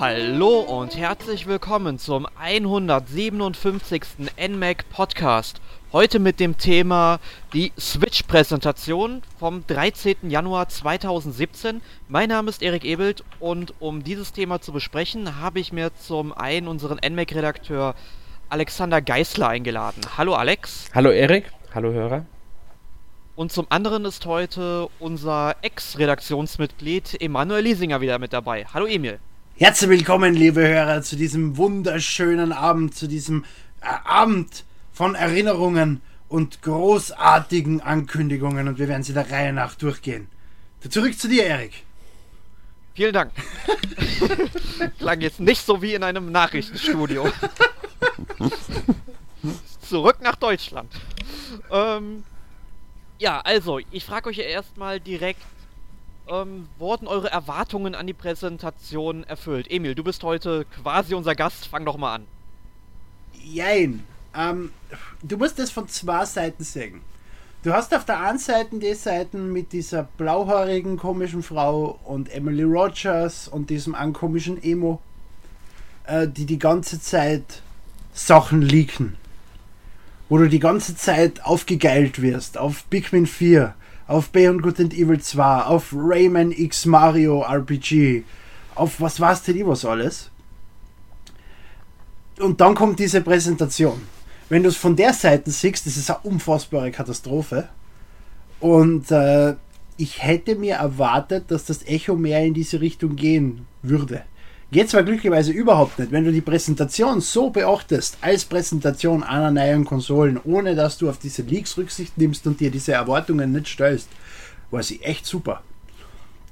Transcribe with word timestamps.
Hallo 0.00 0.60
und 0.60 0.96
herzlich 0.96 1.46
willkommen 1.46 1.98
zum 1.98 2.26
157. 2.40 4.02
NMAC 4.48 4.88
Podcast. 4.88 5.60
Heute 5.92 6.20
mit 6.20 6.40
dem 6.40 6.56
Thema 6.56 7.20
die 7.52 7.70
Switch-Präsentation 7.78 9.20
vom 9.38 9.66
13. 9.66 10.30
Januar 10.30 10.70
2017. 10.70 11.82
Mein 12.08 12.30
Name 12.30 12.48
ist 12.48 12.62
Erik 12.62 12.86
Ebelt 12.86 13.24
und 13.40 13.74
um 13.78 14.02
dieses 14.02 14.32
Thema 14.32 14.62
zu 14.62 14.72
besprechen, 14.72 15.38
habe 15.38 15.60
ich 15.60 15.70
mir 15.70 15.94
zum 15.94 16.32
einen 16.32 16.66
unseren 16.66 16.98
NMAC-Redakteur 17.06 17.94
Alexander 18.48 19.02
Geisler 19.02 19.48
eingeladen. 19.48 20.00
Hallo 20.16 20.32
Alex. 20.32 20.88
Hallo 20.94 21.10
Erik. 21.10 21.52
Hallo 21.74 21.92
Hörer. 21.92 22.24
Und 23.36 23.52
zum 23.52 23.66
anderen 23.68 24.06
ist 24.06 24.24
heute 24.24 24.88
unser 24.98 25.56
Ex-Redaktionsmitglied 25.60 27.20
Emanuel 27.20 27.64
Liesinger 27.64 28.00
wieder 28.00 28.18
mit 28.18 28.32
dabei. 28.32 28.64
Hallo 28.72 28.86
Emil. 28.86 29.20
Herzlich 29.62 29.90
willkommen, 29.90 30.32
liebe 30.32 30.66
Hörer, 30.66 31.02
zu 31.02 31.16
diesem 31.16 31.58
wunderschönen 31.58 32.50
Abend, 32.50 32.94
zu 32.94 33.06
diesem 33.06 33.44
äh, 33.82 33.88
Abend 34.04 34.64
von 34.90 35.14
Erinnerungen 35.14 36.00
und 36.30 36.62
großartigen 36.62 37.82
Ankündigungen 37.82 38.68
und 38.68 38.78
wir 38.78 38.88
werden 38.88 39.02
sie 39.02 39.12
der 39.12 39.30
Reihe 39.30 39.52
nach 39.52 39.74
durchgehen. 39.74 40.28
Zurück 40.88 41.18
zu 41.18 41.28
dir, 41.28 41.44
Erik. 41.44 41.84
Vielen 42.94 43.12
Dank. 43.12 43.32
Klang 44.98 45.20
jetzt 45.20 45.40
nicht 45.40 45.60
so 45.60 45.82
wie 45.82 45.92
in 45.92 46.04
einem 46.04 46.32
Nachrichtenstudio. 46.32 47.30
Zurück 49.82 50.22
nach 50.22 50.36
Deutschland. 50.36 50.90
Ähm, 51.70 52.24
ja, 53.18 53.42
also, 53.42 53.78
ich 53.90 54.06
frage 54.06 54.30
euch 54.30 54.38
erstmal 54.38 55.00
direkt, 55.00 55.42
ähm, 56.30 56.68
wurden 56.78 57.08
eure 57.08 57.30
Erwartungen 57.30 57.94
an 57.94 58.06
die 58.06 58.14
Präsentation 58.14 59.24
erfüllt? 59.24 59.70
Emil, 59.70 59.94
du 59.94 60.04
bist 60.04 60.22
heute 60.22 60.64
quasi 60.82 61.14
unser 61.14 61.34
Gast, 61.34 61.66
fang 61.66 61.84
doch 61.84 61.96
mal 61.96 62.14
an. 62.14 62.26
Jein. 63.42 64.04
Ähm, 64.34 64.72
du 65.22 65.36
musst 65.36 65.58
das 65.58 65.70
von 65.70 65.88
zwei 65.88 66.24
Seiten 66.24 66.62
sehen. 66.62 67.00
Du 67.62 67.74
hast 67.74 67.94
auf 67.94 68.06
der 68.06 68.20
einen 68.20 68.38
Seite 68.38 68.78
die 68.78 68.94
Seiten 68.94 69.52
mit 69.52 69.72
dieser 69.72 70.04
blauhaarigen 70.16 70.96
komischen 70.96 71.42
Frau 71.42 71.98
und 72.04 72.32
Emily 72.32 72.62
Rogers 72.62 73.48
und 73.48 73.68
diesem 73.68 73.94
einen 73.94 74.14
komischen 74.14 74.62
Emo, 74.62 75.00
äh, 76.04 76.26
die 76.26 76.46
die 76.46 76.58
ganze 76.58 77.00
Zeit 77.00 77.60
Sachen 78.14 78.62
leaken. 78.62 79.16
Wo 80.28 80.38
du 80.38 80.48
die 80.48 80.60
ganze 80.60 80.96
Zeit 80.96 81.44
aufgegeilt 81.44 82.22
wirst 82.22 82.56
auf 82.56 82.88
Pikmin 82.88 83.26
4, 83.26 83.74
auf 84.10 84.30
Beyond 84.30 84.62
Good 84.62 84.80
and 84.80 84.92
Evil 84.92 85.20
2, 85.20 85.62
auf 85.62 85.94
Rayman 85.94 86.50
X 86.50 86.84
Mario 86.84 87.42
RPG, 87.42 88.24
auf 88.74 89.00
was 89.00 89.20
war's 89.20 89.44
denn 89.44 89.64
was 89.68 89.84
alles. 89.84 90.30
Und 92.40 92.60
dann 92.60 92.74
kommt 92.74 92.98
diese 92.98 93.20
Präsentation. 93.20 94.02
Wenn 94.48 94.64
du 94.64 94.68
es 94.68 94.76
von 94.76 94.96
der 94.96 95.12
Seite 95.12 95.52
siehst, 95.52 95.86
das 95.86 95.96
ist 95.96 96.10
eine 96.10 96.18
unfassbare 96.24 96.90
Katastrophe. 96.90 97.68
Und 98.58 99.12
äh, 99.12 99.54
ich 99.96 100.20
hätte 100.20 100.56
mir 100.56 100.74
erwartet, 100.74 101.44
dass 101.52 101.66
das 101.66 101.86
Echo 101.86 102.16
mehr 102.16 102.44
in 102.44 102.54
diese 102.54 102.80
Richtung 102.80 103.14
gehen 103.14 103.68
würde. 103.82 104.22
Geht 104.72 104.88
zwar 104.88 105.02
glücklicherweise 105.02 105.50
überhaupt 105.50 105.98
nicht. 105.98 106.12
Wenn 106.12 106.24
du 106.24 106.30
die 106.30 106.40
Präsentation 106.40 107.20
so 107.20 107.50
beachtest, 107.50 108.18
als 108.20 108.44
Präsentation 108.44 109.24
einer 109.24 109.50
neuen 109.50 109.84
Konsolen, 109.84 110.38
ohne 110.44 110.76
dass 110.76 110.96
du 110.96 111.10
auf 111.10 111.18
diese 111.18 111.42
Leaks 111.42 111.76
Rücksicht 111.76 112.16
nimmst 112.16 112.46
und 112.46 112.60
dir 112.60 112.70
diese 112.70 112.92
Erwartungen 112.92 113.50
nicht 113.50 113.66
stellst, 113.66 114.08
war 114.70 114.84
sie 114.84 115.00
echt 115.02 115.26
super. 115.26 115.62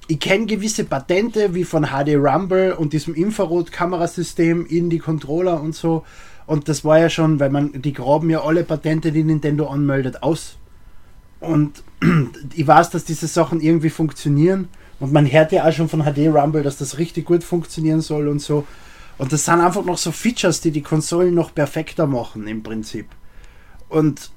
Ich 0.09 0.19
kenne 0.19 0.47
gewisse 0.47 0.85
Patente 0.85 1.55
wie 1.55 1.65
von 1.65 1.85
HD 1.85 2.17
Rumble 2.17 2.73
und 2.73 2.93
diesem 2.93 3.15
Infrarot-Kamerasystem 3.15 4.67
in 4.67 4.91
die 4.91 4.99
Controller 4.99 5.61
und 5.61 5.77
so. 5.77 6.05
Und 6.47 6.69
das 6.69 6.85
war 6.85 6.99
ja 6.99 7.11
schon, 7.11 7.39
weil 7.39 7.51
man, 7.51 7.83
die 7.83 7.93
graben 7.93 8.31
ja 8.31 8.43
alle 8.43 8.65
Patente, 8.65 9.13
die 9.13 9.23
Nintendo 9.23 9.69
anmeldet, 9.69 10.23
aus. 10.25 10.57
Und 11.39 11.85
ich 12.55 12.67
weiß, 12.67 12.91
dass 12.91 13.05
diese 13.05 13.29
Sachen 13.29 13.61
irgendwie 13.61 13.91
funktionieren. 13.91 14.69
Und 15.01 15.13
man 15.13 15.31
hört 15.31 15.53
ja 15.53 15.67
auch 15.67 15.73
schon 15.73 15.89
von 15.89 16.03
HD 16.03 16.29
Rumble, 16.29 16.63
dass 16.63 16.79
das 16.79 16.99
richtig 16.99 17.27
gut 17.27 17.45
funktionieren 17.45 18.01
soll 18.01 18.29
und 18.29 18.41
so. 18.41 18.67
Und 19.17 19.33
das 19.33 19.45
sind 19.45 19.61
einfach 19.61 19.85
noch 19.85 19.99
so 19.99 20.13
Features, 20.13 20.61
die 20.61 20.71
die 20.71 20.83
Konsolen 20.83 21.35
noch 21.35 21.55
perfekter 21.55 22.07
machen 22.07 22.47
im 22.47 22.63
Prinzip. 22.63 23.07
Und 23.89 24.31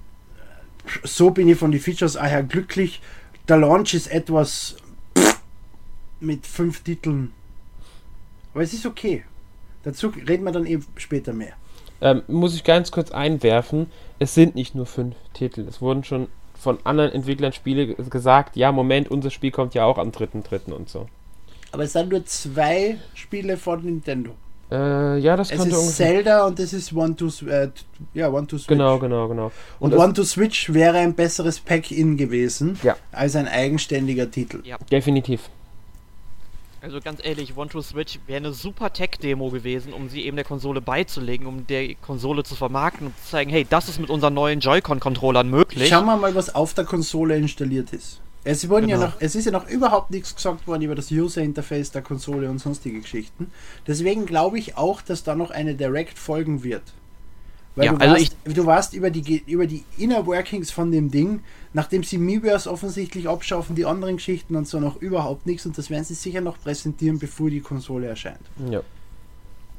so 1.04 1.32
bin 1.32 1.48
ich 1.48 1.58
von 1.58 1.72
den 1.72 1.82
Features 1.82 2.20
her 2.22 2.44
glücklich. 2.44 3.02
Der 3.48 3.58
Launch 3.58 3.94
ist 3.94 4.12
etwas 4.12 4.76
mit 6.20 6.46
fünf 6.46 6.82
Titeln. 6.82 7.32
Aber 8.54 8.64
es 8.64 8.74
ist 8.74 8.86
okay. 8.86 9.24
Dazu 9.84 10.10
reden 10.10 10.44
wir 10.44 10.52
dann 10.52 10.66
eben 10.66 10.86
später 10.98 11.34
mehr. 11.34 11.54
Ähm, 12.02 12.24
muss 12.28 12.56
ich 12.56 12.64
ganz 12.64 12.92
kurz 12.92 13.12
einwerfen, 13.12 13.88
es 14.18 14.34
sind 14.34 14.56
nicht 14.56 14.74
nur 14.74 14.86
fünf 14.88 15.16
Titel. 15.34 15.62
Es 15.62 15.82
wurden 15.82 16.04
schon 16.04 16.28
von 16.62 16.78
anderen 16.84 17.12
Entwicklern 17.12 17.54
Spiele 17.54 17.96
gesagt, 17.96 18.56
ja, 18.56 18.72
Moment, 18.72 19.10
unser 19.10 19.32
Spiel 19.32 19.52
kommt 19.52 19.74
ja 19.74 19.84
auch 19.86 19.98
am 19.98 20.10
3.3. 20.12 20.72
und 20.72 20.90
so. 20.90 21.08
Aber 21.72 21.84
es 21.84 21.94
sind 21.94 22.10
nur 22.10 22.24
zwei 22.26 22.98
Spiele 23.16 23.58
von 23.58 23.84
Nintendo. 23.84 24.32
Äh, 24.72 25.18
ja, 25.18 25.36
das 25.36 25.52
Es 25.52 25.58
könnte 25.58 25.76
ist 25.76 25.98
Zelda 25.98 26.46
und 26.46 26.60
es 26.60 26.72
ist 26.72 26.94
One 26.94 27.16
to, 27.16 27.28
äh, 27.48 27.70
ja, 28.14 28.30
One 28.30 28.48
to 28.48 28.58
Switch. 28.58 28.68
Genau, 28.68 29.00
genau, 29.00 29.28
genau. 29.28 29.52
Und, 29.80 29.94
es- 29.94 30.00
One 30.00 30.14
to 30.14 30.24
Switch 30.24 30.72
wäre 30.72 30.98
ein 30.98 31.14
besseres 31.14 31.60
Pack-In 31.60 32.16
gewesen 32.16 32.78
Ja. 32.84 32.96
als 33.12 33.36
ein 33.36 33.48
eigenständiger 33.48 34.30
Titel. 34.32 34.62
Ja, 34.64 34.78
definitiv. 34.92 35.50
Also 36.82 37.00
ganz 37.00 37.20
ehrlich, 37.24 37.56
One 37.56 37.70
to 37.70 37.82
Switch 37.82 38.20
wäre 38.26 38.38
eine 38.38 38.54
super 38.54 38.92
Tech-Demo 38.92 39.50
gewesen, 39.50 39.94
um 39.94 40.10
sie 40.10 40.26
eben 40.26 40.36
der 40.36 40.46
Konsole 40.46 40.82
beizulegen, 40.82 41.46
um 41.46 41.68
der 41.68 41.94
Konsole 41.96 42.44
zu 42.44 42.56
vermarkten 42.56 43.08
und 43.08 43.18
zu 43.24 43.30
zeigen, 43.32 43.52
hey, 43.52 43.66
das 43.70 43.88
ist 43.88 44.00
mit 44.00 44.10
unseren 44.10 44.34
neuen 44.34 44.60
Joy-Con-Controllern 44.60 45.50
möglich. 45.50 45.90
Schauen 45.90 46.06
wir 46.06 46.18
mal, 46.18 46.34
was 46.34 46.54
auf 46.56 46.74
der 46.74 46.86
Konsole 46.86 47.38
installiert 47.38 47.94
ist. 47.94 48.20
Es, 48.44 48.68
wurden 48.70 48.90
ja 48.90 48.98
Genau. 48.98 49.10
noch, 49.10 49.18
es 49.20 49.36
ist 49.36 49.46
ja 49.46 49.52
noch 49.52 49.70
überhaupt 49.70 50.10
nichts 50.10 50.36
gesagt 50.36 50.66
worden 50.66 50.82
über 50.82 50.96
das 50.96 51.12
User-Interface 51.12 51.92
der 51.92 52.02
Konsole 52.02 52.50
und 52.50 52.58
sonstige 52.58 53.00
Geschichten. 53.00 53.52
Deswegen 53.86 54.26
glaube 54.26 54.58
ich 54.58 54.76
auch, 54.78 55.02
dass 55.02 55.24
da 55.24 55.36
noch 55.36 55.52
eine 55.52 55.76
Direct 55.76 56.18
folgen 56.18 56.64
wird. 56.64 56.82
Weil 57.76 57.86
Ja, 57.86 57.94
du, 57.94 57.98
also 58.02 58.16
warst, 58.16 58.36
du 58.46 58.66
warst 58.66 58.94
über 58.94 59.10
die, 59.10 59.44
über 59.48 59.66
die 59.66 59.84
Inner 59.98 60.26
Workings 60.28 60.72
von 60.72 60.92
dem 60.92 61.10
Ding, 61.10 61.40
nachdem 61.74 62.04
sie 62.04 62.18
Miiverse 62.18 62.70
offensichtlich 62.70 63.30
abschaffen, 63.30 63.76
die 63.76 63.86
anderen 63.86 64.18
Geschichten 64.18 64.56
und 64.58 64.68
so 64.68 64.80
noch 64.80 64.98
überhaupt 65.02 65.46
nichts 65.46 65.66
und 65.66 65.78
das 65.78 65.90
werden 65.90 66.04
sie 66.04 66.16
sicher 66.16 66.42
noch 66.42 66.60
präsentieren, 66.60 67.18
bevor 67.18 67.50
die 67.50 67.62
Konsole 67.62 68.08
erscheint. 68.08 68.42
Ja. 68.70 68.82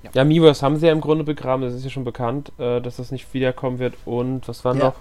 Ja. 0.03 0.11
Ja, 0.15 0.25
Miiverse 0.25 0.63
haben 0.63 0.79
sie 0.79 0.87
ja 0.87 0.93
im 0.93 1.01
Grunde 1.01 1.23
begraben, 1.23 1.63
das 1.63 1.75
ist 1.75 1.85
ja 1.85 1.91
schon 1.91 2.03
bekannt, 2.03 2.51
äh, 2.59 2.81
dass 2.81 2.97
das 2.97 3.13
nicht 3.13 3.33
wiederkommen 3.35 3.79
wird. 3.79 3.95
Und 4.05 4.49
was 4.49 4.65
war 4.65 4.75
Ja. 4.75 4.87
noch? 4.87 4.95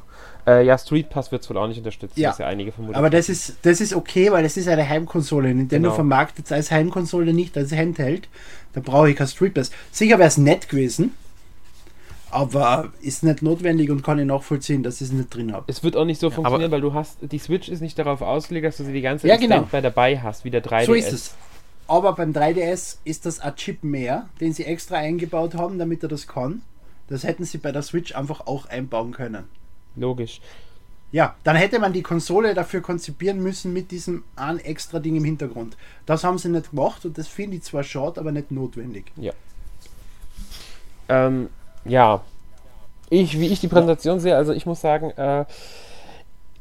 Äh, 0.46 0.64
ja, 0.64 0.78
Street 0.78 1.10
Pass 1.10 1.32
wird 1.32 1.42
es 1.42 1.50
wohl 1.50 1.58
auch 1.58 1.68
nicht 1.68 1.80
unterstützt, 1.80 2.18
Ja. 2.18 2.30
was 2.30 2.38
ja 2.38 2.46
einige 2.46 2.72
vermuten. 2.72 2.96
Aber 2.96 3.10
das 3.10 3.28
ist, 3.28 3.56
das 3.64 3.82
ist 3.82 3.96
okay, 3.96 4.32
weil 4.32 4.44
das 4.44 4.58
ist 4.58 4.68
eine 4.68 4.88
Heimkonsole. 4.88 5.56
Nintendo 5.56 5.88
Genau. 5.88 5.96
vermarktet 5.96 6.46
es 6.46 6.52
als 6.52 6.70
Heimkonsole, 6.70 7.34
nicht 7.34 7.58
als 7.58 7.72
Handheld. 7.72 8.28
Da 8.74 8.82
brauche 8.82 9.10
ich 9.10 9.16
kein 9.16 9.28
Street 9.28 9.56
Pass. 9.56 9.72
Sicher 9.92 10.20
wäre 10.20 10.28
es 10.28 10.38
nett 10.38 10.70
gewesen, 10.70 11.16
aber 12.32 12.92
ist 13.02 13.24
nicht 13.24 13.42
notwendig 13.42 13.90
und 13.90 14.04
kann 14.04 14.20
ich 14.20 14.26
nachvollziehen, 14.26 14.84
dass 14.84 14.96
ich 15.02 15.08
es 15.08 15.14
nicht 15.14 15.34
drin 15.34 15.54
habe. 15.54 15.66
es 15.68 15.84
wird 15.84 15.96
auch 15.96 16.06
nicht 16.06 16.20
so 16.20 16.28
aber- 16.28 16.36
funktionieren, 16.36 16.72
weil 16.72 16.82
du 16.82 16.94
hast, 16.94 17.18
die 17.22 17.40
Switch 17.40 17.70
ist 17.70 17.82
nicht 17.82 17.98
darauf 18.00 18.22
ausgelegt, 18.22 18.66
dass 18.66 18.78
du 18.78 18.84
sie 18.86 18.94
die 18.94 19.02
ganze 19.02 19.28
Ja, 19.28 19.34
Zeit 19.36 19.42
genau. 19.42 19.56
Standby 19.58 19.82
dabei 19.82 20.20
hast, 20.20 20.44
wie 20.46 20.50
der 20.52 20.64
3DS. 20.64 20.86
So 20.86 20.94
ist 20.94 21.12
es. 21.14 21.36
Aber 21.88 22.14
beim 22.14 22.32
3DS 22.34 22.98
ist 23.04 23.26
das 23.26 23.40
ein 23.40 23.56
Chip 23.56 23.84
mehr, 23.84 24.30
den 24.40 24.54
sie 24.54 24.64
extra 24.66 24.96
eingebaut 24.96 25.56
haben, 25.56 25.78
damit 25.78 26.04
er 26.04 26.10
das 26.10 26.26
kann. 26.28 26.62
Das 27.10 27.24
hätten 27.24 27.44
sie 27.44 27.58
bei 27.58 27.72
der 27.74 27.82
Switch 27.82 28.16
einfach 28.16 28.48
auch 28.48 28.66
einbauen 28.68 29.12
können. 29.12 29.44
Logisch. 29.98 30.40
Ja, 31.12 31.36
dann 31.44 31.58
hätte 31.58 31.80
man 31.80 31.92
die 31.92 32.04
Konsole 32.04 32.54
dafür 32.54 32.80
konzipieren 32.80 33.44
müssen 33.44 33.74
mit 33.74 33.92
diesem 33.92 34.24
ein 34.38 34.60
extra 34.60 35.00
Ding 35.00 35.18
im 35.18 35.26
Hintergrund. 35.26 35.76
Das 36.06 36.24
haben 36.24 36.38
sie 36.38 36.48
nicht 36.48 36.70
gemacht 36.70 37.04
und 37.06 37.18
das 37.18 37.28
finde 37.28 37.58
ich 37.58 37.64
zwar 37.64 37.84
schade, 37.84 38.18
aber 38.22 38.32
nicht 38.32 38.52
notwendig. 38.52 39.12
Ähm, 41.10 41.50
ja. 41.86 42.22
Ich, 43.10 43.40
wie 43.40 43.48
ich 43.48 43.60
die 43.60 43.68
Präsentation 43.68 44.20
sehe, 44.20 44.38
also 44.38 44.54
ich 44.54 44.66
muss 44.66 44.80
sagen, 44.80 45.12
äh, 45.12 45.46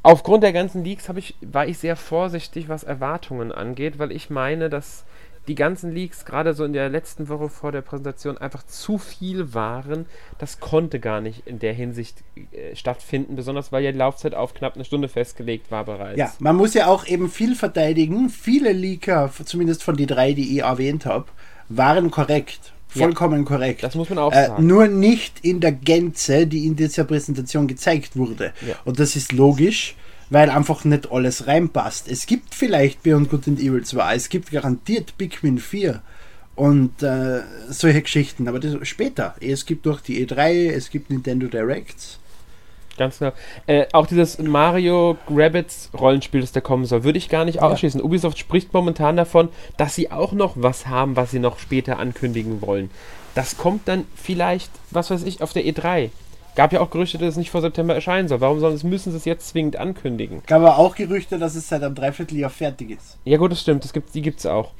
aufgrund 0.02 0.42
der 0.42 0.52
ganzen 0.52 0.82
Leaks 0.82 1.08
ich, 1.16 1.36
war 1.40 1.66
ich 1.66 1.78
sehr 1.78 1.96
vorsichtig, 1.96 2.68
was 2.68 2.82
Erwartungen 2.82 3.52
angeht, 3.52 3.98
weil 3.98 4.10
ich 4.10 4.30
meine, 4.30 4.68
dass 4.68 5.04
die 5.48 5.54
ganzen 5.54 5.92
Leaks 5.92 6.24
gerade 6.24 6.54
so 6.54 6.64
in 6.64 6.72
der 6.72 6.88
letzten 6.88 7.28
Woche 7.28 7.48
vor 7.48 7.72
der 7.72 7.80
Präsentation 7.80 8.38
einfach 8.38 8.64
zu 8.64 8.98
viel 8.98 9.54
waren. 9.54 10.06
Das 10.38 10.60
konnte 10.60 11.00
gar 11.00 11.20
nicht 11.20 11.46
in 11.46 11.58
der 11.58 11.72
Hinsicht 11.72 12.18
äh, 12.52 12.76
stattfinden, 12.76 13.36
besonders 13.36 13.72
weil 13.72 13.82
ja 13.82 13.92
die 13.92 13.98
Laufzeit 13.98 14.34
auf 14.34 14.54
knapp 14.54 14.74
eine 14.74 14.84
Stunde 14.84 15.08
festgelegt 15.08 15.70
war 15.70 15.84
bereits. 15.84 16.18
Ja, 16.18 16.32
man 16.38 16.56
muss 16.56 16.74
ja 16.74 16.86
auch 16.86 17.06
eben 17.06 17.30
viel 17.30 17.54
verteidigen. 17.54 18.28
Viele 18.28 18.72
Leaker, 18.72 19.30
zumindest 19.44 19.82
von 19.82 19.96
die 19.96 20.06
drei, 20.06 20.34
die 20.34 20.56
ich 20.56 20.62
erwähnt 20.62 21.06
habe, 21.06 21.26
waren 21.68 22.10
korrekt. 22.10 22.72
Ja. 22.94 23.04
Vollkommen 23.04 23.44
korrekt. 23.44 23.82
Das 23.82 23.94
muss 23.94 24.08
man 24.08 24.18
auch 24.18 24.32
Äh, 24.32 24.46
sagen. 24.46 24.66
nur 24.66 24.86
nicht 24.88 25.40
in 25.42 25.60
der 25.60 25.72
Gänze, 25.72 26.46
die 26.46 26.66
in 26.66 26.76
dieser 26.76 27.04
Präsentation 27.04 27.66
gezeigt 27.68 28.16
wurde. 28.16 28.52
Ja. 28.66 28.74
Und 28.84 28.98
das 29.00 29.16
ist 29.16 29.32
logisch, 29.32 29.94
weil 30.30 30.50
einfach 30.50 30.84
nicht 30.84 31.10
alles 31.10 31.46
reinpasst. 31.46 32.08
Es 32.08 32.26
gibt 32.26 32.54
vielleicht 32.54 33.02
Beyond 33.02 33.30
Good 33.30 33.48
and 33.48 33.60
Evil 33.60 33.82
2, 33.84 34.14
es 34.14 34.28
gibt 34.28 34.50
garantiert 34.50 35.16
Pikmin 35.18 35.58
4 35.58 36.02
Und 36.56 37.02
äh, 37.02 37.40
solche 37.68 38.02
Geschichten. 38.02 38.46
Aber 38.46 38.60
das 38.60 38.76
später. 38.86 39.34
Es 39.40 39.64
gibt 39.66 39.86
durch 39.86 40.00
die 40.02 40.24
E3, 40.26 40.70
es 40.70 40.90
gibt 40.90 41.10
Nintendo 41.10 41.46
Directs. 41.48 42.18
Ganz 43.00 43.18
genau. 43.18 43.32
Äh, 43.66 43.86
auch 43.94 44.06
dieses 44.06 44.38
Mario 44.38 45.16
Rabbits 45.30 45.88
Rollenspiel, 45.98 46.42
das 46.42 46.52
da 46.52 46.60
kommen 46.60 46.84
soll, 46.84 47.02
würde 47.02 47.16
ich 47.16 47.30
gar 47.30 47.46
nicht 47.46 47.62
ausschließen. 47.62 48.02
Ubisoft 48.02 48.38
spricht 48.38 48.74
momentan 48.74 49.16
davon, 49.16 49.48
dass 49.78 49.94
sie 49.94 50.12
auch 50.12 50.32
noch 50.32 50.52
was 50.56 50.86
haben, 50.86 51.16
was 51.16 51.30
sie 51.30 51.38
noch 51.38 51.58
später 51.58 51.98
ankündigen 51.98 52.60
wollen. 52.60 52.90
Das 53.34 53.56
kommt 53.56 53.88
dann 53.88 54.04
vielleicht, 54.14 54.70
was 54.90 55.10
weiß 55.10 55.22
ich, 55.22 55.42
auf 55.42 55.54
der 55.54 55.64
E3. 55.64 56.10
Gab 56.56 56.74
ja 56.74 56.82
auch 56.82 56.90
Gerüchte, 56.90 57.16
dass 57.16 57.28
es 57.28 57.36
nicht 57.38 57.50
vor 57.50 57.62
September 57.62 57.94
erscheinen 57.94 58.28
soll. 58.28 58.42
Warum 58.42 58.60
sollen, 58.60 58.78
müssen 58.82 59.12
sie 59.12 59.16
es 59.16 59.24
jetzt 59.24 59.48
zwingend 59.48 59.76
ankündigen? 59.76 60.42
Gab 60.46 60.60
aber 60.60 60.76
auch 60.76 60.94
Gerüchte, 60.94 61.38
dass 61.38 61.54
es 61.54 61.70
seit 61.70 61.82
einem 61.82 61.94
Dreivierteljahr 61.94 62.50
fertig 62.50 62.90
ist. 62.90 63.16
Ja 63.24 63.38
gut, 63.38 63.50
das 63.50 63.62
stimmt, 63.62 63.82
das 63.82 63.94
gibt, 63.94 64.14
die 64.14 64.20
gibt 64.20 64.40
es 64.40 64.46
auch. 64.46 64.72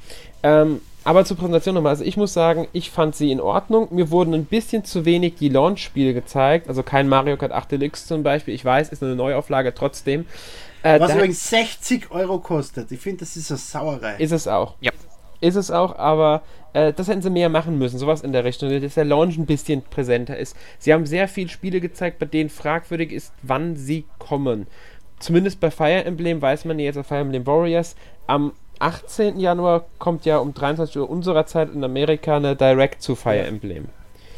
Ähm, 0.43 0.79
aber 1.03 1.25
zur 1.25 1.37
Präsentation 1.37 1.75
nochmal. 1.75 1.91
Also 1.91 2.03
ich 2.03 2.17
muss 2.17 2.33
sagen, 2.33 2.67
ich 2.73 2.91
fand 2.91 3.15
sie 3.15 3.31
in 3.31 3.41
Ordnung. 3.41 3.87
Mir 3.91 4.11
wurden 4.11 4.33
ein 4.33 4.45
bisschen 4.45 4.83
zu 4.83 5.05
wenig 5.05 5.35
die 5.35 5.49
Launch-Spiele 5.49 6.13
gezeigt. 6.13 6.67
Also 6.67 6.83
kein 6.83 7.09
Mario 7.09 7.37
Kart 7.37 7.51
8 7.51 7.71
Deluxe 7.71 8.05
zum 8.05 8.23
Beispiel. 8.23 8.53
Ich 8.53 8.63
weiß, 8.63 8.89
ist 8.89 9.01
eine 9.01 9.15
Neuauflage 9.15 9.73
trotzdem. 9.73 10.25
Äh, 10.83 10.99
Was 10.99 11.13
übrigens 11.15 11.49
60 11.49 12.11
Euro 12.11 12.39
kostet. 12.39 12.91
Ich 12.91 12.99
finde, 12.99 13.19
das 13.19 13.35
ist 13.35 13.51
eine 13.51 13.57
Sauerei. 13.57 14.15
Ist 14.17 14.31
es 14.31 14.47
auch. 14.47 14.75
Ja. 14.79 14.91
Ist 15.39 15.55
es 15.55 15.71
auch, 15.71 15.97
aber 15.97 16.43
äh, 16.73 16.93
das 16.93 17.07
hätten 17.07 17.23
sie 17.23 17.31
mehr 17.31 17.49
machen 17.49 17.79
müssen. 17.79 17.97
Sowas 17.97 18.21
in 18.21 18.31
der 18.31 18.43
Richtung, 18.43 18.69
dass 18.79 18.93
der 18.93 19.05
Launch 19.05 19.37
ein 19.37 19.47
bisschen 19.47 19.81
präsenter 19.81 20.37
ist. 20.37 20.55
Sie 20.77 20.93
haben 20.93 21.07
sehr 21.07 21.27
viele 21.27 21.49
Spiele 21.49 21.81
gezeigt, 21.81 22.19
bei 22.19 22.27
denen 22.27 22.51
fragwürdig 22.51 23.11
ist, 23.11 23.33
wann 23.41 23.75
sie 23.75 24.05
kommen. 24.19 24.67
Zumindest 25.19 25.59
bei 25.59 25.71
Fire 25.71 26.03
Emblem 26.03 26.41
weiß 26.41 26.65
man 26.65 26.77
jetzt 26.77 26.97
auf 26.97 27.07
Fire 27.07 27.19
Emblem 27.19 27.47
Warriors. 27.47 27.95
Am 28.27 28.53
18. 28.81 29.39
Januar 29.39 29.85
kommt 29.99 30.25
ja 30.25 30.37
um 30.37 30.53
23 30.53 30.97
Uhr 30.97 31.09
unserer 31.09 31.45
Zeit 31.45 31.73
in 31.73 31.83
Amerika 31.83 32.37
eine 32.37 32.55
Direct 32.55 33.01
zu 33.01 33.15
Fire 33.15 33.39
Emblem. 33.39 33.89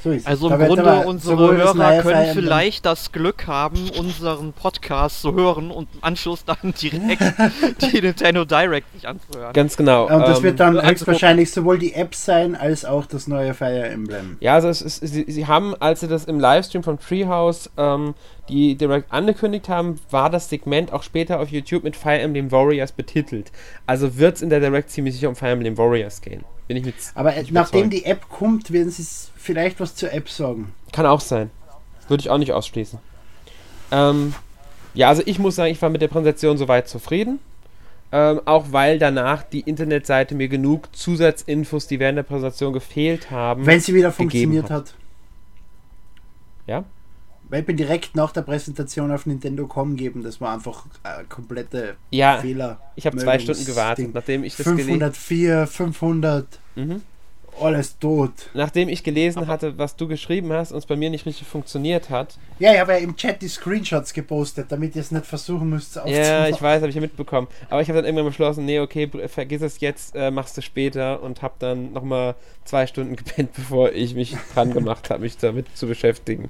So 0.04 0.14
also 0.26 0.50
im 0.50 0.60
Grunde 0.60 1.06
unsere 1.06 1.56
Hörer 1.56 2.02
können 2.02 2.34
vielleicht 2.34 2.86
das 2.86 3.14
Glück 3.14 3.48
haben, 3.48 3.90
unseren 3.98 4.52
Podcast 4.52 5.22
zu 5.22 5.34
hören 5.34 5.72
und 5.72 5.88
im 5.94 6.04
Anschluss 6.04 6.44
dann 6.44 6.74
direkt 6.82 7.22
die 7.82 8.02
Nintendo 8.02 8.44
Direct 8.44 8.92
sich 8.94 9.08
anzuhören. 9.08 9.54
Ganz 9.54 9.78
genau. 9.78 10.08
Und 10.08 10.20
das 10.24 10.40
ähm, 10.40 10.44
wird 10.44 10.60
dann 10.60 10.86
höchstwahrscheinlich 10.86 11.52
sowohl 11.52 11.80
die 11.80 11.94
App 11.94 12.16
sein, 12.16 12.56
als 12.56 12.84
auch 12.84 13.06
das 13.06 13.28
neue 13.28 13.54
Fire 13.54 13.88
Emblem. 13.88 14.36
Ja, 14.42 14.56
also 14.56 14.68
ist, 14.68 14.82
sie, 14.82 15.24
sie, 15.26 15.48
haben, 15.48 15.74
als 15.80 16.02
sie 16.02 16.10
das 16.10 16.26
im 16.26 16.38
Livestream 16.38 16.84
von 16.84 17.00
Treehouse 17.00 17.70
ähm, 17.78 18.14
die 18.50 18.76
Direct 18.76 19.12
angekündigt 19.12 19.70
haben, 19.70 20.00
war 20.10 20.30
das 20.30 20.50
Segment 20.50 20.92
auch 20.92 21.04
später 21.04 21.40
auf 21.40 21.50
YouTube 21.50 21.84
mit 21.84 21.96
Fire 21.96 22.20
Emblem 22.20 22.52
Warriors 22.52 22.92
betitelt. 22.92 23.52
Also 23.86 24.18
wird 24.18 24.36
es 24.36 24.42
in 24.42 24.50
der 24.50 24.60
Direct 24.60 24.90
ziemlich 24.90 25.16
sicher 25.16 25.30
um 25.30 25.36
Fire 25.36 25.52
Emblem 25.52 25.78
Warriors 25.78 26.22
gehen. 26.22 26.44
Bin 26.68 26.78
ich 26.78 26.86
mit 26.86 26.96
Aber 27.16 27.34
nachdem 27.52 27.90
die 27.90 28.06
App 28.06 28.30
kommt, 28.30 28.72
werden 28.72 28.90
sie 28.90 29.06
vielleicht 29.36 29.80
was 29.80 29.96
zur 29.96 30.12
App 30.14 30.30
sagen. 30.30 30.74
Kann 30.92 31.06
auch 31.06 31.22
sein. 31.22 31.50
Würde 32.08 32.22
ich 32.22 32.30
auch 32.30 32.38
nicht 32.38 32.52
ausschließen. 32.52 33.00
Ähm, 33.92 34.34
ja, 34.94 35.10
also 35.10 35.24
ich 35.26 35.40
muss 35.40 35.56
sagen, 35.56 35.72
ich 35.72 35.82
war 35.82 35.90
mit 35.90 36.02
der 36.02 36.08
Präsentation 36.08 36.58
soweit 36.58 36.88
zufrieden. 36.88 37.40
Ähm, 38.12 38.42
auch 38.46 38.66
weil 38.72 39.00
danach 39.00 39.42
die 39.42 39.62
Internetseite 39.62 40.36
mir 40.36 40.48
genug 40.48 40.96
Zusatzinfos, 40.96 41.88
die 41.88 42.00
während 42.00 42.18
der 42.18 42.24
Präsentation 42.24 42.72
gefehlt 42.72 43.32
haben. 43.32 43.66
Wenn 43.66 43.80
sie 43.80 43.96
wieder 43.96 44.12
funktioniert 44.12 44.66
hat. 44.66 44.72
hat. 44.72 44.94
Ja? 46.68 46.84
Weil 47.54 47.60
ich 47.60 47.68
bin 47.68 47.78
direkt 47.78 48.16
nach 48.16 48.32
der 48.32 48.42
Präsentation 48.42 49.12
auf 49.12 49.28
Nintendo.com 49.28 49.96
geben, 49.96 50.24
das 50.24 50.42
war 50.42 50.56
einfach 50.56 50.88
äh, 51.04 51.24
komplette 51.30 51.98
ja, 52.10 52.40
Fehler. 52.40 52.80
Ich 52.96 53.06
habe 53.06 53.16
zwei 53.18 53.38
Stunden 53.38 53.64
gewartet, 53.64 54.06
Ding. 54.06 54.12
nachdem 54.12 54.44
ich 54.44 54.56
das 54.56 54.66
504, 54.66 55.68
500. 55.68 56.48
Mhm 56.74 57.04
alles 57.62 58.00
tot. 58.00 58.32
Nachdem 58.56 58.90
ich 58.90 59.04
gelesen 59.04 59.46
hatte, 59.46 59.78
was 59.78 59.96
du 59.96 60.08
geschrieben 60.08 60.52
hast 60.52 60.72
und 60.72 60.80
es 60.80 60.88
bei 60.88 60.96
mir 60.96 61.12
nicht 61.12 61.28
richtig 61.28 61.48
funktioniert 61.48 62.10
hat. 62.10 62.40
Ja, 62.58 62.74
ich 62.74 62.80
habe 62.80 62.94
ja 62.94 62.98
im 62.98 63.16
Chat 63.16 63.44
die 63.44 63.48
Screenshots 63.48 64.12
gepostet, 64.14 64.72
damit 64.72 64.96
ihr 64.96 65.02
es 65.02 65.12
nicht 65.12 65.28
versuchen 65.28 65.70
müsst 65.70 66.00
aufzunehmen. 66.00 66.26
Ja, 66.26 66.48
ich 66.48 66.60
weiß, 66.60 66.82
habe 66.82 66.90
ich 66.90 66.96
ja 66.96 67.02
mitbekommen. 67.02 67.48
Aber 67.70 67.80
ich 67.82 67.90
habe 67.90 67.98
dann 67.98 68.06
irgendwann 68.06 68.26
beschlossen, 68.26 68.66
nee, 68.66 68.80
okay, 68.80 69.08
vergiss 69.28 69.62
es 69.62 69.80
jetzt, 69.82 70.16
äh, 70.16 70.32
machst 70.32 70.58
du 70.58 70.64
später 70.64 71.22
und 71.22 71.44
habe 71.44 71.54
dann 71.60 71.94
nochmal 71.94 72.34
zwei 72.66 72.88
Stunden 72.88 73.16
gepennt, 73.18 73.54
bevor 73.54 73.92
ich 73.92 74.16
mich 74.16 74.36
dran 74.56 74.74
gemacht 74.74 75.12
habe, 75.12 75.22
mich 75.22 75.38
damit 75.38 75.68
zu 75.78 75.86
beschäftigen. 75.86 76.50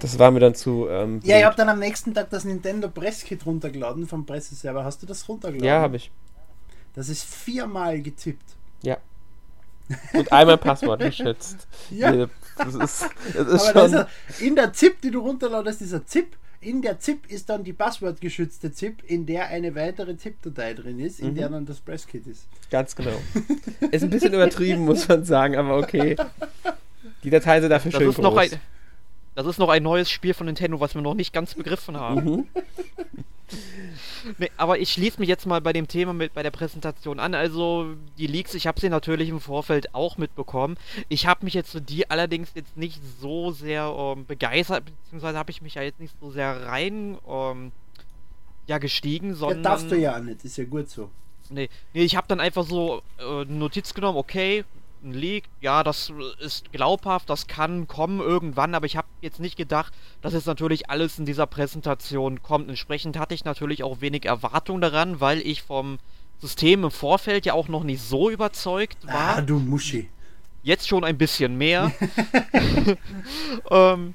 Das 0.00 0.18
war 0.18 0.30
mir 0.30 0.40
dann 0.40 0.54
zu. 0.54 0.88
Ähm, 0.88 1.20
ja, 1.24 1.38
ich 1.38 1.44
habe 1.44 1.56
dann 1.56 1.68
am 1.68 1.78
nächsten 1.78 2.12
Tag 2.12 2.30
das 2.30 2.44
Nintendo 2.44 2.88
Presskit 2.88 3.46
runtergeladen 3.46 4.06
vom 4.06 4.26
Presseserver. 4.26 4.84
Hast 4.84 5.02
du 5.02 5.06
das 5.06 5.28
runtergeladen? 5.28 5.66
Ja, 5.66 5.80
habe 5.80 5.96
ich. 5.96 6.10
Das 6.94 7.08
ist 7.08 7.24
viermal 7.24 8.00
getippt. 8.00 8.56
Ja. 8.82 8.98
Und 10.12 10.32
einmal 10.32 10.58
Passwort 10.58 11.00
geschützt. 11.00 11.66
ja. 11.90 12.26
Das 12.56 12.74
ist, 12.74 13.06
das 13.34 13.48
ist 13.48 13.68
Aber 13.68 13.80
schon 13.80 13.92
das 13.92 14.06
ist 14.30 14.40
in 14.40 14.56
der 14.56 14.72
ZIP, 14.72 15.00
die 15.02 15.10
du 15.10 15.20
runterladest, 15.20 15.82
ist 15.82 15.94
ein 15.94 16.06
ZIP. 16.06 16.36
In 16.60 16.82
der 16.82 16.98
ZIP 16.98 17.30
ist 17.30 17.48
dann 17.50 17.64
die 17.64 17.74
passwortgeschützte 17.74 18.72
ZIP, 18.72 19.02
in 19.04 19.26
der 19.26 19.48
eine 19.48 19.74
weitere 19.74 20.16
ZIP-Datei 20.16 20.74
drin 20.74 20.98
ist, 20.98 21.20
in 21.20 21.28
mhm. 21.28 21.34
der 21.34 21.48
dann 21.50 21.66
das 21.66 21.80
Presskit 21.80 22.26
ist. 22.26 22.48
Ganz 22.70 22.96
genau. 22.96 23.12
ist 23.90 24.02
ein 24.02 24.10
bisschen 24.10 24.32
übertrieben, 24.32 24.84
muss 24.84 25.06
man 25.06 25.24
sagen, 25.24 25.54
aber 25.54 25.76
okay. 25.76 26.16
Die 27.22 27.30
Dateien 27.30 27.60
sind 27.60 27.70
dafür 27.70 27.92
das 27.92 28.00
schön 28.00 28.10
ist 28.10 28.16
groß. 28.16 28.22
Noch 28.24 28.36
ein, 28.36 28.50
das 29.36 29.46
ist 29.46 29.58
noch 29.58 29.68
ein 29.68 29.82
neues 29.82 30.10
Spiel 30.10 30.32
von 30.32 30.46
Nintendo, 30.46 30.80
was 30.80 30.94
wir 30.94 31.02
noch 31.02 31.14
nicht 31.14 31.32
ganz 31.32 31.54
begriffen 31.54 31.98
haben. 31.98 32.24
Mhm. 32.24 32.46
nee, 34.38 34.50
aber 34.56 34.78
ich 34.78 34.90
schließe 34.90 35.20
mich 35.20 35.28
jetzt 35.28 35.44
mal 35.44 35.60
bei 35.60 35.74
dem 35.74 35.88
Thema 35.88 36.14
mit 36.14 36.32
bei 36.32 36.42
der 36.42 36.50
Präsentation 36.50 37.20
an. 37.20 37.34
Also 37.34 37.94
die 38.16 38.26
Leaks, 38.26 38.54
ich 38.54 38.66
habe 38.66 38.80
sie 38.80 38.88
natürlich 38.88 39.28
im 39.28 39.40
Vorfeld 39.40 39.94
auch 39.94 40.16
mitbekommen. 40.16 40.78
Ich 41.10 41.26
habe 41.26 41.44
mich 41.44 41.52
jetzt 41.52 41.70
für 41.70 41.82
die 41.82 42.08
allerdings 42.08 42.52
jetzt 42.54 42.78
nicht 42.78 42.98
so 43.20 43.52
sehr 43.52 43.94
ähm, 43.96 44.24
begeistert, 44.24 44.84
beziehungsweise 44.86 45.36
habe 45.36 45.50
ich 45.50 45.60
mich 45.60 45.74
ja 45.74 45.82
jetzt 45.82 46.00
nicht 46.00 46.14
so 46.18 46.30
sehr 46.30 46.64
rein 46.64 47.18
ähm, 47.28 47.72
ja 48.66 48.78
gestiegen, 48.78 49.34
sondern. 49.34 49.58
Ja, 49.58 49.70
darfst 49.70 49.90
du 49.90 49.98
ja 49.98 50.18
nicht, 50.18 50.46
ist 50.46 50.56
ja 50.56 50.64
gut 50.64 50.88
so. 50.88 51.10
Nee, 51.50 51.68
nee 51.92 52.04
ich 52.04 52.16
habe 52.16 52.26
dann 52.26 52.40
einfach 52.40 52.64
so 52.64 53.02
äh, 53.18 53.44
Notiz 53.44 53.92
genommen, 53.92 54.16
okay, 54.16 54.64
ein 55.06 55.14
Leak, 55.14 55.44
ja, 55.60 55.82
das 55.82 56.12
ist 56.40 56.70
glaubhaft, 56.72 57.30
das 57.30 57.46
kann 57.46 57.88
kommen 57.88 58.20
irgendwann, 58.20 58.74
aber 58.74 58.86
ich 58.86 58.96
habe 58.96 59.08
jetzt 59.22 59.40
nicht 59.40 59.56
gedacht, 59.56 59.94
dass 60.20 60.34
jetzt 60.34 60.46
natürlich 60.46 60.90
alles 60.90 61.18
in 61.18 61.24
dieser 61.24 61.46
Präsentation 61.46 62.42
kommt. 62.42 62.68
Entsprechend 62.68 63.18
hatte 63.18 63.34
ich 63.34 63.44
natürlich 63.44 63.82
auch 63.82 64.00
wenig 64.00 64.26
Erwartung 64.26 64.80
daran, 64.80 65.20
weil 65.20 65.38
ich 65.38 65.62
vom 65.62 65.98
System 66.38 66.84
im 66.84 66.90
Vorfeld 66.90 67.46
ja 67.46 67.54
auch 67.54 67.68
noch 67.68 67.84
nicht 67.84 68.02
so 68.02 68.28
überzeugt 68.28 69.06
war. 69.06 69.38
Ah, 69.38 69.40
du 69.40 69.58
Muschi. 69.58 70.10
Jetzt 70.62 70.88
schon 70.88 71.04
ein 71.04 71.16
bisschen 71.16 71.56
mehr. 71.56 71.92
ähm, 73.70 74.14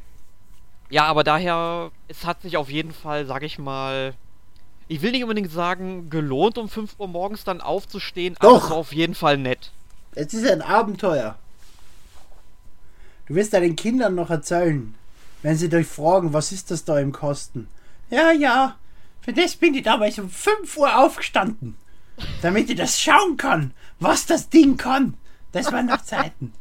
ja, 0.89 1.05
aber 1.05 1.23
daher, 1.23 1.91
es 2.09 2.25
hat 2.25 2.41
sich 2.41 2.57
auf 2.57 2.69
jeden 2.69 2.91
Fall, 2.91 3.25
sag 3.25 3.43
ich 3.43 3.57
mal, 3.57 4.13
ich 4.89 5.01
will 5.01 5.11
nicht 5.11 5.23
unbedingt 5.23 5.51
sagen, 5.51 6.09
gelohnt, 6.09 6.57
um 6.57 6.67
5 6.67 6.95
Uhr 6.99 7.07
morgens 7.07 7.45
dann 7.45 7.61
aufzustehen, 7.61 8.35
Doch. 8.41 8.49
aber 8.49 8.57
es 8.57 8.69
war 8.69 8.77
auf 8.77 8.93
jeden 8.93 9.15
Fall 9.15 9.37
nett. 9.37 9.71
Es 10.13 10.33
ist 10.33 10.49
ein 10.49 10.61
Abenteuer. 10.61 11.37
Du 13.27 13.35
wirst 13.35 13.53
deinen 13.53 13.75
Kindern 13.75 14.15
noch 14.15 14.29
erzählen, 14.29 14.93
wenn 15.41 15.55
sie 15.55 15.69
dich 15.69 15.87
fragen, 15.87 16.33
was 16.33 16.51
ist 16.51 16.69
das 16.69 16.83
da 16.83 16.99
im 16.99 17.11
Kosten? 17.11 17.67
Ja, 18.09 18.31
ja, 18.31 18.75
für 19.21 19.33
das 19.33 19.55
bin 19.55 19.73
ich 19.73 19.83
damals 19.83 20.19
um 20.19 20.29
5 20.29 20.77
Uhr 20.77 20.97
aufgestanden, 20.97 21.77
damit 22.41 22.69
ich 22.69 22.75
das 22.75 22.99
schauen 22.99 23.37
kann, 23.37 23.73
was 23.99 24.25
das 24.25 24.49
Ding 24.49 24.77
kann. 24.77 25.13
Das 25.51 25.71
waren 25.71 25.85
noch 25.85 26.01
Zeiten. 26.01 26.53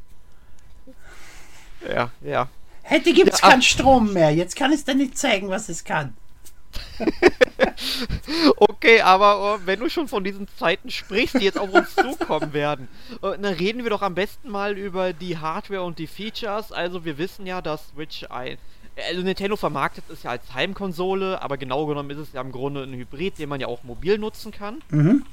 Ja, 1.89 2.11
ja. 2.21 2.49
Hätte 2.83 3.13
gibt's 3.13 3.41
ja, 3.41 3.51
keinen 3.51 3.63
Strom 3.63 4.13
mehr. 4.13 4.31
Jetzt 4.31 4.57
kann 4.57 4.73
es 4.73 4.85
dir 4.85 4.95
nicht 4.95 5.17
zeigen, 5.17 5.49
was 5.49 5.69
es 5.69 5.85
kann. 5.85 6.15
okay, 8.57 9.01
aber 9.01 9.57
uh, 9.57 9.59
wenn 9.65 9.81
du 9.81 9.89
schon 9.89 10.09
von 10.09 10.25
diesen 10.25 10.49
Zeiten 10.59 10.91
sprichst, 10.91 11.35
die 11.35 11.45
jetzt 11.45 11.59
auf 11.59 11.73
uns 11.73 11.95
zukommen 11.95 12.53
werden, 12.53 12.89
uh, 13.23 13.31
dann 13.31 13.55
reden 13.55 13.83
wir 13.83 13.91
doch 13.91 14.03
am 14.03 14.15
besten 14.15 14.51
mal 14.51 14.77
über 14.79 15.13
die 15.13 15.39
Hardware 15.39 15.83
und 15.83 15.99
die 15.99 16.07
Features. 16.07 16.73
Also 16.73 17.05
wir 17.05 17.19
wissen 17.19 17.47
ja, 17.47 17.61
dass 17.63 17.89
Switch 17.89 18.25
ein... 18.31 18.59
Also 19.09 19.23
Nintendo 19.23 19.57
vermarktet 19.57 20.05
es 20.11 20.25
ja 20.25 20.33
als 20.33 20.53
Heimkonsole, 20.53 21.41
aber 21.41 21.57
genau 21.57 21.87
genommen 21.87 22.11
ist 22.11 22.19
es 22.19 22.33
ja 22.33 22.41
im 22.41 22.53
Grunde 22.53 22.83
ein 22.83 22.93
Hybrid, 22.93 23.39
den 23.39 23.49
man 23.49 23.61
ja 23.61 23.67
auch 23.67 23.83
mobil 23.83 24.19
nutzen 24.19 24.53
kann. 24.53 24.83
Mhm. 24.91 25.25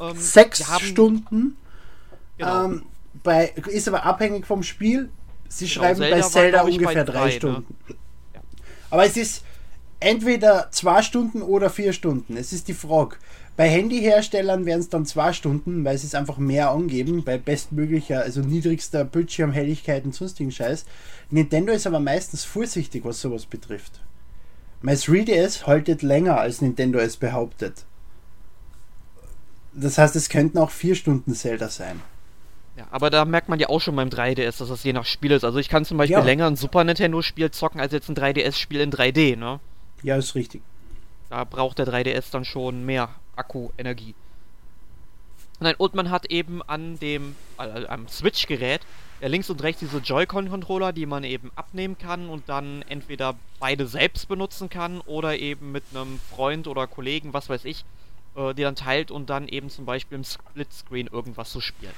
Ähm, 0.00 0.16
Sechs 0.16 0.68
haben, 0.68 0.84
Stunden. 0.84 1.56
Genau. 2.38 2.64
Ähm, 2.64 2.82
bei, 3.22 3.52
ist 3.68 3.86
aber 3.86 4.04
abhängig 4.04 4.46
vom 4.46 4.62
Spiel. 4.62 5.10
Sie 5.48 5.66
genau, 5.66 5.82
schreiben 5.82 5.98
Zelda 5.98 6.16
bei 6.16 6.22
Zelda 6.22 6.58
war, 6.58 6.64
ungefähr 6.64 7.04
drei, 7.04 7.12
drei 7.12 7.26
ne? 7.26 7.32
Stunden. 7.32 7.76
Ne? 7.88 7.94
Ja. 8.34 8.40
Aber 8.90 9.04
es 9.04 9.16
ist 9.16 9.44
entweder 10.04 10.68
zwei 10.70 11.02
Stunden 11.02 11.42
oder 11.42 11.70
vier 11.70 11.92
Stunden. 11.92 12.36
Es 12.36 12.52
ist 12.52 12.68
die 12.68 12.74
Frage. 12.74 13.16
Bei 13.56 13.68
Handyherstellern 13.68 14.66
werden 14.66 14.80
es 14.80 14.88
dann 14.88 15.06
zwei 15.06 15.32
Stunden, 15.32 15.84
weil 15.84 15.96
sie 15.96 16.06
es 16.06 16.14
einfach 16.14 16.38
mehr 16.38 16.70
angeben, 16.70 17.22
bei 17.24 17.38
bestmöglicher, 17.38 18.20
also 18.20 18.40
niedrigster 18.40 19.04
Bildschirmhelligkeit 19.04 20.04
und 20.04 20.14
sonstigen 20.14 20.50
Scheiß. 20.50 20.84
Nintendo 21.30 21.72
ist 21.72 21.86
aber 21.86 22.00
meistens 22.00 22.44
vorsichtig, 22.44 23.04
was 23.04 23.20
sowas 23.20 23.46
betrifft. 23.46 24.00
Mein 24.82 24.96
3DS 24.96 25.66
haltet 25.66 26.02
länger, 26.02 26.38
als 26.38 26.60
Nintendo 26.60 26.98
es 26.98 27.16
behauptet. 27.16 27.84
Das 29.72 29.98
heißt, 29.98 30.14
es 30.16 30.28
könnten 30.28 30.58
auch 30.58 30.70
vier 30.70 30.94
Stunden 30.94 31.34
Zelda 31.34 31.68
sein. 31.68 32.00
Ja, 32.76 32.86
aber 32.90 33.08
da 33.08 33.24
merkt 33.24 33.48
man 33.48 33.60
ja 33.60 33.68
auch 33.68 33.80
schon 33.80 33.94
beim 33.96 34.08
3DS, 34.08 34.58
dass 34.58 34.68
das 34.68 34.82
je 34.82 34.92
nach 34.92 35.04
Spiel 35.06 35.30
ist. 35.30 35.44
Also 35.44 35.58
ich 35.58 35.68
kann 35.68 35.84
zum 35.84 35.96
Beispiel 35.96 36.18
Ja. 36.18 36.24
länger 36.24 36.46
ein 36.48 36.56
Super 36.56 36.82
Nintendo-Spiel 36.82 37.52
zocken 37.52 37.80
als 37.80 37.92
jetzt 37.92 38.08
ein 38.08 38.16
3DS-Spiel 38.16 38.80
in 38.80 38.90
3D, 38.90 39.36
ne? 39.36 39.60
Ja, 40.04 40.16
ist 40.16 40.34
richtig. 40.34 40.62
Da 41.30 41.44
braucht 41.44 41.78
der 41.78 41.86
3DS 41.86 42.30
dann 42.30 42.44
schon 42.44 42.84
mehr 42.84 43.08
Akku-Energie. 43.36 44.14
Nein, 45.60 45.74
und 45.78 45.94
man 45.94 46.10
hat 46.10 46.26
eben 46.26 46.62
an 46.62 46.98
dem 46.98 47.34
äh, 47.58 47.86
am 47.86 48.06
Switch-Gerät 48.06 48.82
ja 49.22 49.28
links 49.28 49.48
und 49.48 49.62
rechts 49.62 49.80
diese 49.80 49.98
Joy-Con-Controller, 49.98 50.92
die 50.92 51.06
man 51.06 51.24
eben 51.24 51.50
abnehmen 51.56 51.96
kann 51.96 52.28
und 52.28 52.50
dann 52.50 52.82
entweder 52.82 53.34
beide 53.58 53.86
selbst 53.86 54.28
benutzen 54.28 54.68
kann 54.68 55.00
oder 55.00 55.38
eben 55.38 55.72
mit 55.72 55.84
einem 55.94 56.20
Freund 56.30 56.68
oder 56.68 56.86
Kollegen, 56.86 57.32
was 57.32 57.48
weiß 57.48 57.64
ich, 57.64 57.86
äh, 58.36 58.52
die 58.52 58.62
dann 58.62 58.76
teilt 58.76 59.10
und 59.10 59.30
dann 59.30 59.48
eben 59.48 59.70
zum 59.70 59.86
Beispiel 59.86 60.18
im 60.18 60.24
Splitscreen 60.24 61.06
irgendwas 61.06 61.50
zu 61.50 61.62
spielen. 61.62 61.94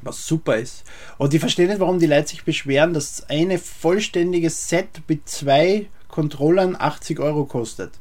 Was 0.00 0.26
super 0.26 0.56
ist. 0.56 0.84
Und 1.18 1.34
ich 1.34 1.40
verstehe 1.40 1.68
nicht, 1.68 1.80
warum 1.80 1.98
die 1.98 2.06
Leute 2.06 2.28
sich 2.28 2.44
beschweren, 2.44 2.94
dass 2.94 3.28
eine 3.28 3.58
vollständige 3.58 4.48
Set 4.48 5.02
mit 5.06 5.28
zwei 5.28 5.86
Controllern 6.12 6.76
80 6.76 7.20
Euro 7.20 7.46
kostet. 7.46 7.98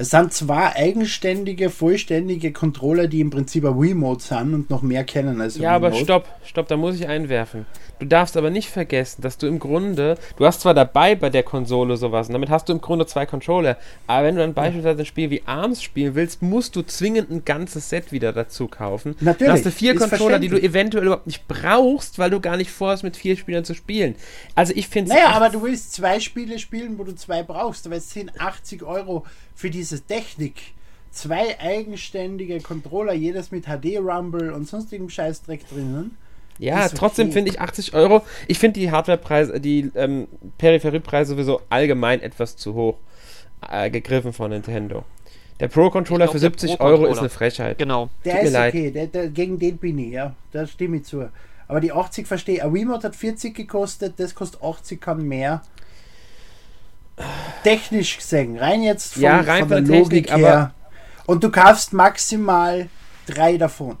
Es 0.00 0.10
sind 0.10 0.32
zwei 0.32 0.76
eigenständige, 0.76 1.70
vollständige 1.70 2.52
Controller, 2.52 3.08
die 3.08 3.20
im 3.20 3.30
Prinzip 3.30 3.64
ein 3.64 3.80
Wiimote 3.80 4.22
sind 4.22 4.54
und 4.54 4.70
noch 4.70 4.80
mehr 4.80 5.02
kennen 5.02 5.40
als 5.40 5.58
Ja, 5.58 5.72
aber 5.72 5.92
stopp, 5.92 6.28
stopp, 6.44 6.68
da 6.68 6.76
muss 6.76 6.94
ich 6.94 7.08
einwerfen. 7.08 7.66
Du 7.98 8.06
darfst 8.06 8.36
aber 8.36 8.50
nicht 8.50 8.70
vergessen, 8.70 9.22
dass 9.22 9.38
du 9.38 9.48
im 9.48 9.58
Grunde, 9.58 10.16
du 10.36 10.46
hast 10.46 10.60
zwar 10.60 10.72
dabei 10.72 11.16
bei 11.16 11.30
der 11.30 11.42
Konsole 11.42 11.96
sowas, 11.96 12.28
und 12.28 12.34
damit 12.34 12.48
hast 12.48 12.68
du 12.68 12.74
im 12.74 12.80
Grunde 12.80 13.06
zwei 13.06 13.26
Controller, 13.26 13.76
aber 14.06 14.26
wenn 14.28 14.36
du 14.36 14.40
dann 14.40 14.54
beispielsweise 14.54 15.02
ein 15.02 15.06
Spiel 15.06 15.30
wie 15.30 15.42
ARMS 15.46 15.82
spielen 15.82 16.14
willst, 16.14 16.42
musst 16.42 16.76
du 16.76 16.82
zwingend 16.82 17.28
ein 17.32 17.44
ganzes 17.44 17.88
Set 17.88 18.12
wieder 18.12 18.32
dazu 18.32 18.68
kaufen. 18.68 19.16
Natürlich, 19.18 19.48
Dann 19.48 19.56
hast 19.56 19.66
du 19.66 19.72
vier 19.72 19.96
Controller, 19.96 20.38
die 20.38 20.46
du 20.46 20.62
eventuell 20.62 21.06
überhaupt 21.06 21.26
nicht 21.26 21.48
brauchst, 21.48 22.20
weil 22.20 22.30
du 22.30 22.38
gar 22.38 22.56
nicht 22.56 22.70
vorhast, 22.70 23.02
mit 23.02 23.16
vier 23.16 23.36
Spielern 23.36 23.64
zu 23.64 23.74
spielen. 23.74 24.14
Also 24.54 24.72
ich 24.76 24.86
finde 24.86 25.10
Naja, 25.10 25.30
aber 25.30 25.48
du 25.48 25.60
willst 25.64 25.92
zwei 25.92 26.20
Spiele 26.20 26.60
spielen, 26.60 27.00
wo 27.00 27.02
du 27.02 27.16
zwei 27.16 27.42
brauchst, 27.42 27.84
aber 27.84 27.96
es 27.96 28.10
sind 28.10 28.40
80 28.40 28.84
Euro 28.84 29.26
für 29.58 29.70
diese 29.70 30.00
Technik. 30.00 30.54
Zwei 31.10 31.58
eigenständige 31.58 32.60
Controller, 32.60 33.12
jedes 33.12 33.50
mit 33.50 33.64
HD-Rumble 33.64 34.52
und 34.52 34.68
sonstigem 34.68 35.10
Scheißdreck 35.10 35.68
drinnen. 35.68 36.16
Ja, 36.58 36.84
Ist 36.84 36.96
trotzdem 36.96 37.26
okay. 37.26 37.34
finde 37.34 37.50
ich 37.50 37.60
80 37.60 37.92
Euro. 37.92 38.22
Ich 38.46 38.60
finde 38.60 38.78
die 38.78 38.92
Hardwarepreise, 38.92 39.60
die 39.60 39.90
ähm, 39.96 40.28
Peripheriepreise 40.58 41.32
sowieso 41.32 41.60
allgemein 41.70 42.20
etwas 42.20 42.56
zu 42.56 42.74
hoch 42.74 42.98
äh, 43.68 43.90
gegriffen 43.90 44.32
von 44.32 44.50
Nintendo. 44.50 45.04
Der 45.58 45.66
Pro-Controller 45.66 46.26
Ich 46.26 46.30
glaub, 46.30 46.40
für 46.40 46.50
der 46.50 46.68
70 46.68 46.80
Euro 46.80 47.06
ist 47.06 47.18
eine 47.18 47.28
Frechheit. 47.28 47.78
Genau. 47.78 48.10
Der 48.24 48.34
Tut 48.34 48.42
mir 48.42 48.46
ist 48.46 48.52
leid. 48.52 48.74
okay, 48.74 48.90
der, 48.92 49.06
der, 49.08 49.28
gegen 49.28 49.58
den 49.58 49.76
bin 49.78 49.98
ich, 49.98 50.12
ja. 50.12 50.36
Da 50.52 50.68
stimme 50.68 50.98
ich 50.98 51.04
zu. 51.04 51.28
Aber 51.66 51.80
die 51.80 51.90
80 51.90 52.28
verstehe 52.28 52.56
ich. 52.56 52.62
Ein 52.62 52.74
Wiimote 52.74 53.08
hat 53.08 53.16
40 53.16 53.56
gekostet, 53.56 54.14
das 54.18 54.36
kostet 54.36 54.62
80 54.62 55.00
kann 55.00 55.26
mehr. 55.26 55.62
Technisch 57.64 58.16
gesehen, 58.18 58.56
rein 58.58 58.82
jetzt 58.82 59.14
von, 59.14 59.22
Ja, 59.22 59.40
rein 59.40 59.60
von 59.60 59.68
der 59.68 59.80
der 59.82 59.98
Logik 59.98 60.26
Technik, 60.28 60.44
her. 60.46 60.74
Und 61.26 61.44
du 61.44 61.50
kaufst 61.50 61.92
maximal 61.92 62.88
drei 63.26 63.56
davon. 63.58 63.96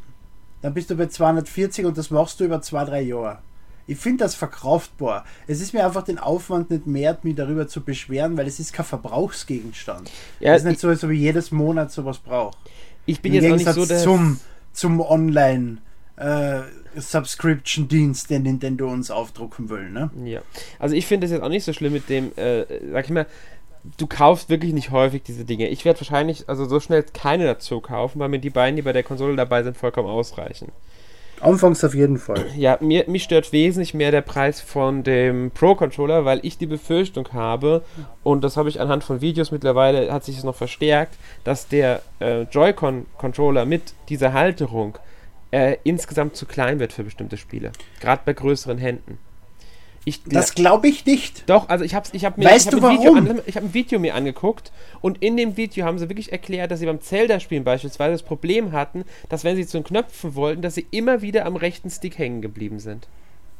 Dann 0.62 0.74
bist 0.74 0.90
du 0.90 0.96
bei 0.96 1.06
240 1.06 1.84
und 1.84 1.98
das 1.98 2.10
machst 2.10 2.40
du 2.40 2.44
über 2.44 2.60
zwei, 2.62 2.84
drei 2.84 3.02
Jahre. 3.02 3.38
Ich 3.86 3.98
finde 3.98 4.24
das 4.24 4.34
verkraftbar. 4.34 5.24
Es 5.46 5.60
ist 5.60 5.72
mir 5.72 5.84
einfach 5.84 6.02
den 6.02 6.18
Aufwand 6.18 6.70
nicht 6.70 6.82
wert, 6.86 7.24
mich 7.24 7.34
darüber 7.36 7.68
zu 7.68 7.80
beschweren, 7.82 8.36
weil 8.36 8.46
es 8.46 8.60
ist 8.60 8.72
kein 8.72 8.84
Verbrauchsgegenstand. 8.84 10.10
Ja, 10.40 10.52
es 10.54 10.58
ist 10.62 10.64
nicht 10.66 10.74
ich- 10.74 10.80
so, 10.80 10.88
als 10.88 11.04
ob 11.04 11.10
ich 11.10 11.20
jedes 11.20 11.50
Monat 11.52 11.90
sowas 11.92 12.18
brauche. 12.18 12.56
Ich 13.06 13.22
bin 13.22 13.32
Im 13.32 13.36
jetzt 13.42 13.44
auch 13.50 13.56
nicht 13.56 13.64
Gegensatz 13.66 13.88
so 13.88 13.94
der. 13.94 14.02
zum, 14.02 14.40
zum 14.72 15.00
Online 15.00 15.78
äh, 16.16 16.60
Subscription-Dienst, 17.00 18.30
den 18.30 18.42
Nintendo 18.42 18.88
uns 18.88 19.10
aufdrucken 19.10 19.68
will. 19.68 19.90
Ne? 19.90 20.10
Ja. 20.24 20.40
Also 20.78 20.94
ich 20.94 21.06
finde 21.06 21.26
es 21.26 21.32
jetzt 21.32 21.42
auch 21.42 21.48
nicht 21.48 21.64
so 21.64 21.72
schlimm 21.72 21.92
mit 21.92 22.08
dem, 22.08 22.32
äh, 22.36 22.64
sag 22.92 23.04
ich 23.04 23.10
mal, 23.10 23.26
du 23.96 24.06
kaufst 24.06 24.50
wirklich 24.50 24.72
nicht 24.72 24.90
häufig 24.90 25.22
diese 25.22 25.44
Dinge. 25.44 25.68
Ich 25.68 25.84
werde 25.84 26.00
wahrscheinlich 26.00 26.48
also 26.48 26.64
so 26.66 26.80
schnell 26.80 27.02
keine 27.02 27.46
dazu 27.46 27.80
kaufen, 27.80 28.18
weil 28.18 28.28
mir 28.28 28.40
die 28.40 28.50
beiden, 28.50 28.76
die 28.76 28.82
bei 28.82 28.92
der 28.92 29.02
Konsole 29.02 29.36
dabei 29.36 29.62
sind, 29.62 29.76
vollkommen 29.76 30.08
ausreichen. 30.08 30.72
Anfangs 31.40 31.84
auf 31.84 31.94
jeden 31.94 32.18
Fall. 32.18 32.46
Ja, 32.56 32.78
mir, 32.80 33.04
mich 33.06 33.22
stört 33.22 33.52
wesentlich 33.52 33.94
mehr 33.94 34.10
der 34.10 34.22
Preis 34.22 34.60
von 34.60 35.04
dem 35.04 35.52
Pro-Controller, 35.52 36.24
weil 36.24 36.40
ich 36.42 36.58
die 36.58 36.66
Befürchtung 36.66 37.28
habe, 37.32 37.82
und 38.24 38.42
das 38.42 38.56
habe 38.56 38.68
ich 38.68 38.80
anhand 38.80 39.04
von 39.04 39.20
Videos 39.20 39.52
mittlerweile, 39.52 40.12
hat 40.12 40.24
sich 40.24 40.34
das 40.34 40.44
noch 40.44 40.56
verstärkt, 40.56 41.16
dass 41.44 41.68
der 41.68 42.02
äh, 42.18 42.42
Joy-Con-Controller 42.42 43.66
mit 43.66 43.94
dieser 44.08 44.32
Halterung 44.32 44.98
äh, 45.50 45.76
insgesamt 45.84 46.36
zu 46.36 46.46
klein 46.46 46.78
wird 46.78 46.92
für 46.92 47.04
bestimmte 47.04 47.36
Spiele. 47.36 47.72
Gerade 48.00 48.22
bei 48.24 48.32
größeren 48.32 48.78
Händen. 48.78 49.18
Ich, 50.04 50.22
Das 50.24 50.54
glaube 50.54 50.88
ich 50.88 51.04
nicht. 51.04 51.42
doch, 51.50 51.68
also 51.68 51.84
ich 51.84 51.94
habe 51.94 52.08
ich 52.12 52.24
hab 52.24 52.38
mir 52.38 52.46
Weißt 52.46 52.68
ich 52.68 52.72
hab 52.74 52.80
du 52.80 52.86
ein 52.86 52.98
Video 52.98 53.12
warum? 53.14 53.30
an, 53.30 53.40
ich 53.44 53.56
hab 53.56 53.62
ein 53.64 53.74
Video 53.74 53.98
mir 53.98 54.14
angeguckt 54.14 54.72
und 55.02 55.22
in 55.22 55.36
dem 55.36 55.56
Video 55.58 55.84
haben 55.84 55.98
sie 55.98 56.08
wirklich 56.08 56.32
erklärt, 56.32 56.70
dass 56.70 56.78
sie 56.80 56.86
beim 56.86 57.00
Zelda-Spielen 57.02 57.62
beispielsweise 57.64 58.12
das 58.12 58.22
Problem 58.22 58.72
hatten, 58.72 59.04
dass 59.28 59.44
wenn 59.44 59.56
sie 59.56 59.66
zu 59.66 59.76
den 59.78 59.84
Knöpfen 59.84 60.34
wollten, 60.34 60.62
dass 60.62 60.76
sie 60.76 60.86
immer 60.92 61.20
wieder 61.20 61.44
am 61.44 61.56
rechten 61.56 61.90
Stick 61.90 62.16
hängen 62.16 62.40
geblieben 62.40 62.78
sind. 62.78 63.06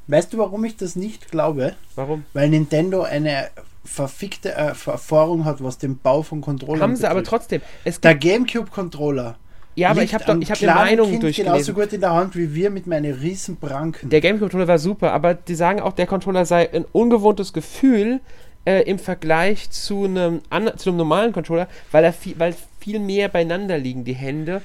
Weißt 0.07 0.33
du, 0.33 0.39
warum 0.39 0.65
ich 0.65 0.77
das 0.77 0.97
nicht 0.97 1.31
glaube? 1.31 1.75
Warum? 1.97 2.25
Weil 2.33 2.49
Nintendo 2.49 3.03
eine 3.03 3.51
verfickte 3.85 4.53
äh, 4.53 4.69
Erfahrung 4.69 5.45
hat, 5.45 5.63
was 5.63 5.77
den 5.77 5.99
Bau 5.99 6.23
von 6.23 6.41
Controllern 6.41 6.81
Haben 6.81 6.97
sie 6.97 7.05
aber 7.11 7.21
betrifft. 7.21 7.31
trotzdem. 7.43 7.63
Es 7.85 8.01
Der 8.01 8.15
GameCube-Controller. 8.15 9.37
Ja, 9.79 9.91
aber 9.91 10.03
ich 10.03 10.13
habe 10.13 10.25
doch, 10.25 10.37
ich 10.37 10.51
habe 10.51 10.59
die 10.59 10.65
kleinen 10.65 10.85
Meinung 10.85 11.11
kind 11.11 11.21
genauso 11.21 11.47
durchgelesen. 11.47 11.75
gut 11.75 11.93
in 11.93 12.01
der 12.01 12.13
Hand 12.13 12.37
wie 12.37 12.55
wir 12.55 12.71
mit 12.71 12.87
meinen 12.87 13.15
riesen 13.15 13.57
Pranken. 13.57 14.11
Der 14.11 14.21
GameCube-Controller 14.21 14.69
war 14.69 14.79
super, 14.79 15.13
aber 15.13 15.35
die 15.35 15.55
sagen 15.55 15.81
auch, 15.81 15.93
der 15.93 16.07
Controller 16.07 16.45
sei 16.45 16.73
ein 16.73 16.85
ungewohntes 16.93 17.53
Gefühl 17.53 18.21
äh, 18.65 18.83
im 18.83 18.99
Vergleich 18.99 19.71
zu 19.71 20.05
einem, 20.05 20.41
zu 20.77 20.91
einem 20.91 20.97
normalen 20.97 21.33
Controller, 21.33 21.69
weil, 21.93 22.05
er 22.05 22.13
viel, 22.13 22.39
weil 22.39 22.55
viel 22.81 22.99
mehr 22.99 23.29
beieinander 23.29 23.79
liegen, 23.79 24.05
die 24.05 24.15
Hände. 24.15 24.63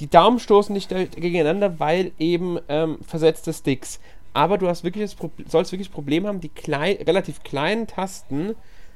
Die 0.00 0.08
Daumen 0.08 0.38
stoßen 0.38 0.72
nicht 0.72 0.90
gegeneinander, 0.90 1.80
weil 1.80 2.12
eben 2.18 2.58
ähm, 2.68 2.98
versetzte 3.06 3.52
Sticks. 3.52 3.98
Aber 4.32 4.58
du 4.58 4.68
hast 4.68 4.84
wirklich 4.84 5.04
das 5.04 5.14
Pro 5.14 5.30
sollst 5.48 5.72
wirklich 5.72 5.88
das 5.88 5.94
Problem 5.94 6.26
haben, 6.26 6.40
die 6.40 6.50
klei 6.50 6.98
relativ 7.06 7.42
kleinen 7.42 7.86
Tasten 7.86 8.54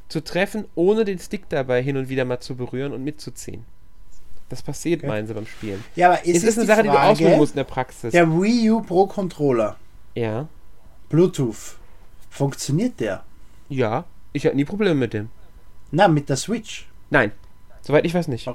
zu 0.08 0.22
treffen, 0.22 0.66
ohne 0.74 1.04
den 1.04 1.18
Stick 1.18 1.48
dabei 1.48 1.82
hin 1.82 1.96
und 1.96 2.08
wieder 2.08 2.24
mal 2.24 2.40
zu 2.40 2.56
berühren 2.56 2.92
und 2.92 3.02
mitzuziehen. 3.02 3.64
Das 4.50 4.62
passiert, 4.62 5.00
Okay. 5.00 5.06
meinen 5.08 5.26
sie 5.26 5.32
beim 5.34 5.46
Spielen. 5.46 5.82
ja, 5.96 6.08
aber 6.08 6.18
es, 6.26 6.36
Es 6.38 6.42
ist 6.44 6.58
eine 6.58 6.66
Sache, 6.66 6.82
die 6.82 6.88
du 6.88 6.94
Frage, 6.94 7.08
ausprobieren 7.10 7.38
musst 7.38 7.52
in 7.52 7.56
der 7.56 7.64
Praxis. 7.64 8.12
Der 8.12 8.28
Wii 8.30 8.70
U 8.70 8.82
Pro 8.82 9.06
Controller, 9.06 9.76
Ja. 10.14 10.46
Bluetooth, 11.08 11.76
funktioniert 12.28 13.00
der? 13.00 13.22
Ja. 13.68 14.04
Ich 14.32 14.44
hatte 14.44 14.56
nie 14.56 14.64
Probleme 14.64 14.94
mit 14.94 15.12
dem. 15.14 15.28
Na, 15.90 16.06
mit 16.08 16.28
der 16.28 16.36
Switch. 16.36 16.88
Nein, 17.10 17.32
soweit 17.82 18.04
ich 18.04 18.12
weiß 18.14 18.28
nicht. 18.28 18.48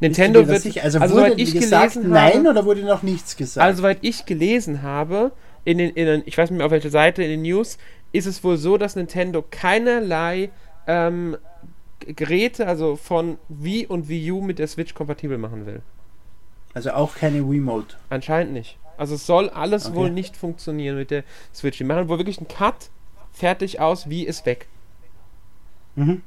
Nintendo 0.00 0.40
du 0.40 0.44
dir 0.44 0.46
da 0.48 0.52
wird, 0.54 0.62
sicher? 0.62 0.82
also, 0.82 0.98
Also, 0.98 1.14
wurde 1.14 1.26
soweit 1.30 1.38
ich 1.40 1.54
gesagt 1.54 1.92
gelesen 1.94 2.10
nein 2.10 2.32
habe, 2.38 2.48
oder 2.50 2.64
wurde 2.64 2.82
noch 2.82 3.02
nichts 3.02 3.36
gesagt? 3.36 3.64
also 3.64 3.78
soweit 3.78 3.98
ich 4.02 4.26
gelesen 4.26 4.82
habe, 4.82 5.32
in 5.64 5.78
den, 5.78 5.90
in 5.90 6.06
den, 6.06 6.22
ich 6.26 6.36
weiß 6.36 6.50
nicht 6.50 6.58
mehr 6.58 6.66
auf 6.66 6.72
welcher 6.72 6.90
Seite 6.90 7.22
in 7.22 7.30
den 7.30 7.42
News, 7.42 7.78
ist 8.12 8.26
es 8.26 8.42
wohl 8.44 8.56
so, 8.56 8.76
dass 8.76 8.96
Nintendo 8.96 9.44
keinerlei 9.48 10.50
ähm, 10.86 11.36
Geräte, 12.04 12.66
also 12.66 12.96
von 12.96 13.38
Wii 13.48 13.86
und 13.86 14.08
Wii 14.08 14.32
U 14.32 14.40
mit 14.40 14.58
der 14.58 14.66
Switch 14.68 14.94
kompatibel 14.94 15.38
machen 15.38 15.66
will. 15.66 15.82
Also 16.74 16.90
auch 16.90 17.14
keine 17.14 17.48
Wiimote. 17.48 17.96
Anscheinend 18.10 18.52
nicht. 18.52 18.78
Also 18.96 19.14
es 19.14 19.26
soll 19.26 19.48
alles 19.50 19.86
Okay. 19.86 19.96
wohl 19.96 20.10
nicht 20.10 20.36
funktionieren 20.36 20.96
mit 20.96 21.10
der 21.10 21.24
Switch. 21.54 21.78
Die 21.78 21.84
machen 21.84 22.08
wohl 22.08 22.18
wirklich 22.18 22.38
einen 22.38 22.48
Cut, 22.48 22.90
fertig 23.32 23.80
aus, 23.80 24.08
wie 24.08 24.24
ist 24.24 24.46
weg. 24.46 24.68
Mhm. 25.96 26.22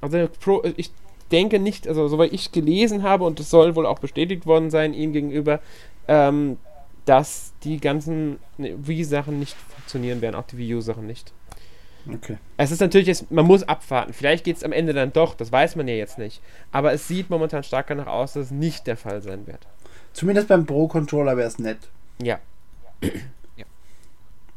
Also 0.00 0.28
Pro, 0.40 0.62
ich 0.76 0.90
denke 1.32 1.58
nicht, 1.58 1.88
also 1.88 2.08
soweit 2.08 2.32
ich 2.32 2.52
gelesen 2.52 3.02
habe, 3.02 3.24
und 3.24 3.40
es 3.40 3.50
soll 3.50 3.74
wohl 3.74 3.86
auch 3.86 3.98
bestätigt 3.98 4.46
worden 4.46 4.70
sein 4.70 4.94
ihm 4.94 5.12
gegenüber, 5.12 5.60
ähm, 6.08 6.58
dass 7.04 7.52
die 7.62 7.78
ganzen 7.78 8.38
ne, 8.58 8.74
Wii-Sachen 8.76 9.38
nicht 9.38 9.56
funktionieren 9.56 10.20
werden, 10.20 10.34
auch 10.36 10.46
die 10.46 10.58
Wii 10.58 10.74
U-Sachen 10.76 11.06
nicht. 11.06 11.32
Okay. 12.12 12.38
Es 12.56 12.70
ist 12.70 12.80
natürlich 12.80 13.08
jetzt, 13.08 13.30
man 13.30 13.46
muss 13.46 13.64
abwarten. 13.64 14.12
Vielleicht 14.12 14.44
geht 14.44 14.56
es 14.56 14.64
am 14.64 14.72
Ende 14.72 14.92
dann 14.92 15.12
doch, 15.12 15.34
das 15.34 15.50
weiß 15.50 15.76
man 15.76 15.88
ja 15.88 15.94
jetzt 15.94 16.18
nicht. 16.18 16.40
Aber 16.72 16.92
es 16.92 17.08
sieht 17.08 17.30
momentan 17.30 17.62
stark 17.62 17.88
danach 17.88 18.06
aus, 18.06 18.34
dass 18.34 18.46
es 18.46 18.50
nicht 18.50 18.86
der 18.86 18.96
Fall 18.96 19.22
sein 19.22 19.46
wird. 19.46 19.66
Zumindest 20.12 20.48
beim 20.48 20.66
Pro 20.66 20.88
Controller 20.88 21.36
wäre 21.36 21.48
es 21.48 21.58
nett. 21.58 21.78
Ja. 22.22 22.38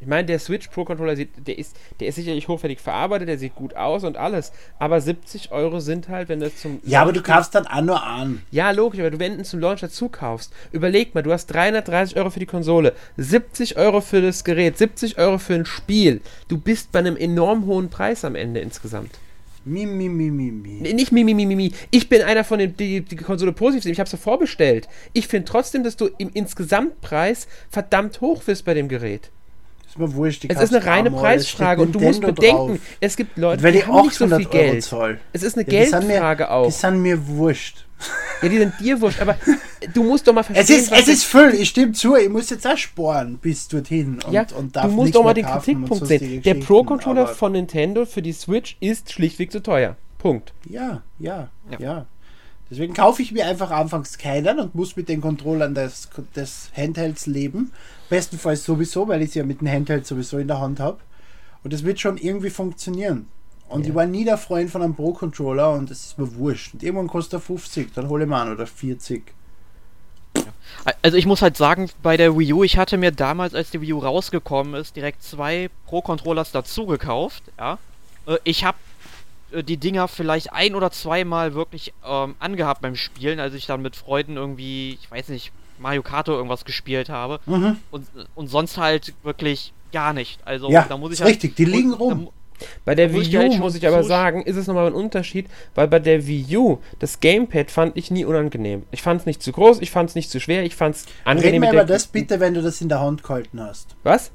Ich 0.01 0.07
meine, 0.07 0.25
der 0.25 0.39
Switch 0.39 0.69
Pro 0.69 0.85
Controller 0.85 1.17
sieht, 1.17 1.29
der 1.45 1.57
ist, 1.57 1.75
der 1.99 2.07
ist 2.07 2.15
sicherlich 2.15 2.47
hochwertig 2.47 2.79
verarbeitet, 2.79 3.27
der 3.27 3.37
sieht 3.37 3.55
gut 3.55 3.75
aus 3.75 4.05
und 4.05 4.15
alles. 4.15 4.53
Aber 4.79 5.01
70 5.01 5.51
Euro 5.51 5.81
sind 5.81 6.07
halt, 6.07 6.29
wenn 6.29 6.39
das 6.39 6.55
zum. 6.57 6.79
Ja, 6.85 7.01
aber 7.01 7.11
du 7.11 7.21
kaufst 7.21 7.53
dann 7.53 7.67
auch 7.67 7.81
nur 7.81 8.01
an. 8.01 8.41
Ja, 8.49 8.71
logisch, 8.71 9.01
aber 9.01 9.11
du, 9.11 9.19
wenn 9.19 9.37
du 9.37 9.43
zum 9.43 9.59
Launch 9.59 9.81
dazu 9.81 10.07
kaufst, 10.07 10.53
überleg 10.71 11.13
mal, 11.15 11.21
du 11.21 11.33
hast 11.33 11.47
330 11.47 12.15
Euro 12.15 12.29
für 12.29 12.39
die 12.39 12.45
Konsole, 12.45 12.93
70 13.17 13.77
Euro 13.77 13.99
für 13.99 14.21
das 14.21 14.45
Gerät, 14.45 14.77
70 14.77 15.17
Euro 15.17 15.37
für 15.37 15.55
ein 15.55 15.65
Spiel. 15.65 16.21
Du 16.47 16.57
bist 16.57 16.93
bei 16.93 16.99
einem 16.99 17.17
enorm 17.17 17.65
hohen 17.65 17.89
Preis 17.89 18.23
am 18.23 18.35
Ende 18.35 18.61
insgesamt. 18.61 19.11
Mi, 19.65 19.85
mi, 19.85 20.07
mi, 20.07 20.31
mi, 20.31 20.51
mi. 20.51 20.93
Nicht 20.93 21.11
Mimi, 21.11 21.33
Mimi, 21.33 21.45
Mimi. 21.45 21.73
Ich 21.91 22.07
bin 22.07 22.21
einer 22.21 22.45
von 22.45 22.59
den, 22.59 22.77
die 22.77 23.01
die 23.01 23.17
Konsole 23.17 23.51
positiv 23.51 23.83
sehen. 23.83 23.91
Ich 23.91 23.99
habe 23.99 24.09
sie 24.09 24.17
vorbestellt. 24.17 24.87
Ich 25.11 25.27
finde 25.27 25.45
trotzdem, 25.45 25.83
dass 25.83 25.97
du 25.97 26.09
im 26.17 26.31
Insgesamtpreis 26.33 27.47
verdammt 27.69 28.21
hoch 28.21 28.43
bist 28.43 28.63
bei 28.63 28.73
dem 28.73 28.87
Gerät. 28.87 29.29
Ist 29.89 29.97
mir 29.97 30.13
wurscht. 30.13 30.43
die 30.43 30.49
Es 30.49 30.61
ist 30.61 30.71
eine 30.73 30.81
du 30.83 30.87
reine 30.87 31.09
es 31.09 31.15
Preisfrage 31.15 31.81
und 31.81 31.93
du 31.93 31.99
musst 31.99 32.21
bedenken, 32.21 32.67
drauf. 32.75 32.79
es 32.99 33.15
gibt 33.17 33.37
Leute, 33.37 33.71
die 33.71 33.83
haben 33.83 34.01
nicht 34.03 34.13
so 34.15 34.27
viel 34.27 34.33
800 34.35 34.53
Euro 34.55 34.63
Geld. 34.63 34.83
zahl, 34.83 35.19
Es 35.33 35.43
ist 35.43 35.57
eine 35.57 35.65
ja, 35.65 35.69
Geldfrage 35.71 36.43
mir, 36.43 36.51
auch. 36.51 36.65
Die 36.67 36.71
sind 36.71 37.01
mir 37.01 37.27
wurscht. 37.27 37.85
Ja, 38.41 38.47
die 38.49 38.57
sind 38.59 38.73
dir 38.79 39.01
wurscht, 39.01 39.19
aber 39.19 39.35
du 39.93 40.03
musst 40.03 40.27
doch 40.27 40.33
mal 40.33 40.41
Es 40.41 40.45
verstehen, 40.47 40.79
ist, 40.79 40.91
was 40.91 40.99
es 41.01 41.07
ist 41.07 41.23
voll, 41.25 41.53
ich 41.55 41.69
stimme 41.69 41.91
zu, 41.93 42.15
ich 42.15 42.29
muss 42.29 42.49
jetzt 42.49 42.65
auch 42.67 42.77
sparen 42.77 43.37
bis 43.39 43.67
dorthin. 43.67 44.19
Und, 44.25 44.31
ja, 44.31 44.45
und 44.55 44.75
du 44.75 44.79
darf 44.79 44.91
musst 44.91 44.97
nichts 45.07 45.11
doch 45.13 45.23
mal 45.23 45.33
mehr 45.33 45.43
den 45.43 45.45
Kritikpunkt 45.45 46.05
sehen. 46.07 46.41
Der 46.43 46.53
Pro-Controller 46.53 47.27
von 47.27 47.51
Nintendo 47.53 48.05
für 48.05 48.21
die 48.21 48.31
Switch 48.33 48.77
ist 48.79 49.11
schlichtweg 49.11 49.51
zu 49.51 49.61
teuer. 49.61 49.95
Punkt. 50.19 50.53
Ja, 50.65 51.01
ja, 51.17 51.49
Ja. 51.71 51.79
ja, 51.79 52.05
Deswegen 52.69 52.93
kaufe 52.93 53.23
ich 53.23 53.31
mir 53.31 53.47
einfach 53.47 53.71
anfangs 53.71 54.17
keinen 54.19 54.59
und 54.59 54.75
muss 54.75 54.95
mit 54.95 55.09
den 55.09 55.21
Controllern 55.21 55.73
des, 55.73 56.09
des 56.35 56.69
Handhelds 56.77 57.25
leben. 57.25 57.71
Bestenfalls 58.09 58.63
sowieso, 58.63 59.07
weil 59.07 59.21
ich 59.21 59.31
sie 59.31 59.39
ja 59.39 59.45
mit 59.45 59.61
dem 59.61 59.69
Handheld 59.69 60.05
sowieso 60.05 60.37
in 60.37 60.47
der 60.47 60.59
Hand 60.59 60.79
habe. 60.79 60.97
Und 61.63 61.73
es 61.73 61.83
wird 61.83 61.99
schon 61.99 62.17
irgendwie 62.17 62.49
funktionieren. 62.49 63.27
Und 63.67 63.83
Ja. 63.83 63.89
ich 63.89 63.95
war 63.95 64.05
nie 64.05 64.25
der 64.25 64.37
Freund 64.37 64.71
von 64.71 64.81
einem 64.81 64.95
Pro-Controller 64.95 65.71
und 65.73 65.91
es 65.91 66.05
ist 66.07 66.17
mir 66.17 66.33
wurscht. 66.35 66.73
Und 66.73 66.83
irgendwann 66.83 67.07
kostet 67.07 67.33
er 67.33 67.39
50, 67.41 67.93
dann 67.93 68.09
hole 68.09 68.23
ich 68.23 68.29
mir 68.29 68.37
an 68.37 68.51
oder 68.51 68.65
40. 68.65 69.33
Also 71.01 71.17
ich 71.17 71.25
muss 71.25 71.41
halt 71.41 71.57
sagen, 71.57 71.89
bei 72.01 72.15
der 72.15 72.37
Wii 72.37 72.53
U, 72.53 72.63
ich 72.63 72.77
hatte 72.77 72.97
mir 72.97 73.11
damals, 73.11 73.53
als 73.53 73.71
die 73.71 73.81
Wii 73.81 73.93
U 73.93 73.99
rausgekommen 73.99 74.75
ist, 74.75 74.95
direkt 74.95 75.23
zwei 75.23 75.69
Pro-Controllers 75.87 76.51
dazu 76.51 76.85
gekauft, 76.85 77.43
ja. 77.57 77.77
Äh, 78.25 78.37
Ich 78.43 78.63
habe 78.63 78.77
die 79.51 79.77
Dinger 79.77 80.07
vielleicht 80.07 80.53
ein 80.53 80.75
oder 80.75 80.91
zweimal 80.91 81.55
wirklich 81.55 81.93
ähm, 82.05 82.35
angehabt 82.39 82.81
beim 82.81 82.95
Spielen, 82.95 83.39
als 83.39 83.55
ich 83.55 83.65
dann 83.65 83.81
mit 83.81 83.95
Freunden 83.95 84.37
irgendwie, 84.37 84.99
ich 85.01 85.09
weiß 85.09 85.29
nicht, 85.29 85.51
Mario 85.79 86.01
Kart 86.03 86.29
oder 86.29 86.37
irgendwas 86.37 86.65
gespielt 86.65 87.09
habe. 87.09 87.39
Mhm. 87.45 87.77
Und, 87.91 88.07
und 88.35 88.47
sonst 88.47 88.77
halt 88.77 89.13
wirklich 89.23 89.73
gar 89.91 90.13
nicht. 90.13 90.39
Also 90.45 90.69
Ja, 90.69 90.85
da 90.87 90.97
muss 90.97 91.13
ich 91.13 91.21
halt, 91.21 91.31
richtig, 91.31 91.55
die 91.55 91.65
liegen 91.65 91.91
da 91.91 91.97
rum. 91.97 92.29
Bei 92.83 92.93
der 92.93 93.13
Wii 93.13 93.21
ich 93.21 93.35
halt 93.37 93.49
U, 93.49 93.51
schon 93.53 93.61
muss 93.61 93.75
ich 93.75 93.87
aber 93.87 94.03
sagen, 94.03 94.41
ist 94.43 94.57
es 94.57 94.67
nochmal 94.67 94.87
ein 94.87 94.93
Unterschied, 94.93 95.47
weil 95.75 95.87
bei 95.87 95.99
der 95.99 96.27
Wii 96.27 96.57
U 96.57 96.77
das 96.99 97.21
Gamepad 97.21 97.71
fand 97.71 97.95
ich 97.95 98.11
nie 98.11 98.25
unangenehm. 98.25 98.83
Ich 98.91 99.01
fand 99.01 99.21
es 99.21 99.25
nicht 99.25 99.41
zu 99.41 99.53
groß, 99.53 99.79
ich 99.81 99.91
fand 99.91 100.09
es 100.09 100.15
nicht 100.15 100.29
zu 100.29 100.39
schwer, 100.41 100.63
ich 100.63 100.75
fand 100.75 100.95
es 100.97 101.05
angenehm. 101.23 101.63
Reden 101.63 101.73
wir 101.73 101.81
über 101.81 101.85
das 101.85 102.07
bitte, 102.07 102.39
wenn 102.41 102.53
du 102.53 102.61
das 102.61 102.81
in 102.81 102.89
der 102.89 102.99
Hand 102.99 103.23
gehalten 103.23 103.61
hast. 103.61 103.95
Was? 104.03 104.31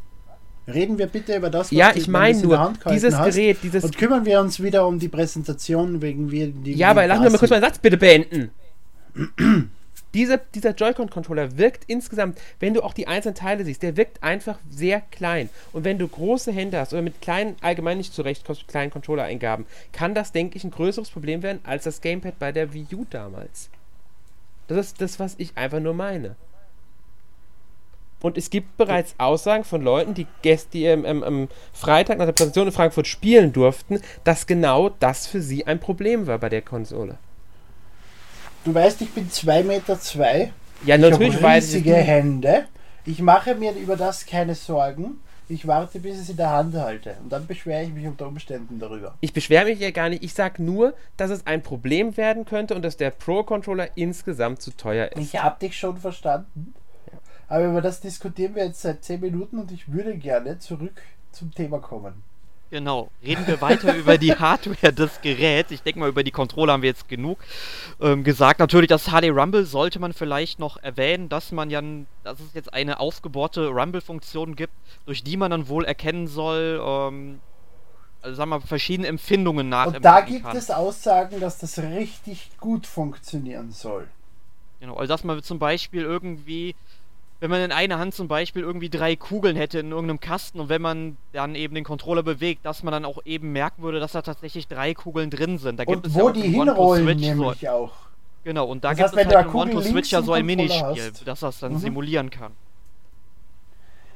Reden 0.67 0.97
wir 0.97 1.07
bitte 1.09 1.37
über 1.37 1.51
das, 1.51 1.71
Ja, 1.71 1.93
du- 1.93 1.99
ich 1.99 2.09
meine 2.09 2.33
du's 2.33 2.43
in 2.45 2.49
der 2.49 2.59
nur, 2.59 2.73
dieses 2.95 3.15
hast. 3.15 3.35
Gerät, 3.35 3.59
dieses. 3.63 3.85
Und 3.85 3.99
kümmern 3.99 4.25
wir 4.25 4.41
uns 4.41 4.63
wieder 4.63 4.87
um 4.87 4.99
die 4.99 5.09
Präsentation, 5.09 6.01
wegen 6.01 6.31
wir 6.31 6.47
die. 6.49 6.73
Ja, 6.73 6.91
aber 6.93 7.07
lass 7.07 7.21
mich 7.21 7.31
mal 7.31 7.37
kurz 7.39 7.51
meinen 7.51 7.61
Satz 7.63 7.79
bitte 7.79 7.99
beenden. 7.99 8.51
Diese, 10.15 10.41
dieser 10.55 10.75
Joy-Con-Controller 10.75 11.59
wirkt 11.59 11.85
insgesamt, 11.89 12.41
wenn 12.61 12.73
du 12.73 12.83
auch 12.83 12.95
die 12.95 13.09
einzelnen 13.09 13.35
Teile 13.35 13.65
siehst, 13.65 13.83
der 13.83 13.97
wirkt 13.97 14.23
einfach 14.23 14.59
sehr 14.71 15.01
klein. 15.11 15.51
Und 15.73 15.85
wenn 15.85 15.99
du 15.99 16.07
große 16.07 16.53
Hände 16.53 16.79
hast 16.79 16.93
oder 16.93 17.03
mit 17.03 17.21
kleinen, 17.21 17.57
allgemein 17.61 17.99
nicht 17.99 18.15
zurechtkommst 18.15 18.63
mit 18.63 18.69
kleinen 18.69 18.93
Controller-Eingaben, 18.93 19.67
kann 19.93 20.15
das, 20.15 20.33
denke 20.33 20.57
ich, 20.57 20.65
ein 20.65 20.71
größeres 20.71 21.11
Problem 21.11 21.43
werden 21.43 21.61
als 21.65 21.85
das 21.85 22.01
Gamepad 22.01 22.39
bei 22.39 22.53
der 22.53 22.73
Wii 22.73 22.87
U 22.95 23.05
damals. 23.11 23.69
Das 24.69 24.87
ist 24.87 25.01
das, 25.01 25.19
was 25.19 25.35
ich 25.39 25.57
einfach 25.57 25.81
nur 25.81 25.95
meine. 25.95 26.37
Und 28.23 28.39
es 28.39 28.49
gibt 28.49 28.79
bereits 28.79 29.15
Aussagen 29.19 29.65
von 29.65 29.83
Leuten, 29.83 30.15
die, 30.15 30.27
gest 30.41 30.73
die 30.73 30.85
ähm, 30.87 31.05
ähm, 31.05 31.23
am 31.23 31.49
Freitag 31.75 32.17
nach 32.17 32.25
der 32.25 32.33
Präsentation 32.33 32.69
in 32.69 32.73
Frankfurt 32.73 33.07
spielen 33.07 33.53
durften, 33.53 34.01
dass 34.23 34.47
genau 34.47 34.89
das 34.89 35.27
für 35.27 35.43
sie 35.43 35.67
ein 35.67 35.79
Problem 35.79 36.27
war 36.27 36.39
bei 36.39 36.49
der 36.49 36.63
Konsole. 36.63 37.19
Du 38.65 38.75
weißt, 38.75 39.01
ich 39.03 39.11
bin 39.11 39.31
2 39.31 39.63
Meter 39.63 39.99
zwei. 40.01 40.53
Ja, 40.85 40.97
Ich 40.97 41.01
natürlich 41.01 41.35
habe 41.35 41.43
weiß 41.45 41.69
ich. 41.69 41.75
riesige. 41.85 41.95
Hände. 41.95 42.65
Ich 43.05 43.21
mache 43.21 43.55
mir 43.55 43.73
über 43.73 43.97
das 43.97 44.25
keine 44.27 44.55
Sorgen. 44.55 45.21
Ich 45.47 45.67
warte, 45.67 46.01
bis 46.01 46.15
ich 46.17 46.23
es 46.23 46.29
in 46.31 46.39
der 46.39 46.51
Hand 46.51 46.75
halte. 46.75 47.17
Und 47.23 47.31
dann 47.31 47.47
beschwere 47.47 47.83
ich 47.83 47.93
mich 47.93 48.07
unter 48.07 48.27
Umständen 48.27 48.79
darüber. 48.79 49.15
Ich 49.21 49.35
beschwere 49.35 49.67
mich 49.67 49.79
ja 49.79 49.91
gar 49.91 50.09
nicht. 50.09 50.23
Ich 50.25 50.33
sage 50.33 50.63
nur, 50.63 50.95
dass 51.19 51.31
es 51.31 51.47
ein 51.47 51.63
Problem 51.63 52.17
werden 52.17 52.47
könnte 52.47 52.75
und 52.75 52.81
dass 52.83 52.97
der 52.97 53.11
Pro-Controller 53.11 53.89
insgesamt 53.97 54.63
zu 54.63 54.71
teuer 54.71 55.13
ist. 55.13 55.21
Ich 55.21 55.43
habe 55.43 55.61
dich 55.61 55.77
schon 55.77 55.99
verstanden. 55.99 56.73
Aber 57.49 57.67
über 57.67 57.83
das 57.83 58.01
diskutieren 58.01 58.55
wir 58.55 58.65
jetzt 58.65 58.81
seit 58.81 59.05
10 59.05 59.21
Minuten 59.21 59.59
und 59.59 59.71
ich 59.71 59.93
würde 59.93 60.17
gerne 60.17 60.59
zurück 60.59 61.03
zum 61.31 61.53
Thema 61.55 61.79
kommen. 61.79 62.23
Genau. 62.75 63.09
Reden 63.25 63.47
wir 63.47 63.61
weiter 63.61 63.95
über 63.97 64.19
die 64.19 64.35
Hardware 64.35 64.93
des 64.93 65.21
Geräts. 65.21 65.71
Ich 65.71 65.85
denke 65.85 66.01
mal, 66.01 66.09
über 66.09 66.25
die 66.25 66.33
Controller 66.33 66.73
haben 66.73 66.83
wir 66.83 66.89
jetzt 66.89 67.09
genug 67.09 67.39
ähm, 68.01 68.25
gesagt. 68.25 68.59
Natürlich, 68.59 68.89
das 68.89 69.11
HD 69.11 69.31
Rumble 69.31 69.65
sollte 69.65 70.01
man 70.01 70.13
vielleicht 70.13 70.59
noch 70.59 70.77
erwähnen, 70.79 71.29
dass 71.29 71.53
man 71.53 71.71
ja, 71.71 71.81
dass 72.25 72.41
es 72.41 72.53
jetzt 72.53 72.75
eine 72.75 72.99
aufgebohrte 72.99 73.69
Rumble-Funktion 73.69 74.57
gibt, 74.57 74.73
durch 75.07 75.23
die 75.23 75.37
man 75.37 75.53
dann 75.53 75.69
wohl 75.69 75.85
erkennen 75.85 76.27
soll, 76.27 76.83
ähm, 76.85 77.39
also 78.23 78.35
sagen 78.35 78.51
wir 78.51 78.59
mal, 78.59 78.67
verschiedene 78.67 79.07
Empfindungen 79.07 79.73
Und 79.73 80.05
da 80.05 80.23
gibt 80.23 80.43
kann. 80.43 80.57
es 80.57 80.69
Aussagen, 80.69 81.39
dass 81.39 81.59
das 81.59 81.79
richtig 81.79 82.51
gut 82.59 82.89
funktionieren 82.89 83.71
soll. 83.71 84.09
Genau, 84.81 84.97
also 84.97 85.15
dass 85.15 85.23
man 85.23 85.41
zum 85.45 85.61
Beispiel 85.61 86.03
irgendwie, 86.03 86.75
wenn 87.45 87.51
man 87.51 87.61
in 87.61 87.73
einer 87.73 87.99
Hand 87.99 88.15
zum 88.15 88.27
Beispiel 88.27 88.63
irgendwie 88.63 88.89
drei 88.89 89.17
Kugeln 89.17 89.55
hätte 89.55 89.79
in 89.79 89.91
irgendeinem 89.91 90.19
Kasten 90.19 90.61
und 90.61 90.71
wenn 90.71 90.81
man 90.81 91.19
dann 91.35 91.55
eben 91.55 91.75
den 91.75 91.85
Controller 91.85 92.23
bewegt, 92.23 92.65
dass 92.65 92.83
man 92.83 92.91
dann 92.93 93.05
auch 93.05 93.19
eben 93.27 93.53
merken 93.53 93.83
würde, 93.83 94.01
dass 94.01 94.13
da 94.13 94.23
tatsächlich 94.23 94.67
drei 94.67 94.95
Kugeln 94.95 95.29
drin 95.29 95.59
sind. 95.59 95.79
Da 95.79 95.85
gibt 95.85 96.07
Und 96.07 96.07
es 96.07 96.15
wo 96.15 96.21
ja 96.21 96.25
auch 96.25 96.33
die 96.33 96.41
hinrollen, 96.41 97.05
Switch 97.05 97.35
so, 97.35 97.35
nämlich 97.35 97.69
auch. 97.69 97.93
Genau, 98.45 98.65
und 98.65 98.83
da 98.83 98.95
Das 98.95 98.97
gibt 98.97 99.09
heißt, 99.11 99.29
es 99.29 99.35
halt 99.35 99.47
im 99.47 99.55
One 99.55 99.83
Switch 99.83 100.11
ja 100.11 100.23
so 100.23 100.33
ein 100.33 100.47
Minispiel, 100.47 100.83
hast. 100.83 101.29
dass 101.29 101.41
das 101.41 101.59
dann 101.61 101.75
Mhm. 101.75 101.79
simulieren 101.81 102.31
kann. 102.31 102.53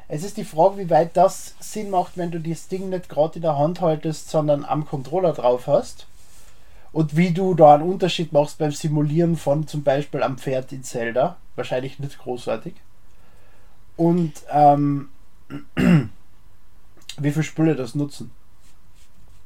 Es 0.09 0.23
ist 0.25 0.39
die 0.39 0.45
Frage, 0.45 0.79
wie 0.79 0.89
weit 0.89 1.15
das 1.19 1.55
Sinn 1.61 1.91
macht, 1.91 2.17
wenn 2.17 2.31
du 2.31 2.41
das 2.41 2.69
Ding 2.69 2.89
nicht 2.89 3.11
gerade 3.11 3.37
in 3.37 3.43
der 3.43 3.59
Hand 3.59 3.83
haltest, 3.83 4.31
sondern 4.31 4.65
am 4.65 4.87
Controller 4.87 5.35
drauf 5.35 5.67
hast. 5.67 6.07
Und 6.93 7.15
wie 7.17 7.33
du 7.33 7.53
da 7.55 7.75
einen 7.75 7.83
Unterschied 7.83 8.33
machst 8.33 8.57
beim 8.57 8.71
Simulieren 8.73 9.37
von 9.37 9.67
zum 9.67 9.83
Beispiel 9.83 10.23
am 10.23 10.39
Pferd 10.39 10.73
in 10.73 10.83
Zelda. 10.83 11.37
Wahrscheinlich 11.57 11.99
nicht 11.99 12.19
großartig. 12.19 12.73
Und 13.99 14.33
ähm, 14.51 15.09
wie 17.19 17.31
viele 17.33 17.43
Spüle 17.43 17.75
das 17.75 17.95
nutzen. 17.95 18.31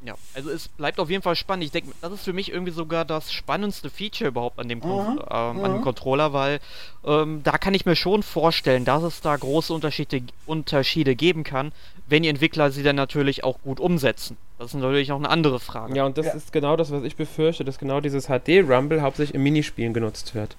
Ja, 0.04 0.14
also 0.34 0.50
es 0.50 0.66
bleibt 0.68 0.98
auf 0.98 1.10
jeden 1.10 1.22
Fall 1.22 1.36
spannend. 1.36 1.64
Ich 1.64 1.70
denke, 1.70 1.92
das 2.00 2.12
ist 2.12 2.24
für 2.24 2.32
mich 2.32 2.50
irgendwie 2.50 2.72
sogar 2.72 3.04
das 3.04 3.32
spannendste 3.32 3.88
Feature 3.88 4.28
überhaupt 4.28 4.58
an 4.58 4.68
dem, 4.68 4.80
Kon 4.80 5.14
Mhm, 5.14 5.18
ähm, 5.20 5.24
an 5.30 5.62
dem 5.62 5.72
mhm. 5.74 5.80
Controller, 5.80 6.32
weil 6.32 6.58
ähm, 7.04 7.42
da 7.44 7.56
kann 7.56 7.72
ich 7.72 7.86
mir 7.86 7.94
schon 7.94 8.24
vorstellen, 8.24 8.84
dass 8.84 9.04
es 9.04 9.20
da 9.20 9.36
große 9.36 9.72
Unterschiede, 9.72 10.22
Unterschiede 10.44 11.14
geben 11.14 11.44
kann, 11.44 11.70
wenn 12.08 12.24
die 12.24 12.28
Entwickler 12.28 12.72
sie 12.72 12.82
dann 12.82 12.96
natürlich 12.96 13.44
auch 13.44 13.60
gut 13.62 13.78
umsetzen. 13.78 14.36
Das 14.58 14.68
ist 14.68 14.74
natürlich 14.74 15.08
noch 15.08 15.18
eine 15.18 15.30
andere 15.30 15.60
Frage. 15.60 15.96
Ja, 15.96 16.04
und 16.04 16.18
das 16.18 16.26
Ja. 16.26 16.32
ist 16.32 16.52
genau 16.52 16.76
das, 16.76 16.90
was 16.90 17.04
ich 17.04 17.14
befürchte, 17.14 17.64
dass 17.64 17.78
genau 17.78 18.00
dieses 18.00 18.26
HD-Rumble 18.26 19.02
hauptsächlich 19.02 19.34
im 19.36 19.44
Minispielen 19.44 19.94
genutzt 19.94 20.34
wird. 20.34 20.56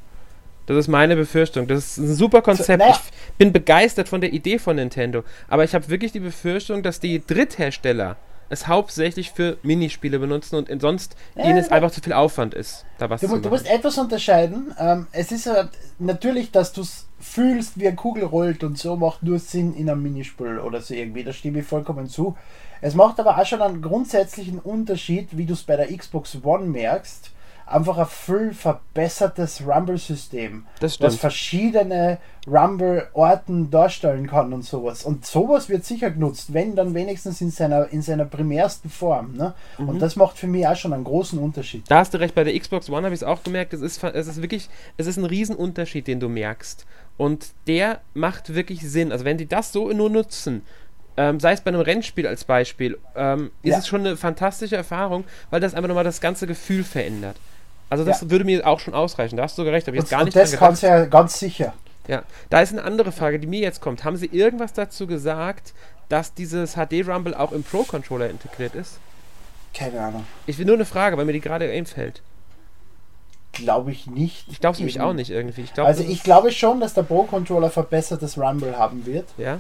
Das 0.65 0.77
ist 0.77 0.87
meine 0.87 1.15
Befürchtung. 1.15 1.67
Das 1.67 1.79
ist 1.79 1.97
ein 1.97 2.13
super 2.15 2.41
Konzept. 2.41 2.79
naja. 2.79 2.99
Ich 3.27 3.33
bin 3.37 3.51
begeistert 3.51 4.07
von 4.09 4.21
der 4.21 4.33
Idee 4.33 4.59
von 4.59 4.75
Nintendo. 4.75 5.23
Aber 5.47 5.63
ich 5.63 5.75
habe 5.75 5.89
wirklich 5.89 6.11
die 6.11 6.19
Befürchtung, 6.19 6.83
dass 6.83 6.99
die 6.99 7.25
Dritthersteller 7.25 8.17
es 8.49 8.67
hauptsächlich 8.67 9.31
für 9.31 9.57
Minispiele 9.63 10.19
benutzen 10.19 10.55
und 10.55 10.81
sonst 10.81 11.15
Ja, 11.35 11.45
ihnen 11.45 11.57
es 11.57 11.71
einfach 11.71 11.91
zu 11.91 12.01
viel 12.01 12.13
Aufwand 12.13 12.53
ist, 12.53 12.85
da 12.99 13.09
was 13.09 13.21
Du, 13.21 13.27
zu 13.27 13.39
du 13.39 13.49
musst 13.49 13.69
etwas 13.69 13.97
unterscheiden. 13.97 14.73
Ähm, 14.79 15.07
es 15.11 15.31
ist 15.31 15.47
halt 15.47 15.69
natürlich, 15.97 16.51
dass 16.51 16.71
du 16.71 16.81
es 16.81 17.07
fühlst, 17.19 17.79
wie 17.79 17.87
eine 17.87 17.95
Kugel 17.95 18.23
rollt 18.23 18.63
und 18.63 18.77
so 18.77 18.95
macht 18.95 19.23
nur 19.23 19.39
Sinn 19.39 19.73
in 19.73 19.89
einem 19.89 20.03
Minispiel 20.03 20.59
oder 20.59 20.81
so 20.81 20.93
irgendwie. 20.93 21.23
Da 21.23 21.33
stimme 21.33 21.59
ich 21.59 21.65
vollkommen 21.65 22.07
zu. 22.07 22.37
Es 22.81 22.95
macht 22.95 23.19
aber 23.19 23.37
auch 23.37 23.45
schon 23.45 23.61
einen 23.61 23.81
grundsätzlichen 23.81 24.59
Unterschied, 24.59 25.29
wie 25.37 25.45
du 25.45 25.53
es 25.53 25.63
bei 25.63 25.75
der 25.75 25.87
Xbox 25.95 26.37
One 26.43 26.65
merkst. 26.65 27.31
Einfach 27.65 27.97
ein 27.97 28.05
viel 28.05 28.53
verbessertes 28.53 29.61
Rumble-System, 29.65 30.65
Das 30.79 30.97
verschiedene 31.15 32.17
Rumble-Orten 32.45 33.71
darstellen 33.71 34.27
kann 34.27 34.51
und 34.53 34.63
sowas. 34.63 35.03
Und 35.05 35.25
sowas 35.25 35.69
wird 35.69 35.85
sicher 35.85 36.11
genutzt, 36.11 36.53
wenn 36.53 36.75
dann 36.75 36.93
wenigstens 36.93 37.41
in 37.41 37.51
seiner, 37.51 37.87
in 37.89 38.01
seiner 38.01 38.25
primärsten 38.25 38.89
Form. 38.89 39.33
Ne? 39.35 39.53
Mhm. 39.77 39.89
Und 39.89 39.99
das 39.99 40.15
macht 40.15 40.37
für 40.37 40.47
mich 40.47 40.67
auch 40.67 40.75
schon 40.75 40.93
einen 40.93 41.03
großen 41.05 41.39
Unterschied. 41.39 41.83
Da 41.87 41.99
hast 41.99 42.13
du 42.13 42.19
recht, 42.19 42.35
bei 42.35 42.43
der 42.43 42.57
Xbox 42.59 42.89
One 42.89 43.03
habe 43.05 43.15
ich 43.15 43.21
es 43.21 43.27
auch 43.27 43.43
gemerkt, 43.43 43.73
es 43.73 43.81
ist, 43.81 44.03
es 44.03 44.27
ist 44.27 44.41
wirklich, 44.41 44.69
es 44.97 45.07
ist 45.07 45.17
ein 45.17 45.25
Riesenunterschied, 45.25 46.05
den 46.07 46.19
du 46.19 46.29
merkst. 46.29 46.85
Und 47.17 47.51
der 47.67 48.01
macht 48.13 48.53
wirklich 48.55 48.81
Sinn. 48.89 49.11
Also 49.11 49.23
wenn 49.23 49.37
die 49.37 49.47
das 49.47 49.71
so 49.71 49.89
nur 49.91 50.09
nutzen, 50.09 50.63
ähm, 51.15 51.39
sei 51.39 51.53
es 51.53 51.61
bei 51.61 51.69
einem 51.69 51.81
Rennspiel 51.81 52.25
als 52.25 52.43
Beispiel, 52.43 52.97
ähm, 53.15 53.51
ist 53.61 53.71
Ja. 53.71 53.77
es 53.77 53.87
schon 53.87 54.01
eine 54.01 54.17
fantastische 54.17 54.75
Erfahrung, 54.75 55.23
weil 55.51 55.61
das 55.61 55.75
einfach 55.75 55.87
nochmal 55.87 56.03
das 56.03 56.21
ganze 56.21 56.47
Gefühl 56.47 56.83
verändert. 56.83 57.37
Also 57.93 58.05
das 58.05 58.21
Ja. 58.21 58.31
würde 58.31 58.43
mir 58.43 58.65
auch 58.65 58.79
schon 58.79 58.95
ausreichen. 58.95 59.37
Da 59.37 59.43
hast 59.43 59.55
du 59.55 59.61
sogar 59.61 59.73
recht, 59.75 59.85
habe 59.85 59.95
ich 59.95 60.01
jetzt 60.01 60.07
Und, 60.11 60.17
gar 60.17 60.19
und 60.21 60.25
nicht 60.25 60.35
das 60.35 60.49
dran 60.49 60.59
kannst 60.59 60.81
du 60.81 60.87
ja 60.87 61.05
ganz 61.05 61.37
sicher. 61.37 61.73
Ja, 62.07 62.23
da 62.49 62.59
ist 62.59 62.71
eine 62.71 62.83
andere 62.83 63.11
Frage, 63.11 63.37
die 63.37 63.45
mir 63.45 63.59
jetzt 63.61 63.81
kommt. 63.81 64.03
Haben 64.03 64.17
Sie 64.17 64.25
irgendwas 64.25 64.73
dazu 64.73 65.05
gesagt, 65.05 65.73
dass 66.09 66.33
dieses 66.33 66.73
HD 66.73 67.07
Rumble 67.07 67.35
auch 67.35 67.51
im 67.51 67.61
Pro-Controller 67.61 68.31
integriert 68.31 68.73
ist? 68.73 68.97
Keine 69.75 70.01
Ahnung. 70.01 70.25
Ich 70.47 70.57
will 70.57 70.65
nur 70.65 70.73
eine 70.75 70.85
Frage, 70.85 71.17
weil 71.17 71.25
mir 71.25 71.33
die 71.33 71.39
gerade 71.39 71.69
einfällt. 71.71 72.23
Glaube 73.51 73.91
ich 73.91 74.07
nicht. 74.07 74.47
Ich 74.49 74.59
glaube 74.59 74.73
es 74.73 74.79
nämlich 74.79 74.99
auch 74.99 75.13
nicht 75.13 75.29
irgendwie. 75.29 75.61
Ich 75.61 75.73
glaub, 75.75 75.85
Also 75.85 76.01
das 76.01 76.11
ich 76.11 76.23
glaube 76.23 76.51
schon, 76.51 76.79
dass 76.79 76.95
der 76.95 77.03
Pro-Controller 77.03 77.69
verbessertes 77.69 78.39
Rumble 78.39 78.75
haben 78.75 79.05
wird. 79.05 79.29
Ja? 79.37 79.59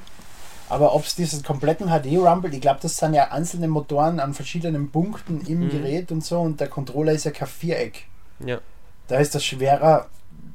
Aber 0.69 0.95
ob 0.95 1.05
es 1.05 1.13
diesen 1.13 1.43
kompletten 1.43 1.89
HD-Rumble, 1.89 2.51
ich 2.53 2.61
glaube, 2.61 2.79
das 2.81 2.97
sind 2.97 3.13
ja 3.13 3.29
einzelne 3.31 3.67
Motoren 3.67 4.19
an 4.19 4.33
verschiedenen 4.33 4.89
Punkten 4.89 5.41
im 5.45 5.65
Mhm. 5.65 5.69
Gerät 5.69 6.11
und 6.11 6.25
so 6.25 6.39
und 6.39 6.59
der 6.59 6.67
Controller 6.69 7.11
ist 7.11 7.25
ja 7.25 7.31
kein 7.31 7.47
Viereck. 7.47 8.05
Ja. 8.47 8.59
Da 9.07 9.17
ist 9.17 9.35
das 9.35 9.43
schwerer 9.43 10.07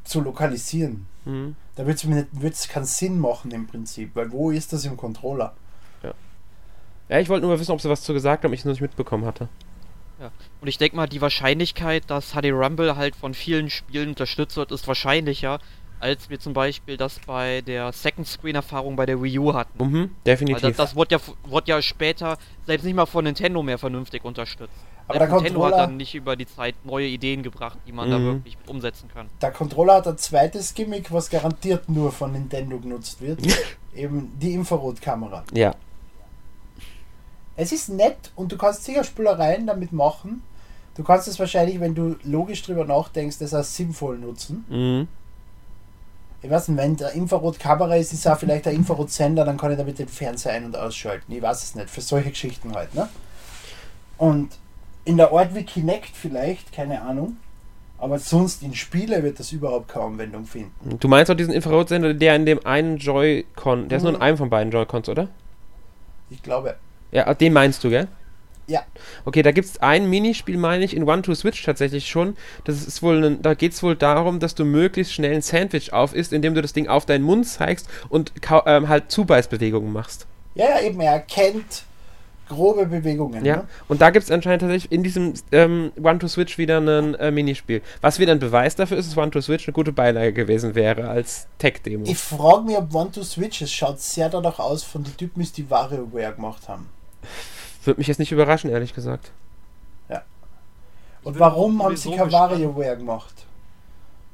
zu 0.05 0.20
lokalisieren. 0.20 1.07
Mhm. 1.24 1.57
Da 1.77 1.87
wird 1.87 2.55
es 2.55 2.68
keinen 2.68 2.85
Sinn 2.85 3.18
machen 3.18 3.51
im 3.51 3.66
Prinzip, 3.66 4.14
weil 4.14 4.33
wo 4.33 4.51
ist 4.51 4.72
das 4.72 4.85
im 4.85 4.96
Controller? 4.96 5.55
Ja, 7.09 7.18
ich 7.18 7.29
wollte 7.29 7.46
nur 7.46 7.55
mal 7.55 7.61
wissen, 7.61 7.72
ob 7.72 7.81
sie 7.81 7.88
was 7.88 8.03
zu 8.03 8.12
gesagt 8.12 8.44
haben, 8.44 8.53
ich 8.53 8.61
es 8.61 8.64
noch 8.66 8.72
nicht 8.72 8.83
mitbekommen 8.83 9.24
hatte. 9.24 9.48
Und 10.61 10.66
ich 10.66 10.79
denke 10.79 10.96
mal, 10.96 11.07
die 11.07 11.20
Wahrscheinlichkeit, 11.20 12.05
dass 12.09 12.33
HD 12.33 12.46
Rumble 12.46 12.96
halt 12.96 13.14
von 13.14 13.35
vielen 13.35 13.70
Spielen 13.70 14.11
unterstützt 14.11 14.57
wird, 14.57 14.72
ist 14.72 14.88
wahrscheinlicher, 14.88 15.61
als 16.01 16.29
wir 16.29 16.40
zum 16.40 16.55
Beispiel 16.55 16.96
das 16.96 17.20
bei 17.20 17.61
der 17.61 17.92
Second-Screen-Erfahrung 17.92 18.96
bei 18.96 19.07
der 19.07 19.22
Wii 19.22 19.38
U 19.38 19.55
hatten. 19.55 19.83
Mhm, 19.83 19.94
Weil 19.94 20.11
definitiv. 20.27 20.62
das, 20.62 20.77
das 20.77 20.96
wurde, 20.96 21.14
ja, 21.14 21.20
wurde 21.44 21.70
ja 21.70 21.81
später 21.81 22.37
selbst 22.66 22.85
nicht 22.85 22.96
mal 22.96 23.07
von 23.07 23.24
Nintendo 23.24 23.62
mehr 23.62 23.79
vernünftig 23.79 24.24
unterstützt. 24.24 24.74
Aber 25.09 25.18
der 25.18 25.29
Nintendo 25.29 25.64
hat 25.64 25.71
Controller- 25.73 25.77
dann 25.87 25.97
nicht 25.97 26.14
über 26.14 26.37
die 26.37 26.47
Zeit 26.47 26.75
neue 26.85 27.07
Ideen 27.07 27.42
gebracht, 27.42 27.79
die 27.87 27.92
man 27.92 28.11
da 28.11 28.18
Mhm. 28.18 28.25
wirklich 28.35 28.59
mit 28.59 28.68
umsetzen 28.68 29.09
kann. 29.12 29.29
Der 29.40 29.51
Controller 29.51 29.94
hat 29.94 30.07
ein 30.07 30.18
zweites 30.18 30.75
Gimmick, 30.75 31.11
was 31.12 31.31
garantiert 31.31 31.88
nur 31.88 32.12
von 32.12 32.33
Nintendo 32.33 32.79
genutzt 32.79 33.21
wird. 33.21 33.40
Eben 33.94 34.33
die 34.38 34.53
Infrarotkamera. 34.55 35.44
ja. 35.53 35.75
Es 37.61 37.73
ist 37.73 37.88
nett 37.88 38.31
und 38.37 38.53
du 38.53 38.57
kannst 38.57 38.85
sicher 38.85 39.03
Spielereien 39.03 39.66
damit 39.66 39.90
machen. 39.92 40.44
Du 40.94 41.03
kannst 41.03 41.27
es 41.27 41.40
wahrscheinlich, 41.40 41.81
wenn 41.81 41.92
du 41.92 42.14
logisch 42.23 42.62
drüber 42.62 42.85
nachdenkst, 42.85 43.38
das 43.38 43.53
auch 43.53 43.64
sinnvoll 43.64 44.16
nutzen. 44.18 44.64
Mhm. 44.68 45.09
Ich 46.40 46.49
weiß 46.51 46.68
nicht, 46.68 46.79
wenn 46.79 46.97
der 46.97 47.12
Infrarotkamera 47.14 47.97
ist, 47.97 48.12
ist 48.12 48.29
auch 48.29 48.38
vielleicht 48.38 48.66
der 48.66 48.73
Infrarotsender, 48.75 49.44
dann 49.44 49.57
kann 49.57 49.73
ich 49.73 49.77
damit 49.77 49.99
den 49.99 50.07
Fernseher 50.07 50.53
ein- 50.53 50.66
und 50.66 50.77
ausschalten. 50.77 51.33
Ich 51.33 51.42
weiß 51.42 51.64
es 51.64 51.75
nicht, 51.75 51.90
für 51.90 52.01
solche 52.01 52.31
Geschichten 52.31 52.73
halt, 52.77 52.94
ne? 52.94 53.09
Und 54.18 54.51
in 55.04 55.16
der 55.16 55.32
Art 55.32 55.54
wie 55.54 55.62
Kinect 55.64 56.11
vielleicht, 56.14 56.72
keine 56.72 57.02
Ahnung. 57.02 57.37
Aber 58.00 58.18
sonst 58.20 58.62
in 58.62 58.74
Spiele 58.74 59.22
wird 59.24 59.40
das 59.40 59.50
überhaupt 59.50 59.88
keine 59.88 60.04
Anwendung 60.04 60.44
finden. 60.44 60.98
Du 61.00 61.08
meinst 61.08 61.30
auch 61.32 61.34
diesen 61.37 61.52
Infrarotsender, 61.52 62.14
der 62.14 62.37
in 62.37 62.46
dem 62.46 62.64
einen 62.64 62.98
Joy-Con, 62.98 63.88
der 63.88 63.96
ist 63.98 64.02
nur 64.04 64.12
in 64.12 64.18
Mhm. 64.18 64.22
einem 64.22 64.37
von 64.37 64.50
beiden 64.50 64.70
Joy-Cons, 64.72 65.08
oder? 65.08 65.28
Ich 66.30 66.42
glaube. 66.42 66.76
Ja, 67.11 67.32
den 67.34 67.52
meinst 67.52 67.82
du, 67.82 67.90
gell? 67.90 68.06
Ja. 68.68 68.82
Okay, 69.24 69.42
da 69.42 69.50
gibt 69.50 69.66
es 69.66 69.78
ein 69.80 70.11
Minispiel, 70.11 70.58
meine 70.58 70.84
ich, 70.84 70.94
in 70.94 71.08
One-to-Switch 71.08 71.62
tatsächlich 71.64 72.06
schon. 72.06 72.37
Das 72.64 72.87
ist 72.87 73.02
wohl, 73.02 73.24
ein, 73.24 73.42
da 73.42 73.54
geht 73.54 73.72
es 73.72 73.82
wohl 73.82 73.96
darum, 73.96 74.38
dass 74.40 74.54
du 74.54 74.64
möglichst 74.66 75.14
schnell 75.14 75.34
ein 75.34 75.42
Sandwich 75.42 75.92
auf 75.94 76.14
isst, 76.14 76.32
indem 76.34 76.54
du 76.54 76.61
das 76.62 76.74
Ding 76.74 76.87
auf 76.87 77.06
deinen 77.06 77.24
Mund 77.24 77.48
zeigst 77.48 77.88
und 78.11 78.32
ähm, 78.66 78.88
halt 78.88 79.11
Zubeißbewegungen 79.11 79.90
machst. 79.92 80.26
Ja, 80.54 80.66
ja, 80.68 80.80
eben, 80.82 81.00
er 81.00 81.12
erkennt 81.14 81.84
grobe 82.48 82.87
Bewegungen. 82.87 83.44
Ja, 83.44 83.56
Ne? 83.56 83.68
und 83.88 84.00
da 84.00 84.11
gibt 84.11 84.24
es 84.24 84.30
anscheinend 84.30 84.62
tatsächlich 84.62 84.90
in 84.92 85.02
diesem 85.02 85.34
ähm, 85.52 85.92
One-to-Switch 86.02 86.58
wieder 86.58 86.78
ein 86.78 87.14
äh, 87.14 87.30
Minispiel. 87.30 87.82
Was 88.00 88.18
wieder 88.18 88.32
ein 88.32 88.38
Beweis 88.38 88.76
dafür 88.76 88.96
ist, 88.96 89.11
dass 89.11 89.16
One-to-Switch 89.16 89.66
eine 89.68 89.72
gute 89.72 89.92
Beilage 89.92 90.32
gewesen 90.32 90.74
wäre 90.74 91.08
als 91.08 91.46
Tech-Demo. 91.58 92.04
Ich 92.06 92.18
frage 92.18 92.62
mich, 92.62 92.76
ob 92.76 92.94
One 92.94 93.11
to 93.11 93.22
Switch, 93.22 93.62
es 93.62 93.72
schaut 93.72 94.00
sehr 94.00 94.28
danach 94.28 94.58
aus 94.58 94.82
von 94.82 95.04
den 95.04 95.16
Typen, 95.16 95.46
die 95.56 95.70
WarioWare 95.70 96.34
gemacht 96.34 96.68
haben. 96.68 96.88
Würde 97.84 97.98
mich 98.00 98.08
jetzt 98.08 98.18
nicht 98.18 98.32
überraschen, 98.32 98.70
ehrlich 98.70 98.94
gesagt. 98.94 99.30
Und 101.24 101.32
bin 101.34 101.40
warum 101.40 101.82
haben 101.82 101.96
sie 101.96 102.11
kein. 102.16 102.30
WarioWare 102.30 102.96
gemacht? 102.96 103.34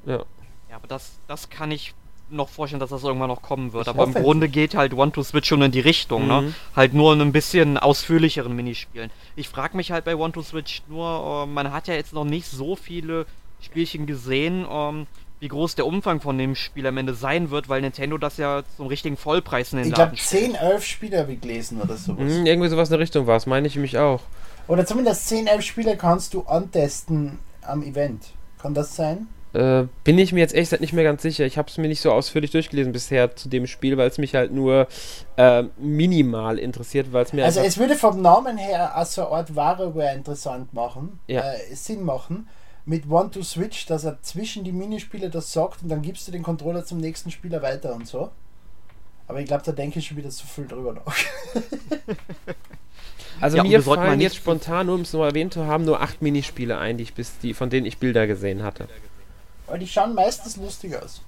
Ja. 0.04 0.18
Ja, 0.70 0.76
aber 0.76 0.86
das, 0.86 1.12
das 1.26 1.48
kann 1.48 1.70
ich 1.70 1.94
noch 2.30 2.48
vorstellen, 2.48 2.80
dass 2.80 2.90
das 2.90 3.04
irgendwann 3.04 3.28
noch 3.28 3.42
kommen 3.42 3.72
wird. 3.72 3.84
Ich 3.86 3.88
aber 3.88 4.04
im. 4.04 4.14
Grunde 4.14 4.48
geht 4.48 4.74
halt 4.74 4.94
One 4.94 5.12
to 5.12 5.22
Switch 5.22 5.48
schon 5.48 5.62
in 5.62 5.72
die 5.72 5.80
Richtung, 5.80 6.26
ne? 6.26 6.42
Mhm. 6.42 6.54
Halt 6.74 6.94
nur 6.94 7.12
in 7.12 7.20
ein 7.20 7.32
bisschen 7.32 7.78
ausführlicheren 7.78 8.54
Minispielen. 8.54 9.10
Ich 9.36 9.48
frage 9.48 9.76
mich 9.76 9.92
halt 9.92 10.04
bei 10.04 10.16
One 10.16 10.32
to 10.32 10.42
Switch 10.42 10.82
nur, 10.88 11.44
äh, 11.44 11.46
man 11.46 11.72
hat 11.72 11.88
ja 11.88 11.94
jetzt 11.94 12.12
noch 12.12 12.24
nicht 12.24 12.46
so 12.46 12.76
viele 12.76 13.26
Spielchen 13.60 14.06
gesehen, 14.06 14.66
ähm, 14.70 15.06
wie 15.40 15.48
groß 15.48 15.74
der 15.74 15.86
Umfang 15.86 16.20
von 16.20 16.38
dem 16.38 16.54
Spiel 16.54 16.86
am 16.86 16.96
Ende 16.96 17.14
sein 17.14 17.50
wird, 17.50 17.68
weil 17.68 17.82
Nintendo 17.82 18.16
das 18.18 18.36
ja 18.38 18.62
zum 18.76 18.86
richtigen 18.86 19.16
Vollpreis 19.16 19.72
in 19.72 19.78
den 19.78 19.88
Ich 19.88 19.94
glaube, 19.94 20.12
Laden 20.12 20.18
stellt. 20.18 20.52
10, 20.52 20.54
11 20.54 20.84
Spiele 20.84 21.18
habe 21.18 21.32
ich 21.32 21.40
gelesen 21.40 21.80
oder 21.82 21.96
sowas. 21.96 22.32
Mhm, 22.32 22.46
irgendwie 22.46 22.68
sowas 22.68 22.88
in 22.88 22.92
der 22.92 23.00
Richtung 23.00 23.26
war 23.26 23.36
es, 23.36 23.46
meine 23.46 23.66
ich 23.66 23.76
mich 23.76 23.98
auch. 23.98 24.22
Oder 24.68 24.86
zumindest 24.86 25.28
10, 25.28 25.46
11 25.46 25.62
Spiele 25.62 25.96
kannst 25.96 26.32
du 26.32 26.42
antesten 26.42 27.38
am 27.60 27.82
Event. 27.82 28.32
Kann 28.58 28.72
das 28.72 28.96
sein? 28.96 29.26
Äh, 29.54 29.86
bin 30.02 30.18
ich 30.18 30.32
mir 30.32 30.40
jetzt 30.40 30.54
echt 30.54 30.80
nicht 30.80 30.92
mehr 30.92 31.04
ganz 31.04 31.22
sicher. 31.22 31.46
Ich 31.46 31.56
habe 31.58 31.70
es 31.70 31.78
mir 31.78 31.86
nicht 31.86 32.00
so 32.00 32.10
ausführlich 32.10 32.50
durchgelesen 32.50 32.92
bisher 32.92 33.36
zu 33.36 33.48
dem 33.48 33.68
Spiel, 33.68 33.96
weil 33.96 34.08
es 34.08 34.18
mich 34.18 34.34
halt 34.34 34.52
nur 34.52 34.88
äh, 35.36 35.62
minimal 35.78 36.58
interessiert, 36.58 37.12
weil 37.12 37.24
es 37.24 37.32
mir 37.32 37.44
Also 37.44 37.60
es 37.60 37.78
würde 37.78 37.94
vom 37.94 38.20
Namen 38.20 38.58
her 38.58 38.96
als 38.96 39.14
so 39.14 39.26
eine 39.28 39.30
Art 39.36 39.54
WarioWare 39.54 40.12
interessant 40.14 40.74
machen, 40.74 41.20
Ja. 41.28 41.42
äh, 41.52 41.74
Sinn 41.74 42.02
machen, 42.02 42.48
mit 42.84 43.08
One 43.08 43.30
to 43.30 43.44
Switch, 43.44 43.86
dass 43.86 44.02
er 44.02 44.20
zwischen 44.22 44.64
die 44.64 44.72
Minispiele 44.72 45.30
das 45.30 45.52
sagt 45.52 45.84
und 45.84 45.88
dann 45.88 46.02
gibst 46.02 46.26
du 46.26 46.32
den 46.32 46.42
Controller 46.42 46.84
zum 46.84 46.98
nächsten 46.98 47.30
Spieler 47.30 47.62
weiter 47.62 47.94
und 47.94 48.08
so. 48.08 48.30
Aber 49.28 49.38
ich 49.40 49.46
glaube, 49.46 49.62
da 49.64 49.70
denke 49.72 50.00
ich 50.00 50.06
schon 50.08 50.16
wieder 50.16 50.30
zu 50.30 50.46
viel 50.46 50.66
drüber 50.66 50.94
nach. 50.94 51.14
Also 53.40 53.56
Ja, 53.56 53.64
mir 53.64 53.82
fallen 53.82 54.20
jetzt 54.20 54.36
spontan, 54.36 54.86
nur 54.86 54.94
um 54.94 55.00
es 55.02 55.12
noch 55.12 55.24
erwähnt 55.24 55.52
zu 55.52 55.66
haben, 55.66 55.84
nur 55.84 56.00
acht 56.00 56.22
Minispiele 56.22 56.78
ein, 56.78 56.96
die 56.96 57.02
ich 57.02 57.14
bis 57.14 57.38
die, 57.38 57.52
von 57.52 57.68
denen 57.68 57.84
ich 57.84 57.98
Bilder 57.98 58.26
gesehen 58.26 58.62
hatte. 58.62 58.88
Aber 59.66 59.78
die 59.78 59.86
schauen 59.86 60.14
meistens 60.14 60.56
lustig 60.56 60.94
aus. 60.96 61.22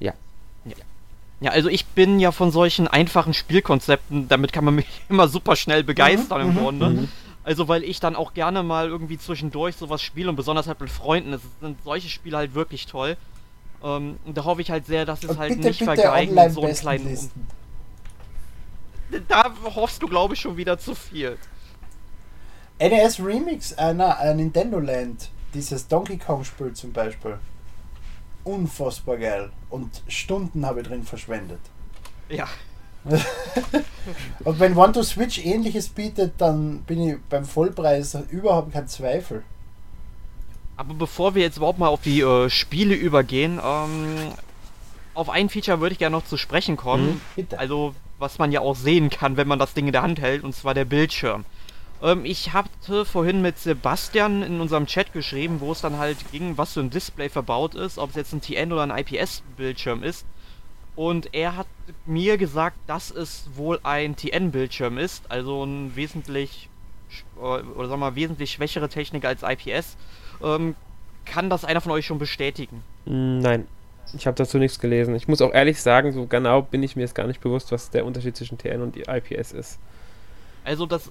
Ja, 1.40 1.50
also 1.50 1.68
ich 1.68 1.84
bin 1.86 2.18
ja 2.18 2.32
von 2.32 2.50
solchen 2.50 2.88
einfachen 2.88 3.34
Spielkonzepten, 3.34 4.28
damit 4.28 4.52
kann 4.52 4.64
man 4.64 4.74
mich 4.74 4.86
immer 5.08 5.28
super 5.28 5.56
schnell 5.56 5.84
begeistern 5.84 6.40
im 6.40 6.54
mhm, 6.54 6.58
Grunde. 6.58 6.90
mhm. 6.90 7.08
Also 7.44 7.68
weil 7.68 7.84
ich 7.84 8.00
dann 8.00 8.16
auch 8.16 8.34
gerne 8.34 8.62
mal 8.62 8.88
irgendwie 8.88 9.18
zwischendurch 9.18 9.76
sowas 9.76 10.02
spiele 10.02 10.28
und 10.28 10.36
besonders 10.36 10.66
halt 10.66 10.80
mit 10.80 10.90
Freunden, 10.90 11.32
es 11.32 11.42
sind 11.60 11.78
solche 11.84 12.08
Spiele 12.08 12.38
halt 12.38 12.54
wirklich 12.54 12.86
toll. 12.86 13.16
Ähm, 13.84 14.16
und 14.24 14.36
da 14.36 14.44
hoffe 14.44 14.62
ich 14.62 14.70
halt 14.70 14.86
sehr, 14.86 15.04
dass 15.04 15.22
es 15.22 15.30
Und 15.30 15.38
halt 15.38 15.54
bitte, 15.54 15.68
nicht 15.68 15.78
bitte 15.78 15.94
vergeigen 15.94 16.34
so 16.34 16.62
einen 16.62 16.74
kleinen... 16.74 17.04
Online-Bestenlisten. 17.04 17.46
Da 19.28 19.52
hoffst 19.76 20.02
du, 20.02 20.08
glaube 20.08 20.34
ich, 20.34 20.40
schon 20.40 20.56
wieder 20.56 20.78
zu 20.78 20.96
viel. 20.96 21.38
NES 22.80 23.20
Remix, 23.20 23.72
äh, 23.72 23.94
na, 23.94 24.20
äh, 24.20 24.34
Nintendo 24.34 24.80
Land, 24.80 25.30
dieses 25.54 25.86
Donkey 25.86 26.18
Kong 26.18 26.42
Spiel 26.42 26.72
zum 26.72 26.92
Beispiel. 26.92 27.38
Unfassbar 28.46 29.16
geil. 29.16 29.50
Und 29.70 30.02
Stunden 30.06 30.64
habe 30.64 30.80
ich 30.80 30.86
drin 30.86 31.02
verschwendet. 31.02 31.58
Ja. 32.28 32.46
Und 34.44 34.60
wenn 34.60 34.76
One 34.76 34.92
to 34.92 35.02
Switch 35.02 35.44
ähnliches 35.44 35.88
bietet, 35.88 36.34
dann 36.38 36.82
bin 36.82 37.00
ich 37.00 37.16
beim 37.28 37.44
Vollpreis 37.44 38.16
überhaupt 38.30 38.72
kein 38.72 38.86
Zweifel. 38.86 39.42
Aber 40.76 40.94
bevor 40.94 41.34
wir 41.34 41.42
jetzt 41.42 41.56
überhaupt 41.56 41.80
mal 41.80 41.88
auf 41.88 42.02
die 42.02 42.20
äh, 42.20 42.48
Spiele 42.48 42.94
übergehen, 42.94 43.60
ähm, 43.64 44.16
auf 45.14 45.28
ein 45.28 45.48
Feature 45.48 45.80
würde 45.80 45.94
ich 45.94 45.98
gerne 45.98 46.16
noch 46.16 46.26
zu 46.26 46.36
sprechen 46.36 46.76
kommen. 46.76 47.20
Bitte. 47.34 47.58
Also, 47.58 47.96
was 48.20 48.38
man 48.38 48.52
ja 48.52 48.60
auch 48.60 48.76
sehen 48.76 49.10
kann, 49.10 49.36
wenn 49.36 49.48
man 49.48 49.58
das 49.58 49.74
Ding 49.74 49.86
in 49.86 49.92
der 49.92 50.02
Hand 50.02 50.20
hält, 50.20 50.44
und 50.44 50.54
zwar 50.54 50.72
der 50.72 50.84
Bildschirm. 50.84 51.44
Ähm, 52.02 52.24
ich 52.24 52.52
hatte 52.52 53.04
vorhin 53.04 53.42
mit 53.42 53.58
Sebastian 53.58 54.42
in 54.42 54.60
unserem 54.60 54.86
Chat 54.86 55.12
geschrieben, 55.12 55.60
wo 55.60 55.72
es 55.72 55.80
dann 55.80 55.98
halt 55.98 56.18
ging, 56.32 56.58
was 56.58 56.74
für 56.74 56.80
ein 56.80 56.90
Display 56.90 57.28
verbaut 57.28 57.74
ist, 57.74 57.98
ob 57.98 58.10
es 58.10 58.16
jetzt 58.16 58.32
ein 58.32 58.40
TN 58.40 58.72
oder 58.72 58.82
ein 58.82 58.96
IPS-Bildschirm 58.96 60.02
ist. 60.02 60.26
Und 60.94 61.34
er 61.34 61.56
hat 61.56 61.66
mir 62.06 62.38
gesagt, 62.38 62.78
dass 62.86 63.10
es 63.10 63.48
wohl 63.54 63.78
ein 63.82 64.16
TN-Bildschirm 64.16 64.96
ist, 64.96 65.30
also 65.30 65.62
ein 65.62 65.94
wesentlich, 65.94 66.70
äh, 67.36 67.40
oder 67.40 67.88
sagen 67.88 68.00
wir 68.00 68.10
mal, 68.10 68.14
wesentlich 68.16 68.52
schwächere 68.52 68.88
Technik 68.88 69.24
als 69.26 69.42
IPS. 69.42 69.96
Ähm, 70.42 70.74
kann 71.26 71.50
das 71.50 71.64
einer 71.64 71.80
von 71.82 71.92
euch 71.92 72.06
schon 72.06 72.18
bestätigen? 72.18 72.82
Mm, 73.04 73.38
Nein, 73.40 73.68
ich 74.14 74.26
habe 74.26 74.36
dazu 74.36 74.58
nichts 74.58 74.78
gelesen. 74.78 75.14
Ich 75.14 75.28
muss 75.28 75.42
auch 75.42 75.52
ehrlich 75.52 75.82
sagen, 75.82 76.12
so 76.12 76.26
genau 76.26 76.62
bin 76.62 76.82
ich 76.82 76.96
mir 76.96 77.02
jetzt 77.02 77.14
gar 77.14 77.26
nicht 77.26 77.40
bewusst, 77.40 77.72
was 77.72 77.90
der 77.90 78.06
Unterschied 78.06 78.36
zwischen 78.36 78.56
TN 78.56 78.80
und 78.80 78.96
IPS 78.96 79.52
ist. 79.52 79.78
Also 80.66 80.84
das 80.84 81.06
äh, 81.06 81.10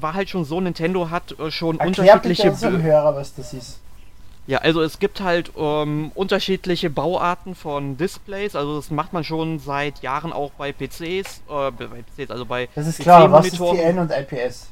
war 0.00 0.14
halt 0.14 0.30
schon 0.30 0.44
so, 0.44 0.60
Nintendo 0.60 1.10
hat 1.10 1.38
äh, 1.38 1.50
schon 1.50 1.78
Erklär 1.80 1.90
bitte 1.90 2.02
unterschiedliche... 2.12 2.50
unserem 2.50 2.76
Bl- 2.76 2.82
Hörer, 2.82 3.16
was 3.16 3.34
das 3.34 3.52
ist. 3.52 3.78
Ja, 4.46 4.58
also 4.58 4.82
es 4.82 4.98
gibt 4.98 5.20
halt 5.20 5.52
ähm, 5.56 6.10
unterschiedliche 6.14 6.90
Bauarten 6.90 7.54
von 7.54 7.96
Displays. 7.96 8.56
Also 8.56 8.76
das 8.76 8.90
macht 8.90 9.12
man 9.12 9.22
schon 9.24 9.58
seit 9.58 10.02
Jahren 10.02 10.32
auch 10.32 10.50
bei 10.52 10.72
PCs, 10.72 11.42
äh, 11.48 11.70
bei 11.70 12.02
PCs, 12.16 12.30
also 12.30 12.44
bei 12.44 12.68
Das 12.74 12.86
ist 12.86 13.00
klar, 13.00 13.30
was 13.30 13.46
ist. 13.46 13.58
TN 13.58 13.98
und 13.98 14.10
IPS? 14.10 14.68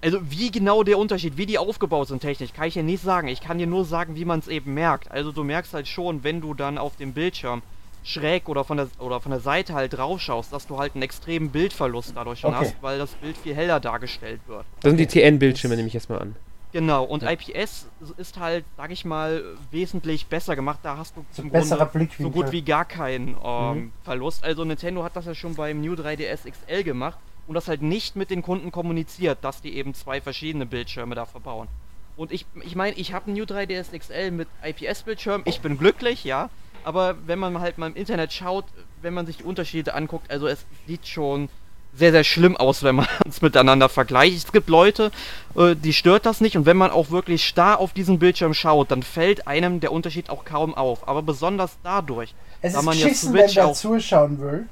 Also 0.00 0.18
wie 0.30 0.50
genau 0.50 0.82
der 0.82 0.98
Unterschied, 0.98 1.36
wie 1.38 1.46
die 1.46 1.58
aufgebaut 1.58 2.08
sind 2.08 2.20
technisch, 2.20 2.52
kann 2.52 2.68
ich 2.68 2.74
dir 2.74 2.82
nicht 2.82 3.02
sagen. 3.02 3.26
Ich 3.26 3.40
kann 3.40 3.58
dir 3.58 3.66
nur 3.66 3.84
sagen, 3.84 4.14
wie 4.16 4.24
man 4.24 4.38
es 4.40 4.48
eben 4.48 4.74
merkt. 4.74 5.10
Also 5.10 5.32
du 5.32 5.42
merkst 5.44 5.74
halt 5.74 5.88
schon, 5.88 6.22
wenn 6.22 6.40
du 6.40 6.54
dann 6.54 6.76
auf 6.76 6.96
dem 6.96 7.14
Bildschirm 7.14 7.62
schräg 8.04 8.48
oder 8.48 8.64
von 8.64 8.76
der 8.76 8.88
oder 8.98 9.20
von 9.20 9.30
der 9.30 9.40
Seite 9.40 9.74
halt 9.74 9.94
drauf 9.96 10.20
schaust, 10.20 10.52
dass 10.52 10.66
du 10.66 10.78
halt 10.78 10.94
einen 10.94 11.02
extremen 11.02 11.50
Bildverlust 11.50 12.12
dadurch 12.14 12.40
schon 12.40 12.54
Okay. 12.54 12.66
hast, 12.66 12.82
weil 12.82 12.98
das 12.98 13.10
Bild 13.14 13.36
viel 13.36 13.54
heller 13.54 13.80
dargestellt 13.80 14.40
wird. 14.46 14.64
Das 14.82 14.90
sind 14.90 14.98
die 14.98 15.06
TN-Bildschirme, 15.06 15.74
nehme 15.76 15.88
ich 15.88 15.94
jetzt 15.94 16.08
mal 16.10 16.18
an. 16.20 16.36
Genau, 16.72 17.04
und 17.04 17.22
Ja. 17.22 17.30
IPS 17.30 17.86
ist 18.16 18.38
halt, 18.38 18.64
sag 18.76 18.90
ich 18.90 19.04
mal, 19.04 19.42
wesentlich 19.70 20.26
besser 20.26 20.56
gemacht. 20.56 20.80
Da 20.82 20.96
hast 20.96 21.14
du 21.16 21.48
besserer 21.48 21.86
Grunde 21.86 22.08
so 22.18 22.30
gut 22.30 22.50
wie 22.52 22.62
gar 22.62 22.84
keinen 22.84 23.36
ähm, 23.42 23.76
Mhm. 23.76 23.92
Verlust. 24.02 24.44
Also 24.44 24.64
Nintendo 24.64 25.02
hat 25.04 25.14
das 25.16 25.24
ja 25.26 25.34
schon 25.34 25.54
beim 25.54 25.80
New 25.80 25.94
3DS 25.94 26.50
XL 26.50 26.82
gemacht 26.82 27.16
und 27.46 27.54
das 27.54 27.68
halt 27.68 27.80
nicht 27.82 28.16
mit 28.16 28.28
den 28.30 28.42
Kunden 28.42 28.72
kommuniziert, 28.72 29.38
dass 29.42 29.62
die 29.62 29.76
eben 29.76 29.94
zwei 29.94 30.20
verschiedene 30.20 30.66
Bildschirme 30.66 31.14
da 31.14 31.24
verbauen. 31.26 31.68
Und 32.16 32.32
ich 32.32 32.44
ich 32.64 32.74
meine, 32.76 32.96
ich 32.96 33.12
habe 33.12 33.30
ein 33.30 33.34
New 33.34 33.44
3DS 33.44 33.96
XL 33.96 34.30
mit 34.32 34.48
IPS-Bildschirm. 34.64 35.42
Ich 35.46 35.60
bin 35.60 35.78
glücklich, 35.78 36.24
ja. 36.24 36.50
Aber 36.84 37.16
wenn 37.26 37.38
man 37.38 37.58
halt 37.60 37.78
mal 37.78 37.88
im 37.88 37.96
Internet 37.96 38.32
schaut, 38.32 38.64
wenn 39.02 39.14
man 39.14 39.26
sich 39.26 39.38
die 39.38 39.44
Unterschiede 39.44 39.94
anguckt, 39.94 40.30
also 40.30 40.46
es 40.46 40.64
sieht 40.86 41.06
schon 41.06 41.48
sehr, 41.96 42.10
sehr 42.10 42.24
schlimm 42.24 42.56
aus, 42.56 42.82
wenn 42.82 42.96
man 42.96 43.06
es 43.28 43.40
miteinander 43.40 43.88
vergleicht. 43.88 44.36
Es 44.46 44.52
gibt 44.52 44.68
Leute, 44.68 45.10
äh, 45.56 45.74
die 45.76 45.92
stört 45.92 46.26
das 46.26 46.40
nicht 46.40 46.56
und 46.56 46.66
wenn 46.66 46.76
man 46.76 46.90
auch 46.90 47.10
wirklich 47.10 47.46
starr 47.46 47.78
auf 47.78 47.92
diesen 47.92 48.18
Bildschirm 48.18 48.52
schaut, 48.54 48.90
dann 48.90 49.02
fällt 49.02 49.46
einem 49.46 49.80
der 49.80 49.92
Unterschied 49.92 50.28
auch 50.30 50.44
kaum 50.44 50.74
auf. 50.74 51.06
Aber 51.08 51.22
besonders 51.22 51.76
dadurch, 51.82 52.34
Es 52.62 52.72
da 52.72 52.80
ist 52.80 52.84
man 52.84 52.98
ja 52.98 53.06
wenn 53.06 53.14
Switch 53.14 53.56
wer 53.56 53.66
auch- 53.68 53.74
zuschauen 53.74 54.40
will. 54.40 54.66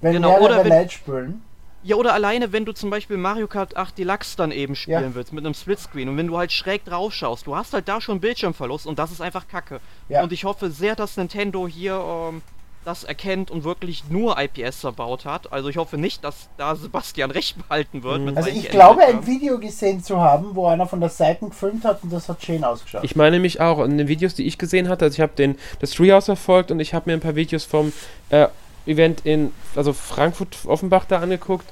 Wenn 0.00 0.12
Genau, 0.12 0.28
mehrere 0.28 0.44
oder 0.44 0.64
wenn- 0.64 0.68
Leute 0.72 0.90
spielen. 0.90 1.42
Ja, 1.88 1.96
oder 1.96 2.12
alleine, 2.12 2.52
wenn 2.52 2.66
du 2.66 2.72
zum 2.72 2.90
Beispiel 2.90 3.16
Mario 3.16 3.46
Kart 3.46 3.74
8 3.74 3.96
Deluxe 3.96 4.36
dann 4.36 4.52
eben 4.52 4.76
spielen 4.76 5.02
Ja. 5.02 5.14
willst 5.14 5.32
mit 5.32 5.46
einem 5.46 5.54
Splitscreen 5.54 6.06
und 6.10 6.18
wenn 6.18 6.26
du 6.26 6.36
halt 6.36 6.52
schräg 6.52 6.84
drauf 6.84 7.14
schaust, 7.14 7.46
du 7.46 7.56
hast 7.56 7.72
halt 7.72 7.88
da 7.88 7.98
schon 8.02 8.20
Bildschirmverlust 8.20 8.86
und 8.86 8.98
das 8.98 9.10
ist 9.10 9.22
einfach 9.22 9.48
kacke. 9.48 9.80
Ja. 10.10 10.22
Und 10.22 10.30
ich 10.30 10.44
hoffe 10.44 10.70
sehr, 10.70 10.96
dass 10.96 11.16
Nintendo 11.16 11.66
hier 11.66 11.94
ähm, 11.94 12.42
das 12.84 13.04
erkennt 13.04 13.50
und 13.50 13.64
wirklich 13.64 14.04
nur 14.10 14.36
IPS 14.38 14.80
verbaut 14.80 15.24
hat. 15.24 15.50
Also 15.50 15.70
ich 15.70 15.78
hoffe 15.78 15.96
nicht, 15.96 16.24
dass 16.24 16.50
da 16.58 16.76
Sebastian 16.76 17.30
recht 17.38 17.56
behalten 17.56 18.02
wird. 18.02 18.20
mit 18.20 18.36
Also 18.36 18.50
ich 18.50 18.68
glaube, 18.68 19.06
ein. 19.06 19.26
Video 19.26 19.58
gesehen 19.58 20.02
zu 20.04 20.20
haben, 20.20 20.54
wo 20.54 20.66
einer 20.66 20.86
von 20.86 21.00
der 21.00 21.08
Seite 21.08 21.46
gefilmt 21.46 21.86
hat 21.86 22.02
und 22.02 22.12
das 22.12 22.28
hat 22.28 22.42
schön 22.44 22.64
ausgeschaut. 22.64 23.02
Ich 23.02 23.16
meine 23.16 23.40
mich 23.40 23.62
auch, 23.62 23.82
in 23.82 23.96
den 23.96 24.08
Videos, 24.08 24.34
die 24.34 24.46
ich 24.46 24.58
gesehen 24.58 24.90
hatte, 24.90 25.06
also 25.06 25.14
ich 25.14 25.20
habe 25.22 25.32
den 25.36 25.56
das 25.80 25.92
Treehouse 25.92 26.26
verfolgt 26.26 26.70
und 26.70 26.80
ich 26.80 26.92
habe 26.92 27.08
mir 27.08 27.14
ein 27.14 27.20
paar 27.20 27.34
Videos 27.34 27.64
vom 27.64 27.94
äh, 28.28 28.48
Event 28.88 29.24
in, 29.24 29.52
also 29.76 29.92
Frankfurt 29.92 30.64
Offenbach 30.66 31.04
da 31.04 31.20
angeguckt 31.20 31.66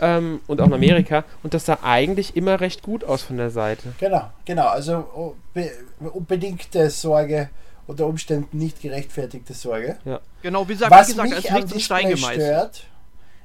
ähm, 0.00 0.40
und 0.46 0.60
auch 0.60 0.66
in 0.66 0.72
Amerika 0.72 1.24
und 1.42 1.52
das 1.54 1.66
sah 1.66 1.78
eigentlich 1.82 2.36
immer 2.36 2.60
recht 2.60 2.82
gut 2.82 3.04
aus 3.04 3.22
von 3.22 3.36
der 3.36 3.50
Seite. 3.50 3.92
Genau, 3.98 4.30
genau. 4.44 4.68
Also 4.68 5.06
oh, 5.14 5.34
be 5.52 5.70
unbedingte 6.00 6.88
Sorge 6.90 7.50
unter 7.86 8.06
Umständen 8.06 8.56
nicht 8.56 8.80
gerechtfertigte 8.80 9.52
Sorge. 9.52 9.98
Genau, 10.42 10.68
wie 10.68 10.74
gesagt, 10.74 10.92
Was 10.92 11.08
wie 11.08 11.12
gesagt, 11.12 11.30
mich 11.30 11.44
es 11.44 11.50
am 11.50 11.56
liegt 11.56 11.72
in 11.72 11.80
Stein 11.80 12.08
Display 12.08 12.34
stört, 12.34 12.84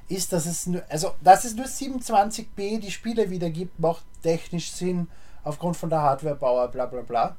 ist, 0.07 0.33
dass 0.33 0.45
es 0.45 0.67
nur, 0.67 0.83
also 0.88 1.13
dass 1.21 1.45
es 1.45 1.55
nur 1.55 1.65
27b 1.65 2.79
die 2.79 2.91
Spiele 2.91 3.29
wiedergibt, 3.29 3.79
macht 3.79 4.03
technisch 4.21 4.71
Sinn 4.71 5.07
aufgrund 5.43 5.77
von 5.77 5.89
der 5.89 6.01
Hardwarebauer, 6.01 6.67
bla 6.67 6.85
bla 6.85 7.01
bla. 7.01 7.35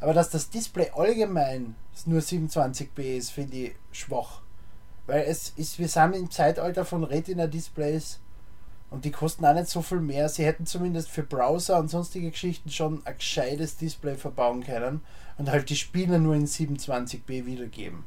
Aber 0.00 0.14
dass 0.14 0.30
das 0.30 0.48
Display 0.48 0.90
allgemein 0.94 1.74
nur 2.06 2.20
27b 2.20 3.16
ist, 3.16 3.30
finde 3.30 3.56
ich 3.56 3.74
schwach. 3.92 4.40
Weil 5.08 5.24
es 5.26 5.54
ist, 5.56 5.78
wir 5.78 5.88
sind 5.88 6.14
im 6.14 6.30
Zeitalter 6.30 6.84
von 6.84 7.02
Retina-Displays 7.02 8.20
und 8.90 9.06
die 9.06 9.10
kosten 9.10 9.46
auch 9.46 9.54
nicht 9.54 9.68
so 9.68 9.80
viel 9.80 10.00
mehr. 10.00 10.28
Sie 10.28 10.44
hätten 10.44 10.66
zumindest 10.66 11.08
für 11.08 11.22
Browser 11.22 11.78
und 11.78 11.88
sonstige 11.88 12.30
Geschichten 12.30 12.68
schon 12.68 13.00
ein 13.06 13.16
gescheites 13.16 13.78
Display 13.78 14.16
verbauen 14.16 14.62
können 14.62 15.00
und 15.38 15.50
halt 15.50 15.70
die 15.70 15.76
Spiele 15.76 16.18
nur 16.18 16.34
in 16.34 16.46
27b 16.46 17.46
wiedergeben. 17.46 18.04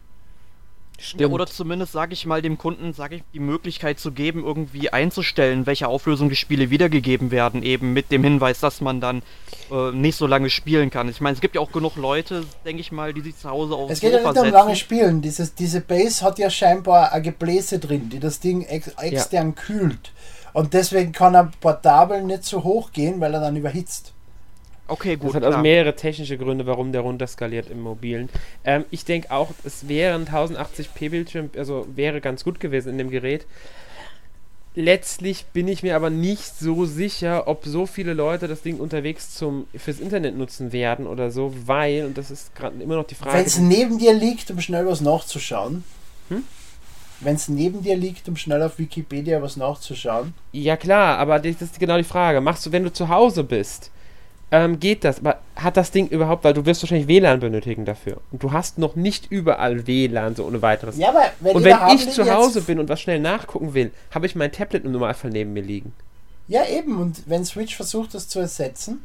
Ja, 1.01 1.07
Stimmt. 1.07 1.33
oder 1.33 1.47
zumindest, 1.47 1.93
sage 1.93 2.13
ich 2.13 2.27
mal, 2.27 2.43
dem 2.43 2.59
Kunden, 2.59 2.93
sage 2.93 3.15
ich, 3.15 3.23
die 3.33 3.39
Möglichkeit 3.39 3.99
zu 3.99 4.11
geben, 4.11 4.43
irgendwie 4.43 4.91
einzustellen, 4.91 5.65
welche 5.65 5.87
Auflösung 5.87 6.29
die 6.29 6.35
Spiele 6.35 6.69
wiedergegeben 6.69 7.31
werden, 7.31 7.63
eben 7.63 7.93
mit 7.93 8.11
dem 8.11 8.23
Hinweis, 8.23 8.59
dass 8.59 8.81
man 8.81 9.01
dann 9.01 9.23
äh, 9.71 9.91
nicht 9.91 10.15
so 10.15 10.27
lange 10.27 10.51
spielen 10.51 10.91
kann. 10.91 11.09
Ich 11.09 11.19
meine, 11.19 11.33
es 11.33 11.41
gibt 11.41 11.55
ja 11.55 11.61
auch 11.61 11.71
genug 11.71 11.95
Leute, 11.95 12.43
denke 12.65 12.81
ich 12.81 12.91
mal, 12.91 13.13
die 13.13 13.21
sich 13.21 13.35
zu 13.35 13.49
Hause 13.49 13.73
auf 13.73 13.89
Es 13.89 13.99
geht 13.99 14.13
ja 14.13 14.19
Sofa 14.19 14.33
nicht 14.33 14.41
um 14.43 14.49
lange 14.51 14.75
Spielen. 14.75 15.21
Dieses, 15.21 15.55
diese 15.55 15.81
Base 15.81 16.23
hat 16.23 16.37
ja 16.37 16.51
scheinbar 16.51 17.11
ein 17.11 17.23
Gebläse 17.23 17.79
drin, 17.79 18.09
die 18.09 18.19
das 18.19 18.39
Ding 18.39 18.61
ex 18.61 18.89
extern 18.89 19.55
kühlt. 19.55 20.11
Und 20.53 20.73
deswegen 20.73 21.13
kann 21.13 21.33
er 21.33 21.51
portabel 21.61 22.21
nicht 22.21 22.43
so 22.43 22.63
hoch 22.63 22.91
gehen, 22.91 23.19
weil 23.21 23.33
er 23.33 23.39
dann 23.39 23.55
überhitzt. 23.55 24.13
Okay, 24.91 25.15
Das 25.15 25.25
gut, 25.25 25.35
hat 25.35 25.43
also 25.43 25.53
klar. 25.53 25.61
mehrere 25.61 25.95
technische 25.95 26.37
Gründe, 26.37 26.65
warum 26.65 26.91
der 26.91 27.01
runterskaliert 27.01 27.69
im 27.69 27.79
Mobilen. 27.79 28.27
Ähm, 28.65 28.83
ich 28.91 29.05
denke 29.05 29.31
auch, 29.31 29.49
es 29.63 29.87
wäre 29.87 30.15
ein 30.15 30.25
1080p 30.25 31.09
Bildschirm, 31.09 31.49
also 31.55 31.87
wäre 31.95 32.19
ganz 32.19 32.43
gut 32.43 32.59
gewesen 32.59 32.89
in 32.89 32.97
dem 32.97 33.09
Gerät. 33.09 33.45
Letztlich 34.75 35.45
bin 35.53 35.69
ich 35.69 35.81
mir 35.83 35.95
aber 35.95 36.09
nicht 36.09 36.57
so 36.57 36.85
sicher, 36.85 37.47
ob 37.47 37.63
so 37.65 37.85
viele 37.85 38.13
Leute 38.13 38.49
das 38.49 38.61
Ding 38.63 38.79
unterwegs 38.79 39.33
zum 39.33 39.65
fürs 39.75 39.99
Internet 39.99 40.37
nutzen 40.37 40.73
werden 40.73 41.07
oder 41.07 41.31
so, 41.31 41.53
weil, 41.65 42.05
und 42.05 42.17
das 42.17 42.29
ist 42.29 42.53
gerade 42.53 42.81
immer 42.81 42.95
noch 42.95 43.07
die 43.07 43.15
Frage. 43.15 43.37
Wenn 43.37 43.45
es 43.45 43.59
neben 43.59 43.97
dir 43.97 44.13
liegt, 44.13 44.51
um 44.51 44.59
schnell 44.59 44.85
was 44.85 44.99
nachzuschauen. 44.99 45.85
Hm? 46.29 46.43
Wenn 47.21 47.35
es 47.35 47.47
neben 47.47 47.81
dir 47.81 47.95
liegt, 47.95 48.27
um 48.27 48.35
schnell 48.35 48.61
auf 48.61 48.77
Wikipedia 48.77 49.41
was 49.41 49.55
nachzuschauen. 49.55 50.33
Ja 50.51 50.75
klar, 50.75 51.17
aber 51.17 51.39
das 51.39 51.61
ist 51.61 51.79
genau 51.79 51.97
die 51.97 52.03
Frage. 52.03 52.41
Machst 52.41 52.65
du, 52.65 52.71
wenn 52.73 52.83
du 52.83 52.91
zu 52.91 53.07
Hause 53.07 53.43
bist, 53.45 53.91
ähm, 54.51 54.79
geht 54.79 55.03
das? 55.05 55.19
Aber 55.19 55.39
hat 55.55 55.77
das 55.77 55.91
Ding 55.91 56.07
überhaupt, 56.07 56.43
weil 56.43 56.53
du 56.53 56.65
wirst 56.65 56.83
wahrscheinlich 56.83 57.07
WLAN 57.07 57.39
benötigen 57.39 57.85
dafür. 57.85 58.17
Und 58.31 58.43
du 58.43 58.51
hast 58.51 58.77
noch 58.77 58.95
nicht 58.95 59.31
überall 59.31 59.87
WLAN, 59.87 60.35
so 60.35 60.45
ohne 60.45 60.61
weiteres. 60.61 60.97
Ja, 60.97 61.09
aber 61.09 61.23
wenn 61.39 61.55
und 61.55 61.63
wenn 61.63 61.77
ich 61.95 62.09
zu 62.09 62.29
Hause 62.29 62.61
bin 62.61 62.79
und 62.79 62.89
was 62.89 62.99
schnell 63.01 63.19
nachgucken 63.19 63.73
will, 63.73 63.91
habe 64.11 64.25
ich 64.25 64.35
mein 64.35 64.51
Tablet 64.51 64.83
im 64.83 64.91
Normalfall 64.91 65.31
neben 65.31 65.53
mir 65.53 65.63
liegen. 65.63 65.93
Ja, 66.47 66.65
eben. 66.65 66.99
Und 66.99 67.23
wenn 67.27 67.45
Switch 67.45 67.75
versucht, 67.75 68.13
das 68.13 68.27
zu 68.27 68.39
ersetzen, 68.39 69.01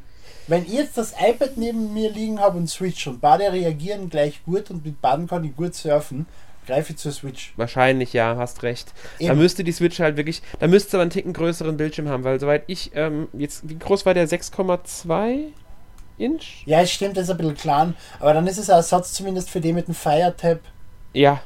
wenn 0.48 0.62
ich 0.62 0.72
jetzt 0.72 0.98
das 0.98 1.12
iPad 1.12 1.56
neben 1.56 1.92
mir 1.92 2.10
liegen 2.10 2.40
habe 2.40 2.58
und 2.58 2.68
Switch 2.68 3.06
und 3.06 3.20
beide 3.20 3.52
reagieren 3.52 4.10
gleich 4.10 4.44
gut 4.44 4.70
und 4.70 4.84
mit 4.84 5.00
beiden 5.00 5.26
kann 5.26 5.44
ich 5.44 5.54
gut 5.56 5.74
surfen, 5.74 6.26
greife 6.66 6.94
zur 6.96 7.12
Switch. 7.12 7.52
Wahrscheinlich, 7.56 8.12
ja, 8.12 8.36
hast 8.36 8.62
recht. 8.62 8.92
Da 9.18 9.26
Eben. 9.26 9.38
müsste 9.38 9.64
die 9.64 9.72
Switch 9.72 10.00
halt 10.00 10.16
wirklich, 10.16 10.42
da 10.58 10.66
müsste 10.66 10.96
aber 10.96 11.02
einen 11.02 11.10
Ticken 11.10 11.32
größeren 11.32 11.76
Bildschirm 11.76 12.08
haben, 12.08 12.24
weil 12.24 12.38
soweit 12.40 12.64
ich, 12.66 12.90
ähm, 12.94 13.28
jetzt, 13.32 13.68
wie 13.68 13.78
groß 13.78 14.04
war 14.04 14.14
der? 14.14 14.28
6,2 14.28 15.52
Inch? 16.18 16.62
Ja, 16.66 16.80
es 16.80 16.90
stimmt, 16.90 17.16
das 17.16 17.24
ist 17.24 17.30
ein 17.30 17.36
bisschen 17.38 17.56
klein, 17.56 17.94
aber 18.20 18.34
dann 18.34 18.46
ist 18.46 18.58
es 18.58 18.70
ein 18.70 18.76
Ersatz 18.76 19.12
zumindest 19.12 19.50
für 19.50 19.60
den 19.60 19.74
mit 19.74 19.86
dem 19.86 19.94
Fire 19.94 20.34
Tab. 20.36 20.60
Ja. 21.12 21.40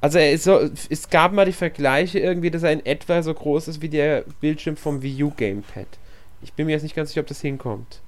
Also 0.00 0.18
so, 0.36 0.70
es 0.90 1.08
gab 1.08 1.32
mal 1.32 1.46
die 1.46 1.52
Vergleiche 1.52 2.18
irgendwie, 2.18 2.50
dass 2.50 2.62
er 2.62 2.72
in 2.72 2.84
etwa 2.84 3.22
so 3.22 3.32
groß 3.32 3.68
ist 3.68 3.82
wie 3.82 3.88
der 3.88 4.24
Bildschirm 4.40 4.76
vom 4.76 5.02
Wii 5.02 5.24
U 5.24 5.30
Gamepad. 5.30 5.86
Ich 6.42 6.52
bin 6.52 6.66
mir 6.66 6.72
jetzt 6.72 6.82
nicht 6.82 6.94
ganz 6.94 7.10
sicher, 7.10 7.22
ob 7.22 7.26
das 7.26 7.40
hinkommt. 7.40 8.02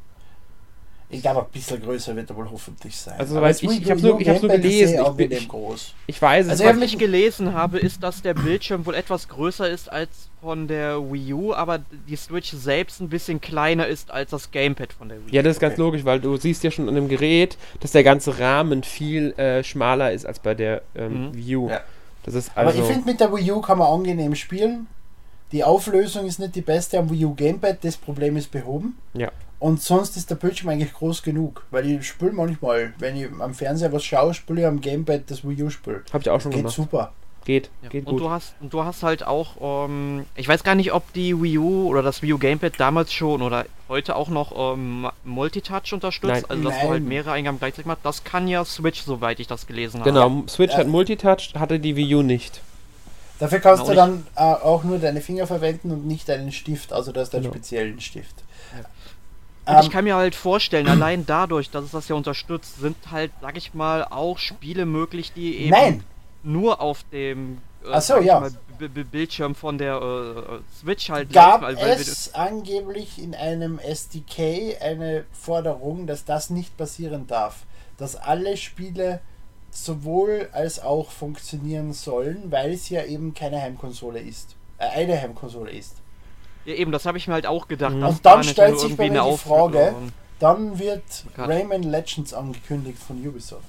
Ich 1.10 1.22
glaube, 1.22 1.40
ein 1.40 1.46
bisschen 1.50 1.80
größer 1.80 2.14
wird 2.14 2.28
er 2.28 2.36
wohl 2.36 2.50
hoffentlich 2.50 2.94
sein. 2.94 3.14
Also, 3.18 3.38
Aber 3.38 3.48
das 3.48 3.62
ich- 3.62 3.80
ich 3.82 3.90
hab's 3.90 4.02
U 4.04 4.08
nur- 4.08 4.20
ich 4.20 4.28
hab's 4.28 4.42
nur 4.42 4.50
gelesen. 4.50 5.00
Ich 5.00 5.08
bin- 5.12 5.32
ich- 5.32 5.48
groß. 5.48 5.94
Ich 6.06 6.20
weiß 6.20 6.44
es 6.46 6.50
Also 6.52 6.64
nicht. 6.64 6.76
Was 6.76 6.82
ich 6.82 6.98
gelesen 6.98 7.54
habe, 7.54 7.78
ist, 7.78 8.02
dass 8.02 8.20
der 8.20 8.34
Bildschirm 8.34 8.84
wohl 8.84 8.94
etwas 8.94 9.26
größer 9.28 9.70
ist 9.70 9.90
als 9.90 10.10
von 10.42 10.68
der 10.68 11.00
Wii 11.10 11.32
U, 11.32 11.54
aber 11.54 11.80
die 12.08 12.14
Switch 12.16 12.52
selbst 12.52 13.00
ein 13.00 13.08
bisschen 13.08 13.40
kleiner 13.40 13.86
ist 13.86 14.10
als 14.10 14.30
das 14.32 14.50
Gamepad 14.50 14.92
von 14.92 15.08
der 15.08 15.16
Wii 15.24 15.30
U. 15.30 15.34
Ja, 15.34 15.42
das 15.42 15.56
ist 15.56 15.60
ganz 15.60 15.72
Okay. 15.74 15.80
logisch, 15.82 16.04
weil 16.04 16.20
du 16.20 16.36
siehst 16.36 16.62
ja 16.62 16.70
schon 16.70 16.88
an 16.90 16.94
dem 16.94 17.08
Gerät, 17.08 17.56
dass 17.80 17.92
der 17.92 18.04
ganze 18.04 18.38
Rahmen 18.38 18.82
viel 18.82 19.32
äh, 19.38 19.64
schmaler 19.64 20.12
ist 20.12 20.26
als 20.26 20.40
bei 20.40 20.54
der 20.54 20.82
ähm, 20.94 21.28
Mhm. 21.28 21.34
Wii 21.36 21.56
U. 21.56 21.70
Ja. 21.70 21.80
Das 22.24 22.34
ist 22.34 22.50
Aber 22.54 22.68
also. 22.68 22.82
ich 22.82 22.86
finde, 22.86 23.06
mit 23.06 23.18
der 23.18 23.32
Wii 23.34 23.50
U 23.52 23.60
kann 23.62 23.78
man 23.78 23.90
angenehm 23.90 24.34
spielen. 24.34 24.86
Die 25.52 25.64
Auflösung 25.64 26.26
ist 26.26 26.38
nicht 26.38 26.54
die 26.54 26.60
beste 26.60 26.98
am 26.98 27.10
Wii 27.10 27.24
U 27.24 27.34
Gamepad, 27.34 27.78
das 27.82 27.96
Problem 27.96 28.36
ist 28.36 28.50
behoben. 28.50 28.98
Ja. 29.14 29.30
Und 29.60 29.82
sonst 29.82 30.16
ist 30.16 30.30
der 30.30 30.36
Bildschirm 30.36 30.68
eigentlich 30.68 30.92
groß 30.92 31.22
genug, 31.22 31.64
weil 31.72 31.84
ich 31.90 32.06
spiele 32.06 32.32
manchmal, 32.32 32.92
wenn 32.98 33.16
ich 33.16 33.26
am 33.40 33.54
Fernseher 33.54 33.92
was 33.92 34.04
schaue, 34.04 34.32
spiele 34.32 34.60
ich 34.60 34.66
am 34.66 34.80
Gamepad 34.80 35.22
das 35.28 35.42
Wii 35.46 35.64
U 35.64 35.70
Spiel. 35.70 36.04
Hab 36.12 36.20
ich 36.20 36.30
auch 36.30 36.40
schon 36.40 36.52
Geht 36.52 36.60
gemacht. 36.60 36.74
super. 36.76 37.12
Geht, 37.44 37.70
Ja. 37.82 37.88
geht 37.88 38.06
und 38.06 38.12
gut. 38.12 38.20
du 38.20 38.30
hast 38.30 38.54
und 38.60 38.72
du 38.72 38.84
hast 38.84 39.02
halt 39.02 39.26
auch, 39.26 39.86
ähm, 39.88 40.26
ich 40.36 40.46
weiß 40.46 40.62
gar 40.62 40.74
nicht, 40.76 40.92
ob 40.92 41.12
die 41.14 41.40
Wii 41.42 41.58
U 41.58 41.88
oder 41.88 42.02
das 42.02 42.22
Wii 42.22 42.34
U 42.34 42.38
Gamepad 42.38 42.74
damals 42.78 43.12
schon 43.12 43.42
oder 43.42 43.64
heute 43.88 44.14
auch 44.16 44.28
noch 44.28 44.52
ähm, 44.74 45.08
Multitouch 45.24 45.92
unterstützt, 45.92 46.30
Nein. 46.30 46.44
also 46.46 46.62
dass 46.62 46.74
du 46.74 46.80
Nein. 46.82 46.90
halt 46.90 47.02
mehrere 47.04 47.32
Eingaben 47.32 47.58
gleichzeitig 47.58 47.86
machst. 47.86 48.04
Das 48.04 48.22
kann 48.22 48.46
ja 48.46 48.64
Switch, 48.64 49.02
soweit 49.02 49.40
ich 49.40 49.46
das 49.48 49.66
gelesen 49.66 50.00
habe. 50.00 50.10
Genau, 50.12 50.44
Switch 50.46 50.74
Ja. 50.74 50.80
hat 50.80 50.88
Multitouch, 50.88 51.54
hatte 51.58 51.80
die 51.80 51.96
Wii 51.96 52.14
U 52.16 52.22
nicht. 52.22 52.60
Dafür 53.40 53.60
kannst 53.60 53.84
Genau, 53.86 53.92
du 53.92 53.96
dann 53.96 54.26
äh, 54.36 54.40
auch 54.62 54.84
nur 54.84 54.98
deine 54.98 55.20
Finger 55.20 55.46
verwenden 55.46 55.90
und 55.90 56.06
nicht 56.06 56.28
einen 56.30 56.52
Stift, 56.52 56.92
also 56.92 57.10
du 57.12 57.20
hast 57.20 57.34
einen 57.34 57.44
Genau. 57.44 57.54
speziellen 57.54 58.00
Stift. 58.00 58.34
Und 59.68 59.74
Ähm, 59.74 59.81
ich 59.83 59.90
kann 59.90 60.04
mir 60.04 60.16
halt 60.16 60.35
vorstellen, 60.35 60.88
allein 60.88 61.26
dadurch, 61.26 61.70
dass 61.70 61.85
es 61.85 61.90
das 61.90 62.09
ja 62.09 62.16
unterstützt, 62.16 62.81
sind 62.81 62.96
halt, 63.11 63.31
sag 63.40 63.57
ich 63.57 63.74
mal, 63.74 64.04
auch 64.04 64.38
Spiele 64.38 64.87
möglich, 64.87 65.33
die 65.35 65.57
eben 65.59 65.70
Nein, 65.70 66.04
nur 66.42 66.81
auf 66.81 67.04
dem 67.12 67.59
äh, 67.85 68.00
so, 68.00 68.18
ja. 68.18 68.40
mal, 68.40 68.50
B 68.78 68.88
B 68.88 69.02
Bildschirm 69.04 69.54
von 69.54 69.76
der 69.78 69.96
äh, 69.96 70.59
Switch 70.81 71.11
halt 71.11 71.33
gab 71.33 71.62
laufen, 71.62 71.76
wir- 71.76 71.87
es 72.12 72.35
angeblich 72.35 73.18
in 73.20 73.35
einem 73.35 73.78
SDK 73.78 74.76
eine 74.81 75.24
Forderung, 75.33 76.07
dass 76.07 76.24
das 76.24 76.50
nicht 76.50 76.76
passieren 76.76 77.26
darf. 77.26 77.64
Dass 77.96 78.14
alle 78.16 78.57
Spiele 78.57 79.20
sowohl 79.70 80.48
als 80.52 80.81
auch 80.81 81.11
funktionieren 81.11 81.92
sollen, 81.92 82.50
weil 82.50 82.72
es 82.72 82.88
ja 82.88 83.04
eben 83.04 83.35
keine 83.35 83.61
Heimkonsole 83.61 84.20
ist. 84.20 84.57
Äh, 84.78 84.87
eine 84.88 85.20
Heimkonsole 85.20 85.70
ist. 85.72 85.96
Ja, 86.68 86.74
eben, 86.74 86.92
das 86.92 87.07
habe 87.07 87.16
ich 87.16 87.26
mir 87.26 87.33
halt 87.33 87.46
auch 87.46 87.66
gedacht. 87.66 87.94
Mhm. 87.94 88.02
Und 88.04 88.26
dann 88.26 88.42
da 88.42 88.42
stellt 88.42 88.78
sich 88.78 88.94
bei 88.94 89.09
mir 89.09 89.22
die 89.24 89.38
Frage- 89.38 89.94
Dann 90.38 90.78
wird 90.78 91.02
Gott. 91.35 91.48
Rayman 91.48 91.83
Legends 91.83 92.35
angekündigt 92.35 92.98
von 93.02 93.26
Ubisoft. 93.26 93.64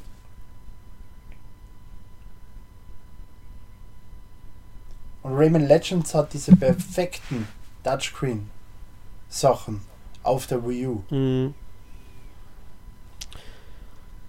Und 5.24 5.34
Rayman 5.38 5.66
Legends 5.66 6.14
hat 6.14 6.34
diese 6.34 6.54
perfekten 6.58 7.48
Touchscreen-Sachen 7.86 9.80
auf 10.24 10.48
der 10.48 10.68
Wii 10.68 10.88
U. 10.88 11.02
Hm. 11.08 11.54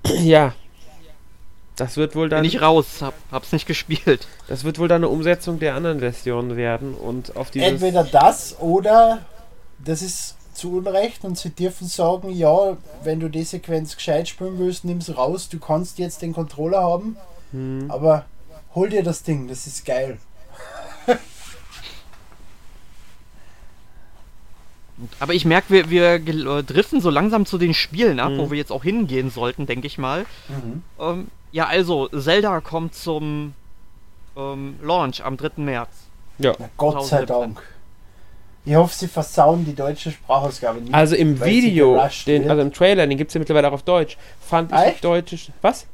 Ja. 0.07 0.55
Das 1.81 1.97
wird 1.97 2.15
wohl 2.15 2.29
dann. 2.29 2.43
Bin 2.43 2.51
ich 2.51 2.61
raus, 2.61 3.01
hab, 3.01 3.15
hab's 3.33 3.53
nicht 3.53 3.67
gespielt. 3.67 4.29
Das 4.49 4.65
wird 4.65 4.79
wohl 4.79 4.87
dann 4.89 5.03
eine 5.03 5.09
Umsetzung 5.09 5.59
der 5.59 5.75
anderen 5.75 6.01
Versionen 6.01 6.57
werden 6.57 6.95
und 6.95 7.37
auf 7.37 7.51
dieses. 7.51 7.69
Entweder 7.69 8.05
das 8.05 8.57
oder 8.61 9.21
das 9.83 10.03
ist 10.03 10.37
zu 10.53 10.77
Unrecht 10.77 11.25
und 11.25 11.39
sie 11.39 11.51
dürfen 11.51 11.87
sagen, 11.89 12.31
ja, 12.31 12.77
wenn 13.03 13.19
du 13.19 13.29
die 13.31 13.45
Sequenz 13.45 13.97
gescheit 13.97 14.29
spielen 14.29 14.59
willst, 14.59 14.85
nimm's 14.85 15.17
raus, 15.17 15.49
du 15.49 15.59
kannst 15.59 15.99
jetzt 15.99 16.21
den 16.21 16.35
Controller 16.35 16.83
haben, 16.83 17.17
Hm. 17.53 17.91
aber 17.91 18.27
hol 18.75 18.91
dir 18.91 19.03
das 19.03 19.23
Ding, 19.23 19.49
das 19.49 19.67
ist 19.67 19.87
geil. 19.87 20.19
Aber 25.19 25.35
ich 25.35 25.45
merke, 25.45 25.71
wir, 25.71 25.91
wir 25.91 26.15
äh, 26.15 26.63
driften 26.63 27.01
so 27.01 27.11
langsam 27.11 27.47
zu 27.47 27.59
den 27.59 27.75
Spielen 27.75 28.21
ab, 28.21 28.31
Mhm. 28.33 28.39
wo 28.39 28.51
wir 28.51 28.59
jetzt 28.59 28.73
auch 28.73 28.83
hingehen 28.85 29.31
sollten, 29.31 29.67
denke 29.67 29.87
ich 29.87 29.99
mal. 29.99 30.27
Mhm. 30.49 30.83
Ähm, 31.01 31.29
ja, 31.53 31.67
also, 31.67 32.09
Zelda 32.09 32.61
kommt 32.61 32.95
zum 32.95 33.55
ähm, 34.37 34.77
Launch 34.83 35.25
am 35.25 35.37
3. 35.37 35.51
März. 35.63 35.89
Ja. 36.39 36.55
Na 36.59 36.69
Gott 36.77 37.03
sei 37.05 37.25
2017. 37.25 37.27
Dank. 37.55 37.63
Ich 38.65 38.75
hoffe, 38.75 38.95
sie 38.95 39.09
versauen 39.09 39.65
die 39.65 39.75
deutsche 39.75 40.11
Sprachausgabe 40.11 40.81
nicht. 40.81 40.93
Also 40.95 41.17
im 41.17 41.43
Video, 41.43 41.99
den, 42.27 42.49
also 42.51 42.61
im 42.63 42.73
Trailer, 42.73 43.07
den 43.07 43.17
gibt 43.17 43.31
es 43.31 43.35
ja 43.35 43.39
mittlerweile 43.39 43.69
auch 43.69 43.73
auf 43.73 43.83
Deutsch, 43.83 44.17
fand 44.41 44.71
ich 44.71 44.79
Echt? 44.79 44.97
die 44.99 45.03
deutsche. 45.03 45.37
Was? 45.63 45.87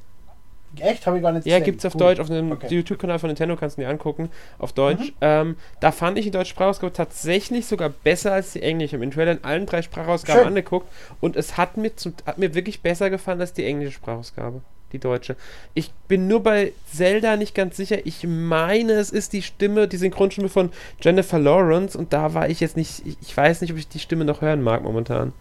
Echt? 0.81 1.07
Habe 1.07 1.17
ich 1.17 1.23
gar 1.23 1.33
nicht 1.33 1.47
Ja, 1.47 1.59
gesehen. 1.59 1.65
gibt's 1.65 1.85
auf 1.85 1.95
Cool. 1.95 2.01
Deutsch, 2.01 2.21
auf 2.21 2.29
dem 2.29 2.53
Okay. 2.53 2.75
YouTube-Kanal 2.75 3.19
von 3.19 3.29
Nintendo 3.29 3.57
kannst 3.57 3.77
du 3.79 3.83
dir 3.83 3.89
angucken, 3.89 4.31
auf 4.59 4.73
Deutsch. 4.73 5.09
Mhm. 5.11 5.15
Ähm, 5.21 5.57
da 5.81 5.93
fand 5.93 6.19
ich 6.19 6.25
die 6.25 6.31
deutsche 6.31 6.51
Sprachausgabe 6.51 6.93
tatsächlich 6.93 7.67
sogar 7.67 7.89
besser 7.91 8.33
als 8.33 8.53
die 8.53 8.63
englische. 8.63 8.87
Ich 8.87 8.93
habe 8.95 9.07
den 9.07 9.11
Trailer 9.13 9.33
in 9.33 9.45
allen 9.45 9.67
drei 9.67 9.83
Sprachausgaben 9.83 10.41
Schön. 10.41 10.49
angeguckt 10.49 10.89
und 11.21 11.37
es 11.37 11.57
hat 11.57 11.77
mir, 11.77 11.95
zum, 11.97 12.15
hat 12.27 12.39
mir 12.39 12.55
wirklich 12.55 12.81
besser 12.83 13.11
gefallen 13.11 13.41
als 13.41 13.53
die 13.53 13.65
englische 13.65 13.93
Sprachausgabe, 13.93 14.61
die 14.93 14.99
deutsche. 14.99 15.37
Ich 15.75 15.91
bin 16.09 16.29
nur 16.29 16.43
bei 16.43 16.73
Zelda 16.93 17.37
nicht 17.37 17.55
ganz 17.55 17.77
sicher. 17.77 18.05
Ich 18.07 18.25
meine, 18.27 18.93
es 18.93 19.11
ist 19.11 19.33
die 19.33 19.43
Stimme, 19.43 19.89
die 19.89 19.97
Synchronstimme 19.97 20.49
von 20.49 20.71
Jennifer 21.01 21.39
Lawrence 21.39 21.97
und 21.99 22.13
da 22.13 22.35
war 22.35 22.49
ich 22.49 22.61
jetzt 22.61 22.77
nicht, 22.77 23.03
ich, 23.07 23.17
ich 23.21 23.37
weiß 23.37 23.61
nicht, 23.61 23.73
ob 23.73 23.79
ich 23.79 23.89
die 23.89 23.99
Stimme 23.99 24.25
noch 24.25 24.41
hören 24.43 24.63
mag 24.63 24.83
momentan. 24.83 25.33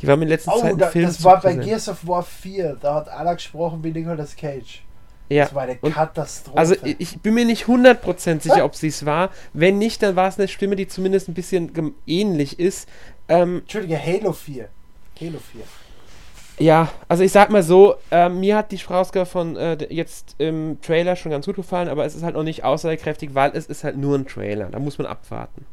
Die 0.00 0.06
war 0.08 0.16
mir 0.16 0.24
in 0.24 0.28
letzter 0.30 0.52
Zeit 0.52 0.64
Oh, 0.64 0.66
in 0.68 0.78
da, 0.78 0.88
Filmen 0.88 1.08
das 1.08 1.22
war 1.24 1.36
bei 1.36 1.40
präsent. 1.54 1.64
Gears 1.64 1.88
of 1.88 2.06
War 2.06 2.22
4. 2.22 2.76
Da 2.80 2.94
hat 2.96 3.08
einer 3.08 3.34
gesprochen 3.34 3.82
wie 3.84 3.90
Nicolas 3.92 4.34
Cage. 4.36 4.82
Ja. 5.28 5.44
Das 5.44 5.54
war 5.54 5.62
eine 5.62 5.78
Und 5.80 5.94
Katastrophe. 5.94 6.58
Also 6.58 6.74
ich, 6.82 6.96
ich 6.98 7.20
bin 7.20 7.34
mir 7.34 7.44
nicht 7.44 7.64
100% 7.66 8.40
sicher, 8.40 8.64
ob 8.64 8.74
sie 8.74 8.88
es 8.88 9.06
war. 9.06 9.30
Wenn 9.52 9.78
nicht, 9.78 10.02
dann 10.02 10.16
war 10.16 10.28
es 10.28 10.38
eine 10.38 10.48
Stimme, 10.48 10.76
die 10.76 10.88
zumindest 10.88 11.28
ein 11.28 11.34
bisschen 11.34 11.94
ähnlich 12.06 12.58
ist. 12.58 12.88
Ähm, 13.28 13.58
Entschuldige, 13.60 13.98
Halo 14.04 14.32
4. 14.32 14.68
Halo 15.20 15.38
4. 15.38 15.62
ja, 16.58 16.88
also 17.08 17.22
ich 17.22 17.32
sag 17.32 17.50
mal 17.50 17.62
so, 17.62 17.94
ähm, 18.10 18.40
mir 18.40 18.56
hat 18.56 18.72
die 18.72 18.78
Sprachausgabe 18.78 19.24
von 19.26 19.56
äh, 19.56 19.78
jetzt 19.88 20.34
im 20.38 20.78
Trailer 20.82 21.16
schon 21.16 21.30
ganz 21.30 21.46
gut 21.46 21.56
gefallen, 21.56 21.88
aber 21.88 22.04
es 22.04 22.14
ist 22.14 22.22
halt 22.24 22.34
noch 22.34 22.42
nicht 22.42 22.64
aussagekräftig, 22.64 23.34
weil 23.34 23.52
es 23.54 23.66
ist 23.66 23.84
halt 23.84 23.96
nur 23.96 24.18
ein 24.18 24.26
Trailer. 24.26 24.66
Da 24.70 24.78
muss 24.80 24.98
man 24.98 25.06
abwarten. 25.06 25.64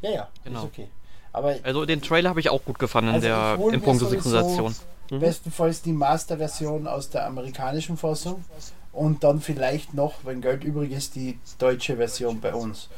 Ja, 0.00 0.10
ja, 0.10 0.28
Genau. 0.44 0.60
ist 0.60 0.64
okay. 0.64 0.88
Aber 1.32 1.54
Also, 1.62 1.84
den 1.86 2.02
Trailer 2.02 2.30
habe 2.30 2.40
ich 2.40 2.50
auch 2.50 2.64
gut 2.64 2.78
gefunden 2.78 3.08
in 3.10 3.14
Also 3.16 3.26
der 3.28 3.52
ich 3.54 3.58
hol 3.60 3.72
in 3.74 3.80
mir 3.80 3.84
puncto 3.86 4.06
sowieso 4.06 4.30
Synchronisation. 4.30 4.74
Mhm. 5.10 5.20
bestenfalls 5.20 5.82
die 5.82 5.92
Master-Version 5.92 6.86
aus 6.86 7.10
der 7.10 7.26
amerikanischen 7.26 7.96
Fassung 7.96 8.44
und 8.92 9.22
dann 9.24 9.40
vielleicht 9.40 9.94
noch, 9.94 10.14
wenn 10.24 10.40
Geld 10.40 10.62
übrig 10.64 10.92
ist, 10.92 11.14
die 11.16 11.38
deutsche 11.58 11.96
Version 11.96 12.40
bei 12.40 12.52
uns. 12.54 12.88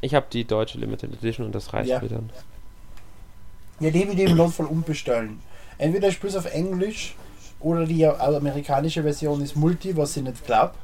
Ich 0.00 0.14
habe 0.14 0.26
die 0.32 0.44
deutsche 0.44 0.78
Limited 0.78 1.12
Edition 1.14 1.46
und 1.46 1.54
das 1.54 1.72
reicht 1.72 1.90
Ja. 1.90 2.00
mir 2.00 2.08
dann. 2.08 2.30
Ja, 3.80 3.90
die 3.90 4.08
will 4.08 4.18
ich 4.18 4.30
im 4.30 4.36
Notfall 4.36 4.66
umbestellen. 4.66 5.40
Entweder 5.78 6.08
ich 6.08 6.14
spiele 6.14 6.38
auf 6.38 6.46
Englisch 6.52 7.14
oder 7.60 7.84
die 7.86 8.06
amerikanische 8.06 9.02
Version 9.02 9.40
ist 9.42 9.56
Multi, 9.56 9.96
was 9.96 10.16
ich 10.16 10.22
nicht 10.22 10.44
glaube. 10.46 10.74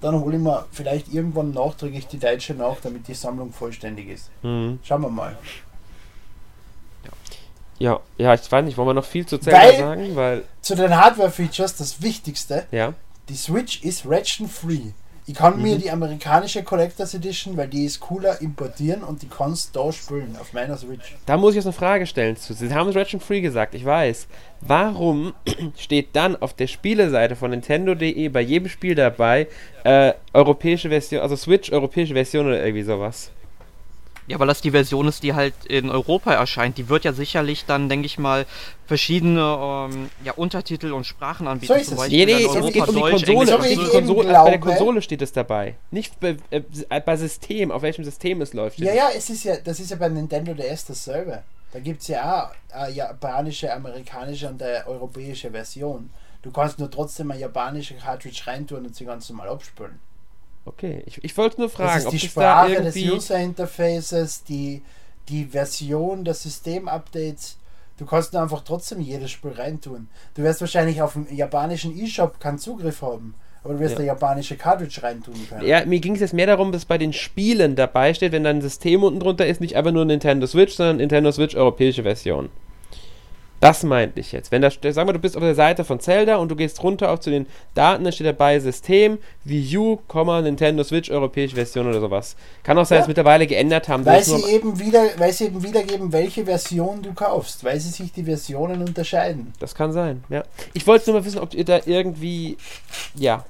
Dann 0.00 0.14
hole 0.20 0.36
ich 0.36 0.42
mir 0.42 0.64
vielleicht 0.70 1.12
irgendwann 1.12 1.52
nachträglich 1.52 2.06
die 2.06 2.18
deutsche 2.18 2.54
nach, 2.54 2.76
damit 2.82 3.08
die 3.08 3.14
Sammlung 3.14 3.52
vollständig 3.52 4.08
ist. 4.08 4.30
Mhm. 4.42 4.78
Schauen 4.84 5.02
wir 5.02 5.08
mal. 5.10 5.36
Ja, 7.78 8.00
ja, 8.16 8.34
ich 8.34 8.50
weiß 8.50 8.64
nicht, 8.64 8.76
wollen 8.76 8.88
wir 8.88 8.94
noch 8.94 9.04
viel 9.04 9.24
zu 9.26 9.38
Zelda 9.38 9.58
Weil- 9.58 9.78
sagen? 9.78 10.16
Weil, 10.16 10.44
Zu 10.62 10.74
den 10.74 10.96
Hardware-Features, 10.96 11.76
das 11.76 12.02
Wichtigste, 12.02 12.66
ja. 12.72 12.92
die 13.28 13.36
Switch 13.36 13.82
ist 13.82 14.04
Ratchet-free. 14.04 14.92
Ich 15.28 15.34
kann 15.34 15.60
mir 15.60 15.76
die 15.76 15.90
amerikanische 15.90 16.62
Collectors 16.62 17.12
Edition, 17.12 17.54
weil 17.58 17.68
die 17.68 17.84
ist 17.84 18.00
cooler, 18.00 18.40
importieren 18.40 19.04
und 19.04 19.20
die 19.20 19.28
kannst 19.28 19.76
da 19.76 19.92
spielen 19.92 20.34
auf 20.40 20.54
meiner 20.54 20.78
Switch. 20.78 21.16
Da 21.26 21.36
muss 21.36 21.50
ich 21.50 21.56
jetzt 21.56 21.66
eine 21.66 21.74
Frage 21.74 22.06
stellen 22.06 22.34
zu. 22.34 22.54
Sie 22.54 22.72
haben 22.72 22.88
es 22.88 22.96
Ratchet 22.96 23.22
Free 23.22 23.42
gesagt, 23.42 23.74
ich 23.74 23.84
weiß. 23.84 24.26
Warum 24.62 25.34
steht 25.76 26.16
dann 26.16 26.34
auf 26.34 26.54
der 26.54 26.66
Spieleseite 26.66 27.36
von 27.36 27.50
Nintendo.de 27.50 28.26
bei 28.30 28.40
jedem 28.40 28.70
Spiel 28.70 28.94
dabei 28.94 29.48
äh, 29.84 30.14
europäische 30.32 30.88
Version, 30.88 31.20
also 31.20 31.36
Switch 31.36 31.70
europäische 31.72 32.14
Version 32.14 32.46
oder 32.46 32.64
irgendwie 32.64 32.84
sowas? 32.84 33.30
Ja, 34.28 34.38
weil 34.38 34.46
das 34.46 34.60
die 34.60 34.72
Version 34.72 35.08
ist, 35.08 35.22
die 35.22 35.32
halt 35.32 35.54
in 35.64 35.88
Europa 35.88 36.34
erscheint. 36.34 36.76
Die 36.76 36.90
wird 36.90 37.04
ja 37.04 37.14
sicherlich 37.14 37.64
dann, 37.64 37.88
denke 37.88 38.04
ich 38.04 38.18
mal, 38.18 38.44
verschiedene 38.86 39.88
ähm, 39.90 40.10
ja, 40.22 40.32
Untertitel 40.34 40.92
und 40.92 41.04
Sprachen 41.04 41.48
anbieten. 41.48 41.72
So 41.72 41.80
ist 41.80 41.86
Zum 41.86 41.94
es. 41.94 42.00
Beispiel 42.00 42.26
Nee, 42.26 42.34
nee, 42.34 42.44
es 42.44 42.52
geht 42.52 42.62
um 42.62 42.94
die 42.94 43.00
Konsole. 43.00 43.10
Englisch, 43.12 43.86
die 43.86 43.90
Konsole 43.90 44.32
bei 44.32 44.50
der 44.50 44.60
Konsole 44.60 45.00
steht 45.00 45.22
es 45.22 45.32
dabei. 45.32 45.76
Nicht 45.90 46.20
bei, 46.20 46.36
äh, 46.50 46.60
bei 47.00 47.16
System, 47.16 47.70
auf 47.70 47.80
welchem 47.80 48.04
System 48.04 48.42
es 48.42 48.52
läuft. 48.52 48.78
Ja, 48.78 48.92
ja, 48.92 49.08
es 49.16 49.30
ist 49.30 49.44
ja, 49.44 49.56
das 49.56 49.80
ist 49.80 49.90
ja 49.90 49.96
bei 49.96 50.10
Nintendo 50.10 50.52
DS 50.52 50.84
dasselbe. 50.84 51.42
Da 51.72 51.80
gibt 51.80 52.02
es 52.02 52.08
ja 52.08 52.44
auch 52.44 52.74
eine 52.74 52.92
japanische, 52.92 53.72
amerikanische 53.72 54.48
und 54.48 54.62
eine 54.62 54.86
europäische 54.86 55.50
Version. 55.50 56.10
Du 56.42 56.50
kannst 56.50 56.78
nur 56.78 56.90
trotzdem 56.90 57.30
eine 57.30 57.40
japanische 57.40 57.94
Cartridge 57.94 58.42
reintun 58.46 58.84
und 58.86 58.94
sie 58.94 59.04
ganz 59.04 59.28
normal 59.30 59.48
abspielen. 59.48 59.98
Okay, 60.68 61.02
ich, 61.06 61.22
ich 61.24 61.36
wollte 61.36 61.60
nur 61.60 61.68
Das 61.68 61.76
fragen, 61.76 61.98
ist 61.98 62.06
ob 62.06 62.10
die 62.12 62.16
es 62.16 62.22
da 62.22 62.28
Sprache 62.28 62.82
des 62.82 62.96
irgendwie... 62.96 63.16
User 63.16 63.38
Interfaces, 63.38 64.44
die, 64.44 64.82
die 65.28 65.44
Version 65.46 66.24
des 66.24 66.42
Systemupdates. 66.42 67.56
Du 67.96 68.06
kannst 68.06 68.32
nur 68.32 68.42
einfach 68.42 68.62
trotzdem 68.64 69.00
jedes 69.00 69.30
Spiel 69.30 69.52
reintun. 69.52 70.08
Du 70.34 70.42
wirst 70.42 70.60
wahrscheinlich 70.60 71.02
auf 71.02 71.14
dem 71.14 71.26
japanischen 71.34 71.98
E-Shop 71.98 72.38
keinen 72.38 72.58
Zugriff 72.58 73.02
haben, 73.02 73.34
aber 73.64 73.74
du 73.74 73.80
wirst 73.80 73.94
Ja. 73.94 73.98
eine 73.98 74.06
japanische 74.06 74.56
Cartridge 74.56 75.02
reintun 75.02 75.34
können. 75.48 75.66
Ja, 75.66 75.84
mir 75.84 75.98
ging 75.98 76.14
es 76.14 76.20
jetzt 76.20 76.32
mehr 76.34 76.46
darum, 76.46 76.70
dass 76.70 76.84
bei 76.84 76.96
den 76.98 77.12
Spielen 77.12 77.74
dabei 77.74 78.14
steht, 78.14 78.30
wenn 78.32 78.44
dann 78.44 78.58
ein 78.58 78.62
System 78.62 79.02
unten 79.02 79.18
drunter 79.18 79.46
ist, 79.46 79.60
nicht 79.60 79.74
einfach 79.74 79.90
nur 79.90 80.04
Nintendo 80.04 80.46
Switch, 80.46 80.74
sondern 80.74 80.98
Nintendo 80.98 81.32
Switch 81.32 81.56
europäische 81.56 82.04
Version. 82.04 82.50
Das 83.60 83.82
meinte 83.82 84.20
ich 84.20 84.32
jetzt. 84.32 84.52
Wenn 84.52 84.62
da, 84.62 84.70
sagen 84.70 85.08
wir, 85.08 85.12
du 85.12 85.18
bist 85.18 85.36
auf 85.36 85.42
der 85.42 85.54
Seite 85.54 85.84
von 85.84 85.98
Zelda 85.98 86.36
und 86.36 86.48
du 86.48 86.56
gehst 86.56 86.82
runter 86.82 87.10
auch 87.10 87.18
zu 87.18 87.30
den 87.30 87.46
Daten, 87.74 88.04
dann 88.04 88.12
steht 88.12 88.26
dabei 88.26 88.60
System, 88.60 89.18
Wii 89.44 89.76
U, 89.78 89.98
Nintendo 90.42 90.84
Switch 90.84 91.10
europäische 91.10 91.56
Version 91.56 91.88
oder 91.88 92.00
sowas. 92.00 92.36
Kann 92.62 92.78
auch 92.78 92.84
sein, 92.86 92.96
Ja. 92.96 93.00
dass 93.00 93.06
sie 93.06 93.10
mittlerweile 93.10 93.46
geändert 93.46 93.88
haben. 93.88 94.06
Weil 94.06 94.22
sie, 94.22 94.44
eben 94.44 94.78
wieder, 94.78 95.02
weil 95.18 95.32
sie 95.32 95.46
eben 95.46 95.62
wiedergeben, 95.62 96.12
welche 96.12 96.44
Version 96.44 97.02
du 97.02 97.12
kaufst, 97.14 97.64
weil 97.64 97.80
sie 97.80 97.90
sich 97.90 98.12
die 98.12 98.24
Versionen 98.24 98.80
unterscheiden. 98.82 99.52
das 99.58 99.74
kann 99.74 99.92
sein, 99.92 100.22
ja. 100.28 100.44
Ich 100.72 100.86
wollte 100.86 101.10
nur 101.10 101.20
mal 101.20 101.26
wissen, 101.26 101.38
ob 101.40 101.52
ihr 101.54 101.64
da 101.64 101.80
irgendwie, 101.84 102.56
ja, 103.16 103.44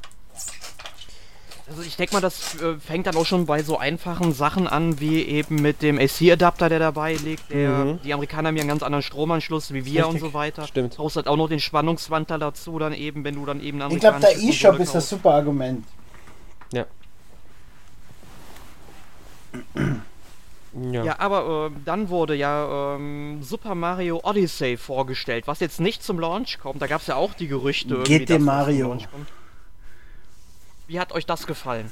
Also 1.71 1.83
ich 1.83 1.97
denke 1.97 2.15
mal, 2.15 2.21
das 2.23 2.55
äh, 2.63 2.77
fängt 2.81 3.07
dann 3.07 3.15
auch 3.17 3.27
schon 3.27 3.45
bei 3.45 3.63
so 3.63 3.77
einfachen 3.79 4.33
Sachen 4.33 4.67
an, 4.67 5.01
wie 5.01 5.23
eben 5.23 5.57
mit 5.57 5.83
dem 5.83 5.99
AC-Adapter, 5.99 6.69
der 6.71 6.79
dabei 6.79 7.15
liegt. 7.15 7.51
Der, 7.53 7.69
Mhm. 7.71 8.01
Die 8.03 8.15
Amerikaner 8.15 8.49
haben 8.49 8.57
ja 8.57 8.63
einen 8.63 8.71
ganz 8.71 8.83
anderen 8.83 9.03
Stromanschluss 9.03 9.73
wie 9.75 9.85
wir 9.85 10.07
und 10.07 10.15
Richtig. 10.15 10.31
so 10.33 10.35
weiter. 10.35 10.67
Stimmt. 10.67 10.97
Brauchst 10.97 11.17
halt 11.17 11.29
auch 11.29 11.37
noch 11.37 11.49
den 11.49 11.61
Spannungswandler 11.61 12.39
dazu, 12.39 12.79
dann 12.79 12.95
eben, 12.95 13.23
wenn 13.25 13.35
du 13.35 13.45
dann 13.45 13.61
eben 13.61 13.81
Ich 13.91 14.01
glaube, 14.01 14.21
der 14.21 14.39
E-Shop 14.39 14.79
ist 14.81 14.93
kaufst. 14.93 15.11
super 15.11 15.35
Argument. 15.35 15.85
ja. 16.73 16.87
Ja. 20.93 21.03
Ja, 21.05 21.19
aber 21.19 21.71
ähm, 21.73 21.83
dann 21.85 22.09
wurde 22.11 22.35
ja 22.35 22.95
ähm, 22.97 23.43
Super 23.43 23.75
Mario 23.75 24.21
Odyssey 24.23 24.77
vorgestellt, 24.77 25.47
was 25.47 25.61
jetzt 25.61 25.81
nicht 25.81 26.03
zum 26.05 26.21
Launch 26.21 26.59
kommt. 26.61 26.81
Da 26.83 26.87
gab 26.87 27.01
es 27.01 27.07
ja 27.09 27.17
auch 27.17 27.33
die 27.35 27.49
Gerüchte. 27.49 27.95
irgendwie, 27.95 28.19
GT 28.19 28.21
dass 28.21 28.29
das 28.29 28.37
zum 28.37 28.45
Mario. 28.45 28.89
Launch 28.89 29.11
kommt. 29.11 29.29
Wie 30.89 30.99
hat 30.99 31.13
euch 31.13 31.27
das 31.27 31.47
gefallen? 31.47 31.91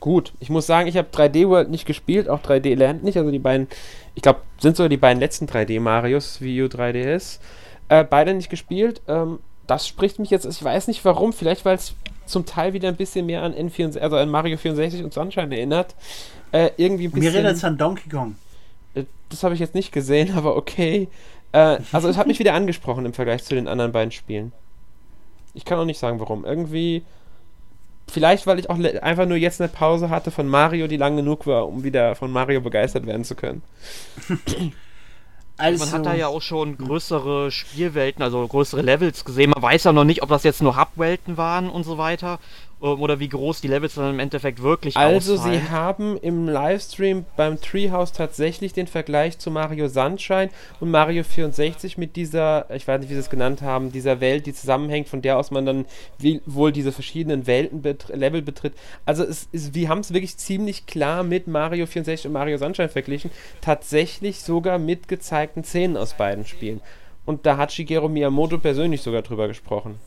Gut, 0.00 0.32
ich 0.40 0.48
muss 0.48 0.66
sagen, 0.66 0.88
ich 0.88 0.96
habe 0.96 1.08
3D 1.12 1.48
World 1.48 1.70
nicht 1.70 1.86
gespielt, 1.86 2.28
auch 2.28 2.40
3D 2.40 2.74
Land 2.76 3.04
nicht. 3.04 3.18
Also 3.18 3.30
die 3.30 3.38
beiden, 3.38 3.68
ich 4.14 4.22
glaube, 4.22 4.40
sind 4.58 4.76
sogar 4.76 4.88
die 4.88 4.96
beiden 4.96 5.20
letzten 5.20 5.46
3D 5.46 5.80
Marios, 5.80 6.40
Wii 6.40 6.62
U 6.62 6.66
3DS. 6.66 7.40
Äh, 7.88 8.04
beide 8.04 8.32
nicht 8.32 8.48
gespielt. 8.48 9.02
Ähm, 9.08 9.40
das 9.66 9.86
spricht 9.86 10.18
mich 10.18 10.30
jetzt, 10.30 10.44
ich 10.44 10.62
weiß 10.62 10.88
nicht 10.88 11.04
warum, 11.04 11.32
vielleicht 11.32 11.64
weil 11.64 11.76
es 11.76 11.94
zum 12.26 12.46
Teil 12.46 12.72
wieder 12.72 12.88
ein 12.88 12.96
bisschen 12.96 13.26
mehr 13.26 13.42
an 13.42 13.54
N64, 13.54 13.98
also 13.98 14.16
an 14.16 14.28
Mario 14.28 14.56
64 14.56 15.02
und 15.02 15.12
Sunshine 15.12 15.54
erinnert. 15.54 15.94
Äh, 16.52 16.70
irgendwie 16.76 17.08
ein 17.08 17.10
bisschen. 17.10 17.32
Mir 17.32 17.34
erinnert 17.34 17.56
es 17.56 17.64
an 17.64 17.76
Donkey 17.76 18.08
Kong. 18.08 18.36
Äh, 18.94 19.04
das 19.30 19.42
habe 19.42 19.54
ich 19.54 19.60
jetzt 19.60 19.74
nicht 19.74 19.92
gesehen, 19.92 20.32
aber 20.36 20.56
okay. 20.56 21.08
Äh, 21.52 21.78
also 21.90 22.08
es 22.08 22.16
hat 22.16 22.28
mich 22.28 22.38
wieder 22.38 22.54
angesprochen 22.54 23.04
im 23.04 23.14
Vergleich 23.14 23.42
zu 23.42 23.54
den 23.54 23.66
anderen 23.66 23.92
beiden 23.92 24.12
Spielen. 24.12 24.52
Ich 25.54 25.64
kann 25.64 25.78
auch 25.78 25.84
nicht 25.84 25.98
sagen, 25.98 26.20
warum. 26.20 26.44
Irgendwie. 26.44 27.02
Vielleicht, 28.12 28.46
weil 28.46 28.58
ich 28.58 28.68
auch 28.68 28.78
einfach 28.78 29.24
nur 29.26 29.38
jetzt 29.38 29.60
eine 29.60 29.68
Pause 29.68 30.10
hatte 30.10 30.30
von 30.30 30.46
Mario, 30.46 30.86
die 30.86 30.98
lang 30.98 31.16
genug 31.16 31.46
war, 31.46 31.66
um 31.66 31.82
wieder 31.82 32.14
von 32.14 32.30
Mario 32.30 32.60
begeistert 32.60 33.06
werden 33.06 33.24
zu 33.24 33.34
können. 33.34 33.62
Also, 35.56 35.84
man 35.84 35.94
hat 35.94 36.06
da 36.06 36.14
ja 36.14 36.26
auch 36.26 36.42
schon 36.42 36.76
größere 36.76 37.50
Spielwelten, 37.50 38.22
also 38.22 38.46
größere 38.46 38.82
Levels 38.82 39.24
gesehen. 39.24 39.50
Man 39.50 39.62
weiß 39.62 39.84
ja 39.84 39.92
noch 39.92 40.04
nicht, 40.04 40.22
ob 40.22 40.28
das 40.28 40.42
jetzt 40.42 40.60
nur 40.60 40.76
Hubwelten 40.76 41.36
waren 41.36 41.70
und 41.70 41.84
so 41.84 41.98
weiter. 41.98 42.38
Ähm, 42.82 43.00
oder 43.00 43.20
wie 43.20 43.28
groß 43.28 43.60
die 43.60 43.68
Levels 43.68 43.94
dann 43.94 44.14
im 44.14 44.18
Endeffekt 44.18 44.62
wirklich 44.62 44.96
Also 44.96 45.34
ausfallen. 45.34 45.60
sie 45.60 45.70
haben 45.70 46.16
im 46.16 46.48
Livestream 46.48 47.24
beim 47.36 47.60
Treehouse 47.60 48.12
tatsächlich 48.12 48.72
den 48.72 48.86
Vergleich 48.86 49.38
zu 49.38 49.50
Mario 49.50 49.88
Sunshine 49.88 50.50
und 50.80 50.90
Mario 50.90 51.22
64 51.22 51.96
mit 51.96 52.16
dieser, 52.16 52.66
ich 52.74 52.86
weiß 52.86 53.00
nicht, 53.00 53.10
wie 53.10 53.14
sie 53.14 53.20
es 53.20 53.30
genannt 53.30 53.62
haben, 53.62 53.92
dieser 53.92 54.20
Welt, 54.20 54.46
die 54.46 54.54
zusammenhängt, 54.54 55.08
von 55.08 55.22
der 55.22 55.38
aus 55.38 55.50
man 55.50 55.64
dann 55.64 55.86
wohl 56.46 56.72
diese 56.72 56.92
verschiedenen 56.92 57.46
Welten 57.46 57.82
bet 57.82 58.08
Level 58.08 58.42
betritt. 58.42 58.74
Also 59.06 59.22
es 59.22 59.48
ist, 59.52 59.74
wir 59.74 59.88
haben 59.88 60.00
es 60.00 60.12
wirklich 60.12 60.36
ziemlich 60.36 60.86
klar 60.86 61.22
mit 61.22 61.46
Mario 61.46 61.86
64 61.86 62.26
und 62.26 62.32
Mario 62.32 62.58
Sunshine 62.58 62.88
verglichen. 62.88 63.30
Tatsächlich 63.60 64.40
sogar 64.40 64.78
mit 64.78 65.08
gezeigten 65.08 65.64
Szenen 65.64 65.96
aus 65.96 66.14
beiden 66.14 66.46
Spielen. 66.46 66.80
Und 67.24 67.46
da 67.46 67.56
hat 67.56 67.70
Shigeru 67.72 68.08
Miyamoto 68.08 68.58
persönlich 68.58 69.02
sogar 69.02 69.22
drüber 69.22 69.46
gesprochen. 69.46 70.00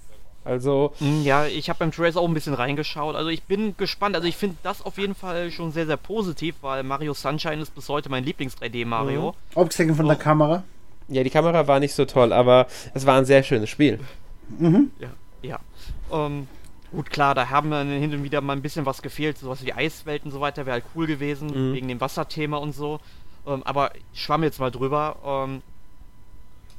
Also. 0.45 0.93
Mm, 0.99 1.23
ja, 1.23 1.47
ich 1.47 1.69
habe 1.69 1.79
beim 1.79 1.91
Trace 1.91 2.15
auch 2.15 2.27
ein 2.27 2.33
bisschen 2.33 2.53
reingeschaut. 2.53 3.15
Also 3.15 3.29
ich 3.29 3.43
bin 3.43 3.75
gespannt. 3.75 4.15
Also 4.15 4.27
ich 4.27 4.37
finde 4.37 4.55
das 4.63 4.81
auf 4.83 4.97
jeden 4.97 5.15
Fall 5.15 5.51
schon 5.51 5.71
sehr, 5.71 5.87
sehr 5.87 5.97
positiv, 5.97 6.55
weil 6.61 6.83
Mario 6.83 7.13
Sunshine 7.13 7.61
ist 7.61 7.73
bis 7.73 7.89
heute 7.89 8.09
mein 8.09 8.23
Lieblings-3D-Mario. 8.23 9.35
Mhm. 9.55 9.59
Abgesehen 9.59 9.95
von 9.95 10.05
oh. 10.05 10.09
der 10.09 10.17
Kamera. 10.17 10.63
Ja, 11.07 11.23
die 11.23 11.29
Kamera 11.29 11.67
war 11.67 11.79
nicht 11.79 11.93
so 11.93 12.05
toll, 12.05 12.31
aber 12.31 12.67
es 12.93 13.05
war 13.05 13.17
ein 13.17 13.25
sehr 13.25 13.43
schönes 13.43 13.69
Spiel. 13.69 13.99
Mhm. 14.59 14.91
Ja, 14.99 15.09
ja. 15.41 15.59
Ähm, 16.11 16.47
gut, 16.91 17.09
klar, 17.09 17.35
da 17.35 17.49
haben 17.49 17.69
wir 17.69 17.83
hin 17.83 18.13
und 18.13 18.23
wieder 18.23 18.41
mal 18.41 18.53
ein 18.53 18.61
bisschen 18.61 18.85
was 18.85 19.01
gefehlt. 19.01 19.37
Sowas 19.37 19.65
wie 19.65 19.73
Eiswelt 19.73 20.25
und 20.25 20.31
so 20.31 20.41
weiter 20.41 20.65
wäre 20.65 20.75
halt 20.75 20.85
cool 20.95 21.07
gewesen, 21.07 21.47
mhm. 21.47 21.73
wegen 21.73 21.87
dem 21.87 22.01
Wasserthema 22.01 22.57
und 22.57 22.73
so. 22.73 22.99
Ähm, 23.47 23.63
aber 23.63 23.91
ich 24.13 24.21
schwamm 24.21 24.43
jetzt 24.43 24.59
mal 24.59 24.71
drüber. 24.71 25.17
Ähm, 25.25 25.61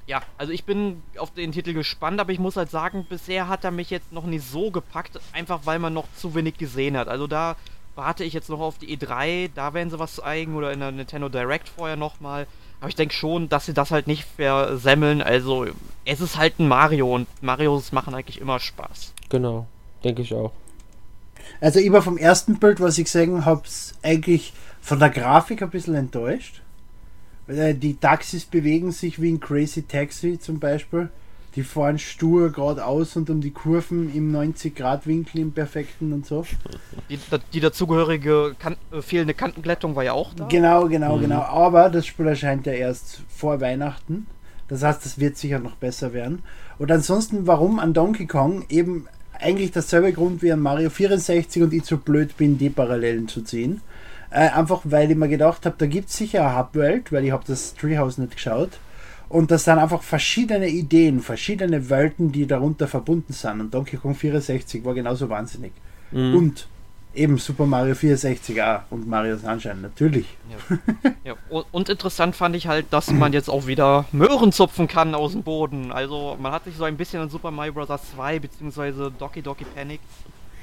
ja, 0.07 0.23
also 0.39 0.53
ich 0.53 0.65
bin 0.65 1.03
auf 1.19 1.33
den 1.33 1.53
Titel 1.53 1.73
gespannt, 1.73 2.21
aber 2.21 2.33
ich 2.33 2.39
muss 2.39 2.57
halt 2.57 2.71
sagen, 2.71 3.07
bisher 3.09 3.49
hat 3.49 3.65
er 3.65 3.73
mich 3.73 3.91
jetzt 3.91 4.13
noch 4.13 4.25
nicht 4.25 4.49
so 4.49 4.71
gepackt, 4.71 5.19
einfach 5.33 5.61
weil 5.65 5.79
man 5.79 5.95
noch 5.95 6.07
zu 6.17 6.35
wenig 6.35 6.59
gesehen 6.59 6.97
hat. 6.97 7.09
Also 7.09 7.27
da 7.27 7.57
warte 7.97 8.23
ich 8.23 8.33
jetzt 8.33 8.49
noch 8.49 8.61
auf 8.61 8.79
die 8.79 8.97
E3, 8.97 9.51
da 9.55 9.75
werden 9.75 9.91
sie 9.91 9.99
was 9.99 10.17
zeigen 10.17 10.55
oder 10.55 10.73
in 10.73 10.81
der 10.81 10.93
Nintendo 10.93 11.29
Direct 11.29 11.69
vorher 11.69 11.97
nochmal. 11.97 12.47
Aber 12.81 12.89
ich 12.89 12.95
denke 12.95 13.15
schon, 13.15 13.49
dass 13.49 13.67
sie 13.67 13.75
das 13.75 13.91
halt 13.91 14.07
nicht 14.07 14.25
versemmeln. 14.37 15.23
Also 15.23 15.67
es 16.05 16.21
ist 16.21 16.37
halt 16.37 16.61
ein 16.61 16.69
Mario 16.69 17.13
und 17.13 17.27
Marios 17.43 17.91
machen 17.91 18.15
eigentlich 18.15 18.41
immer 18.41 18.61
Spaß. 18.61 19.15
Genau, 19.29 19.67
denke 20.05 20.23
ich 20.23 20.35
auch. 20.35 20.53
Also 21.61 21.81
ich 21.81 21.91
war 21.91 22.03
vom 22.03 22.19
ersten 22.19 22.59
Bild, 22.59 22.81
was 22.81 22.99
ich 22.99 23.05
gesehen 23.05 23.45
habe, 23.45 23.63
eigentlich 24.03 24.53
von 24.81 24.99
der 24.99 25.11
Grafik 25.11 25.63
ein 25.63 25.71
bisschen 25.71 25.95
enttäuscht. 25.95 26.61
Äh, 27.49 27.75
die 27.75 27.97
Taxis 27.97 28.45
bewegen 28.45 28.93
sich 28.93 29.21
wie 29.21 29.33
ein 29.33 29.41
Crazy 29.41 29.83
Taxi 29.83 30.39
zum 30.39 30.59
Beispiel. 30.59 31.11
Die 31.55 31.63
fahren 31.63 31.99
stur 31.99 32.51
geradeaus 32.53 33.17
und 33.17 33.31
um 33.31 33.41
die 33.41 33.51
Kurven 33.51 34.15
im 34.15 34.31
90-Grad-Winkel 34.31 35.41
im 35.41 35.53
perfekten 35.53 36.13
und 36.13 36.27
so. 36.27 36.45
Die, 37.09 37.19
die 37.55 37.61
dazugehörige 37.61 38.55
kan 38.59 38.77
äh, 38.93 39.01
fehlende 39.01 39.33
Kantenglättung 39.33 39.97
war 39.97 40.05
ja 40.05 40.13
auch 40.13 40.35
da. 40.35 40.47
Genau, 40.49 40.87
genau, 40.87 41.17
mhm. 41.17 41.23
genau. 41.23 41.41
Aber 41.41 41.89
das 41.89 42.05
Spiel 42.05 42.27
erscheint 42.27 42.67
ja 42.67 42.73
erst 42.73 43.23
vor 43.29 43.61
Weihnachten. 43.63 44.27
Das 44.69 44.83
heißt, 44.83 45.05
das 45.05 45.19
wird 45.19 45.39
sicher 45.39 45.59
noch 45.59 45.77
besser 45.77 46.13
werden. 46.13 46.43
Und 46.79 46.93
ansonsten, 46.93 47.47
warum 47.47 47.79
an 47.79 47.95
Donkey 47.95 48.27
Kong? 48.27 48.67
Eben 48.69 49.07
eigentlich 49.33 49.71
dasselbe 49.71 50.13
Grund 50.13 50.43
wie 50.43 50.53
an 50.53 50.61
Mario 50.61 50.91
64 50.91 51.63
und 51.63 51.73
ich 51.73 51.85
zu 51.85 51.99
blöd 51.99 52.37
bin, 52.37 52.59
die 52.59 52.71
Parallelen 52.71 53.29
zu 53.29 53.43
ziehen. 53.43 53.81
Äh, 54.37 54.51
einfach 54.51 54.83
weil 54.85 55.11
ich 55.11 55.17
mir 55.17 55.29
gedacht 55.29 55.65
habe, 55.65 55.77
da 55.79 55.87
gibt 55.87 56.11
es 56.11 56.17
sicher 56.19 56.47
eine 56.47 56.59
Hubwelt, 56.59 57.11
weil 57.11 57.25
ich 57.25 57.33
habe 57.33 57.45
das 57.47 57.75
Treehouse 57.75 58.19
nicht 58.19 58.35
geschaut. 58.35 58.69
Und 59.31 59.51
das 59.51 59.65
sind 59.65 59.79
einfach 59.79 60.03
verschiedene 60.03 60.69
Ideen, 60.69 61.21
verschiedene 61.21 61.89
Welten, 61.89 62.33
die 62.33 62.47
darunter 62.47 62.87
verbunden 62.87 63.33
sind. 63.33 63.61
Und 63.63 63.73
Donkey 63.73 63.97
Kong 63.97 64.15
64 64.15 64.85
war 64.85 64.93
genauso 64.93 65.31
wahnsinnig. 65.31 65.73
Mhm. 66.11 66.35
Und 66.35 66.69
eben 67.15 67.39
Super 67.39 67.65
Mario 67.65 67.95
64 67.95 68.63
auch 68.63 68.81
und 68.91 69.09
Mario 69.09 69.39
Sunshine, 69.39 69.77
natürlich. 69.77 70.27
Ja. 70.51 71.13
ja. 71.25 71.63
Und 71.73 71.89
interessant 71.89 72.37
fand 72.37 72.57
ich 72.57 72.67
halt, 72.67 72.87
dass 72.91 73.11
man 73.11 73.33
jetzt 73.33 73.49
auch 73.49 73.67
wieder 73.67 74.05
Möhren 74.13 74.53
zupfen 74.53 74.87
kann 74.87 75.15
aus 75.15 75.33
dem 75.33 75.45
Boden. 75.45 75.93
Also 75.93 76.37
man 76.39 76.53
hat 76.53 76.65
sich 76.65 76.77
so 76.77 76.85
ein 76.85 76.99
bisschen 76.99 77.23
an 77.23 77.31
Super 77.31 77.51
Mario 77.51 77.73
Bros. 77.73 77.89
2 78.15 78.39
bzw. 78.41 79.11
Doki 79.19 79.41
Doki 79.41 79.65
Panic 79.65 80.01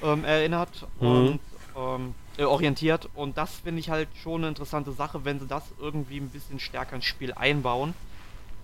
ähm, 0.03 0.24
erinnert. 0.26 0.86
Mhm. 1.01 1.07
Und 1.07 1.39
ähm, 1.76 2.13
äh, 2.38 2.43
orientiert. 2.43 3.09
Und 3.15 3.38
das 3.38 3.51
finde 3.63 3.79
ich 3.79 3.89
halt 3.89 4.09
schon 4.21 4.41
eine 4.41 4.49
interessante 4.49 4.91
Sache, 4.91 5.25
wenn 5.25 5.39
sie 5.39 5.47
das 5.47 5.63
irgendwie 5.79 6.17
ein 6.17 6.29
bisschen 6.29 6.59
stärker 6.59 6.95
ins 6.95 7.05
Spiel 7.05 7.34
einbauen. 7.34 7.93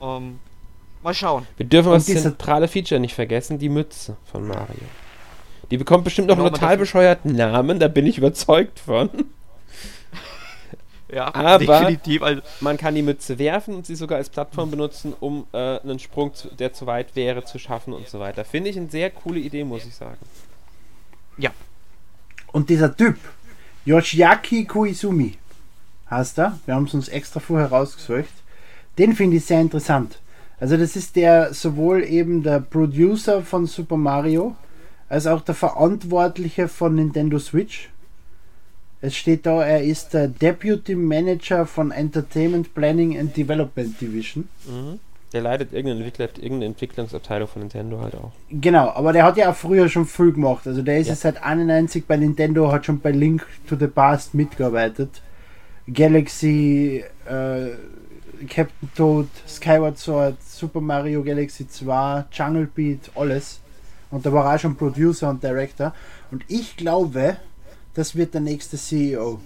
Ähm, 0.02 0.40
mal 1.04 1.14
schauen. 1.14 1.46
Wir 1.58 1.66
dürfen 1.66 1.92
das 1.92 2.06
zentrale 2.06 2.68
Feature 2.68 3.00
nicht 3.00 3.14
vergessen, 3.14 3.60
die 3.60 3.70
Mütze 3.70 4.18
von 4.32 4.48
Mario. 4.48 4.86
Die 5.72 5.78
bekommt 5.78 6.04
bestimmt 6.04 6.28
noch 6.28 6.36
genau, 6.36 6.48
einen 6.48 6.56
total 6.56 6.78
bescheuerten 6.78 7.36
Namen, 7.36 7.80
da 7.80 7.88
bin 7.88 8.08
ich 8.08 8.18
überzeugt 8.18 8.80
von. 8.80 9.10
ja, 11.14 11.28
aber 11.34 11.60
definitiv. 11.60 12.24
Also 12.24 12.42
man 12.60 12.78
kann 12.78 12.96
die 12.96 13.04
Mütze 13.04 13.38
werfen 13.38 13.76
und 13.76 13.86
sie 13.86 13.96
sogar 13.96 14.18
als 14.18 14.30
Plattform 14.30 14.72
benutzen, 14.72 15.14
um 15.20 15.46
äh, 15.54 15.80
einen 15.80 16.00
Sprung, 16.00 16.32
der 16.58 16.74
zu 16.74 16.88
weit 16.88 17.16
wäre, 17.16 17.44
zu 17.46 17.60
schaffen 17.60 17.94
und 17.94 18.08
so 18.08 18.20
weiter. 18.20 18.46
Finde 18.46 18.72
ich 18.72 18.78
eine 18.78 18.90
sehr 18.90 19.12
coole 19.12 19.40
Idee, 19.40 19.64
muss 19.64 19.86
ich 19.86 19.94
sagen. 19.94 20.18
Ja. 21.38 21.52
Und 22.52 22.70
dieser 22.70 22.96
Typ, 22.96 23.18
Yoshiaki 23.86 24.66
Koizumi 24.66 25.36
heißt 26.10 26.40
er. 26.40 26.60
Wir 26.66 26.76
haben 26.76 26.86
es 26.86 26.94
uns 26.94 27.08
extra 27.08 27.40
vorher 27.40 27.70
rausgesucht. 27.70 28.34
Den 28.98 29.16
finde 29.16 29.38
ich 29.38 29.46
sehr 29.46 29.62
interessant. 29.62 30.20
Also 30.60 30.76
das 30.76 30.96
ist 30.96 31.16
der 31.16 31.54
sowohl 31.54 32.04
eben 32.04 32.44
der 32.44 32.60
Producer 32.60 33.42
von 33.42 33.66
Super 33.66 33.98
Mario 33.98 34.56
als 35.08 35.26
auch 35.26 35.42
der 35.42 35.56
Verantwortliche 35.56 36.68
von 36.68 36.96
Nintendo 36.96 37.40
Switch. 37.40 37.90
Es 39.02 39.16
steht 39.16 39.46
da, 39.46 39.64
er 39.64 39.84
ist 39.84 40.14
der 40.14 40.28
Deputy 40.28 40.94
Manager 40.96 41.66
von 41.66 41.92
Entertainment 41.92 42.74
Planning 42.74 43.18
and 43.18 43.36
Development 43.36 44.00
Division. 44.00 44.50
Mhm. 44.68 45.00
Der 45.34 45.42
leitet 45.42 45.74
irgendeine, 45.74 46.04
Entwickler, 46.04 46.30
irgendeine 46.38 46.66
Entwicklungsabteilung 46.66 47.48
von 47.48 47.62
Nintendo 47.62 48.02
halt 48.02 48.16
auch. 48.16 48.32
Genau, 48.50 48.90
aber 48.90 49.14
der 49.14 49.26
hat 49.26 49.38
ja 49.38 49.52
auch 49.52 49.56
früher 49.56 49.88
schon 49.88 50.08
viel 50.08 50.32
gemacht. 50.32 50.66
Also 50.66 50.82
der 50.82 50.98
ist 51.00 51.08
ja. 51.08 51.16
seit 51.16 51.44
91 51.44 52.06
bei 52.08 52.18
Nintendo, 52.18 52.72
hat 52.72 52.86
schon 52.86 53.00
bei 53.00 53.12
Link 53.12 53.46
to 53.68 53.76
the 53.76 53.88
Past 53.88 54.34
mitgearbeitet. 54.34 55.22
Galaxy, 55.92 57.04
äh, 57.26 58.46
Captain 58.48 58.90
Toad, 58.96 59.28
Skyward 59.48 60.00
Sword, 60.00 60.42
Super 60.42 60.82
Mario 60.82 61.24
Galaxy 61.24 61.68
2, 61.68 62.26
Jungle 62.32 62.68
Beat, 62.74 63.12
alles. 63.14 63.60
Und 64.10 64.26
da 64.26 64.34
war 64.34 64.56
auch 64.56 64.60
schon 64.60 64.76
Producer 64.76 65.30
und 65.30 65.44
Director. 65.44 65.94
Und 66.32 66.44
ich 66.48 66.76
glaube, 66.76 67.38
das 67.94 68.16
wird 68.16 68.34
der 68.34 68.42
nächste 68.42 68.78
CEO. 68.78 69.40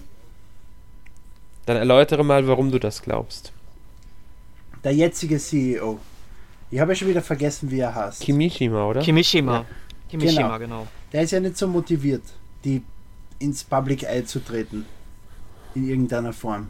Dann 1.66 1.76
erläutere 1.76 2.24
mal, 2.24 2.46
warum 2.46 2.70
du 2.70 2.78
das 2.78 3.02
glaubst 3.02 3.52
der 4.84 4.94
jetzige 4.94 5.38
CEO. 5.38 5.98
Ich 6.70 6.78
habe 6.78 6.92
ja 6.92 6.96
schon 6.96 7.08
wieder 7.08 7.22
vergessen, 7.22 7.70
wie 7.70 7.80
er 7.80 7.94
heißt. 7.94 8.20
Kimishima, 8.20 8.86
oder? 8.86 9.00
Kimishima. 9.00 9.52
Ja. 9.58 9.66
Kimishima, 10.08 10.58
genau. 10.58 10.78
genau. 10.80 10.86
Der 11.12 11.22
ist 11.22 11.30
ja 11.30 11.40
nicht 11.40 11.56
so 11.56 11.66
motiviert, 11.66 12.22
die 12.64 12.82
ins 13.38 13.64
Public 13.64 14.04
Eye 14.04 14.24
zu 14.24 14.40
treten. 14.40 14.86
In 15.74 15.88
irgendeiner 15.88 16.32
Form. 16.32 16.68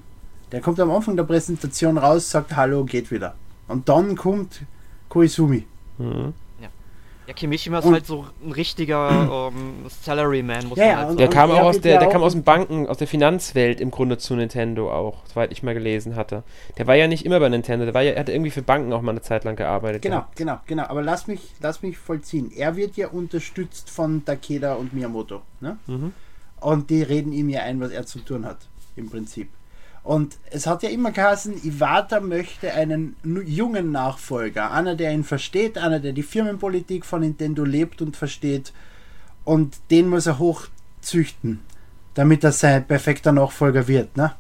Der 0.53 0.61
kommt 0.61 0.81
am 0.81 0.91
Anfang 0.91 1.17
der 1.17 1.25
Präsentation 1.25 1.99
raus, 1.99 2.31
sagt 2.31 2.57
Hallo, 2.57 2.85
geht 2.85 3.11
wieder. 3.11 3.35
Und 3.69 3.89
dann 3.89 4.17
kommt 4.17 4.63
Koizumi. 5.09 5.67
Mhm. 5.99 6.33
Ja, 7.27 7.33
Kimishima 7.33 7.79
ist 7.79 7.87
halt 7.87 8.07
so 8.07 8.27
ein 8.45 8.53
richtiger 8.53 9.51
ähm, 9.51 9.87
Salaryman, 9.89 10.67
muss 10.67 10.79
ja, 10.79 10.87
man 10.87 10.97
halt 10.97 11.07
sagen. 11.07 11.17
Der 11.19 11.29
kam 11.29 11.51
auch 11.51 11.63
aus 11.63 11.81
der, 11.81 11.99
der 11.99 12.09
kam 12.09 12.23
aus 12.23 12.33
dem 12.33 12.43
Banken, 12.43 12.87
aus 12.87 12.99
der 12.99 13.07
Finanzwelt 13.07 13.81
im 13.81 13.91
Grunde 13.91 14.19
zu 14.19 14.35
Nintendo 14.35 14.93
auch, 14.93 15.25
soweit 15.27 15.51
ich 15.51 15.63
mal 15.63 15.73
gelesen 15.73 16.17
hatte. 16.17 16.43
Der 16.77 16.87
war 16.87 16.97
ja 16.97 17.07
nicht 17.07 17.25
immer 17.25 17.41
bei 17.41 17.49
Nintendo, 17.49 17.87
der 17.87 17.95
war 17.95 18.03
ja, 18.03 18.13
er 18.13 18.21
hat 18.21 18.29
irgendwie 18.29 18.51
für 18.51 18.63
Banken 18.63 18.93
auch 18.93 19.01
mal 19.01 19.13
eine 19.13 19.23
Zeit 19.23 19.45
lang 19.45 19.57
gearbeitet. 19.57 20.03
Genau, 20.03 20.17
gehabt. 20.17 20.37
genau, 20.37 20.61
genau. 20.67 20.85
Aber 20.85 21.03
lass 21.03 21.27
mich, 21.27 21.41
lass 21.61 21.83
mich 21.83 21.97
vollziehen. 21.97 22.51
Er 22.55 22.77
wird 22.77 22.97
ja 22.97 23.09
unterstützt 23.09 23.89
von 23.89 24.25
Takeda 24.25 24.75
und 24.75 24.93
Miyamoto. 24.93 25.41
Ne? 25.61 25.79
Mhm. 25.87 26.13
Und 26.61 26.91
die 26.91 27.03
reden 27.03 27.33
ihm 27.33 27.49
ja 27.49 27.63
ein, 27.63 27.81
was 27.81 27.91
er 27.91 28.05
zu 28.05 28.19
tun 28.19 28.45
hat, 28.45 28.59
im 28.97 29.09
Prinzip. 29.09 29.49
Und 30.05 30.37
es 30.51 30.67
hat 30.67 30.83
ja 30.83 30.91
immer 30.91 31.13
geheißen, 31.13 31.65
Iwata 31.65 32.21
möchte 32.21 32.75
einen 32.75 33.17
jungen 33.25 33.91
Nachfolger. 33.91 34.71
Einer, 34.71 34.97
der 34.97 35.13
ihn 35.13 35.25
versteht, 35.25 35.79
einer, 35.79 35.99
der 35.99 36.13
die 36.13 36.23
Firmenpolitik 36.23 37.07
von 37.07 37.23
Nintendo 37.23 37.65
lebt 37.65 38.03
und 38.03 38.15
versteht. 38.15 38.75
Und 39.45 39.79
den 39.91 40.11
muss 40.11 40.27
er 40.27 40.39
hochzüchten, 40.39 41.61
damit 42.13 42.45
er 42.45 42.53
sein 42.53 42.87
perfekter 42.87 43.33
Nachfolger 43.33 43.89
wird. 43.89 44.15
Ne? 44.19 44.35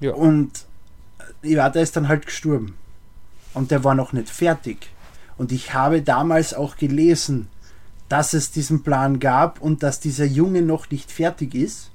Ja. 0.00 0.12
Und 0.12 0.66
Iwata 1.42 1.78
ist 1.78 1.96
dann 1.96 2.08
halt 2.08 2.26
gestorben. 2.26 2.76
Und 3.54 3.70
der 3.70 3.84
war 3.84 3.94
noch 3.94 4.12
nicht 4.12 4.28
fertig. 4.28 4.88
Und 5.38 5.52
ich 5.52 5.72
habe 5.72 6.02
damals 6.02 6.52
auch 6.52 6.76
gelesen, 6.76 7.48
dass 8.08 8.32
es 8.34 8.50
diesen 8.50 8.82
Plan 8.82 9.20
gab 9.20 9.60
und 9.60 9.84
dass 9.84 10.00
dieser 10.00 10.24
Junge 10.24 10.62
noch 10.62 10.90
nicht 10.90 11.12
fertig 11.12 11.54
ist 11.54 11.91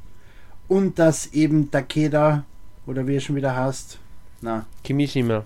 und 0.68 1.00
dass 1.00 1.28
eben 1.34 1.72
Takeda 1.72 2.44
oder 2.86 3.08
wie 3.08 3.16
er 3.16 3.22
schon 3.22 3.36
wieder 3.36 3.56
heißt, 3.56 3.98
na 4.42 4.66
Kimishima. 4.84 5.44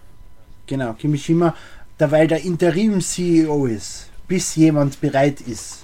Genau, 0.67 0.93
Kimishima, 0.93 1.55
da 1.97 2.11
weil 2.11 2.27
der 2.27 2.43
Interim-CEO 2.43 3.65
ist, 3.65 4.09
bis 4.27 4.55
jemand 4.55 5.01
bereit 5.01 5.41
ist. 5.41 5.83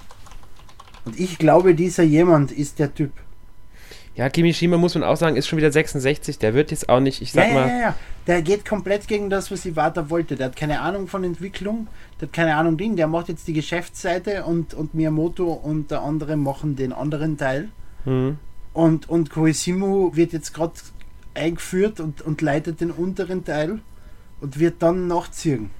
Und 1.04 1.18
ich 1.18 1.38
glaube, 1.38 1.74
dieser 1.74 2.02
jemand 2.02 2.52
ist 2.52 2.78
der 2.78 2.94
Typ. 2.94 3.12
Ja, 4.14 4.28
Kimishima 4.28 4.76
muss 4.76 4.94
man 4.94 5.04
auch 5.04 5.16
sagen, 5.16 5.36
ist 5.36 5.46
schon 5.46 5.58
wieder 5.58 5.70
66. 5.70 6.38
Der 6.38 6.52
wird 6.52 6.72
jetzt 6.72 6.88
auch 6.88 6.98
nicht, 6.98 7.22
ich 7.22 7.30
sag 7.30 7.48
ja, 7.48 7.54
mal. 7.54 7.68
Ja, 7.68 7.78
ja, 7.78 7.94
der 8.26 8.42
geht 8.42 8.64
komplett 8.64 9.06
gegen 9.06 9.30
das, 9.30 9.50
was 9.52 9.64
Iwata 9.64 10.10
wollte. 10.10 10.34
Der 10.34 10.46
hat 10.46 10.56
keine 10.56 10.80
Ahnung 10.80 11.06
von 11.06 11.22
Entwicklung, 11.22 11.86
der 12.20 12.26
hat 12.26 12.32
keine 12.32 12.56
Ahnung 12.56 12.76
Ding. 12.76 12.96
Der 12.96 13.06
macht 13.06 13.28
jetzt 13.28 13.46
die 13.46 13.52
Geschäftsseite 13.52 14.44
und, 14.44 14.74
und 14.74 14.92
Miyamoto 14.92 15.52
und 15.52 15.92
der 15.92 16.02
andere 16.02 16.36
machen 16.36 16.74
den 16.74 16.92
anderen 16.92 17.38
Teil. 17.38 17.68
Mhm. 18.04 18.38
Und, 18.78 19.08
und 19.08 19.30
Koisimu 19.30 20.14
wird 20.14 20.32
jetzt 20.32 20.54
gerade 20.54 20.74
eingeführt 21.34 21.98
und, 21.98 22.22
und 22.22 22.40
leitet 22.42 22.80
den 22.80 22.92
unteren 22.92 23.44
Teil 23.44 23.80
und 24.40 24.60
wird 24.60 24.80
dann 24.84 25.08
nachziehen. 25.08 25.70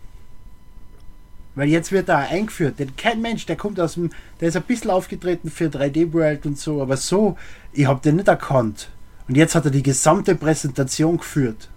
Weil 1.55 1.69
jetzt 1.69 1.93
wird 1.93 2.09
er 2.09 2.29
eingeführt. 2.29 2.81
Denn 2.81 2.97
kein 2.97 3.23
Mensch, 3.23 3.47
der 3.47 3.55
kommt 3.55 3.79
aus 3.79 3.95
dem, 3.95 4.11
der 4.41 4.49
ist 4.49 4.57
ein 4.57 4.65
bisschen 4.65 4.91
aufgetreten 4.91 5.49
für 5.49 5.67
3D 5.67 6.13
World 6.13 6.45
und 6.45 6.59
so, 6.59 6.83
aber 6.83 6.97
so, 6.97 7.39
ich 7.73 7.87
habe 7.87 8.01
den 8.03 8.17
nicht 8.17 8.27
erkannt. 8.27 8.91
Und 9.29 9.37
jetzt 9.37 9.55
hat 9.55 9.65
er 9.65 9.71
die 9.71 9.85
gesamte 9.85 10.35
Präsentation 10.35 11.19
geführt. 11.19 11.69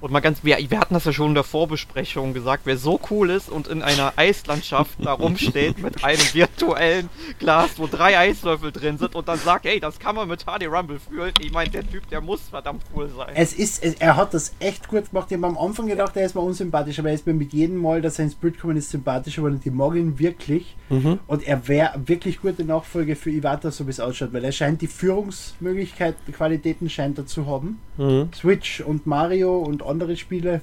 Und 0.00 0.12
mal 0.12 0.20
ganz, 0.20 0.42
wir, 0.42 0.56
wir 0.58 0.80
hatten 0.80 0.94
das 0.94 1.04
ja 1.04 1.12
schon 1.12 1.28
in 1.28 1.34
der 1.34 1.44
Vorbesprechung 1.44 2.32
gesagt, 2.32 2.62
wer 2.64 2.78
so 2.78 2.98
cool 3.10 3.28
ist 3.28 3.50
und 3.50 3.68
in 3.68 3.82
einer 3.82 4.14
Eislandschaft 4.16 4.92
da 4.98 5.12
rumsteht 5.12 5.78
mit 5.82 6.02
einem 6.02 6.22
virtuellen 6.32 7.10
Glas, 7.38 7.72
wo 7.76 7.86
drei 7.86 8.18
Eiswürfel 8.18 8.72
drin 8.72 8.96
sind 8.96 9.14
und 9.14 9.28
dann 9.28 9.38
sagt, 9.38 9.66
ey, 9.66 9.78
das 9.78 9.98
kann 9.98 10.16
man 10.16 10.28
mit 10.28 10.44
HD 10.44 10.66
Rumble 10.68 10.98
fühlen. 10.98 11.32
Ich 11.40 11.52
meine, 11.52 11.68
der 11.70 11.88
Typ, 11.88 12.08
der 12.08 12.22
muss 12.22 12.40
verdammt 12.48 12.82
cool 12.94 13.10
sein. 13.14 13.32
Es 13.34 13.52
ist, 13.52 13.82
es, 13.84 13.94
er 13.94 14.16
hat 14.16 14.32
das 14.32 14.54
echt 14.58 14.88
gut 14.88 15.10
gemacht. 15.10 15.26
Ich 15.30 15.36
habe 15.36 15.46
am 15.46 15.58
Anfang 15.58 15.86
gedacht, 15.86 16.16
er 16.16 16.24
ist 16.24 16.34
mal 16.34 16.40
unsympathisch, 16.42 16.98
aber 16.98 17.08
er 17.10 17.14
ist 17.14 17.26
mir 17.26 17.34
mit 17.34 17.52
jedem 17.52 17.76
Mal, 17.76 18.00
dass 18.00 18.18
er 18.18 18.24
ins 18.24 18.34
Bild 18.34 18.58
kommen 18.58 18.78
ist, 18.78 18.90
sympathisch 18.90 19.36
geworden. 19.36 19.60
Die 19.62 19.70
mag 19.70 19.94
ihn 19.96 20.18
wirklich. 20.18 20.76
Mhm. 20.88 21.20
Und 21.26 21.46
er 21.46 21.68
wäre 21.68 22.00
wirklich 22.06 22.40
gute 22.40 22.64
Nachfolge 22.64 23.16
für 23.16 23.30
Iwata, 23.30 23.70
so 23.70 23.86
wie 23.86 23.90
es 23.90 24.00
ausschaut, 24.00 24.32
weil 24.32 24.44
er 24.44 24.52
scheint 24.52 24.80
die 24.80 24.86
Führungsmöglichkeiten, 24.86 26.32
Qualitäten 26.32 26.88
scheint 26.88 27.18
er 27.18 27.26
zu 27.26 27.46
haben. 27.46 27.80
Mhm. 27.98 28.30
Switch 28.34 28.80
und 28.80 29.06
Mario 29.06 29.58
und 29.58 29.82
andere 29.90 30.16
Spiele. 30.16 30.62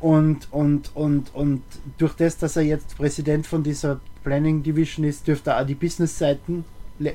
Und, 0.00 0.48
und, 0.50 0.94
und, 0.94 1.32
und 1.34 1.62
durch 1.98 2.14
das, 2.14 2.36
dass 2.36 2.56
er 2.56 2.62
jetzt 2.62 2.96
Präsident 2.96 3.46
von 3.46 3.62
dieser 3.62 4.00
Planning 4.24 4.62
Division 4.62 5.04
ist, 5.04 5.26
dürfte 5.28 5.50
er 5.50 5.62
auch 5.62 5.66
die 5.66 5.74
Business-Seiten 5.74 6.64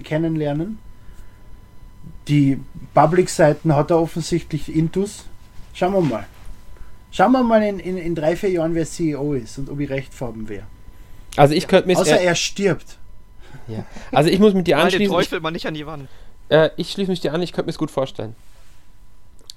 kennenlernen. 0.03 0.79
Die 2.27 2.59
Public-Seiten 2.93 3.75
hat 3.75 3.91
er 3.91 4.01
offensichtlich 4.01 4.73
intus. 4.73 5.25
Schauen 5.73 5.93
wir 5.93 6.01
mal. 6.01 6.27
Schauen 7.11 7.31
wir 7.31 7.43
mal 7.43 7.61
in, 7.63 7.79
in, 7.79 7.97
in 7.97 8.15
drei, 8.15 8.35
vier 8.35 8.51
Jahren, 8.51 8.73
wer 8.75 8.85
CEO 8.85 9.33
ist 9.33 9.57
und 9.57 9.69
ob 9.69 9.79
ich 9.79 9.89
recht 9.89 10.11
haben 10.19 10.47
wäre. 10.49 10.63
Also 11.35 11.53
ich 11.53 11.67
könnte 11.67 11.87
mir 11.87 11.97
Außer 11.97 12.19
er 12.19 12.35
stirbt. 12.35 12.97
Ja. 13.67 13.85
Also 14.11 14.29
ich 14.29 14.39
muss 14.39 14.53
mit 14.53 14.67
dir 14.67 14.77
anschließen. 14.77 14.99
Den 14.99 15.11
Teufel 15.11 15.39
man 15.39 15.53
nicht 15.53 15.67
an 15.67 15.73
die 15.73 15.85
Wand. 15.85 16.09
Äh, 16.49 16.69
ich 16.77 16.91
schließe 16.91 17.09
mich 17.09 17.21
dir 17.21 17.33
an, 17.33 17.41
ich 17.41 17.53
könnte 17.53 17.67
mir 17.67 17.71
es 17.71 17.77
gut 17.77 17.91
vorstellen. 17.91 18.35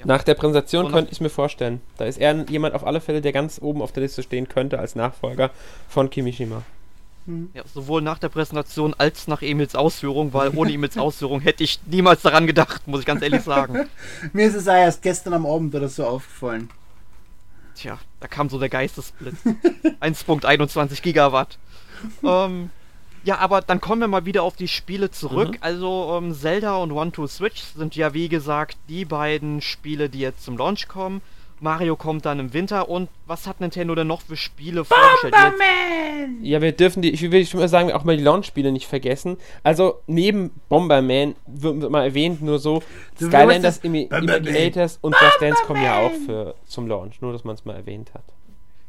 Ja. 0.01 0.07
Nach 0.07 0.23
der 0.23 0.35
Präsentation 0.35 0.91
könnte 0.91 1.11
ich 1.11 1.19
es 1.19 1.21
mir 1.21 1.29
vorstellen. 1.29 1.83
Da 1.99 2.07
ist 2.07 2.19
er 2.19 2.49
jemand 2.49 2.75
auf 2.75 2.87
alle 2.87 3.03
Fälle, 3.03 3.21
der 3.21 3.33
ganz 3.33 3.59
oben 3.61 3.83
auf 3.83 3.93
der 3.93 4.03
Liste 4.03 4.23
stehen 4.23 4.49
könnte 4.49 4.79
als 4.79 4.97
Nachfolger 4.97 5.51
von 5.89 6.09
Kimishima. 6.09 6.63
Hm. 7.27 7.51
Ja, 7.53 7.63
sowohl 7.73 8.01
nach 8.01 8.19
der 8.19 8.31
Präsentation 8.31 8.95
als 8.97 9.29
nach 9.29 9.43
Emils 9.43 9.75
Ausführung, 9.75 10.33
weil 10.33 10.57
ohne 10.57 10.73
Emils 10.73 10.97
Ausführung 10.99 11.41
hätte 11.41 11.65
ich 11.65 11.81
niemals 11.85 12.23
daran 12.23 12.47
gedacht, 12.47 12.89
muss 12.89 13.01
ich 13.01 13.07
ganz 13.07 13.21
ehrlich 13.21 13.43
sagen. 13.43 13.87
Mir 14.33 14.47
ist 14.47 14.55
es 14.55 14.67
auch 14.67 14.73
erst 14.73 15.03
gestern 15.03 15.35
am 15.35 15.45
Abend 15.45 15.75
oder 15.75 15.89
so 15.89 16.07
aufgefallen. 16.07 16.71
Tja, 17.75 17.99
da 18.21 18.27
kam 18.27 18.49
so 18.49 18.59
der 18.59 18.71
Geistesblitz. 18.71 19.37
1.21 20.01 21.03
Gigawatt. 21.03 21.59
ähm, 22.25 22.71
ja, 23.25 23.39
aber 23.39 23.61
dann 23.61 23.81
kommen 23.81 24.01
wir 24.01 24.09
mal 24.09 24.25
wieder 24.25 24.43
auf 24.43 24.57
die 24.57 24.69
Spiele 24.69 25.11
zurück. 25.11 25.53
Mhm. 25.53 25.59
Also 25.61 26.19
ähm, 26.19 26.35
Zelda 26.35 26.77
und 26.77 26.93
One 26.93 27.13
to 27.13 27.27
Switch 27.27 27.63
sind 27.63 27.97
ja 27.97 28.15
wie 28.15 28.29
gesagt 28.29 28.77
die 28.89 29.05
beiden 29.05 29.61
Spiele, 29.61 30.09
die 30.09 30.21
jetzt 30.21 30.45
zum 30.45 30.57
Launch 30.57 30.89
kommen. 30.89 31.21
Mario 31.61 31.95
kommt 31.95 32.25
dann 32.25 32.39
im 32.39 32.55
Winter 32.55 32.89
und 32.89 33.11
was 33.27 33.47
hat 33.47 33.61
Nintendo 33.61 33.95
denn 33.95 34.07
noch 34.07 34.23
für 34.23 34.37
Spiele 34.37 34.85
vorgestellt? 34.85 35.35
Bomberman! 35.35 36.43
Ja, 36.43 36.63
wir 36.63 36.73
dürfen 36.73 37.03
die, 37.03 37.11
ich 37.11 37.31
will 37.31 37.47
schon 37.47 37.61
mal 37.61 37.69
sagen, 37.69 37.93
auch 37.93 38.05
mal 38.05 38.17
die 38.17 38.23
Launch-Spiele 38.23 38.73
nicht 38.73 38.87
vergessen. 38.87 39.37
Also 39.63 40.01
neben 40.07 40.51
Bomberman 40.69 41.35
wird, 41.47 41.91
mal 41.91 42.05
erwähnt, 42.05 42.41
nur 42.41 42.59
so 42.59 42.83
Skylanders 43.17 43.79
Imaginators 43.79 44.99
und 45.03 45.15
Just 45.21 45.43
Dance 45.43 45.63
kommen 45.67 45.83
ja 45.83 45.99
auch 45.99 46.13
für, 46.25 46.55
zum 46.65 46.89
Launch, 46.89 47.21
nur 47.21 47.33
dass 47.33 47.45
man 47.45 47.55
es 47.55 47.65
mal 47.65 47.77
erwähnt 47.77 48.15
hat. 48.15 48.25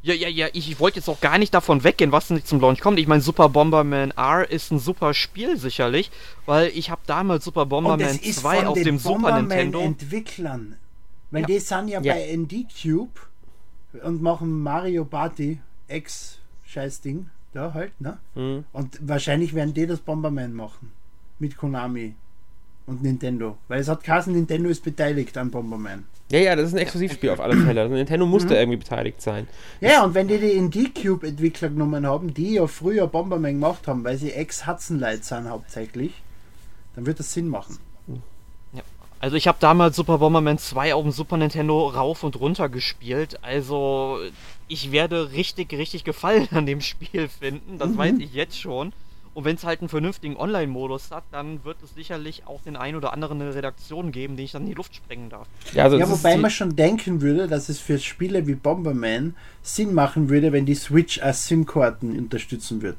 Ja, 0.04 0.16
ja, 0.16 0.28
ja, 0.28 0.48
ich, 0.54 0.70
ich 0.72 0.80
wollte 0.80 0.98
jetzt 0.98 1.10
auch 1.10 1.22
gar 1.22 1.38
nicht 1.38 1.54
davon 1.54 1.84
weggehen, 1.84 2.12
was 2.12 2.32
nicht 2.32 2.48
zum 2.48 2.60
Launch 2.60 2.80
kommt. 2.82 3.00
Ich 3.00 3.08
meine, 3.08 3.22
Super 3.22 3.50
Bomberman 3.50 4.12
R 4.12 4.50
ist 4.50 4.72
ein 4.72 4.80
super 4.80 5.14
Spiel 5.14 5.58
sicherlich, 5.58 6.10
weil 6.48 6.70
ich 6.70 6.90
habe 6.90 7.02
damals 7.06 7.46
Super 7.46 7.68
Bomberman 7.68 8.20
2 8.20 8.68
auf 8.68 8.82
dem 8.82 8.98
Super 8.98 9.40
Nintendo. 9.40 9.80
Entwicklern. 9.80 10.78
Weil 11.30 11.42
ja. 11.42 11.48
die 11.48 11.60
sind 11.60 11.88
ja, 11.88 12.02
ja. 12.02 12.14
bei 12.14 12.36
ND 12.36 12.66
Cube 12.82 13.20
und 14.04 14.22
machen 14.22 14.62
Mario 14.62 15.06
Party 15.06 15.60
X 15.88 16.40
Scheißding 16.66 17.30
da 17.54 17.74
halt, 17.74 18.00
ne? 18.00 18.18
Mhm. 18.36 18.66
Und 18.72 18.98
wahrscheinlich 19.02 19.54
werden 19.54 19.74
die 19.74 19.86
das 19.86 20.00
Bomberman 20.00 20.54
machen 20.54 20.94
mit 21.38 21.58
Konami 21.58 22.16
und 22.86 23.04
Nintendo, 23.04 23.58
weil 23.68 23.80
es 23.80 23.88
hat 23.88 24.04
Kassen 24.04 24.34
Nintendo 24.34 24.70
ist 24.70 24.84
beteiligt 24.84 25.38
an 25.38 25.52
Bomberman. 25.52 26.06
Ja, 26.32 26.40
ja, 26.40 26.56
das 26.56 26.70
ist 26.70 26.74
ein 26.74 26.80
Exklusivspiel 26.80 27.30
auf 27.30 27.42
alle 27.42 27.58
Fälle. 27.58 27.82
Also 27.82 27.94
Nintendo 27.94 28.26
musste 28.26 28.50
mhm. 28.50 28.60
irgendwie 28.60 28.78
beteiligt 28.78 29.22
sein. 29.22 29.48
Ja, 29.82 30.04
und 30.04 30.14
wenn 30.14 30.30
die 30.30 30.38
die 30.38 30.52
in 30.52 30.72
die 30.72 30.90
Cube-Entwickler 30.94 31.70
genommen 31.70 32.08
haben, 32.08 32.34
die 32.34 32.54
ja 32.54 32.68
früher 32.68 33.08
Bomberman 33.08 33.54
gemacht 33.54 33.88
haben, 33.88 34.04
weil 34.06 34.18
sie 34.18 34.32
Ex-Hudson-Light 34.32 35.26
sind 35.26 35.50
hauptsächlich, 35.50 36.14
dann 36.96 37.06
wird 37.06 37.20
das 37.20 37.34
Sinn 37.34 37.50
machen. 37.50 37.80
Ja. 38.74 38.82
Also 39.20 39.36
ich 39.36 39.48
habe 39.48 39.58
damals 39.60 39.98
Super 39.98 40.20
Bomberman 40.20 40.58
2 40.58 40.96
auf 40.96 41.04
dem 41.04 41.12
Super 41.12 41.36
Nintendo 41.36 41.88
rauf 41.88 42.24
und 42.24 42.40
runter 42.40 42.70
gespielt. 42.70 43.40
Also 43.42 44.20
ich 44.70 44.94
werde 44.94 45.34
richtig, 45.34 45.74
richtig 45.74 46.06
Gefallen 46.06 46.48
an 46.52 46.66
dem 46.66 46.80
Spiel 46.80 47.28
finden. 47.28 47.78
Das 47.78 47.90
mhm. 47.90 47.98
weiß 47.98 48.14
ich 48.20 48.34
jetzt 48.34 48.58
schon. 48.58 48.94
Und 49.34 49.46
wenn 49.46 49.56
es 49.56 49.64
halt 49.64 49.80
einen 49.80 49.88
vernünftigen 49.88 50.36
Online-Modus 50.36 51.12
hat, 51.12 51.24
dann 51.32 51.64
wird 51.64 51.78
es 51.82 51.96
sicherlich 51.96 52.44
auch 52.48 52.62
den 52.62 52.76
ein 52.76 52.96
oder 52.96 53.14
anderen 53.14 53.42
eine 53.42 53.56
Redaktion 53.56 54.12
geben, 54.12 54.36
die 54.36 54.44
ich 54.44 54.52
dann 54.52 54.64
in 54.64 54.70
die 54.70 54.74
Luft 54.74 54.94
sprengen 54.94 55.30
darf. 55.30 55.48
Ja, 55.74 55.86
also 55.86 55.98
ja 55.98 56.10
wobei 56.10 56.36
man 56.36 56.52
schon 56.52 56.76
denken 56.76 57.22
würde, 57.22 57.48
dass 57.48 57.70
es 57.70 57.80
für 57.80 57.98
Spiele 57.98 58.46
wie 58.46 58.56
Bomberman 58.56 59.36
Sinn 59.62 59.94
machen 59.94 60.28
würde, 60.28 60.52
wenn 60.52 60.66
die 60.66 60.76
Switch 60.76 61.22
als 61.22 61.48
SIM-Karten 61.48 62.18
unterstützen 62.18 62.82
würde. 62.82 62.98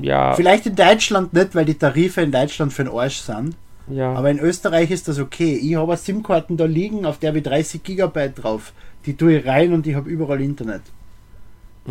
Ja. 0.00 0.32
Vielleicht 0.34 0.64
in 0.64 0.74
Deutschland 0.74 1.34
nicht, 1.34 1.54
weil 1.54 1.66
die 1.66 1.74
Tarife 1.74 2.22
in 2.22 2.32
Deutschland 2.32 2.72
für 2.72 2.84
den 2.84 2.94
Arsch 2.94 3.18
sind. 3.18 3.56
Ja. 3.88 4.14
Aber 4.14 4.30
in 4.30 4.38
Österreich 4.38 4.90
ist 4.90 5.08
das 5.08 5.18
okay. 5.18 5.54
Ich 5.54 5.74
habe 5.74 5.96
SIM-Karten 5.98 6.56
da 6.56 6.64
liegen, 6.64 7.04
auf 7.04 7.18
der 7.18 7.28
habe 7.28 7.38
ich 7.38 7.44
30 7.44 7.82
Gigabyte 7.82 8.42
drauf. 8.42 8.72
Die 9.04 9.16
tue 9.16 9.38
ich 9.38 9.46
rein 9.46 9.74
und 9.74 9.86
ich 9.86 9.94
habe 9.94 10.08
überall 10.08 10.40
Internet. 10.40 10.80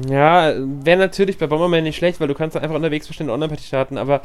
Ja, 0.08 0.54
wäre 0.56 0.98
natürlich 0.98 1.38
bei 1.38 1.48
Bomberman 1.48 1.84
nicht 1.84 1.98
schlecht, 1.98 2.20
weil 2.20 2.30
du 2.30 2.34
kannst 2.34 2.56
einfach 2.56 2.76
unterwegs 2.76 3.08
verschiedene 3.08 3.34
Online-Party 3.34 3.64
starten, 3.64 3.98
aber 3.98 4.22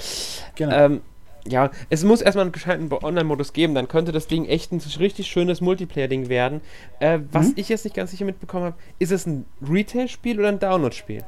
genau. 0.55 0.77
ähm, 0.77 1.01
ja, 1.49 1.71
es 1.91 2.05
muss 2.05 2.21
erstmal 2.21 2.45
einen 2.45 2.53
gescheiten 2.53 2.93
Online-Modus 2.93 3.53
geben, 3.53 3.75
dann 3.75 3.89
könnte 3.89 4.13
das 4.13 4.27
Ding 4.27 4.47
echt 4.47 4.73
ein 4.73 4.81
richtig 4.99 5.27
schönes 5.27 5.61
Multiplayer-Ding 5.61 6.29
werden. 6.29 6.61
Äh, 7.01 7.21
was 7.33 7.49
mhm. 7.49 7.55
ich 7.57 7.69
jetzt 7.69 7.85
nicht 7.85 7.97
ganz 7.97 8.11
sicher 8.13 8.25
mitbekommen 8.25 8.65
habe, 8.65 8.77
ist 8.99 9.13
es 9.13 9.27
ein 9.27 9.45
Retail-Spiel 9.69 10.39
oder 10.39 10.49
ein 10.49 10.59
Download-Spiel? 10.59 11.25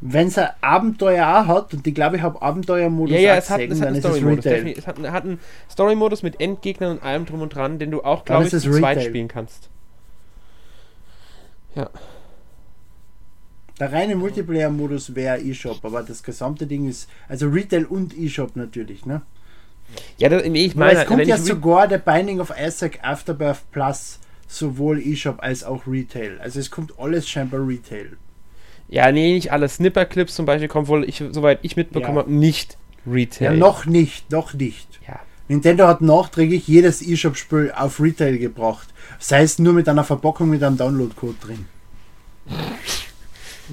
Wenn 0.00 0.28
es 0.28 0.38
ein 0.38 0.50
Abenteuer 0.60 1.26
auch 1.26 1.46
hat, 1.48 1.74
und 1.74 1.84
ich 1.84 1.94
glaube, 1.94 2.16
ich 2.16 2.22
habe 2.22 2.40
Abenteuer-Modus 2.40 3.16
ja, 3.16 3.20
ja, 3.20 3.36
es 3.36 3.50
hat, 3.50 3.60
es 3.60 3.80
hat 3.80 3.88
einen 3.88 4.00
Story-Modus. 4.00 4.46
Es 4.46 4.86
hat, 4.86 4.98
hat 5.00 5.24
einen 5.24 5.40
Story-Modus 5.68 6.22
mit 6.22 6.40
Endgegnern 6.40 6.92
und 6.92 7.02
allem 7.02 7.26
drum 7.26 7.42
und 7.42 7.52
dran, 7.52 7.80
den 7.80 7.90
du 7.90 8.02
auch, 8.02 8.24
glaube 8.24 8.44
ich, 8.44 8.50
zu 8.50 8.60
zweit 8.60 9.02
spielen 9.02 9.26
kannst. 9.26 9.70
Ja. 11.74 11.90
Der 13.80 13.92
reine 13.92 14.16
Multiplayer-Modus 14.16 15.14
wäre 15.14 15.40
eShop, 15.40 15.84
aber 15.84 16.02
das 16.02 16.22
gesamte 16.22 16.66
Ding 16.66 16.88
ist, 16.88 17.08
also 17.28 17.48
Retail 17.48 17.84
und 17.86 18.16
eShop 18.18 18.56
natürlich, 18.56 19.06
ne? 19.06 19.22
Ja, 20.18 20.28
das, 20.28 20.42
ich 20.42 20.76
Weil 20.76 20.88
meine, 20.88 21.00
es 21.00 21.06
kommt 21.06 21.26
ja 21.26 21.38
sogar 21.38 21.88
der 21.88 21.98
Binding 21.98 22.40
of 22.40 22.52
Isaac 22.60 22.98
Afterbirth 23.02 23.70
Plus 23.72 24.18
sowohl 24.46 25.00
eShop 25.00 25.42
als 25.42 25.62
auch 25.64 25.86
Retail. 25.86 26.38
Also 26.40 26.58
es 26.60 26.70
kommt 26.70 26.98
alles 26.98 27.28
scheinbar 27.28 27.66
Retail. 27.66 28.16
ja, 28.88 29.10
nee, 29.12 29.34
nicht 29.34 29.52
alle 29.52 29.68
Snipper-Clips 29.68 30.34
zum 30.34 30.44
Beispiel 30.46 30.68
kommen 30.68 30.88
wohl, 30.88 31.04
ich, 31.08 31.22
soweit 31.30 31.60
ich 31.62 31.76
mitbekommen 31.76 32.16
Ja. 32.16 32.22
habe, 32.22 32.32
nicht 32.32 32.76
Ja, 33.06 33.12
Retail. 33.12 33.56
noch 33.56 33.86
nicht, 33.86 34.30
noch 34.32 34.52
nicht. 34.54 34.88
Ja. 35.06 35.20
Nintendo 35.48 35.86
hat 35.86 36.02
nachträglich 36.02 36.66
jedes 36.68 37.00
eShop-Spiel 37.00 37.72
auf 37.74 38.00
Retail 38.00 38.36
gebracht. 38.38 38.88
Sei 39.18 39.42
es 39.42 39.58
nur 39.58 39.72
mit 39.72 39.88
einer 39.88 40.04
Verpackung 40.04 40.50
mit 40.50 40.62
einem 40.62 40.76
Download-Code 40.76 41.36
drin. 41.40 41.66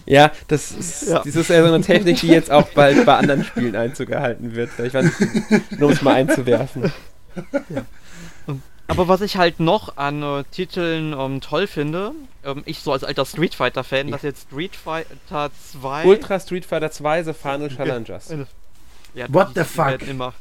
Ja, 0.06 0.32
das 0.48 0.72
ist, 0.72 1.10
Ja. 1.10 1.20
das 1.24 1.36
ist 1.36 1.50
ja 1.50 1.66
so 1.66 1.74
eine 1.74 1.84
Technik, 1.84 2.20
die 2.20 2.28
jetzt 2.28 2.52
auch 2.52 2.68
bald 2.70 3.06
bei 3.06 3.16
anderen 3.16 3.44
Spielen 3.44 3.76
Einzug 3.76 4.10
erhalten 4.10 4.56
wird. 4.56 4.72
Ich 4.80 4.94
weiß 4.94 5.06
nicht, 5.06 5.80
nur 5.80 5.90
um 5.90 5.94
es 5.94 6.02
mal 6.02 6.16
einzuwerfen. 6.16 6.92
Aber 8.88 9.08
was 9.08 9.22
ich 9.22 9.38
halt 9.38 9.60
noch 9.60 9.98
an 9.98 10.22
äh, 10.22 10.44
Titeln 10.52 11.14
ähm, 11.18 11.42
toll 11.42 11.66
finde, 11.66 12.12
ähm, 12.44 12.62
ich 12.66 12.80
so 12.82 12.92
als 12.92 13.04
alter 13.04 13.26
Street 13.26 13.56
Fighter-Fan, 13.56 14.12
dass 14.12 14.22
jetzt 14.22 14.48
Street 14.52 14.76
Fighter 14.76 15.50
2. 15.72 16.06
Ultra 16.06 16.40
Street 16.40 16.66
Fighter 16.66 16.92
2 16.92 17.24
The 17.24 17.34
Final 17.34 17.70
Challengers. 17.70 18.32
Ja, 19.16 19.26
What 19.30 19.50
the 19.56 19.64
fuck? 19.64 20.08
Immer. 20.08 20.34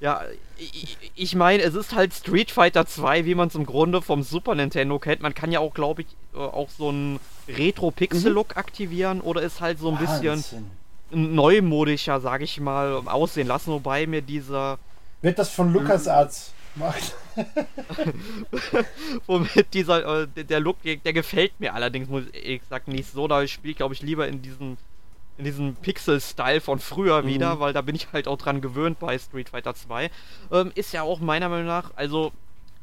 Ja, 0.00 0.22
ich, 0.56 0.96
ich 1.16 1.34
meine, 1.34 1.62
es 1.62 1.74
ist 1.74 1.94
halt 1.94 2.14
Street 2.14 2.50
Fighter 2.52 2.86
2, 2.86 3.24
wie 3.24 3.34
man 3.34 3.48
es 3.48 3.54
im 3.56 3.66
Grunde 3.66 4.00
vom 4.00 4.22
Super 4.22 4.54
Nintendo 4.54 4.98
kennt. 5.00 5.22
Man 5.22 5.34
kann 5.34 5.50
ja 5.50 5.58
auch, 5.60 5.74
glaube 5.74 6.02
ich, 6.02 6.08
äh, 6.34 6.38
auch 6.38 6.68
so 6.70 6.90
einen 6.90 7.18
Retro-Pixel-Look 7.48 8.56
aktivieren 8.56 9.20
oder 9.20 9.42
ist 9.42 9.60
halt 9.60 9.78
so 9.80 9.90
ein 9.90 9.98
bisschen 9.98 10.26
Wahnsinn. 10.30 10.70
neumodischer, 11.10 12.20
sag 12.20 12.42
ich 12.42 12.60
mal, 12.60 13.02
aussehen 13.06 13.48
lassen. 13.48 13.72
Wobei 13.72 14.06
mir 14.06 14.22
dieser, 14.22 14.78
Wird 15.22 15.38
das 15.38 15.50
von 15.50 15.72
LucasArts 15.72 16.52
gemacht? 16.74 17.14
womit 19.26 19.74
dieser, 19.74 20.22
äh, 20.22 20.26
der- 20.44 20.60
Look, 20.60 20.76
der, 20.82 20.96
gefällt 21.12 21.58
mir 21.58 21.74
allerdings, 21.74 22.08
muss 22.08 22.24
ich 22.32 22.60
gesagt, 22.60 22.88
nicht 22.88 23.10
so. 23.10 23.26
Da 23.28 23.46
spiele 23.46 23.72
ich, 23.72 23.76
glaube 23.76 23.94
ich, 23.94 24.02
lieber 24.02 24.28
in 24.28 24.42
diesen 24.42 24.76
in 25.38 25.44
diesem 25.44 25.76
Pixel-Style 25.76 26.60
von 26.60 26.78
früher 26.80 27.24
wieder, 27.24 27.60
weil 27.60 27.72
da 27.72 27.80
bin 27.80 27.94
ich 27.94 28.08
halt 28.12 28.26
auch 28.28 28.36
dran 28.38 28.60
gewöhnt 28.60 28.98
bei 28.98 29.18
Street 29.18 29.48
Fighter 29.50 29.74
2. 29.74 30.10
Ähm, 30.52 30.72
ist 30.74 30.92
ja 30.92 31.02
auch 31.02 31.20
meiner 31.20 31.48
Meinung 31.48 31.66
nach, 31.66 31.92
also 31.96 32.32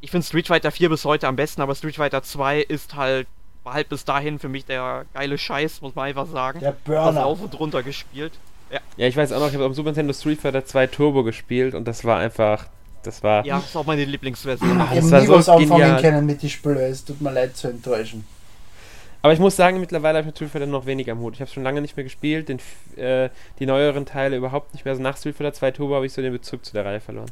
ich 0.02 0.10
finde 0.12 0.26
Street 0.26 0.48
Fighter 0.48 0.72
4 0.72 0.90
bis 0.90 1.04
heute 1.06 1.28
am 1.28 1.36
besten, 1.36 1.62
aber 1.62 1.76
Street 1.76 1.96
Fighter 1.98 2.24
2 2.24 2.62
ist 2.62 2.96
halt, 2.96 3.28
war 3.64 3.74
halt 3.74 3.90
bis 3.90 4.06
dahin 4.06 4.40
für 4.40 4.48
mich 4.50 4.66
der 4.66 5.06
geile 5.14 5.38
Scheiß, 5.38 5.82
muss 5.82 5.96
man 5.96 6.06
einfach 6.06 6.28
sagen. 6.28 6.60
Der 6.62 6.72
Das 6.72 6.80
Burner. 6.86 7.22
rauf 7.22 7.42
und 7.42 7.60
runter 7.60 7.84
gespielt. 7.84 8.34
Ja, 8.98 9.08
ich 9.08 9.16
weiß 9.16 9.32
auch 9.32 9.40
noch, 9.40 9.48
ich 9.50 9.54
habe 9.54 9.66
am 9.66 9.74
Super 9.74 9.90
Nintendo 9.90 10.14
Street 10.14 10.40
Fighter 10.42 10.66
2 10.66 10.88
Turbo 10.88 11.24
gespielt 11.24 11.76
und 11.76 11.86
das 11.88 12.04
war 12.04 12.20
einfach, 12.20 12.68
das 13.04 13.22
war, 13.24 13.46
Ja, 13.46 13.60
ist 13.60 13.76
auch 13.76 13.86
meine 13.86 14.06
Lieblingsversion. 14.06 14.72
Ich 14.94 15.00
das 15.02 15.12
habe 15.12 15.28
war 15.28 15.42
so 15.44 15.58
genial. 15.58 16.02
können 16.02 16.26
mit 16.26 16.42
den 16.42 16.50
Spielen. 16.50 16.78
Es 16.78 17.04
tut 17.06 17.22
mir 17.22 17.32
leid 17.32 17.56
zu 17.58 17.68
enttäuschen. 17.70 18.26
Aber 19.26 19.34
ich 19.34 19.40
muss 19.40 19.56
sagen, 19.56 19.80
mittlerweile 19.80 20.20
habe 20.20 20.22
ich 20.22 20.26
mit 20.28 20.36
Street 20.36 20.52
Fighter 20.52 20.68
noch 20.68 20.86
weniger 20.86 21.14
am 21.14 21.20
Hut. 21.20 21.34
Ich 21.34 21.42
habe 21.42 21.50
schon 21.50 21.64
lange 21.64 21.82
nicht 21.82 21.98
mehr 21.98 22.04
gespielt, 22.04 22.48
den, 22.48 22.60
äh, 22.96 23.30
die 23.58 23.66
neueren 23.66 24.06
Teile 24.06 24.38
überhaupt 24.38 24.72
nicht 24.76 24.86
mehr. 24.86 24.92
Also 24.92 25.02
nach 25.02 25.18
Street 25.18 25.36
Fighter 25.36 25.52
2 25.52 25.72
Turbo 25.72 25.96
habe 25.96 26.06
ich 26.06 26.14
so 26.14 26.22
den 26.22 26.32
Bezug 26.32 26.64
zu 26.64 26.74
der 26.74 26.86
Reihe 26.86 27.00
verloren. 27.00 27.32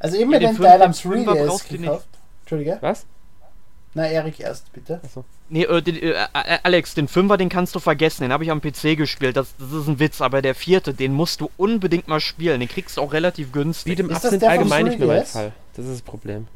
Also 0.00 0.16
eben 0.16 0.32
Ja, 0.32 0.40
den 0.40 0.56
den 0.56 0.64
Teil 0.64 0.82
am 0.82 0.92
fünf- 0.92 1.14
Fünfer 1.14 1.32
3DS 1.34 1.46
brauchst 1.46 1.70
du 1.70 1.74
nicht. 1.74 1.82
gekauft. 1.84 2.08
Entschuldige? 2.40 2.78
Was? 2.80 3.06
Na, 3.94 4.06
Erik 4.08 4.40
erst, 4.40 4.72
bitte. 4.72 5.00
Nee, 5.48 5.62
äh, 5.62 5.80
den, 5.80 5.96
äh, 5.96 6.10
äh, 6.10 6.58
Alex, 6.64 6.94
den 6.94 7.06
Fünfer, 7.06 7.36
den 7.36 7.48
kannst 7.48 7.72
du 7.76 7.78
vergessen. 7.78 8.22
Den 8.24 8.32
habe 8.32 8.42
ich 8.42 8.50
am 8.50 8.60
PC 8.60 8.96
gespielt. 8.96 9.36
Das, 9.36 9.54
das 9.58 9.70
ist 9.72 9.86
ein 9.86 10.00
Witz, 10.00 10.20
aber 10.20 10.42
der 10.42 10.56
vierte, 10.56 10.92
den 10.92 11.12
musst 11.12 11.40
du 11.40 11.50
unbedingt 11.56 12.08
mal 12.08 12.18
spielen. 12.20 12.58
Den 12.58 12.68
kriegst 12.68 12.96
du 12.96 13.00
auch 13.00 13.12
relativ 13.12 13.52
günstig. 13.52 13.96
Beat'em 13.96 14.06
Ist 14.10 14.16
Up 14.16 14.22
das 14.22 14.30
sind 14.32 14.42
allgemein 14.44 14.86
nicht 14.86 14.98
mehr 14.98 15.06
mein 15.08 15.22
3DS? 15.22 15.32
Fall. 15.32 15.52
Das 15.76 15.86
ist 15.86 15.92
das 15.94 16.02
Problem. 16.02 16.48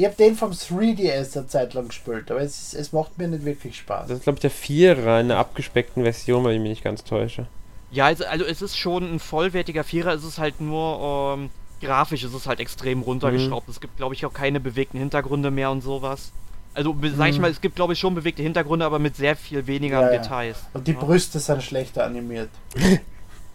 Ich 0.00 0.06
habe 0.06 0.16
den 0.16 0.34
vom 0.34 0.52
3DS 0.52 1.36
eine 1.36 1.46
Zeit 1.46 1.74
lang 1.74 1.88
gespielt, 1.88 2.30
aber 2.30 2.40
es, 2.40 2.58
ist- 2.58 2.74
es 2.74 2.92
macht 2.94 3.18
mir 3.18 3.28
nicht 3.28 3.44
wirklich 3.44 3.76
Spaß. 3.76 4.08
Das 4.08 4.16
ist, 4.20 4.22
glaube 4.24 4.38
ich, 4.38 4.40
der 4.40 4.50
Vierer 4.50 5.20
in 5.20 5.26
einer 5.30 5.36
abgespeckten 5.36 6.04
Version, 6.04 6.42
weil 6.42 6.54
ich 6.54 6.60
mich 6.60 6.70
nicht 6.70 6.82
ganz 6.84 7.04
täusche. 7.04 7.46
Ja, 7.90 8.06
also, 8.06 8.24
also 8.24 8.46
es 8.46 8.62
ist 8.62 8.78
schon 8.78 9.04
ein 9.14 9.18
vollwertiger 9.18 9.84
Vierer, 9.84 10.14
es 10.14 10.24
ist 10.24 10.38
halt 10.38 10.58
nur 10.62 11.34
ähm, 11.36 11.50
grafisch, 11.82 12.22
es 12.22 12.32
ist 12.32 12.46
halt 12.46 12.60
extrem 12.60 13.02
runtergeschraubt. 13.02 13.68
Es 13.68 13.78
gibt, 13.78 13.98
glaube 13.98 14.14
ich, 14.14 14.24
auch 14.24 14.32
keine 14.32 14.58
bewegten 14.58 14.98
Hintergründe 14.98 15.50
mehr 15.50 15.70
und 15.70 15.82
sowas. 15.82 16.32
Also, 16.72 16.96
sag 17.18 17.28
ich 17.28 17.36
Mhm. 17.36 17.42
mal, 17.42 17.50
es 17.50 17.60
gibt, 17.60 17.76
glaube 17.76 17.92
ich, 17.92 17.98
schon 17.98 18.14
bewegte 18.14 18.42
Hintergründe, 18.42 18.86
aber 18.86 18.98
mit 18.98 19.16
sehr 19.16 19.36
viel 19.36 19.66
weniger 19.66 20.00
Ja, 20.00 20.12
ja. 20.12 20.18
Details. 20.18 20.56
Und 20.72 20.86
die 20.86 20.92
Ja. 20.92 20.98
Brüste 21.00 21.38
sind 21.40 21.62
schlechter 21.62 22.04
animiert. 22.06 22.48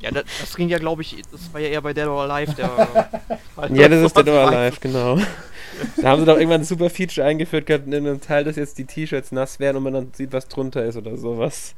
Ja, 0.02 0.12
das, 0.12 0.26
das 0.42 0.56
ging 0.58 0.68
ja, 0.68 0.78
glaube 0.78 1.02
ich, 1.02 1.16
das 1.32 1.52
war 1.54 1.62
ja 1.62 1.70
eher 1.70 1.82
bei 1.82 1.94
Dead 1.94 2.06
or 2.06 2.30
Alive, 2.30 2.54
der. 2.54 2.70
Ja, 3.74 3.88
das 3.88 4.04
ist 4.06 4.16
Dead 4.18 4.28
or 4.28 4.46
Alive, 4.52 4.78
genau. 4.82 5.18
Da 6.02 6.10
haben 6.10 6.20
sie 6.20 6.26
doch 6.26 6.36
irgendwann 6.38 6.62
ein 6.62 6.66
super 6.66 6.90
Feature 6.90 7.26
eingeführt 7.26 7.66
gehabt 7.66 7.88
in 7.88 7.94
einem 7.96 8.20
Teil, 8.22 8.44
dass 8.44 8.56
jetzt 8.56 8.78
die 8.78 8.86
T-Shirts 8.86 9.32
nass 9.32 9.60
werden 9.60 9.78
und 9.78 9.84
man 9.84 9.94
dann 9.94 10.12
sieht, 10.14 10.34
was 10.34 10.48
drunter 10.48 10.84
ist 10.84 10.98
oder 10.98 11.16
sowas. 11.18 11.74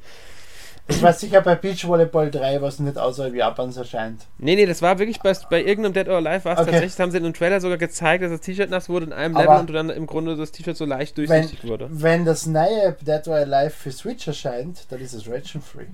Ich 0.90 1.02
weiß 1.02 1.20
sicher 1.20 1.42
bei 1.42 1.56
Beach 1.56 1.86
Volleyball 1.86 2.32
3, 2.32 2.62
was 2.62 2.80
nicht 2.80 2.98
außerhalb 2.98 3.36
Japans 3.36 3.76
erscheint. 3.76 4.22
Nee, 4.38 4.56
nee, 4.56 4.66
das 4.66 4.82
war 4.82 4.98
wirklich 5.00 5.20
bei, 5.20 5.34
bei 5.50 5.62
irgendeinem 5.62 5.92
Dead 5.92 6.08
or 6.08 6.16
Alive 6.16 6.46
war 6.46 6.54
es 6.54 6.60
Okay. 6.60 6.72
tatsächlich, 6.72 7.00
haben 7.02 7.12
sie 7.12 7.18
in 7.18 7.26
einem 7.26 7.34
Trailer 7.34 7.60
sogar 7.60 7.78
gezeigt, 7.78 8.24
dass 8.24 8.32
das 8.32 8.40
T-Shirt 8.40 8.70
nass 8.70 8.88
wurde 8.88 9.08
in 9.08 9.12
einem 9.14 9.36
Aber 9.36 9.44
Level 9.44 9.60
und 9.60 9.74
dann 9.74 9.90
im 9.90 10.08
Grunde 10.08 10.38
das 10.38 10.54
T-Shirt 10.54 10.78
so 10.78 10.86
leicht 10.86 11.18
Wenn, 11.18 11.26
durchsichtig 11.28 11.68
wurde. 11.68 11.90
wenn 11.92 12.24
das 12.24 12.46
neue 12.46 12.96
Dead 13.06 13.28
or 13.28 13.36
Alive 13.36 13.72
für 13.72 13.92
Switch 13.92 14.28
erscheint, 14.28 14.86
dann 14.90 15.02
ist 15.02 15.12
es 15.14 15.28
Region-Free. 15.30 15.88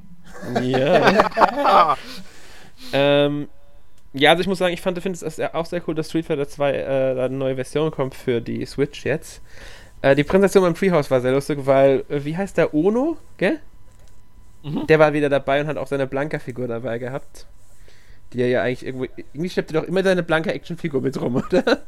Ja. 0.62 1.12
Ah, 1.64 1.98
ähm, 2.94 3.48
ja, 4.14 4.30
also 4.32 4.42
ich 4.42 4.48
muss 4.48 4.60
sagen, 4.60 4.74
ich 4.74 4.82
fand, 4.82 5.00
finde 5.02 5.26
es 5.26 5.40
auch 5.40 5.66
sehr 5.66 5.82
cool, 5.88 5.96
dass 5.96 6.10
Street 6.10 6.26
Fighter 6.26 6.48
2 6.48 6.72
äh, 6.72 7.16
da 7.16 7.26
eine 7.26 7.36
neue 7.36 7.56
Version 7.56 7.92
kommt 7.92 8.14
für 8.14 8.42
die 8.42 8.66
Switch 8.66 9.06
jetzt. 9.06 9.42
Äh, 10.04 10.16
die 10.16 10.24
Präsentation 10.24 10.64
beim 10.64 10.76
Treehouse 10.76 11.10
war 11.10 11.22
sehr 11.22 11.32
lustig, 11.32 11.60
weil, 11.64 12.04
äh, 12.10 12.24
wie 12.24 12.38
heißt 12.38 12.58
der 12.58 12.74
Ono, 12.74 13.18
gell? 13.38 13.60
Mhm. 14.64 14.86
Der 14.88 15.00
war 15.00 15.14
wieder 15.14 15.30
dabei 15.30 15.62
und 15.62 15.68
hat 15.68 15.78
auch 15.78 15.88
seine 15.88 16.08
Blanka-Figur 16.08 16.68
dabei 16.68 17.00
gehabt. 17.00 17.48
Die 18.34 18.42
er 18.42 18.48
ja 18.48 18.62
eigentlich 18.62 18.86
irgendwo. 18.86 19.06
Irgendwie 19.16 19.50
schleppt 19.50 19.74
er 19.74 19.82
doch 19.82 19.88
immer 19.88 20.04
seine 20.04 20.24
Blanka-Action-Figur 20.24 21.02
mit 21.02 21.20
rum, 21.20 21.36
oder? 21.50 21.84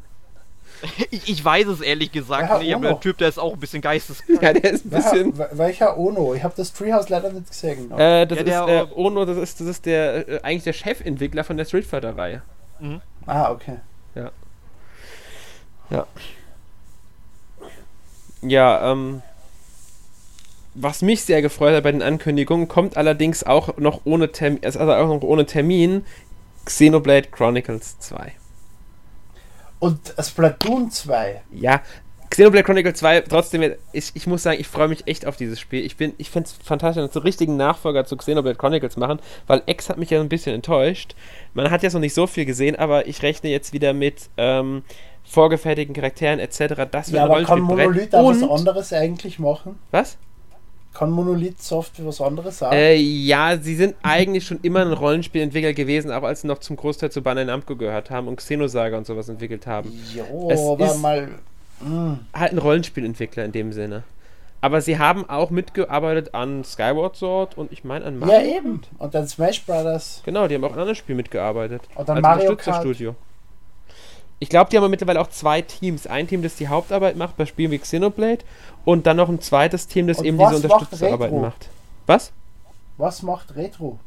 ich, 1.10 1.28
ich 1.28 1.44
weiß 1.44 1.66
es 1.68 1.80
ehrlich 1.80 2.12
gesagt 2.12 2.48
Ja, 2.50 2.58
nicht, 2.58 2.74
aber 2.74 2.86
Ono. 2.86 2.94
der 2.94 3.00
Typ, 3.00 3.18
der 3.18 3.28
ist 3.28 3.38
auch 3.38 3.52
ein 3.54 3.60
bisschen 3.60 3.80
geistes. 3.82 4.22
ja, 4.40 4.52
der 4.52 4.72
ist 4.72 4.84
ein 4.86 4.90
bisschen. 4.90 5.36
Ja, 5.36 5.44
wel- 5.44 5.58
welcher 5.58 5.98
Ono? 5.98 6.34
Ich 6.34 6.42
habe 6.44 6.54
das 6.56 6.72
Treehouse 6.72 7.08
leider 7.08 7.32
nicht 7.32 7.48
gesehen. 7.48 7.88
noch. 7.88 7.98
Äh, 7.98 8.26
das 8.26 8.38
Ja, 8.38 8.44
der, 8.44 8.62
ist 8.62 8.68
äh, 8.68 8.92
äh, 8.92 8.94
Ono, 8.96 9.24
das 9.24 9.36
ist, 9.38 9.60
das 9.60 9.66
ist 9.68 9.86
der 9.86 10.28
äh, 10.28 10.40
eigentlich 10.42 10.64
der 10.64 10.72
Chefentwickler 10.72 11.44
von 11.44 11.56
der 11.56 11.64
Street 11.64 11.86
Fighter-Reihe. 11.86 12.42
Mhm. 12.80 13.00
Ah, 13.26 13.50
okay. 13.50 13.78
Ja, 18.42 18.92
ähm. 18.92 19.22
Was 20.78 21.00
mich 21.00 21.22
sehr 21.24 21.40
gefreut 21.40 21.74
hat 21.74 21.84
bei 21.84 21.92
den 21.92 22.02
Ankündigungen, 22.02 22.68
kommt 22.68 22.98
allerdings 22.98 23.42
auch 23.44 23.78
noch 23.78 24.02
ohne 24.04 24.30
Termin, 24.30 24.60
also 24.62 24.80
auch 24.80 25.08
noch 25.08 25.22
ohne 25.22 25.46
Termin, 25.46 26.04
Xenoblade 26.66 27.28
Chronicles 27.30 27.98
2. 28.00 28.32
Und 29.78 30.14
Splatoon 30.18 30.90
2. 30.90 31.42
Ja, 31.52 31.82
Xenoblade 32.30 32.64
Chronicles 32.64 32.98
2, 32.98 33.20
trotzdem, 33.22 33.74
ich, 33.92 34.10
ich 34.14 34.26
muss 34.26 34.42
sagen, 34.42 34.60
ich 34.60 34.66
freue 34.66 34.88
mich 34.88 35.06
echt 35.06 35.26
auf 35.26 35.36
dieses 35.36 35.60
Spiel. 35.60 35.84
Ich, 35.84 35.96
bin, 35.96 36.12
ich 36.18 36.30
finde 36.30 36.48
es 36.48 36.52
fantastisch, 36.52 37.02
einen 37.02 37.22
richtigen 37.22 37.56
Nachfolger 37.56 38.04
zu 38.04 38.16
Xenoblade 38.16 38.58
Chronicles 38.58 38.96
machen, 38.96 39.20
weil 39.46 39.62
X 39.66 39.88
hat 39.88 39.96
mich 39.96 40.10
ja 40.10 40.20
ein 40.20 40.28
bisschen 40.28 40.54
enttäuscht. 40.54 41.14
Man 41.54 41.70
hat 41.70 41.82
jetzt 41.82 41.92
noch 41.92 42.00
nicht 42.00 42.14
so 42.14 42.26
viel 42.26 42.44
gesehen, 42.44 42.76
aber 42.76 43.06
ich 43.06 43.22
rechne 43.22 43.50
jetzt 43.50 43.72
wieder 43.72 43.92
mit 43.92 44.28
ähm, 44.36 44.82
vorgefertigten 45.24 45.94
Charakteren 45.94 46.40
etc. 46.40 46.88
Das 46.90 47.12
wird 47.12 47.20
Ja, 47.20 47.24
aber 47.24 47.42
kann. 47.44 47.60
Monolith 47.60 48.14
auch 48.14 48.28
was 48.28 48.42
anderes 48.42 48.92
eigentlich 48.92 49.38
machen? 49.38 49.78
Was? 49.90 50.18
Kann 50.96 51.10
Monolith 51.10 51.60
Software 51.62 52.06
was 52.06 52.20
anderes 52.22 52.58
sagen? 52.58 52.74
Äh, 52.74 52.94
ja, 52.96 53.58
sie 53.58 53.74
sind 53.74 53.96
eigentlich 54.02 54.46
schon 54.46 54.58
immer 54.62 54.80
ein 54.80 54.92
Rollenspielentwickler 54.94 55.74
gewesen, 55.74 56.10
auch 56.10 56.22
als 56.22 56.40
sie 56.40 56.46
noch 56.46 56.58
zum 56.58 56.76
Großteil 56.76 57.10
zu 57.10 57.20
Bandai 57.20 57.44
Namco 57.44 57.76
gehört 57.76 58.10
haben 58.10 58.28
und 58.28 58.36
Xenosaga 58.36 58.96
und 58.96 59.06
sowas 59.06 59.28
entwickelt 59.28 59.66
haben. 59.66 59.92
jo, 60.14 60.48
es 60.50 60.60
aber 60.60 60.86
ist- 60.86 61.02
mal. 61.02 61.28
Mh. 61.80 62.18
Halt 62.32 62.52
ein 62.52 62.58
Rollenspielentwickler 62.58 63.44
in 63.44 63.52
dem 63.52 63.72
Sinne. 63.74 64.04
Aber 64.62 64.80
sie 64.80 64.98
haben 64.98 65.28
auch 65.28 65.50
mitgearbeitet 65.50 66.34
an 66.34 66.64
Skyward 66.64 67.14
Sword 67.14 67.58
und 67.58 67.70
ich 67.72 67.84
meine 67.84 68.06
an 68.06 68.18
Mario. 68.18 68.34
Ja, 68.34 68.56
eben. 68.56 68.80
Und 68.96 69.14
dann 69.14 69.28
Smash 69.28 69.64
Brothers. 69.66 70.22
Genau, 70.24 70.48
die 70.48 70.54
haben 70.54 70.64
auch 70.64 70.72
an 70.72 70.78
anderen 70.78 70.96
Spielen 70.96 71.18
mitgearbeitet. 71.18 71.82
Und 71.94 72.08
dann 72.08 72.16
als 72.16 72.22
Mario 72.22 72.50
Unterstützerstudio. 72.52 73.14
Ich 74.38 74.48
glaube, 74.50 74.70
die 74.70 74.76
haben 74.78 74.90
mittlerweile 74.90 75.20
auch 75.20 75.30
zwei 75.30 75.62
Teams. 75.62 76.06
Ein 76.06 76.28
Team, 76.28 76.42
das 76.42 76.56
die 76.56 76.68
Hauptarbeit 76.68 77.16
macht 77.16 77.36
bei 77.36 77.46
Spielen 77.46 77.70
wie 77.70 77.78
Xenoblade 77.78 78.44
und 78.84 79.06
dann 79.06 79.16
noch 79.16 79.28
ein 79.28 79.40
zweites 79.40 79.86
Team, 79.88 80.06
das 80.06 80.20
Und 80.20 80.24
eben 80.24 80.38
diese 80.38 80.54
macht 80.54 80.64
Unterstützerarbeit 80.64 81.32
Retro? 81.32 81.38
macht. 81.38 81.70
Was? 82.06 82.32
Was 82.98 83.22
macht 83.22 83.56
Retro? 83.56 83.98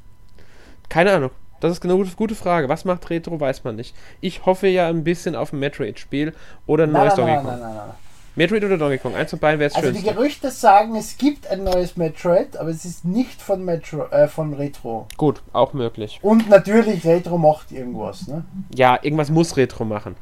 Keine 0.90 1.14
Ahnung. 1.14 1.32
Das 1.60 1.72
ist 1.74 1.84
eine 1.84 1.96
gute, 2.16 2.36
Frage. 2.36 2.70
Was 2.70 2.86
macht 2.86 3.10
Retro, 3.10 3.40
weiß 3.40 3.64
man 3.64 3.76
nicht. 3.76 3.96
Ich 4.22 4.46
hoffe 4.46 4.68
ja 4.68 4.88
ein 4.88 5.04
bisschen 5.04 5.36
auf 5.36 5.52
ein 5.52 5.60
Metroid-Spiel 5.60 6.34
oder 6.66 6.86
ein 6.86 6.92
Nein, 6.92 7.04
neues 7.04 7.16
nein, 7.18 7.26
nein, 7.26 7.36
Donkey 7.36 7.44
nein, 7.48 7.60
Kong. 7.60 7.60
nein, 7.60 7.76
nein. 7.76 7.96
Metroid 8.40 8.64
oder 8.64 8.78
Donkey 8.78 9.00
Kong? 9.00 9.16
Eins 9.16 9.32
von 9.32 9.40
beiden 9.40 9.60
wäre 9.60 9.70
es 9.70 9.76
Also 9.76 9.90
schön. 9.90 9.98
die 9.98 10.04
Gerüchte 10.04 10.50
sagen, 10.50 10.96
es 10.96 11.18
gibt 11.18 11.46
ein 11.48 11.66
neues 11.66 11.98
Metroid, 11.98 12.56
aber 12.56 12.70
es 12.70 12.86
ist 12.86 13.04
nicht 13.04 13.42
von 13.42 13.66
Metro, 13.66 14.06
äh, 14.12 14.30
von 14.30 14.54
Retro. 14.54 15.08
Gut, 15.18 15.42
auch 15.52 15.74
möglich. 15.74 16.20
Und 16.22 16.48
natürlich 16.50 17.06
Retro 17.06 17.38
macht 17.38 17.74
irgendwas, 17.74 18.28
ne? 18.30 18.46
Ja, 18.74 18.98
irgendwas 19.02 19.30
muss 19.30 19.58
Retro 19.58 19.84
machen. 19.84 20.16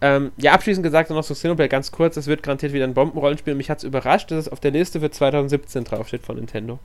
Ähm, 0.00 0.32
ja, 0.38 0.52
abschließend 0.52 0.82
gesagt 0.82 1.10
noch 1.10 1.22
so 1.22 1.34
Xenoblade 1.34 1.68
ganz 1.68 1.92
kurz, 1.92 2.16
es 2.16 2.28
wird 2.28 2.42
garantiert 2.42 2.72
wieder 2.72 2.84
ein 2.84 2.94
Bombenrollenspiel. 2.94 3.54
Mich 3.54 3.68
hat 3.68 3.78
es 3.78 3.84
überrascht, 3.84 4.30
dass 4.30 4.46
es 4.46 4.48
auf 4.48 4.60
der 4.60 4.70
Liste 4.70 5.00
für 5.00 5.10
2017 5.10 5.84
draufsteht 5.84 6.22
von 6.22 6.36
Nintendo. 6.36 6.78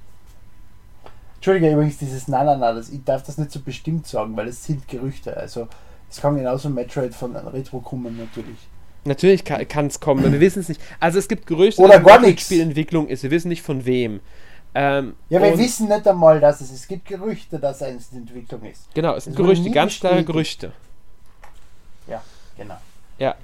Entschuldige 1.36 1.72
übrigens 1.72 2.00
dieses 2.00 2.28
Na 2.28 2.44
Na 2.44 2.58
Na, 2.58 2.74
das, 2.74 2.90
ich 2.90 3.02
darf 3.06 3.24
das 3.24 3.38
nicht 3.38 3.52
so 3.54 3.62
bestimmt 3.62 4.08
sagen, 4.08 4.36
weil 4.36 4.50
es 4.50 4.66
sind 4.66 4.90
Gerüchte. 4.90 5.38
Also 5.38 5.70
es 6.10 6.20
kann 6.20 6.36
genauso 6.36 6.68
ein 6.68 6.74
Metroid 6.74 7.16
von 7.16 7.34
Retro 7.34 7.80
kommen 7.80 8.18
natürlich. 8.18 8.58
Natürlich 9.06 9.44
kann 9.44 9.88
es 9.88 10.00
kommen, 10.00 10.32
wir 10.32 10.40
wissen 10.40 10.60
es 10.62 10.70
nicht. 10.70 10.82
Also 11.00 11.20
es 11.20 11.28
gibt 11.28 11.46
Gerüchte, 11.48 11.82
Oder 11.82 12.00
dass 12.00 12.08
gar 12.08 12.20
nix. 12.22 12.46
Spielentwicklung 12.46 13.08
ist, 13.08 13.24
wir 13.24 13.32
wissen 13.32 13.50
nicht 13.50 13.62
von 13.62 13.86
wem. 13.86 14.20
Ähm, 14.76 15.16
Ja, 15.30 15.42
wir 15.42 15.58
wissen 15.58 15.88
nicht 15.88 16.08
einmal, 16.08 16.40
dass 16.40 16.62
es 16.62 16.72
Es 16.72 16.88
gibt 16.88 17.06
Gerüchte, 17.08 17.60
dass 17.60 17.82
es 17.82 18.12
in 18.12 18.20
Entwicklung 18.20 18.64
ist. 18.64 18.88
Genau, 18.96 19.16
es 19.16 19.26
sind 19.26 19.36
Gerüchte, 19.36 19.70
ganz 19.72 20.00
klare. 20.00 20.24
Gerüchte. 20.24 20.72
Ja, 22.08 22.22
genau. 22.58 22.78
Ja. 23.20 23.36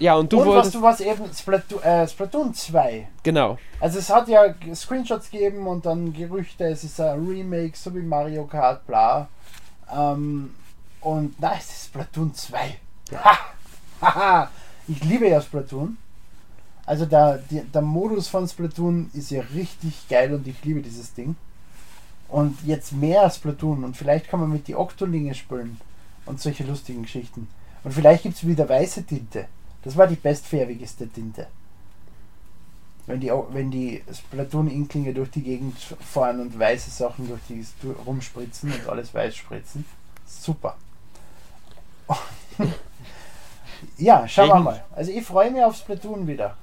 Ja, 0.00 0.14
und 0.14 0.32
du 0.32 0.38
Und 0.40 0.46
was 0.46 0.54
wolltest. 0.54 0.74
du 0.76 0.82
was 0.82 1.00
eben 1.00 1.24
Splatoon, 1.34 1.82
äh, 1.82 2.06
Splatoon 2.06 2.54
2. 2.54 3.08
Genau. 3.24 3.58
Also 3.80 3.98
es 3.98 4.08
hat 4.08 4.28
ja 4.28 4.54
Screenshots 4.72 5.28
gegeben 5.28 5.66
und 5.66 5.84
dann 5.86 6.12
Gerüchte, 6.12 6.64
es 6.68 6.84
ist 6.84 7.00
ein 7.00 7.26
Remake, 7.26 7.76
so 7.76 7.92
wie 7.94 8.02
Mario 8.02 8.44
Kart, 8.46 8.86
bla. 8.86 9.26
Ähm, 9.92 10.54
und 11.00 11.40
nein, 11.40 11.56
es 11.58 11.66
ist 11.68 11.84
Splatoon 11.86 12.32
2. 12.32 12.76
Ha! 13.16 13.38
Haha! 14.00 14.50
Ich 14.88 15.04
liebe 15.04 15.28
ja 15.28 15.40
Splatoon. 15.40 15.96
Also 16.86 17.04
der, 17.04 17.38
die, 17.50 17.60
der 17.60 17.82
Modus 17.82 18.28
von 18.28 18.48
Splatoon 18.48 19.10
ist 19.12 19.30
ja 19.30 19.42
richtig 19.54 20.08
geil 20.08 20.32
und 20.32 20.46
ich 20.46 20.64
liebe 20.64 20.80
dieses 20.80 21.12
Ding. 21.12 21.36
Und 22.28 22.58
jetzt 22.64 22.92
mehr 22.92 23.28
Splatoon 23.30 23.84
und 23.84 23.96
vielleicht 23.96 24.28
kann 24.28 24.40
man 24.40 24.50
mit 24.50 24.68
die 24.68 24.74
Octolinge 24.74 25.34
spielen 25.34 25.78
und 26.26 26.40
solche 26.40 26.64
lustigen 26.64 27.02
Geschichten. 27.02 27.48
Und 27.84 27.92
vielleicht 27.92 28.22
gibt 28.22 28.36
es 28.36 28.46
wieder 28.46 28.68
weiße 28.68 29.04
Tinte. 29.04 29.46
Das 29.82 29.96
war 29.96 30.06
die 30.06 30.16
bestfärbigste 30.16 31.08
Tinte. 31.08 31.46
Wenn 33.06 33.20
die, 33.20 33.32
wenn 33.50 33.70
die 33.70 34.02
Splatoon-Inklinge 34.12 35.14
durch 35.14 35.30
die 35.30 35.42
Gegend 35.42 35.78
fahren 35.78 36.40
und 36.40 36.58
weiße 36.58 36.90
Sachen 36.90 37.28
durch 37.28 37.40
die 37.48 37.64
rumspritzen 38.04 38.72
und 38.72 38.88
alles 38.88 39.14
weiß 39.14 39.34
spritzen. 39.36 39.84
Super. 40.26 40.76
ja, 43.96 44.26
schauen 44.28 44.48
wir 44.48 44.60
mal. 44.60 44.84
Also 44.94 45.12
ich 45.12 45.24
freue 45.24 45.50
mich 45.50 45.62
auf 45.62 45.76
Splatoon 45.76 46.26
wieder. 46.26 46.56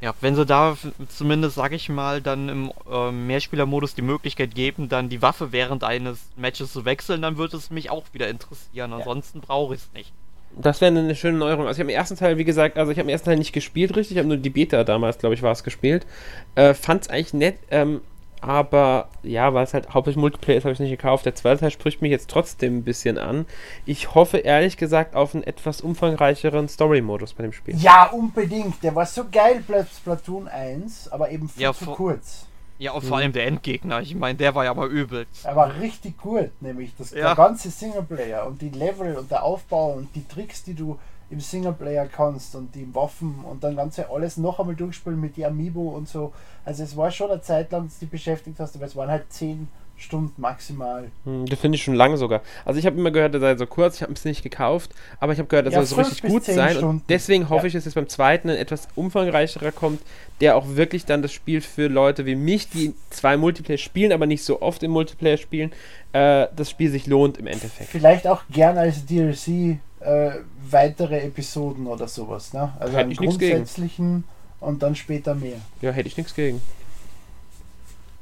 Ja, 0.00 0.14
wenn 0.22 0.34
sie 0.34 0.46
da 0.46 0.76
zumindest, 1.08 1.56
sag 1.56 1.72
ich 1.72 1.90
mal, 1.90 2.22
dann 2.22 2.48
im 2.48 2.72
äh, 2.90 3.10
Mehrspielermodus 3.10 3.94
die 3.94 4.02
Möglichkeit 4.02 4.54
geben, 4.54 4.88
dann 4.88 5.10
die 5.10 5.20
Waffe 5.20 5.52
während 5.52 5.84
eines 5.84 6.20
Matches 6.36 6.72
zu 6.72 6.86
wechseln, 6.86 7.20
dann 7.20 7.36
würde 7.36 7.58
es 7.58 7.70
mich 7.70 7.90
auch 7.90 8.04
wieder 8.12 8.28
interessieren. 8.28 8.94
Ansonsten 8.94 9.42
brauche 9.42 9.74
ich 9.74 9.80
es 9.82 9.92
nicht. 9.92 10.12
Das 10.56 10.80
wäre 10.80 10.96
eine 10.96 11.14
schöne 11.14 11.38
Neuerung. 11.38 11.66
Also 11.66 11.78
ich 11.78 11.84
habe 11.84 11.92
im 11.92 11.96
ersten 11.96 12.16
Teil, 12.16 12.38
wie 12.38 12.44
gesagt, 12.44 12.78
also 12.78 12.90
ich 12.90 12.98
habe 12.98 13.08
im 13.08 13.12
ersten 13.12 13.26
Teil 13.26 13.36
nicht 13.36 13.52
gespielt 13.52 13.94
richtig, 13.94 14.16
ich 14.16 14.18
habe 14.18 14.28
nur 14.28 14.38
die 14.38 14.50
Beta 14.50 14.84
damals, 14.84 15.18
glaube 15.18 15.34
ich, 15.34 15.42
war 15.42 15.52
es 15.52 15.62
gespielt. 15.62 16.06
Äh, 16.54 16.72
Fand 16.72 17.02
es 17.02 17.10
eigentlich 17.10 17.34
nett, 17.34 17.58
ähm, 17.70 18.00
aber 18.40 19.08
ja, 19.22 19.52
weil 19.54 19.64
es 19.64 19.74
halt 19.74 19.92
hauptsächlich 19.94 20.20
Multiplayer 20.20 20.58
ist, 20.58 20.64
habe 20.64 20.72
ich 20.72 20.80
nicht 20.80 20.90
gekauft. 20.90 21.26
Der 21.26 21.34
zweite 21.34 21.60
Teil 21.60 21.70
spricht 21.70 22.02
mich 22.02 22.10
jetzt 22.10 22.30
trotzdem 22.30 22.78
ein 22.78 22.84
bisschen 22.84 23.18
an. 23.18 23.46
Ich 23.86 24.14
hoffe 24.14 24.38
ehrlich 24.38 24.76
gesagt 24.76 25.14
auf 25.14 25.34
einen 25.34 25.44
etwas 25.44 25.80
umfangreicheren 25.80 26.68
Story-Modus 26.68 27.34
bei 27.34 27.42
dem 27.42 27.52
Spiel. 27.52 27.76
Ja, 27.76 28.06
unbedingt. 28.06 28.82
Der 28.82 28.94
war 28.94 29.06
so 29.06 29.24
geil 29.30 29.62
bei 29.66 29.84
Splatoon 29.84 30.48
1, 30.48 31.08
aber 31.12 31.30
eben 31.30 31.48
viel 31.48 31.62
Ja, 31.62 31.72
zu 31.74 31.84
vor- 31.84 31.96
kurz. 31.96 32.46
Ja, 32.78 32.92
und 32.92 33.02
vor 33.04 33.18
allem 33.18 33.32
der 33.32 33.46
Endgegner. 33.46 34.00
Ich 34.00 34.14
meine, 34.14 34.38
der 34.38 34.54
war 34.54 34.64
ja 34.64 34.72
mal 34.72 34.88
übelst. 34.88 35.44
Er 35.44 35.54
war 35.54 35.78
richtig 35.80 36.16
gut, 36.16 36.48
nämlich 36.62 36.92
das, 36.96 37.10
Ja. 37.10 37.26
der 37.26 37.34
ganze 37.34 37.68
Singleplayer 37.70 38.46
und 38.46 38.62
die 38.62 38.70
Level 38.70 39.16
und 39.16 39.30
der 39.30 39.42
Aufbau 39.42 39.92
und 39.92 40.08
die 40.14 40.26
Tricks, 40.26 40.62
die 40.64 40.72
du 40.72 40.98
im 41.30 41.40
Singleplayer 41.40 42.06
kannst 42.06 42.54
und 42.56 42.74
die 42.74 42.92
Waffen 42.94 43.36
und 43.48 43.62
dann 43.62 43.76
ganze 43.76 44.10
alles 44.10 44.36
noch 44.36 44.58
einmal 44.60 44.74
durchspielen 44.74 45.20
mit 45.20 45.36
die 45.36 45.46
Amiibo 45.46 45.90
und 45.90 46.08
so. 46.08 46.32
Also 46.64 46.82
es 46.82 46.96
war 46.96 47.10
schon 47.10 47.30
eine 47.30 47.40
Zeit 47.40 47.70
lang, 47.72 47.84
dass 47.84 47.94
du 47.98 48.04
dich 48.06 48.10
beschäftigt 48.10 48.58
hast, 48.58 48.74
aber 48.76 48.86
es 48.86 48.96
waren 48.96 49.08
halt 49.10 49.32
10 49.32 49.68
Stunden 49.96 50.40
maximal. 50.40 51.10
Hm, 51.24 51.44
das 51.44 51.58
finde 51.60 51.76
ich 51.76 51.82
schon 51.84 51.94
lange 51.94 52.16
sogar. 52.16 52.40
Also 52.64 52.80
ich 52.80 52.86
habe 52.86 52.96
immer 52.98 53.10
gehört, 53.10 53.34
er 53.34 53.40
sei 53.40 53.56
so 53.56 53.66
kurz, 53.66 53.96
ich 53.96 54.02
habe 54.02 54.12
es 54.14 54.24
nicht 54.24 54.42
gekauft, 54.42 54.92
aber 55.20 55.34
ich 55.34 55.38
habe 55.38 55.46
gehört, 55.48 55.66
er 55.66 55.72
Ja, 55.72 55.82
soll 55.84 56.04
so 56.04 56.08
richtig 56.10 56.30
gut 56.30 56.44
zehn 56.44 56.54
sein. 56.54 56.70
Stunden. 56.70 56.86
Und 57.00 57.02
deswegen 57.10 57.48
hoffe 57.50 57.62
Ja. 57.62 57.66
ich, 57.66 57.72
dass 57.74 57.84
jetzt 57.84 57.94
beim 57.94 58.08
zweiten 58.08 58.48
ein 58.48 58.56
etwas 58.56 58.88
umfangreicherer 58.96 59.72
kommt, 59.72 60.00
der 60.40 60.56
auch 60.56 60.64
wirklich 60.68 61.04
dann 61.04 61.20
das 61.20 61.32
Spiel 61.32 61.60
für 61.60 61.88
Leute 61.88 62.24
wie 62.24 62.34
mich, 62.34 62.70
die 62.70 62.94
zwei 63.10 63.36
Multiplayer 63.36 63.76
spielen, 63.76 64.12
aber 64.12 64.24
nicht 64.26 64.42
so 64.42 64.62
oft 64.62 64.82
im 64.82 64.90
Multiplayer 64.90 65.36
spielen, 65.36 65.70
äh, 66.14 66.46
das 66.56 66.70
Spiel 66.70 66.90
sich 66.90 67.06
lohnt 67.06 67.36
im 67.36 67.46
Endeffekt. 67.46 67.90
Vielleicht 67.90 68.26
auch 68.26 68.42
gern 68.50 68.78
als 68.78 69.04
DLC 69.04 69.78
äh, 70.00 70.30
weitere 70.70 71.20
Episoden 71.20 71.86
oder 71.86 72.08
sowas. 72.08 72.52
Ne? 72.52 72.72
Also 72.78 72.92
Hätte 72.94 73.04
einen 73.04 73.14
grundsätzlichen 73.16 74.24
und 74.60 74.82
dann 74.82 74.94
später 74.94 75.34
mehr. 75.34 75.56
Ja, 75.80 75.90
hätte 75.92 76.08
ich 76.08 76.16
nichts 76.16 76.34
gegen. 76.34 76.60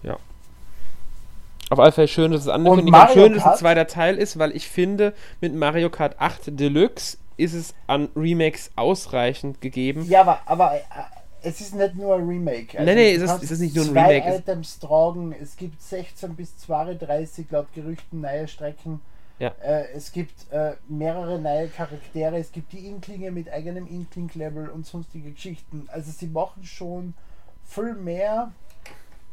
Ja. 0.03 0.16
Auf 1.70 1.79
alle 1.79 1.93
Fälle 1.93 2.09
schön, 2.09 2.33
dass 2.33 2.43
es 2.43 2.49
angekündigt 2.49 2.91
Mario 2.91 3.14
Schön, 3.14 3.35
dass 3.35 3.43
es 3.45 3.49
ein 3.53 3.57
zweiter 3.59 3.87
Teil 3.87 4.16
ist, 4.16 4.39
weil 4.39 4.57
ich 4.57 4.68
finde, 4.68 5.12
mit 5.41 5.55
Mario 5.55 5.91
Kart 5.91 6.16
8 6.18 6.59
Deluxe 6.59 7.18
ist 7.37 7.53
es 7.55 7.74
an 7.87 8.09
Remakes 8.16 8.70
ausreichend 8.74 9.61
gegeben. 9.61 10.05
Ja, 10.09 10.22
aber, 10.22 10.41
aber 10.47 10.74
äh, 10.76 10.81
es 11.43 11.61
ist 11.61 11.74
nicht 11.74 11.95
nur 11.95 12.14
ein 12.16 12.26
Remake. 12.26 12.79
Also 12.79 12.85
Nee, 12.91 12.95
nee, 12.95 13.16
du 13.18 13.24
es 13.24 13.31
ist- 13.33 13.43
es 13.45 13.51
ist 13.53 13.61
nicht 13.61 13.76
nur 13.76 13.85
ein 13.85 13.91
Remake, 13.97 14.26
es- 14.29 14.39
Items 14.41 14.79
tragen. 14.81 15.35
Es 15.41 15.57
gibt 15.57 15.81
16 15.83 16.35
bis 16.35 16.57
32 16.59 17.47
laut 17.51 17.66
Gerüchten 17.74 18.22
neue 18.22 18.49
Strecken. 18.49 19.01
Ja. 19.39 19.53
Äh, 19.62 19.93
es 19.95 20.11
gibt 20.12 20.51
äh, 20.51 20.72
mehrere 20.89 21.39
neue 21.39 21.68
Charaktere. 21.68 22.39
Es 22.39 22.51
gibt 22.53 22.72
die 22.72 22.86
Inklinge 22.86 23.30
mit 23.30 23.51
eigenem 23.51 23.86
Inkling-Level 23.86 24.68
und 24.68 24.86
sonstige 24.86 25.30
Geschichten. 25.30 25.89
Also 25.93 26.11
sie 26.11 26.26
machen 26.26 26.64
schon 26.64 27.14
viel 27.64 27.95
mehr. 27.95 28.51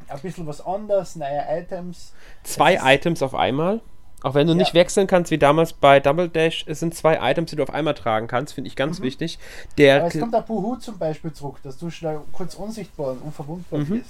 Ein 0.07 0.19
bisschen 0.19 0.45
was 0.45 0.61
anderes, 0.63 1.15
neue 1.15 1.43
Items. 1.49 2.13
zwei 2.43 2.77
Items 2.93 3.23
auf 3.23 3.33
einmal. 3.33 3.81
Auch 4.21 4.33
wenn 4.35 4.47
du 4.47 4.53
Ja. 4.53 4.57
nicht 4.57 4.73
wechseln 4.73 5.07
kannst, 5.07 5.29
wie 5.31 5.37
damals 5.37 5.73
bei 5.73 5.99
Double 5.99 6.29
Dash, 6.29 6.65
es 6.67 6.79
sind 6.79 6.93
zwei 6.95 7.17
Items, 7.31 7.49
die 7.51 7.55
du 7.55 7.63
auf 7.63 7.71
einmal 7.73 7.93
tragen 7.95 8.27
kannst, 8.27 8.53
finde 8.53 8.67
ich 8.67 8.75
ganz 8.75 9.01
wichtig. 9.01 9.37
Der, 9.77 9.95
Mhm. 9.97 10.01
Aber 10.05 10.13
es 10.15 10.19
kommt 10.19 10.35
auch 10.35 10.43
Buhu 10.43 10.75
zum 10.77 10.97
Beispiel 10.97 11.31
zurück, 11.33 11.57
dass 11.63 11.77
du 11.77 11.89
schnell 11.89 12.21
kurz 12.31 12.55
unsichtbar 12.55 13.11
und 13.11 13.21
unverwundbar 13.21 13.79
Mhm. 13.79 13.99
bist. 13.99 14.09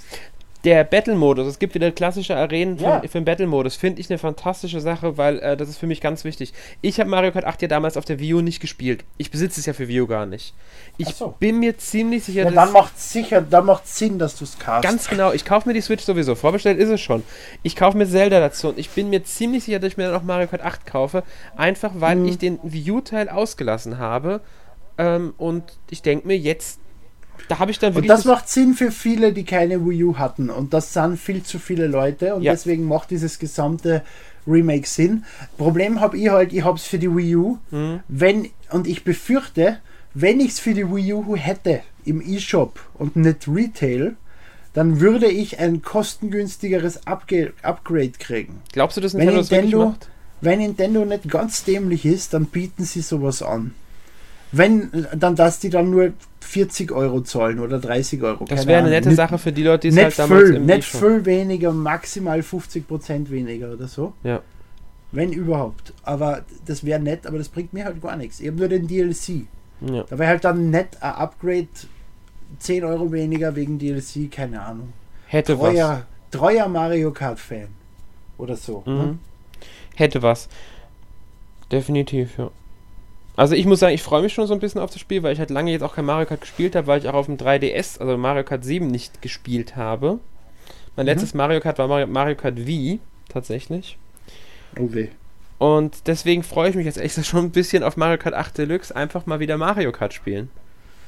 Der 0.66 0.84
Battle-Modus, 0.84 1.46
es 1.46 1.58
gibt 1.58 1.74
wieder 1.74 1.90
klassische 1.92 2.36
Arenen 2.36 2.76
für, 2.76 2.84
Ja. 2.84 3.00
für 3.00 3.08
den 3.20 3.24
Battle-Modus, 3.24 3.76
finde 3.76 4.00
ich 4.00 4.10
eine 4.10 4.18
fantastische 4.18 4.80
Sache, 4.80 5.16
weil 5.16 5.38
äh, 5.38 5.56
das 5.56 5.68
ist 5.68 5.78
für 5.78 5.86
mich 5.86 6.00
ganz 6.00 6.24
wichtig. 6.24 6.52
Ich 6.82 6.98
habe 7.00 7.08
Mario 7.08 7.30
Kart 7.32 7.44
8 7.44 7.62
ja 7.62 7.68
damals 7.68 7.96
auf 7.96 8.04
der 8.04 8.18
Wii 8.18 8.34
U 8.34 8.40
nicht 8.42 8.60
gespielt. 8.60 9.04
Ich 9.16 9.30
besitze 9.30 9.60
es 9.60 9.66
ja 9.66 9.72
für 9.72 9.86
Wii 9.88 10.00
U 10.02 10.06
gar 10.08 10.26
nicht. 10.26 10.52
Ich 10.98 11.08
so. 11.14 11.34
bin 11.38 11.60
mir 11.60 11.78
ziemlich 11.78 12.24
sicher, 12.24 12.40
Ja, 12.40 12.44
dass 12.50 12.54
dann 12.54 12.72
macht 12.72 12.98
sicher, 13.00 13.40
dann 13.40 13.64
macht 13.64 13.86
Sinn, 13.86 14.18
dass 14.18 14.36
du 14.36 14.44
es 14.44 14.58
cast. 14.58 14.82
Ganz 14.82 15.08
genau, 15.08 15.32
ich 15.32 15.44
kaufe 15.44 15.68
mir 15.68 15.74
die 15.74 15.80
Switch 15.80 16.02
sowieso. 16.04 16.34
Vorbestellt 16.34 16.78
ist 16.78 16.88
es 16.90 17.00
schon. 17.00 17.22
Ich 17.62 17.76
kaufe 17.76 17.96
mir 17.96 18.06
Zelda 18.08 18.40
dazu 18.40 18.68
und 18.68 18.78
ich 18.78 18.90
bin 18.90 19.08
mir 19.08 19.22
ziemlich 19.24 19.64
sicher, 19.64 19.78
dass 19.78 19.92
ich 19.92 19.96
mir 19.96 20.08
dann 20.08 20.16
auch 20.20 20.24
Mario 20.24 20.48
Kart 20.48 20.62
8 20.62 20.84
kaufe. 20.84 21.22
Einfach 21.56 21.92
weil 21.94 22.16
Mhm. 22.16 22.26
ich 22.28 22.38
den 22.38 22.58
Wii 22.64 22.90
U-Teil 22.90 23.28
ausgelassen 23.28 23.98
habe. 23.98 24.40
Ähm, 24.98 25.32
und 25.38 25.62
ich 25.90 26.02
denke 26.02 26.26
mir 26.26 26.36
jetzt, 26.36 26.80
da 27.48 27.58
habe 27.58 27.70
ich 27.70 27.78
dann 27.78 27.94
Und 27.94 28.06
das 28.08 28.24
macht 28.24 28.48
Sinn 28.48 28.74
für 28.74 28.90
viele, 28.90 29.32
die 29.32 29.44
keine 29.44 29.84
Wii 29.86 30.04
U 30.04 30.16
hatten. 30.18 30.50
Und 30.50 30.72
das 30.74 30.92
sind 30.92 31.18
viel 31.18 31.42
zu 31.42 31.58
viele 31.58 31.86
Leute. 31.86 32.34
Und 32.34 32.42
Ja. 32.42 32.52
deswegen 32.52 32.86
macht 32.86 33.10
dieses 33.10 33.38
gesamte 33.38 34.02
Remake 34.46 34.86
Sinn. 34.86 35.24
Problem 35.58 36.00
habe 36.00 36.16
ich 36.18 36.28
halt, 36.28 36.52
ich 36.52 36.64
habe 36.64 36.76
es 36.76 36.84
für 36.84 36.98
die 36.98 37.14
Wii 37.14 37.36
U. 37.36 37.58
Mhm. 37.70 38.00
Wenn, 38.08 38.48
und 38.70 38.86
ich 38.86 39.04
befürchte, 39.04 39.78
wenn 40.14 40.40
ich 40.40 40.52
es 40.52 40.60
für 40.60 40.74
die 40.74 40.88
Wii 40.88 41.12
U 41.14 41.36
hätte 41.36 41.80
im 42.04 42.22
E-Shop 42.26 42.78
und 42.94 43.16
nicht 43.16 43.48
Retail, 43.48 44.16
dann 44.72 45.00
würde 45.00 45.26
ich 45.26 45.58
ein 45.58 45.82
kostengünstigeres 45.82 47.06
Upge 47.06 47.52
Upgrade 47.62 48.12
kriegen. 48.18 48.60
glaubst 48.72 48.96
du, 48.96 49.00
dass 49.00 49.14
Wenn 49.14 49.20
Nintendo 49.20 49.40
das 49.40 49.50
wirklich 49.50 49.70
Nintendo, 49.72 49.88
macht? 49.90 50.08
wenn 50.42 50.58
Nintendo 50.58 51.04
nicht 51.04 51.28
ganz 51.30 51.64
dämlich 51.64 52.04
ist, 52.04 52.34
dann 52.34 52.46
bieten 52.46 52.84
sie 52.84 53.00
sowas 53.00 53.42
an. 53.42 53.74
Wenn, 54.52 55.06
dann, 55.14 55.36
dass 55.36 55.58
die 55.58 55.70
dann 55.70 55.90
nur 55.90 56.12
40 56.40 56.92
Euro 56.92 57.20
zahlen 57.22 57.58
oder 57.58 57.78
30 57.78 58.22
Euro. 58.22 58.44
Das 58.44 58.66
wäre 58.66 58.80
eine 58.80 58.90
nette 58.90 59.14
Sache 59.14 59.38
für 59.38 59.52
die 59.52 59.64
Leute, 59.64 59.88
die 59.88 59.96
es 59.96 60.02
halt 60.02 60.18
damals 60.18 60.44
viel, 60.44 60.56
im 60.56 60.66
nicht 60.66 60.84
viel 60.84 61.24
weniger, 61.24 61.72
maximal 61.72 62.40
50% 62.40 63.30
weniger 63.30 63.72
oder 63.72 63.88
so. 63.88 64.12
Ja. 64.22 64.40
Wenn 65.12 65.32
überhaupt. 65.32 65.92
Aber 66.02 66.44
das 66.64 66.84
wäre 66.84 67.00
nett, 67.00 67.26
aber 67.26 67.38
das 67.38 67.48
bringt 67.48 67.72
mir 67.72 67.84
halt 67.84 68.00
gar 68.00 68.16
nichts. 68.16 68.40
Ich 68.40 68.46
habe 68.46 68.58
nur 68.58 68.68
den 68.68 68.86
DLC. 68.86 69.46
Ja. 69.80 70.04
Da 70.04 70.18
wäre 70.18 70.28
halt 70.28 70.44
dann 70.44 70.70
nett 70.70 71.02
ein 71.02 71.12
Upgrade 71.12 71.68
10 72.58 72.84
Euro 72.84 73.10
weniger 73.12 73.54
wegen 73.56 73.78
DLC, 73.78 74.30
keine 74.30 74.62
Ahnung. 74.62 74.92
Hätte 75.26 75.58
was. 75.58 75.74
Treuer, 75.74 76.06
treuer 76.30 76.68
Mario 76.68 77.10
Kart-Fan. 77.10 77.68
Oder 78.38 78.56
so. 78.56 78.82
Ne? 78.86 78.92
Mhm. 78.92 79.18
Hätte 79.96 80.22
was. 80.22 80.48
Definitiv, 81.70 82.38
ja. 82.38 82.50
Also 83.36 83.54
ich 83.54 83.66
muss 83.66 83.80
sagen, 83.80 83.94
ich 83.94 84.02
freue 84.02 84.22
mich 84.22 84.32
schon 84.32 84.46
so 84.46 84.54
ein 84.54 84.60
bisschen 84.60 84.80
auf 84.80 84.90
das 84.90 85.00
Spiel, 85.00 85.22
weil 85.22 85.32
ich 85.32 85.38
halt 85.38 85.50
lange 85.50 85.70
jetzt 85.70 85.82
auch 85.82 85.94
kein 85.94 86.06
Mario 86.06 86.26
Kart 86.26 86.40
gespielt 86.40 86.74
habe, 86.74 86.86
weil 86.86 86.98
ich 87.00 87.08
auch 87.08 87.14
auf 87.14 87.26
dem 87.26 87.36
3DS, 87.36 88.00
also 88.00 88.16
Mario 88.16 88.44
Kart 88.44 88.64
7 88.64 88.86
nicht 88.86 89.20
gespielt 89.20 89.76
habe. 89.76 90.18
Mein 90.96 91.04
Mhm. 91.04 91.10
letztes 91.10 91.34
Mario 91.34 91.60
Kart 91.60 91.78
war 91.78 91.88
Mario, 91.88 92.06
Mario 92.06 92.34
Kart 92.34 92.66
Wii, 92.66 92.98
tatsächlich. 93.28 93.98
Oh 94.78 94.88
weh. 94.92 95.08
Und 95.58 96.06
deswegen 96.06 96.42
freue 96.42 96.70
ich 96.70 96.76
mich 96.76 96.86
jetzt 96.86 96.98
echt 96.98 97.24
schon 97.26 97.44
ein 97.46 97.50
bisschen 97.50 97.82
auf 97.82 97.96
Mario 97.96 98.18
Kart 98.18 98.34
8 98.34 98.56
Deluxe, 98.56 98.94
einfach 98.96 99.26
mal 99.26 99.38
wieder 99.40 99.58
Mario 99.58 99.92
Kart 99.92 100.14
spielen. 100.14 100.48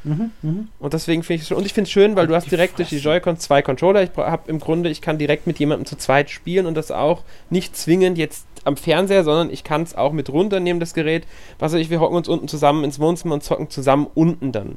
Mhm, 0.04 0.30
mhm. 0.42 0.68
Und 0.78 0.92
deswegen 0.92 1.22
finde 1.22 1.36
ich 1.36 1.42
es 1.42 1.48
schon, 1.48 1.56
und 1.56 1.66
ich 1.66 1.74
finde 1.74 1.88
es 1.88 1.92
schön, 1.92 2.14
weil 2.14 2.26
du 2.26 2.34
hast 2.34 2.50
direkt 2.50 2.78
durch 2.78 2.88
die 2.88 2.96
Fresse. 2.96 3.08
Joy-Con 3.08 3.38
zwei 3.38 3.62
Controller. 3.62 4.02
Ich 4.02 4.10
habe 4.16 4.48
im 4.48 4.60
Grunde, 4.60 4.90
ich 4.90 5.00
kann 5.00 5.18
direkt 5.18 5.46
mit 5.46 5.58
jemandem 5.58 5.86
zu 5.86 5.96
zweit 5.96 6.30
spielen 6.30 6.66
und 6.66 6.76
das 6.76 6.90
auch 6.90 7.24
nicht 7.50 7.76
zwingend 7.76 8.16
jetzt 8.16 8.46
am 8.66 8.76
Fernseher, 8.76 9.24
sondern 9.24 9.50
ich 9.50 9.64
kann 9.64 9.82
es 9.82 9.94
auch 9.94 10.12
mit 10.12 10.30
runternehmen, 10.30 10.80
das 10.80 10.94
Gerät. 10.94 11.26
Was 11.58 11.72
weiß 11.72 11.80
ich, 11.80 11.90
wir 11.90 12.00
hocken 12.00 12.16
uns 12.16 12.28
unten 12.28 12.48
zusammen 12.48 12.84
ins 12.84 12.98
Wohnzimmer 12.98 13.34
und 13.34 13.42
zocken 13.44 13.70
zusammen 13.70 14.06
unten 14.14 14.52
dann. 14.52 14.76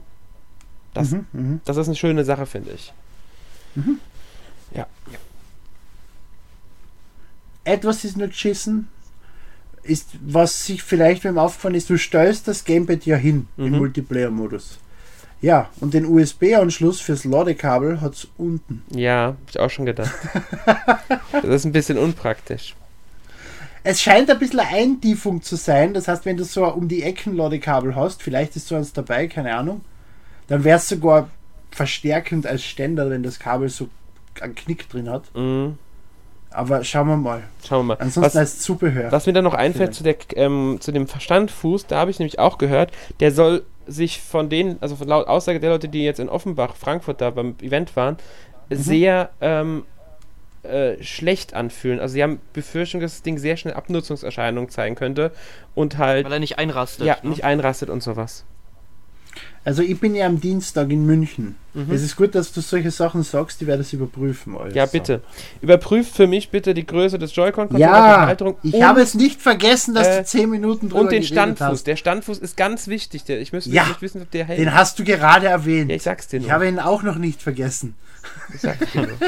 Das, 0.94 1.12
Mhm, 1.12 1.26
mhm. 1.34 1.62
das 1.66 1.78
ist 1.78 1.88
eine 1.88 1.96
schöne 1.96 2.24
Sache, 2.26 2.46
finde 2.46 2.72
ich. 2.72 2.94
Ja. 4.76 4.86
Etwas 7.64 8.04
ist 8.04 8.18
nur 8.18 8.28
geschissen, 8.28 8.88
ist, 9.84 10.10
was 10.26 10.66
sich 10.66 10.84
vielleicht 10.84 11.24
beim 11.24 11.38
aufgefallen 11.38 11.76
ist, 11.76 11.90
du 11.90 11.98
stellst 11.98 12.48
das 12.48 12.66
Gamepad 12.66 13.06
ja 13.06 13.16
hin 13.18 13.48
im 13.58 13.72
Mhm. 13.72 13.78
Multiplayer-Modus. 13.78 14.78
Ja, 15.42 15.70
und 15.80 15.94
den 15.96 16.06
USB-Anschluss 16.06 17.02
fürs 17.02 17.24
Ladekabel 17.26 18.00
hat 18.02 18.14
es 18.14 18.28
unten. 18.38 18.84
Ja, 18.92 19.28
hab 19.42 19.50
ich 19.50 19.60
auch 19.60 19.70
schon 19.70 19.86
gedacht. 19.88 20.12
das 21.32 21.44
ist 21.46 21.66
ein 21.66 21.72
bisschen 21.72 21.98
unpraktisch. 21.98 22.76
Es 23.84 24.02
scheint 24.02 24.30
ein 24.30 24.40
bisschen 24.40 24.60
eine 24.60 24.70
Eintiefung 24.70 25.42
zu 25.42 25.56
sein. 25.56 25.94
Das 25.94 26.08
heißt, 26.08 26.26
wenn 26.26 26.38
du 26.38 26.44
so 26.44 26.66
um 26.66 26.88
die 26.88 27.04
Ecken 27.04 27.36
Ladekabel 27.36 27.96
hast, 27.96 28.22
vielleicht 28.22 28.56
ist 28.56 28.68
so 28.68 28.76
eins 28.76 28.94
dabei, 28.94 29.28
keine 29.28 29.56
Ahnung, 29.56 29.82
dann 30.48 30.64
wäre 30.64 30.78
es 30.78 30.88
sogar 30.88 31.30
verstärkend 31.72 32.46
als 32.46 32.64
Ständer, 32.64 33.10
wenn 33.10 33.24
das 33.24 33.40
Kabel 33.40 33.70
so 33.70 33.90
einen 34.40 34.56
Knick 34.56 34.90
drin 34.90 35.10
hat. 35.10 35.24
Mhm. 35.36 35.78
Aber 36.52 36.84
schauen 36.84 37.08
wir 37.08 37.18
mal. 37.18 37.44
Schauen 37.66 37.88
wir 37.88 37.96
mal. 37.96 37.98
Ansonsten 38.02 38.24
Was, 38.24 38.36
als 38.36 38.60
Zubehör. 38.60 39.12
Was 39.12 39.26
mir 39.26 39.34
dann 39.34 39.46
noch 39.46 39.54
einfällt 39.54 39.94
zu, 39.94 40.04
der, 40.04 40.18
ähm, 40.36 40.78
zu 40.82 40.92
dem 40.92 41.08
Verstandfuß, 41.08 41.88
da 41.88 41.98
habe 41.98 42.12
ich 42.12 42.20
nämlich 42.20 42.40
auch 42.40 42.58
gehört, 42.58 42.92
der 43.22 43.32
soll 43.32 43.64
sich 43.88 44.22
von 44.22 44.50
denen, 44.50 44.78
also 44.82 44.98
von 44.98 45.08
laut 45.08 45.28
Aussage 45.28 45.60
der 45.60 45.72
Leute, 45.72 45.88
die 45.88 46.04
jetzt 46.04 46.20
in 46.20 46.30
Offenbach, 46.30 46.76
Frankfurt 46.76 47.22
da 47.22 47.30
beim 47.30 47.56
Event 47.62 47.96
waren, 47.96 48.18
sehr 48.70 49.32
ähm, 49.40 49.86
äh, 50.64 51.01
schlecht 51.03 51.53
anfühlen. 51.53 51.99
Also 51.99 52.14
sie 52.14 52.24
haben 52.24 52.39
Befürchtung, 52.53 53.01
dass 53.01 53.14
das 53.14 53.24
Ding 53.24 53.38
sehr 53.38 53.57
schnell 53.57 53.74
Abnutzungserscheinungen 53.74 54.70
zeigen 54.70 54.95
könnte 54.95 55.32
und 55.76 55.97
halt 55.97 56.26
Weil 56.26 56.34
er 56.34 56.39
nicht 56.39 56.59
einrastet. 56.59 57.05
ja, 57.05 57.18
ne? 57.24 57.30
nicht 57.30 57.43
einrastet 57.43 57.89
und 57.89 58.03
sowas. 58.03 58.45
Also 59.64 59.84
ich 59.84 59.99
bin 59.99 60.16
ja 60.16 60.26
am 60.26 60.41
Dienstag 60.41 60.89
in 60.89 61.05
München. 61.05 61.55
Mhm. 61.76 61.91
Es 61.91 62.01
ist 62.01 62.16
gut, 62.16 62.34
dass 62.36 62.51
du 62.51 62.62
solche 62.62 62.89
Sachen 62.89 63.22
sagst, 63.24 63.62
die 63.62 63.68
werde 63.68 63.84
das 63.84 63.93
überprüfen. 63.93 64.57
Alles. 64.57 64.74
Ja, 64.74 64.88
bitte. 64.88 65.22
Überprüft 65.62 66.16
für 66.16 66.26
mich 66.28 66.49
bitte 66.49 66.74
die 66.74 66.86
Größe 66.86 67.20
des 67.20 67.36
Joy-Con, 67.36 67.70
die 67.70 67.78
Ja, 67.78 68.34
ich 68.34 68.74
und, 68.74 68.84
habe 68.84 69.01
es 69.01 69.14
nicht 69.14 69.39
vergessen, 69.39 69.93
dass 69.93 70.07
äh, 70.07 70.18
du 70.22 70.26
10 70.26 70.49
Minuten 70.49 70.89
drüber 70.89 71.01
und 71.01 71.12
den 71.12 71.24
Standfuß. 71.24 71.68
hast. 71.68 71.88
Der 71.88 71.95
Standfuß 71.95 72.39
ist 72.39 72.57
ganz 72.57 72.88
wichtig. 72.88 73.24
Der, 73.26 73.39
ich 73.39 73.53
müsste 73.53 73.70
Ja, 73.70 73.86
nicht 73.88 74.01
wissen, 74.01 74.22
ob 74.24 74.32
der 74.32 74.45
hält. 74.45 74.59
Den 74.59 74.74
hast 74.74 74.97
du 74.97 75.03
gerade 75.03 75.47
erwähnt. 75.47 75.89
ja, 75.91 75.95
ich 75.95 76.03
sag's 76.03 76.28
dir 76.28 76.38
ich 76.38 76.43
nur. 76.43 76.51
habe 76.51 76.68
ihn 76.68 76.80
auch 76.80 77.03
noch 77.03 77.16
nicht 77.18 77.41
vergessen. 77.41 77.95
Ich 78.53 78.62
sag's 78.62 78.91
dir 78.91 79.01
nur. 79.07 79.18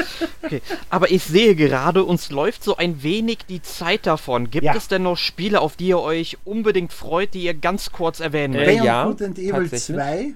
Okay. 0.44 0.60
Aber 0.90 1.10
ich 1.10 1.22
sehe 1.24 1.54
gerade, 1.54 2.04
uns 2.04 2.30
läuft 2.30 2.62
so 2.62 2.76
ein 2.76 3.02
wenig 3.02 3.38
die 3.48 3.62
Zeit 3.62 4.04
davon. 4.06 4.50
Gibt 4.50 4.66
Ja. 4.66 4.74
es 4.76 4.88
denn 4.88 5.02
noch 5.04 5.16
Spiele, 5.16 5.62
auf 5.62 5.74
die 5.76 5.86
ihr 5.86 5.98
euch 5.98 6.36
unbedingt 6.44 6.92
freut, 6.92 7.32
die 7.32 7.44
ihr 7.44 7.54
ganz 7.54 7.92
kurz 7.92 8.20
erwähnen 8.20 8.52
Äh, 8.54 8.66
wollt? 8.66 8.84
ja, 8.84 9.04
Beyond 9.04 9.18
Good 9.18 9.26
and 9.28 9.38
Evil 9.38 9.52
tatsächlich. 9.70 9.96
2 9.96 10.33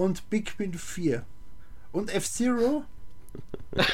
und 0.00 0.30
Big 0.30 0.56
Bin 0.56 0.72
4. 0.72 1.24
Und 1.92 2.14
F-Zero? 2.14 2.84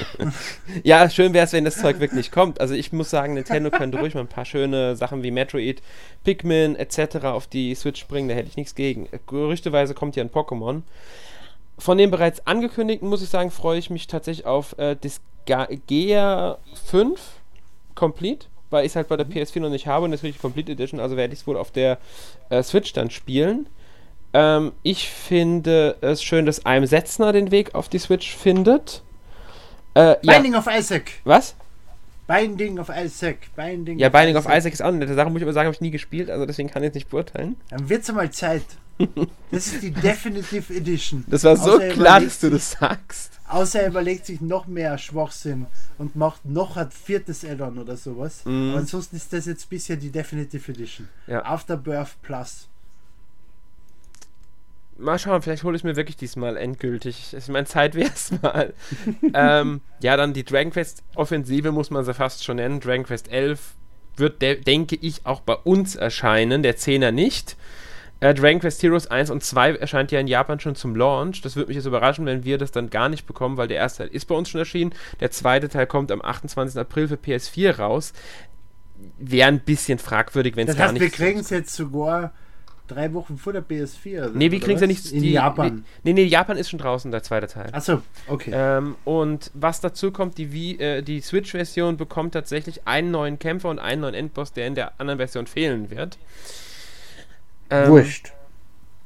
Ja, 0.85 1.11
schön 1.11 1.35
wäre 1.35 1.45
es, 1.45 1.53
wenn 1.53 1.67
das 1.67 1.77
Zeug 1.77 2.01
wirklich 2.01 2.31
kommt. 2.31 2.61
Also 2.61 2.75
ich 2.75 2.93
muss 2.93 3.11
sagen, 3.11 3.35
Nintendo 3.35 3.71
könnte 3.71 3.99
ruhig 3.99 4.15
mal 4.15 4.21
ein 4.21 4.29
paar 4.29 4.47
schöne 4.47 4.97
Sachen 4.97 5.23
wie 5.23 5.31
Metroid, 5.31 5.83
Pikmin 6.25 6.77
etc. 6.77 7.27
auf 7.27 7.47
die 7.47 7.75
Switch 7.75 8.07
bringen, 8.07 8.29
da 8.29 8.35
hätte 8.35 8.49
ich 8.49 8.57
nichts 8.57 8.75
gegen. 8.75 9.09
Gerüchteweise 9.27 9.93
kommt 9.93 10.17
ja 10.17 10.23
ein 10.23 10.31
Pokémon. 10.31 10.83
Von 11.77 11.99
den 11.99 12.11
bereits 12.11 12.47
angekündigten, 12.47 13.09
muss 13.09 13.23
ich 13.23 13.29
sagen, 13.29 13.51
freue 13.51 13.79
ich 13.79 13.91
mich 13.91 14.07
tatsächlich 14.07 14.47
auf 14.47 14.79
äh, 14.79 14.97
Disgaea 14.97 16.59
5 16.87 17.21
Complete, 17.95 18.47
weil 18.71 18.87
ich 18.87 18.93
es 18.93 18.97
halt 18.97 19.09
bei 19.09 19.17
der 19.19 19.27
PS4 19.27 19.61
noch 19.61 19.71
nicht 19.71 19.87
habe 19.87 20.07
und 20.07 20.13
das 20.13 20.23
ist 20.23 20.35
die 20.35 20.39
Complete 20.39 20.73
Edition, 20.73 21.01
also 21.01 21.19
werde 21.19 21.35
ich 21.35 21.41
es 21.41 21.47
wohl 21.47 21.59
auf 21.59 21.71
der 21.71 21.99
äh, 22.49 22.63
Switch 22.63 22.95
dann 22.95 23.11
spielen. 23.11 23.67
Ähm, 24.37 24.73
ich 24.83 25.09
finde 25.09 25.97
es 26.03 26.23
schön, 26.23 26.45
dass 26.45 26.67
einem 26.67 26.85
Setzner 26.85 27.33
den 27.33 27.51
Weg 27.51 27.75
auf 27.75 27.89
die 27.89 27.99
Switch 27.99 28.37
findet. 28.37 29.03
Äh, 29.95 30.17
ja. 30.21 30.35
Binding 30.35 30.55
of 30.55 30.67
Isaac. 30.67 31.11
Was? 31.25 31.55
Binding 32.27 32.79
of 32.79 32.91
Isaac. 32.91 33.49
Binding 33.57 33.99
Ja, 33.99 34.11
Binding 34.11 34.37
of 34.37 34.45
Isaac 34.45 34.75
ist 34.75 34.83
auch 34.83 34.89
eine 34.89 34.99
nette 34.99 35.15
Sache, 35.15 35.31
muss 35.31 35.39
ich 35.39 35.45
aber 35.45 35.55
sagen, 35.55 35.69
habe 35.69 35.75
ich 35.75 35.81
nie 35.81 35.91
gespielt, 35.91 36.29
also 36.29 36.45
deswegen 36.45 36.69
kann 36.69 36.83
ich 36.83 36.91
es 36.91 36.95
nicht 36.95 37.09
beurteilen. 37.09 37.57
Dann 37.71 37.89
wird's 37.89 38.11
einmal 38.11 38.31
Zeit. 38.31 38.65
Das 39.51 39.69
ist 39.69 39.83
die 39.83 39.91
Definitive 39.91 40.75
Edition. 40.75 41.25
Das 41.29 41.45
war 41.45 41.57
so 41.57 41.75
Außer 41.75 41.85
er 41.85 41.93
klar, 41.93 42.21
dass 42.21 42.41
du 42.41 42.51
das 42.51 42.73
sagst. 42.73 43.39
Außer 43.49 43.81
er 43.83 43.89
überlegt 43.89 44.27
sich 44.27 44.41
noch 44.41 44.67
mehr 44.67 44.99
Schwachsinn 44.99 45.67
und 45.99 46.17
macht 46.17 46.45
noch 46.45 46.77
ein 46.77 46.91
viertes 46.91 47.45
Add-on 47.45 47.79
oder 47.79 47.97
sowas. 47.97 48.45
Mhm. 48.45 48.71
Aber 48.71 48.81
ansonsten 48.81 49.17
ist 49.17 49.33
das 49.33 49.47
jetzt 49.47 49.71
bisher 49.71 49.97
die 49.97 50.11
Definitive 50.11 50.73
Edition. 50.73 51.09
Ja. 51.27 51.45
Afterbirth 51.45 52.21
Plus. 52.23 52.69
Mal 54.99 55.19
schauen, 55.19 55.43
vielleicht 55.43 55.63
hole 55.63 55.77
ich 55.77 55.85
mir 55.85 55.97
wirklich 55.97 56.17
diesmal 56.17 56.57
endgültig. 56.57 57.35
Ich 57.37 57.49
meine, 57.49 57.67
Zeit 57.67 57.95
wäre 57.95 58.11
es 58.15 58.33
mal. 58.43 58.73
ähm, 59.35 59.81
ja, 60.01 60.17
dann 60.17 60.33
die 60.33 60.45
Dragon 60.45 60.73
Quest 60.73 61.03
Offensive 61.15 61.71
muss 61.73 61.91
man 61.91 62.05
sie 62.05 62.15
fast 62.15 62.45
schon 62.45 62.57
nennen. 62.57 62.81
Dragon 62.81 63.05
Quest 63.05 63.31
11 63.31 63.75
wird, 64.17 64.41
de 64.41 64.61
denke 64.61 64.97
ich, 64.97 65.27
auch 65.27 65.41
bei 65.41 65.55
uns 65.55 65.97
erscheinen, 65.97 66.63
der 66.63 66.77
10er 66.77 67.11
nicht. 67.11 67.57
Äh, 68.21 68.33
Dragon 68.33 68.61
Quest 68.61 68.83
Heroes 68.83 69.09
1 69.09 69.29
und 69.31 69.45
2 69.45 69.73
erscheint 69.75 70.11
ja 70.11 70.19
in 70.19 70.27
Japan 70.27 70.59
schon 70.59 70.75
zum 70.75 70.97
Launch. 70.97 71.43
Das 71.43 71.55
würde 71.57 71.69
mich 71.69 71.77
jetzt 71.77 71.85
überraschen, 71.87 72.25
wenn 72.25 72.45
wir 72.45 72.57
das 72.57 72.71
dann 72.73 72.89
gar 72.89 73.11
nicht 73.11 73.27
bekommen, 73.27 73.59
weil 73.59 73.69
der 73.69 73.77
erste 73.77 74.05
Teil 74.05 74.15
ist 74.15 74.25
bei 74.25 74.35
uns 74.35 74.49
schon 74.49 74.59
erschienen. 74.61 74.95
Der 75.21 75.31
zweite 75.31 75.69
Teil 75.69 75.87
kommt 75.87 76.11
am 76.11 76.23
28. 76.23 76.79
April 76.81 77.09
für 77.09 77.17
PS4 77.17 77.77
raus. 77.77 78.15
Wäre 79.19 79.49
ein 79.49 79.61
bisschen 79.61 79.99
fragwürdig, 79.99 80.57
wenn 80.57 80.67
es 80.67 80.75
Das 80.75 80.79
gar 80.79 80.85
heißt, 80.87 80.95
nicht 80.95 81.03
wir 81.03 81.11
kriegen 81.11 81.41
es 81.41 81.51
jetzt 81.51 81.75
sogar 81.75 82.33
drei 82.87 83.13
Wochen 83.13 83.37
vor 83.39 83.53
der 83.53 83.63
PS4. 83.63 84.19
Oder? 84.19 84.31
Nee, 84.31 84.51
wir 84.51 84.59
oder 84.59 84.67
kriegen 84.67 84.81
ja 84.81 84.87
nicht. 84.87 85.11
In 85.13 85.23
die, 85.23 85.33
Japan. 85.33 85.85
Nee, 86.03 86.13
nee, 86.13 86.25
Japan 86.25 86.57
ist 86.57 86.71
schon 86.71 86.79
draußen, 86.79 87.11
der 87.11 87.23
zweite 87.23 87.47
Teil. 87.47 87.69
Achso, 87.73 88.03
okay. 88.29 88.51
Ähm, 88.55 88.97
und 89.05 89.51
was 89.55 89.81
dazu 89.81 90.11
kommt, 90.11 90.39
die, 90.39 90.49
Wii- 90.49 90.81
äh, 90.81 91.03
die 91.03 91.21
Switch-Version 91.21 91.97
bekommt 91.97 92.35
tatsächlich 92.35 92.87
einen 92.87 93.11
neuen 93.11 93.39
Kämpfer 93.39 93.69
und 93.69 93.79
einen 93.79 94.01
neuen 94.03 94.15
Endboss, 94.15 94.53
der 94.53 94.67
in 94.67 94.75
der 94.75 94.93
anderen 94.99 95.19
Version 95.19 95.47
fehlen 95.47 95.91
wird. 95.91 96.19
Ähm, 97.71 97.89
Wurscht. 97.91 98.33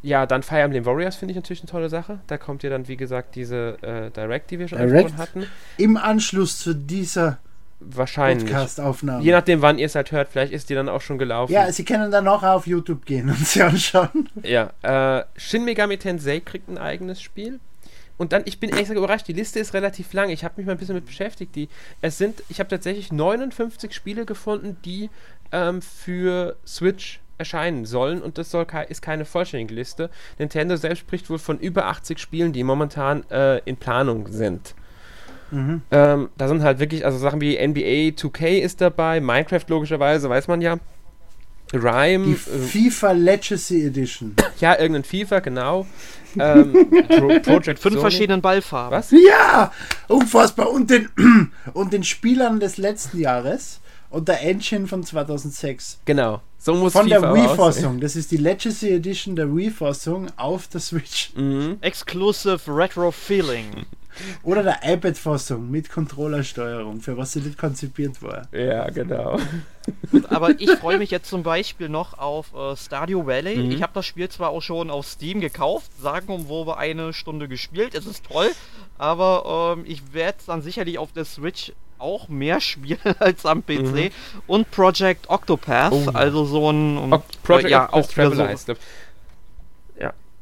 Ja, 0.03 0.25
dann 0.25 0.43
Fire 0.43 0.61
Emblem 0.63 0.87
Warriors 0.87 1.17
finde 1.17 1.33
ich 1.33 1.37
natürlich 1.37 1.61
eine 1.61 1.71
tolle 1.71 1.89
Sache. 1.91 2.21
Da 2.27 2.39
kommt 2.39 2.63
ja 2.63 2.71
dann, 2.71 2.89
wie 2.89 2.97
gesagt, 2.97 3.35
diese 3.35 3.77
äh, 3.83 4.11
Direct, 4.11 4.51
die 4.51 4.59
wir 4.59 4.67
schon 4.69 4.79
Direct? 4.79 5.17
hatten. 5.19 5.47
Im 5.77 5.97
Anschluss 5.99 6.59
zu 6.59 6.75
dieser 6.75 7.39
Wahrscheinlich. 7.81 8.51
Podcast-Aufnahme. 8.51 9.25
Je 9.25 9.33
nachdem, 9.33 9.63
wann 9.63 9.79
ihr 9.79 9.87
es 9.87 9.95
halt 9.95 10.13
hört, 10.13 10.29
vielleicht 10.29 10.53
ist 10.53 10.69
die 10.69 10.75
dann 10.75 10.89
auch 10.89 11.01
schon 11.01 11.19
gelaufen. 11.19 11.53
Ja, 11.53 11.73
Sie 11.73 11.85
können 11.85 12.11
dann 12.11 12.29
auch 12.29 12.43
auf 12.43 12.67
YouTube 12.67 13.07
gehen 13.07 13.31
und 13.31 13.47
sie 13.47 13.63
anschauen. 13.63 14.29
Ja, 14.43 14.71
äh, 14.83 15.25
Shin 15.37 15.65
Megami 15.65 15.97
Tensei 15.97 16.41
kriegt 16.41 16.69
ein 16.69 16.79
eigenes 16.79 17.23
Spiel. 17.23 17.59
Und 18.19 18.35
dann, 18.35 18.43
ich 18.45 18.61
bin 18.61 18.69
ehrlich 18.69 18.85
gesagt 18.85 18.99
überrascht, 18.99 19.29
die 19.29 19.33
Liste 19.33 19.61
ist 19.61 19.73
relativ 19.73 20.13
lang. 20.13 20.29
Ich 20.29 20.45
habe 20.45 20.55
mich 20.59 20.67
mal 20.67 20.73
ein 20.73 20.79
bisschen 20.79 20.95
mit 20.95 21.07
beschäftigt. 21.07 21.57
Die, 21.57 21.71
es 22.03 22.19
sind, 22.19 22.43
ich 22.51 22.61
habe 22.61 22.69
tatsächlich 22.69 23.11
59 23.11 23.95
Spiele 23.95 24.27
gefunden, 24.27 24.77
die 24.85 25.09
ähm, 25.53 25.81
für 25.81 26.57
Switch 26.67 27.21
erscheinen 27.39 27.87
sollen. 27.87 28.21
Und 28.21 28.37
das 28.37 28.51
soll, 28.51 28.67
ist 28.91 29.01
keine 29.01 29.25
vollständige 29.25 29.75
Liste. 29.75 30.11
Nintendo 30.39 30.77
selbst 30.77 31.01
spricht 31.01 31.31
wohl 31.31 31.39
von 31.39 31.59
über 31.59 31.87
80 31.87 32.19
Spielen, 32.19 32.53
die 32.53 32.63
momentan 32.63 33.25
äh, 33.31 33.59
in 33.65 33.79
Planung 33.79 34.29
sind. 34.29 34.75
Mhm. 35.51 35.83
Ähm, 35.91 36.29
da 36.39 36.49
sind 36.49 36.63
halt 36.63 36.79
wirklich, 36.79 37.05
also 37.05 37.19
Sachen 37.19 37.41
wie 37.41 37.57
NBA 37.57 38.15
2K 38.17 38.59
ist 38.61 38.81
dabei, 38.81 39.21
Minecraft 39.21 39.65
logischerweise, 39.69 40.29
weiß 40.29 40.49
man 40.49 40.61
ja. 40.61 40.77
Rhyme, 41.73 42.25
Die 42.25 42.33
äh, 42.33 42.59
FIFA 42.89 43.13
Legacy 43.13 43.85
Edition. 43.87 44.35
ja, 44.59 44.77
irgendein 44.79 45.05
FIFA, 45.05 45.39
genau. 45.39 45.87
ähm, 46.39 46.73
Pro 47.09 47.29
Project 47.41 47.79
fünf 47.79 47.95
Sony. 47.95 48.01
verschiedenen 48.01 48.41
Ballfarben. 48.43 48.99
Was? 48.99 49.13
Ja, 49.13 49.73
unfassbar. 50.09 50.71
Und 50.71 50.91
den, 50.91 51.09
und 51.75 51.93
den 51.93 52.03
Spielern 52.03 52.59
des 52.59 52.77
letzten 52.77 53.21
Jahres 53.21 53.81
und 54.11 54.27
der 54.27 54.43
Engine 54.43 54.89
von 54.89 55.05
2006. 55.05 56.01
Genau. 56.05 56.41
So 56.59 56.75
muss 56.75 56.93
Von 56.93 57.09
der 57.09 57.21
FIFA 57.21 57.31
aussehen. 57.33 57.51
Wii-Fassung. 57.51 58.01
Das 58.01 58.17
ist 58.17 58.33
die 58.33 58.37
Legacy 58.37 58.91
Edition 58.91 59.37
der 59.37 59.55
Wii-Fassung 59.55 60.27
auf 60.37 60.67
der 60.67 60.81
Switch. 60.81 61.31
Mhm. 61.37 61.79
Exclusive 61.83 62.59
Retro 62.67 63.13
Feeling. 63.13 63.87
Oder 64.43 64.63
der 64.63 64.81
iPad-Fassung 64.83 65.71
mit 65.71 65.91
Controllersteuerung, 65.91 67.01
für 67.01 67.17
was 67.17 67.33
sie 67.33 67.41
nicht 67.41 67.59
konzipiert 67.59 68.23
war. 68.23 68.43
Ja, 68.53 68.89
genau. 68.91 69.39
Aber 70.29 70.61
ich 70.61 70.71
freue 70.73 70.99
mich 70.99 71.11
jetzt 71.11 71.29
zum 71.29 71.43
Beispiel 71.43 71.89
noch 71.89 72.19
auf 72.19 72.55
äh, 72.55 72.77
Stardew 72.77 73.27
Valley. 73.27 73.57
Mhm. 73.57 73.71
Ich 73.73 73.83
habe 73.83 73.93
das 73.95 74.07
Spiel 74.07 74.29
zwar 74.29 74.51
auch 74.51 74.61
schon 74.61 74.91
auf 74.91 75.07
Steam 75.07 75.41
gekauft, 75.41 75.91
sagen 76.01 76.33
um 76.33 76.49
wo 76.49 76.67
wir 76.67 76.79
eine 76.79 77.13
Stunde 77.13 77.49
gespielt. 77.49 77.95
Es 77.95 78.07
ist 78.07 78.25
toll, 78.27 78.51
aber 78.99 79.77
ähm, 79.79 79.85
ich 79.87 80.13
werde 80.13 80.39
es 80.39 80.47
dann 80.47 80.63
sicherlich 80.63 80.99
auf 80.99 81.13
der 81.13 81.25
Switch 81.25 81.73
auch 82.01 82.29
mehr 82.29 82.61
spielen 82.61 82.99
als 83.19 83.47
am 83.47 83.63
PC. 83.63 83.79
Mhm. 83.79 84.11
Und 84.47 84.71
Project 84.71 85.29
Octopath, 85.29 85.93
oh. 85.93 86.11
also 86.13 86.45
so 86.45 86.71
ein. 86.71 86.99
Um, 86.99 87.13
ähm, 87.13 87.23
Project 87.43 87.69
äh, 87.69 87.73
ja, 87.73 87.93
auch 87.93 88.07
Traveler 88.07 88.57
so, 88.57 88.75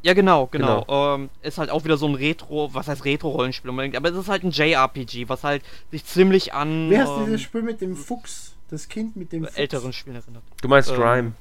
ja, 0.02 0.14
genau, 0.14 0.46
genau. 0.46 0.82
genau. 0.82 1.14
Ähm, 1.14 1.30
ist 1.42 1.58
halt 1.58 1.70
auch 1.70 1.84
wieder 1.84 1.96
so 1.96 2.06
ein 2.06 2.14
Retro, 2.14 2.72
was 2.72 2.88
heißt 2.88 3.04
Retro-Rollenspiel 3.04 3.70
unbedingt, 3.70 3.96
aber 3.96 4.10
es 4.10 4.16
ist 4.16 4.28
halt 4.28 4.44
ein 4.44 4.50
JRPG, 4.50 5.28
was 5.28 5.42
halt 5.44 5.62
sich 5.90 6.04
ziemlich 6.04 6.54
an. 6.54 6.90
Wie 6.90 6.98
heißt 6.98 7.10
ähm, 7.16 7.24
dieses 7.26 7.42
Spiel 7.42 7.62
mit 7.62 7.80
dem 7.80 7.96
Fuchs? 7.96 8.54
Das 8.70 8.88
Kind 8.88 9.16
mit 9.16 9.32
dem 9.32 9.44
Fuchs? 9.44 9.56
älteren 9.56 9.92
Spielen 9.92 10.16
erinnert. 10.16 10.42
Du 10.62 10.68
meinst 10.68 10.90
ähm, 10.90 11.02
Rhyme. 11.02 11.32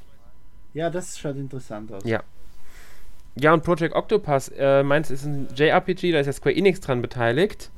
Ja, 0.74 0.90
das 0.90 1.20
schaut 1.20 1.36
interessant 1.36 1.92
aus. 1.92 2.04
Ja. 2.06 2.24
Ja, 3.36 3.54
und 3.54 3.64
Project 3.64 3.96
Octopus, 3.96 4.50
äh, 4.58 4.82
meinst 4.82 5.12
ist 5.12 5.26
ein 5.26 5.48
JRPG, 5.56 6.12
da 6.12 6.20
ist 6.20 6.26
ja 6.26 6.34
Square 6.34 6.56
Enix 6.56 6.82
dran 6.82 7.04
beteiligt. 7.04 7.70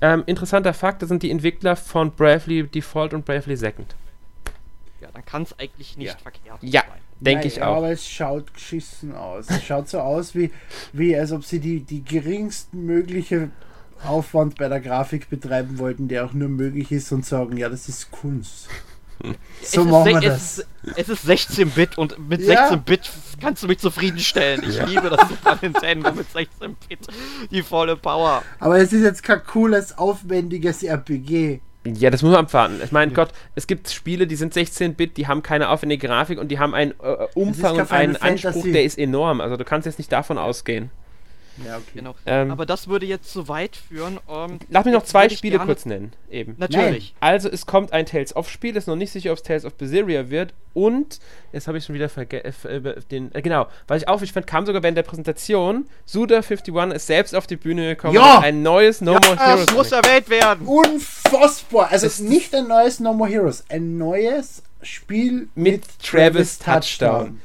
Ähm, 0.00 0.24
interessanter 0.26 0.74
Fakt, 0.74 1.02
das 1.02 1.08
sind 1.08 1.22
die 1.22 1.30
Entwickler 1.30 1.76
von 1.76 2.10
Bravely 2.10 2.64
Default 2.66 3.14
und 3.14 3.24
Bravely 3.24 3.56
Second. 3.56 3.94
Ja, 5.00 5.08
dann 5.12 5.24
kann 5.24 5.42
es 5.42 5.56
eigentlich 5.58 5.96
nicht 5.96 6.12
ja. 6.12 6.18
verkehrt 6.18 6.58
ja. 6.62 6.82
sein. 6.82 7.00
Denke 7.20 7.48
ich 7.48 7.62
auch. 7.62 7.76
Aber 7.76 7.90
es 7.90 8.08
schaut 8.08 8.54
geschissen 8.54 9.14
aus. 9.14 9.46
Es 9.48 9.64
schaut 9.64 9.88
so 9.88 9.98
aus, 9.98 10.34
wie, 10.34 10.50
wie 10.92 11.16
als 11.16 11.32
ob 11.32 11.44
sie 11.44 11.58
die, 11.58 11.80
die 11.80 12.04
geringsten 12.04 12.84
mögliche 12.84 13.50
Aufwand 14.04 14.56
bei 14.56 14.68
der 14.68 14.80
Grafik 14.80 15.28
betreiben 15.28 15.78
wollten, 15.78 16.08
der 16.08 16.24
auch 16.24 16.32
nur 16.32 16.48
möglich 16.48 16.92
ist 16.92 17.10
und 17.12 17.26
sagen, 17.26 17.56
ja, 17.56 17.68
das 17.68 17.88
ist 17.88 18.10
Kunst. 18.10 18.68
So 19.62 19.84
machen 19.84 20.06
wir 20.06 20.20
das. 20.20 20.64
Es 20.96 21.08
ist, 21.08 21.28
16-Bit 21.28 21.98
und 21.98 22.28
mit 22.28 22.40
ja. 22.40 22.70
16-Bit 22.70 23.10
kannst 23.40 23.62
du 23.62 23.66
mich 23.66 23.78
zufriedenstellen. 23.78 24.62
Ich 24.66 24.76
ja. 24.76 24.84
liebe 24.84 25.10
das 25.10 25.28
Super 25.28 25.58
Nintendo 25.60 26.12
mit 26.12 26.26
16-Bit. 26.28 27.08
Die 27.50 27.62
volle 27.62 27.96
Power. 27.96 28.42
Aber 28.60 28.78
es 28.78 28.92
ist 28.92 29.02
jetzt 29.02 29.22
kein 29.22 29.42
cooles, 29.44 29.98
aufwendiges 29.98 30.82
RPG. 30.84 31.60
Ja, 31.86 32.10
das 32.10 32.22
muss 32.22 32.32
man 32.32 32.44
abwarten. 32.44 32.80
Ich 32.84 32.92
meine, 32.92 33.12
Gott, 33.12 33.30
es 33.54 33.66
gibt 33.66 33.88
Spiele, 33.88 34.26
die 34.26 34.36
sind 34.36 34.52
16-Bit, 34.52 35.16
die 35.16 35.26
haben 35.26 35.42
keine 35.42 35.68
aufwendige 35.68 36.06
Grafik 36.08 36.38
und 36.38 36.48
die 36.48 36.58
haben 36.58 36.74
einen 36.74 36.92
äh, 37.02 37.26
Umfang 37.34 37.76
und 37.76 37.90
einen 37.92 38.16
Anspruch, 38.16 38.64
der 38.64 38.84
ist 38.84 38.98
enorm. 38.98 39.40
Also 39.40 39.56
du 39.56 39.64
kannst 39.64 39.86
jetzt 39.86 39.98
nicht 39.98 40.12
davon 40.12 40.38
ausgehen. 40.38 40.90
Ja, 41.64 41.76
okay. 41.76 41.84
Genau. 41.94 42.14
Ähm, 42.26 42.50
Aber 42.50 42.66
das 42.66 42.88
würde 42.88 43.06
jetzt 43.06 43.30
zu 43.30 43.48
weit 43.48 43.76
führen. 43.76 44.18
Ähm, 44.28 44.58
Lass 44.68 44.84
mich 44.84 44.94
noch 44.94 45.04
zwei 45.04 45.28
Spiele 45.28 45.58
kurz 45.58 45.86
nennen. 45.86 46.12
Eben. 46.30 46.54
Natürlich. 46.58 47.14
Nein. 47.20 47.32
Also 47.32 47.48
es 47.48 47.66
kommt 47.66 47.92
ein 47.92 48.06
Tales 48.06 48.34
of 48.36 48.48
Spiel, 48.48 48.76
ist 48.76 48.86
noch 48.86 48.96
nicht 48.96 49.12
sicher, 49.12 49.32
ob 49.32 49.38
es 49.38 49.42
Tales 49.42 49.64
of 49.64 49.74
Berseria 49.74 50.30
wird. 50.30 50.54
Und, 50.74 51.18
jetzt 51.52 51.66
habe 51.66 51.78
ich 51.78 51.84
schon 51.84 51.94
wieder 51.94 52.08
vergessen, 52.08 52.86
äh, 52.86 53.00
den, 53.10 53.34
äh, 53.34 53.42
genau, 53.42 53.66
was 53.88 54.02
ich 54.02 54.08
auch 54.08 54.20
wichtig 54.20 54.34
fand, 54.34 54.46
kam 54.46 54.66
sogar 54.66 54.82
während 54.82 54.96
der 54.96 55.02
Präsentation, 55.02 55.88
Suda51 56.08 56.92
ist 56.92 57.06
selbst 57.06 57.34
auf 57.34 57.46
die 57.46 57.56
Bühne 57.56 57.96
gekommen. 57.96 58.14
Ja! 58.14 58.40
Ein 58.40 58.62
neues 58.62 59.00
No 59.00 59.14
ja, 59.14 59.20
More 59.20 59.36
Heroes. 59.36 59.66
Das 59.66 59.74
muss 59.74 59.92
erwähnt 59.92 60.28
werden. 60.28 60.66
Unfassbar. 60.66 61.90
Also 61.90 62.06
es 62.06 62.20
ist 62.20 62.28
nicht 62.28 62.54
ein 62.54 62.68
neues 62.68 63.00
No 63.00 63.12
More 63.12 63.30
Heroes, 63.30 63.64
ein 63.68 63.98
neues 63.98 64.62
Spiel 64.82 65.48
mit, 65.54 65.56
mit 65.56 65.82
Travis, 66.00 66.58
Travis 66.58 66.58
Touchdown. 66.58 67.10
Touchdown. 67.10 67.40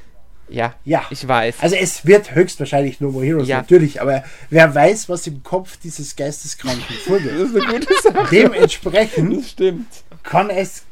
Ja, 0.50 0.76
ja, 0.84 1.04
ich 1.10 1.28
weiß. 1.28 1.58
Also 1.62 1.76
es 1.76 2.06
wird 2.06 2.36
höchstwahrscheinlich 2.36 3.00
No 3.00 3.12
More 3.12 3.26
Heroes, 3.26 3.48
ja. 3.48 3.58
natürlich, 3.58 4.02
aber 4.02 4.24
wer 4.50 4.74
weiß, 4.76 5.10
was 5.10 5.26
im 5.28 5.42
Kopf 5.42 5.78
dieses 5.78 6.16
Geisteskranken 6.16 6.96
vorgeht. 7.06 7.32
das 7.40 7.50
ist 7.50 7.56
eine 7.56 7.80
gute 7.80 8.02
Sache. 8.02 8.28
Dementsprechend 8.30 9.38
das 9.38 9.50
stimmt. 9.50 9.88
kann 10.22 10.50
es 10.50 10.84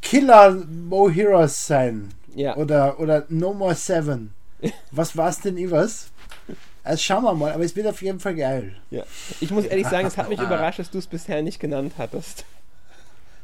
Killer 0.00 0.64
Mo 0.88 1.10
Heroes 1.10 1.66
sein. 1.66 2.14
Ja. 2.34 2.56
Oder, 2.56 2.98
oder 3.00 3.26
No 3.28 3.52
More 3.52 3.74
Seven. 3.74 4.32
Was 4.90 5.16
war 5.16 5.28
es 5.28 5.40
denn, 5.40 5.58
Ivers? 5.58 6.08
Also 6.84 7.02
schauen 7.02 7.24
wir 7.24 7.34
mal, 7.34 7.52
aber 7.52 7.64
es 7.64 7.76
wird 7.76 7.86
auf 7.86 8.02
jeden 8.02 8.20
Fall 8.20 8.34
geil. 8.34 8.76
Ja. 8.90 9.04
Ich 9.40 9.50
muss 9.50 9.64
ehrlich 9.64 9.86
sagen, 9.86 10.06
es 10.06 10.16
hat 10.16 10.28
mich 10.28 10.40
überrascht, 10.40 10.78
dass 10.78 10.90
du 10.90 10.98
es 10.98 11.06
bisher 11.06 11.42
nicht 11.42 11.60
genannt 11.60 11.94
hattest. 11.98 12.44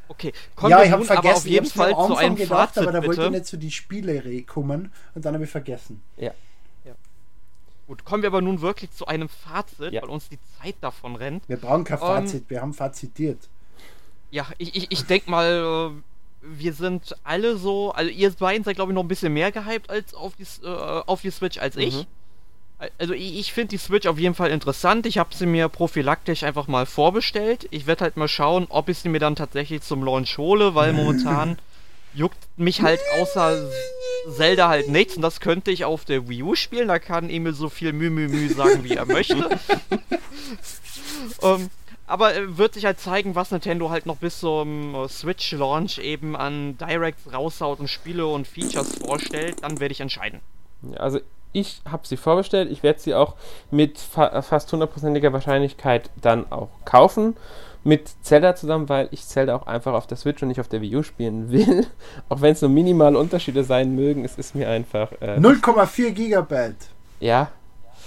Okay, 0.08 0.32
kommen 0.56 0.70
ja, 0.70 0.82
ich 0.82 0.90
habe 0.90 1.04
vergessen, 1.04 1.36
auf 1.36 1.46
jeden 1.46 1.66
Fall 1.66 1.90
zu 1.90 2.16
einem 2.16 2.34
gedacht, 2.34 2.74
Fazit, 2.74 2.82
aber 2.82 2.92
da 2.92 3.06
wollte 3.06 3.24
ich 3.24 3.30
nicht 3.30 3.46
zu 3.46 3.58
die 3.58 3.70
Spiele 3.70 4.42
kommen 4.44 4.92
und 5.14 5.24
dann 5.24 5.34
habe 5.34 5.44
ich 5.44 5.50
vergessen. 5.50 6.02
Ja. 6.16 6.32
ja. 6.84 6.94
Gut, 7.86 8.04
kommen 8.04 8.22
wir 8.22 8.28
aber 8.28 8.40
nun 8.40 8.60
wirklich 8.60 8.90
zu 8.90 9.06
einem 9.06 9.28
Fazit, 9.28 9.92
ja. 9.92 10.02
weil 10.02 10.08
uns 10.08 10.28
die 10.28 10.38
Zeit 10.60 10.76
davon 10.80 11.14
rennt. 11.16 11.48
Wir 11.48 11.58
brauchen 11.58 11.84
kein 11.84 11.98
ähm, 11.98 12.06
Fazit, 12.06 12.42
um, 12.42 12.50
wir 12.50 12.62
haben 12.62 12.74
fazitiert. 12.74 13.48
Ja, 14.30 14.46
ich, 14.56 14.74
ich, 14.74 14.90
ich 14.90 15.04
denke 15.04 15.30
mal, 15.30 15.92
äh, 15.92 16.02
wir 16.42 16.72
sind 16.72 17.14
alle 17.24 17.56
so, 17.56 17.92
also 17.92 18.10
ihr 18.10 18.30
beiden 18.30 18.64
seid 18.64 18.76
glaube 18.76 18.92
ich 18.92 18.94
noch 18.94 19.04
ein 19.04 19.08
bisschen 19.08 19.32
mehr 19.32 19.52
gehypt 19.52 19.90
als 19.90 20.14
auf 20.14 20.34
die, 20.36 20.46
äh, 20.64 21.02
auf 21.06 21.20
die 21.20 21.30
Switch 21.30 21.58
als 21.58 21.76
mhm. 21.76 21.82
Ich. 22.80 22.90
Also 22.98 23.14
ich, 23.14 23.38
ich 23.38 23.52
finde 23.52 23.68
die 23.68 23.78
Switch 23.78 24.06
auf 24.06 24.18
jeden 24.18 24.34
Fall 24.34 24.50
interessant. 24.50 25.06
Ich 25.06 25.18
habe 25.18 25.34
sie 25.34 25.46
mir 25.46 25.68
prophylaktisch 25.68 26.42
einfach 26.42 26.68
mal 26.68 26.86
vorbestellt. 26.86 27.66
Ich 27.70 27.86
werde 27.86 28.04
halt 28.04 28.16
mal 28.16 28.28
schauen, 28.28 28.66
ob 28.68 28.88
ich 28.88 28.98
sie 28.98 29.08
mir 29.08 29.20
dann 29.20 29.36
tatsächlich 29.36 29.82
zum 29.82 30.04
Launch 30.04 30.38
hole, 30.38 30.74
weil 30.74 30.92
momentan 30.92 31.58
juckt 32.14 32.38
mich 32.56 32.82
halt 32.82 33.00
außer 33.20 33.68
Zelda 34.36 34.68
halt 34.68 34.88
nichts 34.88 35.16
und 35.16 35.22
das 35.22 35.40
könnte 35.40 35.70
ich 35.70 35.84
auf 35.84 36.04
der 36.04 36.28
Wii 36.28 36.42
U 36.42 36.54
spielen. 36.54 36.88
Da 36.88 36.98
kann 36.98 37.30
Emil 37.30 37.52
so 37.54 37.68
viel 37.68 37.92
Müh, 37.92 38.10
Müh, 38.10 38.28
Müh 38.28 38.48
sagen, 38.48 38.84
wie 38.84 38.94
er 38.94 39.06
möchte. 39.06 39.58
um, 41.40 41.42
ähm, 41.60 41.70
aber 42.06 42.34
äh, 42.34 42.56
wird 42.56 42.74
sich 42.74 42.86
halt 42.86 42.98
zeigen, 42.98 43.34
was 43.34 43.50
Nintendo 43.50 43.90
halt 43.90 44.06
noch 44.06 44.16
bis 44.16 44.40
zum 44.40 44.94
äh, 44.94 45.08
Switch-Launch 45.08 45.98
eben 45.98 46.36
an 46.36 46.78
Directs 46.78 47.32
raushaut 47.32 47.80
und 47.80 47.88
Spiele 47.88 48.26
und 48.26 48.46
Features 48.48 48.96
vorstellt. 48.98 49.62
Dann 49.62 49.78
werde 49.78 49.92
ich 49.92 50.00
entscheiden. 50.00 50.40
Also 50.96 51.20
ich 51.52 51.80
habe 51.90 52.06
sie 52.06 52.16
vorbestellt. 52.16 52.70
Ich 52.70 52.82
werde 52.82 53.00
sie 53.00 53.14
auch 53.14 53.34
mit 53.70 53.98
fa 53.98 54.42
fast 54.42 54.72
hundertprozentiger 54.72 55.32
Wahrscheinlichkeit 55.32 56.10
dann 56.20 56.50
auch 56.50 56.68
kaufen. 56.84 57.36
Mit 57.84 58.10
Zelda 58.22 58.54
zusammen, 58.54 58.88
weil 58.88 59.08
ich 59.12 59.24
Zelda 59.24 59.54
auch 59.56 59.66
einfach 59.66 59.94
auf 59.94 60.06
der 60.06 60.16
Switch 60.16 60.42
und 60.42 60.48
nicht 60.48 60.60
auf 60.60 60.68
der 60.68 60.82
Wii 60.82 60.96
U 60.96 61.02
spielen 61.02 61.50
will. 61.50 61.86
auch 62.28 62.40
wenn 62.40 62.52
es 62.52 62.60
nur 62.60 62.70
minimale 62.70 63.18
Unterschiede 63.18 63.64
sein 63.64 63.94
mögen, 63.94 64.24
es 64.24 64.36
ist 64.36 64.54
mir 64.54 64.68
einfach. 64.68 65.12
Äh, 65.20 65.38
0,4 65.38 66.10
Gigabyte. 66.10 66.88
Ja. 67.20 67.50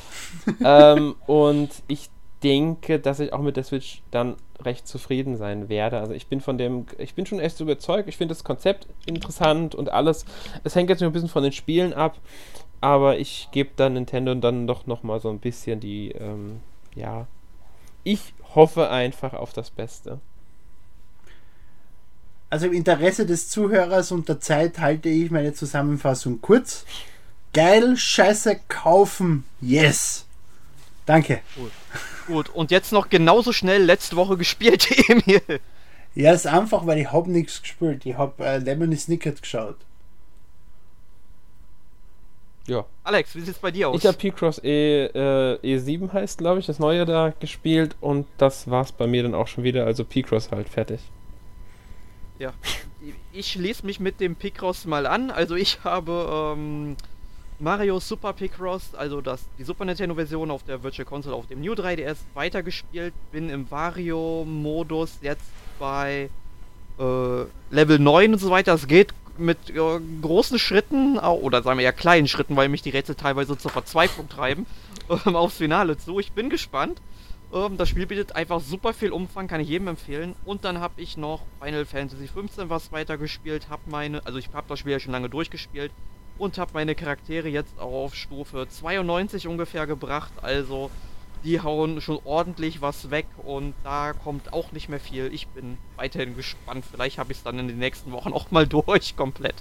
ähm, 0.63 1.15
und 1.25 1.69
ich 1.87 2.09
denke, 2.43 2.99
dass 2.99 3.19
ich 3.19 3.33
auch 3.33 3.41
mit 3.41 3.57
der 3.57 3.63
Switch 3.63 4.01
dann 4.11 4.35
recht 4.61 4.87
zufrieden 4.87 5.37
sein 5.37 5.69
werde. 5.69 5.99
Also 5.99 6.13
ich 6.13 6.27
bin 6.27 6.41
von 6.41 6.57
dem, 6.57 6.85
ich 6.97 7.15
bin 7.15 7.25
schon 7.25 7.39
echt 7.39 7.59
überzeugt. 7.59 8.07
Ich 8.07 8.17
finde 8.17 8.33
das 8.33 8.43
Konzept 8.43 8.87
interessant 9.05 9.75
und 9.75 9.89
alles. 9.89 10.25
Es 10.63 10.75
hängt 10.75 10.89
jetzt 10.89 11.01
nur 11.01 11.09
ein 11.09 11.13
bisschen 11.13 11.29
von 11.29 11.43
den 11.43 11.51
Spielen 11.51 11.93
ab 11.93 12.17
aber 12.81 13.19
ich 13.19 13.49
gebe 13.51 13.69
dann 13.75 13.93
Nintendo 13.93 14.33
dann 14.35 14.67
doch 14.67 14.87
noch 14.87 15.03
mal 15.03 15.19
so 15.19 15.29
ein 15.29 15.39
bisschen 15.39 15.79
die, 15.79 16.11
ähm, 16.11 16.59
ja, 16.95 17.27
ich 18.03 18.33
hoffe 18.55 18.89
einfach 18.89 19.33
auf 19.33 19.53
das 19.53 19.69
Beste. 19.69 20.19
Also 22.49 22.65
im 22.65 22.73
Interesse 22.73 23.25
des 23.25 23.47
Zuhörers 23.47 24.11
und 24.11 24.27
der 24.27 24.41
Zeit 24.41 24.79
halte 24.79 25.07
ich 25.07 25.31
meine 25.31 25.53
Zusammenfassung 25.53 26.41
kurz. 26.41 26.85
Geil, 27.53 27.95
scheiße, 27.95 28.59
kaufen, 28.67 29.45
yes. 29.61 30.25
Danke. 31.05 31.41
Gut. 31.55 31.71
Gut, 32.27 32.49
und 32.49 32.71
jetzt 32.71 32.91
noch 32.91 33.09
genauso 33.09 33.53
schnell 33.53 33.83
letzte 33.83 34.15
Woche 34.15 34.37
gespielt, 34.37 34.87
Emil. 35.09 35.59
Ja, 36.13 36.33
ist 36.33 36.47
einfach, 36.47 36.85
weil 36.85 36.99
ich 36.99 37.11
habe 37.11 37.31
nichts 37.31 37.61
gespielt. 37.61 38.05
Ich 38.05 38.17
habe 38.17 38.43
äh, 38.45 38.57
Lemony 38.57 38.97
Snicket 38.97 39.41
geschaut. 39.41 39.77
Ja. 42.67 42.85
Alex, 43.03 43.35
wie 43.35 43.41
sieht's 43.41 43.59
bei 43.59 43.71
dir 43.71 43.89
aus? 43.89 43.97
Ich 43.97 44.05
habe 44.05 44.17
P-Cross 44.17 44.63
e, 44.63 45.05
äh, 45.05 45.77
E7 45.77 46.13
heißt, 46.13 46.37
glaube 46.37 46.59
ich, 46.59 46.67
das 46.67 46.79
neue 46.79 47.05
da 47.05 47.33
gespielt 47.39 47.95
und 48.01 48.27
das 48.37 48.69
war's 48.69 48.91
bei 48.91 49.07
mir 49.07 49.23
dann 49.23 49.33
auch 49.33 49.47
schon 49.47 49.63
wieder. 49.63 49.85
Also 49.85 50.05
P-Cross 50.05 50.51
halt 50.51 50.69
fertig. 50.69 50.99
Ja. 52.41 52.53
Ich 53.33 53.51
schließe 53.51 53.85
mich 53.85 53.99
mit 53.99 54.19
dem 54.19 54.35
Picross 54.35 54.85
mal 54.85 55.05
an. 55.05 55.29
Also 55.29 55.55
ich 55.55 55.83
habe 55.83 56.55
ähm, 56.57 56.97
Mario 57.59 57.99
Super 57.99 58.33
Picross, 58.33 58.95
also 58.95 59.21
das, 59.21 59.43
die 59.59 59.63
Super 59.63 59.85
Nintendo 59.85 60.15
Version 60.15 60.49
auf 60.49 60.63
der 60.63 60.81
Virtual 60.81 61.05
Console 61.05 61.35
auf 61.35 61.45
dem 61.45 61.61
New 61.61 61.73
3DS 61.73 62.17
weitergespielt. 62.33 63.13
Bin 63.31 63.51
im 63.51 63.69
Wario-Modus 63.69 65.19
jetzt 65.21 65.45
bei 65.77 66.31
äh, 66.99 67.43
Level 67.69 67.99
9 67.99 68.33
und 68.33 68.39
so 68.39 68.49
weiter. 68.49 68.73
Es 68.73 68.87
geht 68.87 69.13
mit 69.41 69.69
äh, 69.69 69.99
großen 70.21 70.59
Schritten, 70.59 71.17
oder 71.17 71.63
sagen 71.63 71.77
wir 71.77 71.83
ja 71.83 71.91
kleinen 71.91 72.27
Schritten, 72.27 72.55
weil 72.55 72.69
mich 72.69 72.81
die 72.81 72.89
Rätsel 72.89 73.15
teilweise 73.15 73.57
zur 73.57 73.71
Verzweiflung 73.71 74.29
treiben, 74.29 74.65
ähm, 75.25 75.35
aufs 75.35 75.57
Finale 75.57 75.97
zu. 75.97 76.19
Ich 76.19 76.31
bin 76.31 76.49
gespannt. 76.49 77.01
Ähm, 77.53 77.77
das 77.77 77.89
Spiel 77.89 78.05
bietet 78.05 78.35
einfach 78.35 78.59
super 78.59 78.93
viel 78.93 79.11
Umfang, 79.11 79.47
kann 79.47 79.61
ich 79.61 79.67
jedem 79.67 79.87
empfehlen. 79.87 80.35
Und 80.45 80.63
dann 80.63 80.79
habe 80.79 81.01
ich 81.01 81.17
noch 81.17 81.41
Final 81.61 81.85
Fantasy 81.85 82.25
XV 82.25 82.69
was 82.69 82.91
weitergespielt, 82.91 83.69
habe 83.69 83.83
meine, 83.87 84.25
also 84.25 84.37
ich 84.37 84.49
habe 84.53 84.67
das 84.69 84.79
Spiel 84.79 84.93
ja 84.93 84.99
schon 84.99 85.11
lange 85.11 85.29
durchgespielt 85.29 85.91
und 86.37 86.57
habe 86.57 86.71
meine 86.73 86.95
Charaktere 86.95 87.49
jetzt 87.49 87.77
auch 87.79 88.05
auf 88.05 88.15
Stufe 88.15 88.67
92 88.67 89.47
ungefähr 89.47 89.85
gebracht. 89.85 90.31
Also 90.41 90.89
die 91.43 91.61
hauen 91.61 92.01
schon 92.01 92.19
ordentlich 92.23 92.81
was 92.81 93.09
weg 93.11 93.25
und 93.43 93.73
da 93.83 94.13
kommt 94.13 94.53
auch 94.53 94.71
nicht 94.71 94.89
mehr 94.89 94.99
viel. 94.99 95.33
Ich 95.33 95.47
bin 95.47 95.77
weiterhin 95.95 96.35
gespannt. 96.35 96.85
Vielleicht 96.89 97.17
habe 97.17 97.31
ich 97.31 97.39
es 97.39 97.43
dann 97.43 97.59
in 97.59 97.67
den 97.67 97.79
nächsten 97.79 98.11
Wochen 98.11 98.33
auch 98.33 98.51
mal 98.51 98.67
durch 98.67 99.15
komplett. 99.15 99.55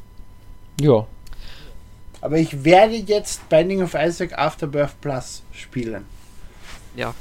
Ja. 0.81 1.07
Aber 2.21 2.37
ich 2.37 2.65
werde 2.65 2.95
jetzt 2.97 3.49
Binding 3.49 3.83
of 3.83 3.95
Isaac 3.95 4.39
Afterbirth 4.39 5.01
Plus 5.01 5.43
spielen. 5.53 6.05
Ja. 6.95 7.15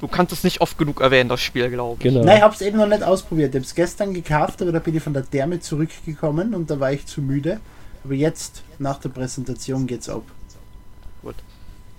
Du 0.00 0.06
kannst 0.06 0.32
es 0.32 0.44
nicht 0.44 0.60
oft 0.60 0.78
genug 0.78 1.00
erwähnen, 1.00 1.28
das 1.28 1.40
Spiel, 1.40 1.70
glaube 1.70 1.96
ich. 1.98 2.02
Genau. 2.04 2.24
Nein, 2.24 2.38
ich 2.38 2.42
habe 2.42 2.54
es 2.54 2.60
eben 2.60 2.78
noch 2.78 2.86
nicht 2.86 3.02
ausprobiert. 3.02 3.50
Ich 3.50 3.56
habe 3.56 3.64
es 3.64 3.74
gestern 3.74 4.14
gekauft, 4.14 4.62
aber 4.62 4.70
da 4.70 4.78
bin 4.78 4.96
ich 4.96 5.02
von 5.02 5.12
der 5.12 5.28
Therme 5.28 5.60
zurückgekommen 5.60 6.54
und 6.54 6.70
da 6.70 6.78
war 6.78 6.92
ich 6.92 7.06
zu 7.06 7.20
müde. 7.20 7.60
Aber 8.04 8.14
jetzt, 8.14 8.62
nach 8.78 8.98
der 8.98 9.08
Präsentation, 9.08 9.86
geht's 9.86 10.08
ab. 10.08 10.22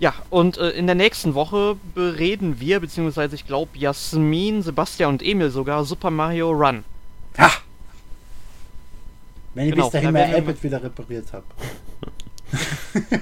Gut. 0.00 0.02
Ja, 0.02 0.14
und 0.30 0.56
äh, 0.58 0.70
in 0.70 0.86
der 0.86 0.94
nächsten 0.94 1.34
Woche 1.34 1.76
bereden 1.94 2.58
wir, 2.58 2.80
beziehungsweise 2.80 3.34
ich 3.34 3.46
glaube 3.46 3.76
Jasmin, 3.78 4.62
Sebastian 4.62 5.10
und 5.14 5.22
Emil 5.22 5.50
sogar, 5.50 5.84
Super 5.84 6.10
Mario 6.10 6.50
Run. 6.50 6.84
Ha! 7.38 7.50
Wenn 9.54 9.66
ich 9.68 9.74
Genau, 9.74 9.84
bis 9.86 9.92
dahin 9.92 10.14
da 10.14 10.20
mein 10.26 10.36
iPad 10.36 10.62
wieder 10.62 10.82
repariert 10.82 11.32
habe. 11.32 11.44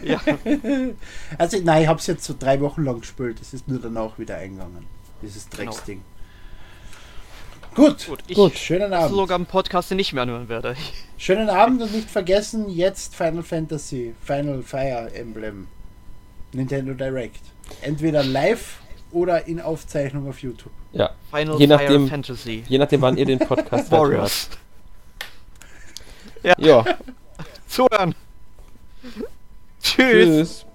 Ja, 0.03 0.21
Also, 1.39 1.59
nein, 1.63 1.83
ich 1.83 1.89
habe 1.89 1.99
es 1.99 2.07
jetzt 2.07 2.25
so 2.25 2.35
drei 2.39 2.59
Wochen 2.63 2.83
lang 2.85 3.01
gespielt. 3.01 3.37
Es 3.43 3.53
ist 3.53 3.69
nur 3.69 3.79
danach 3.79 4.19
wieder 4.19 4.37
eingegangen. 4.39 4.87
Dieses 5.21 5.51
Genau. 5.51 5.65
Drecksding. 5.71 6.01
Gut. 7.75 8.07
gut. 8.07 8.21
Ich 8.27 8.35
Gut, 8.37 8.57
schönen 8.57 8.93
Abend. 8.95 9.15
sogar 9.15 9.39
ein 9.39 9.45
Podcast, 9.45 9.91
den 9.91 9.99
ich 9.99 10.15
mir 10.15 10.23
anhören 10.23 10.49
werde. 10.49 10.75
Schönen 11.19 11.51
Abend 11.51 11.83
und 11.83 11.93
nicht 11.93 12.09
vergessen, 12.09 12.71
jetzt 12.71 13.15
Final 13.15 13.43
Fantasy, 13.43 14.15
Final 14.23 14.63
Fire 14.63 15.13
Emblem, 15.15 15.67
Nintendo 16.53 16.95
Direct. 16.95 17.41
Entweder 17.83 18.23
live 18.25 18.79
oder 19.11 19.47
in 19.47 19.61
Aufzeichnung 19.61 20.29
auf 20.29 20.41
YouTube. 20.43 20.73
Ja. 20.93 21.11
Final 21.31 21.59
Je 21.61 21.67
Fire 21.67 21.79
nachdem- 21.79 22.09
Fantasy. 22.09 22.65
Je 22.69 22.79
nachdem, 22.79 23.01
wann 23.03 23.17
ihr 23.17 23.27
den 23.27 23.39
Podcast 23.39 23.73
hört. 23.91 24.01
Warriors. 24.01 24.49
Ja. 26.43 26.85
Zuhören. 27.69 28.15
Tschüss. 29.83 30.05
Tschüss. 30.63 30.67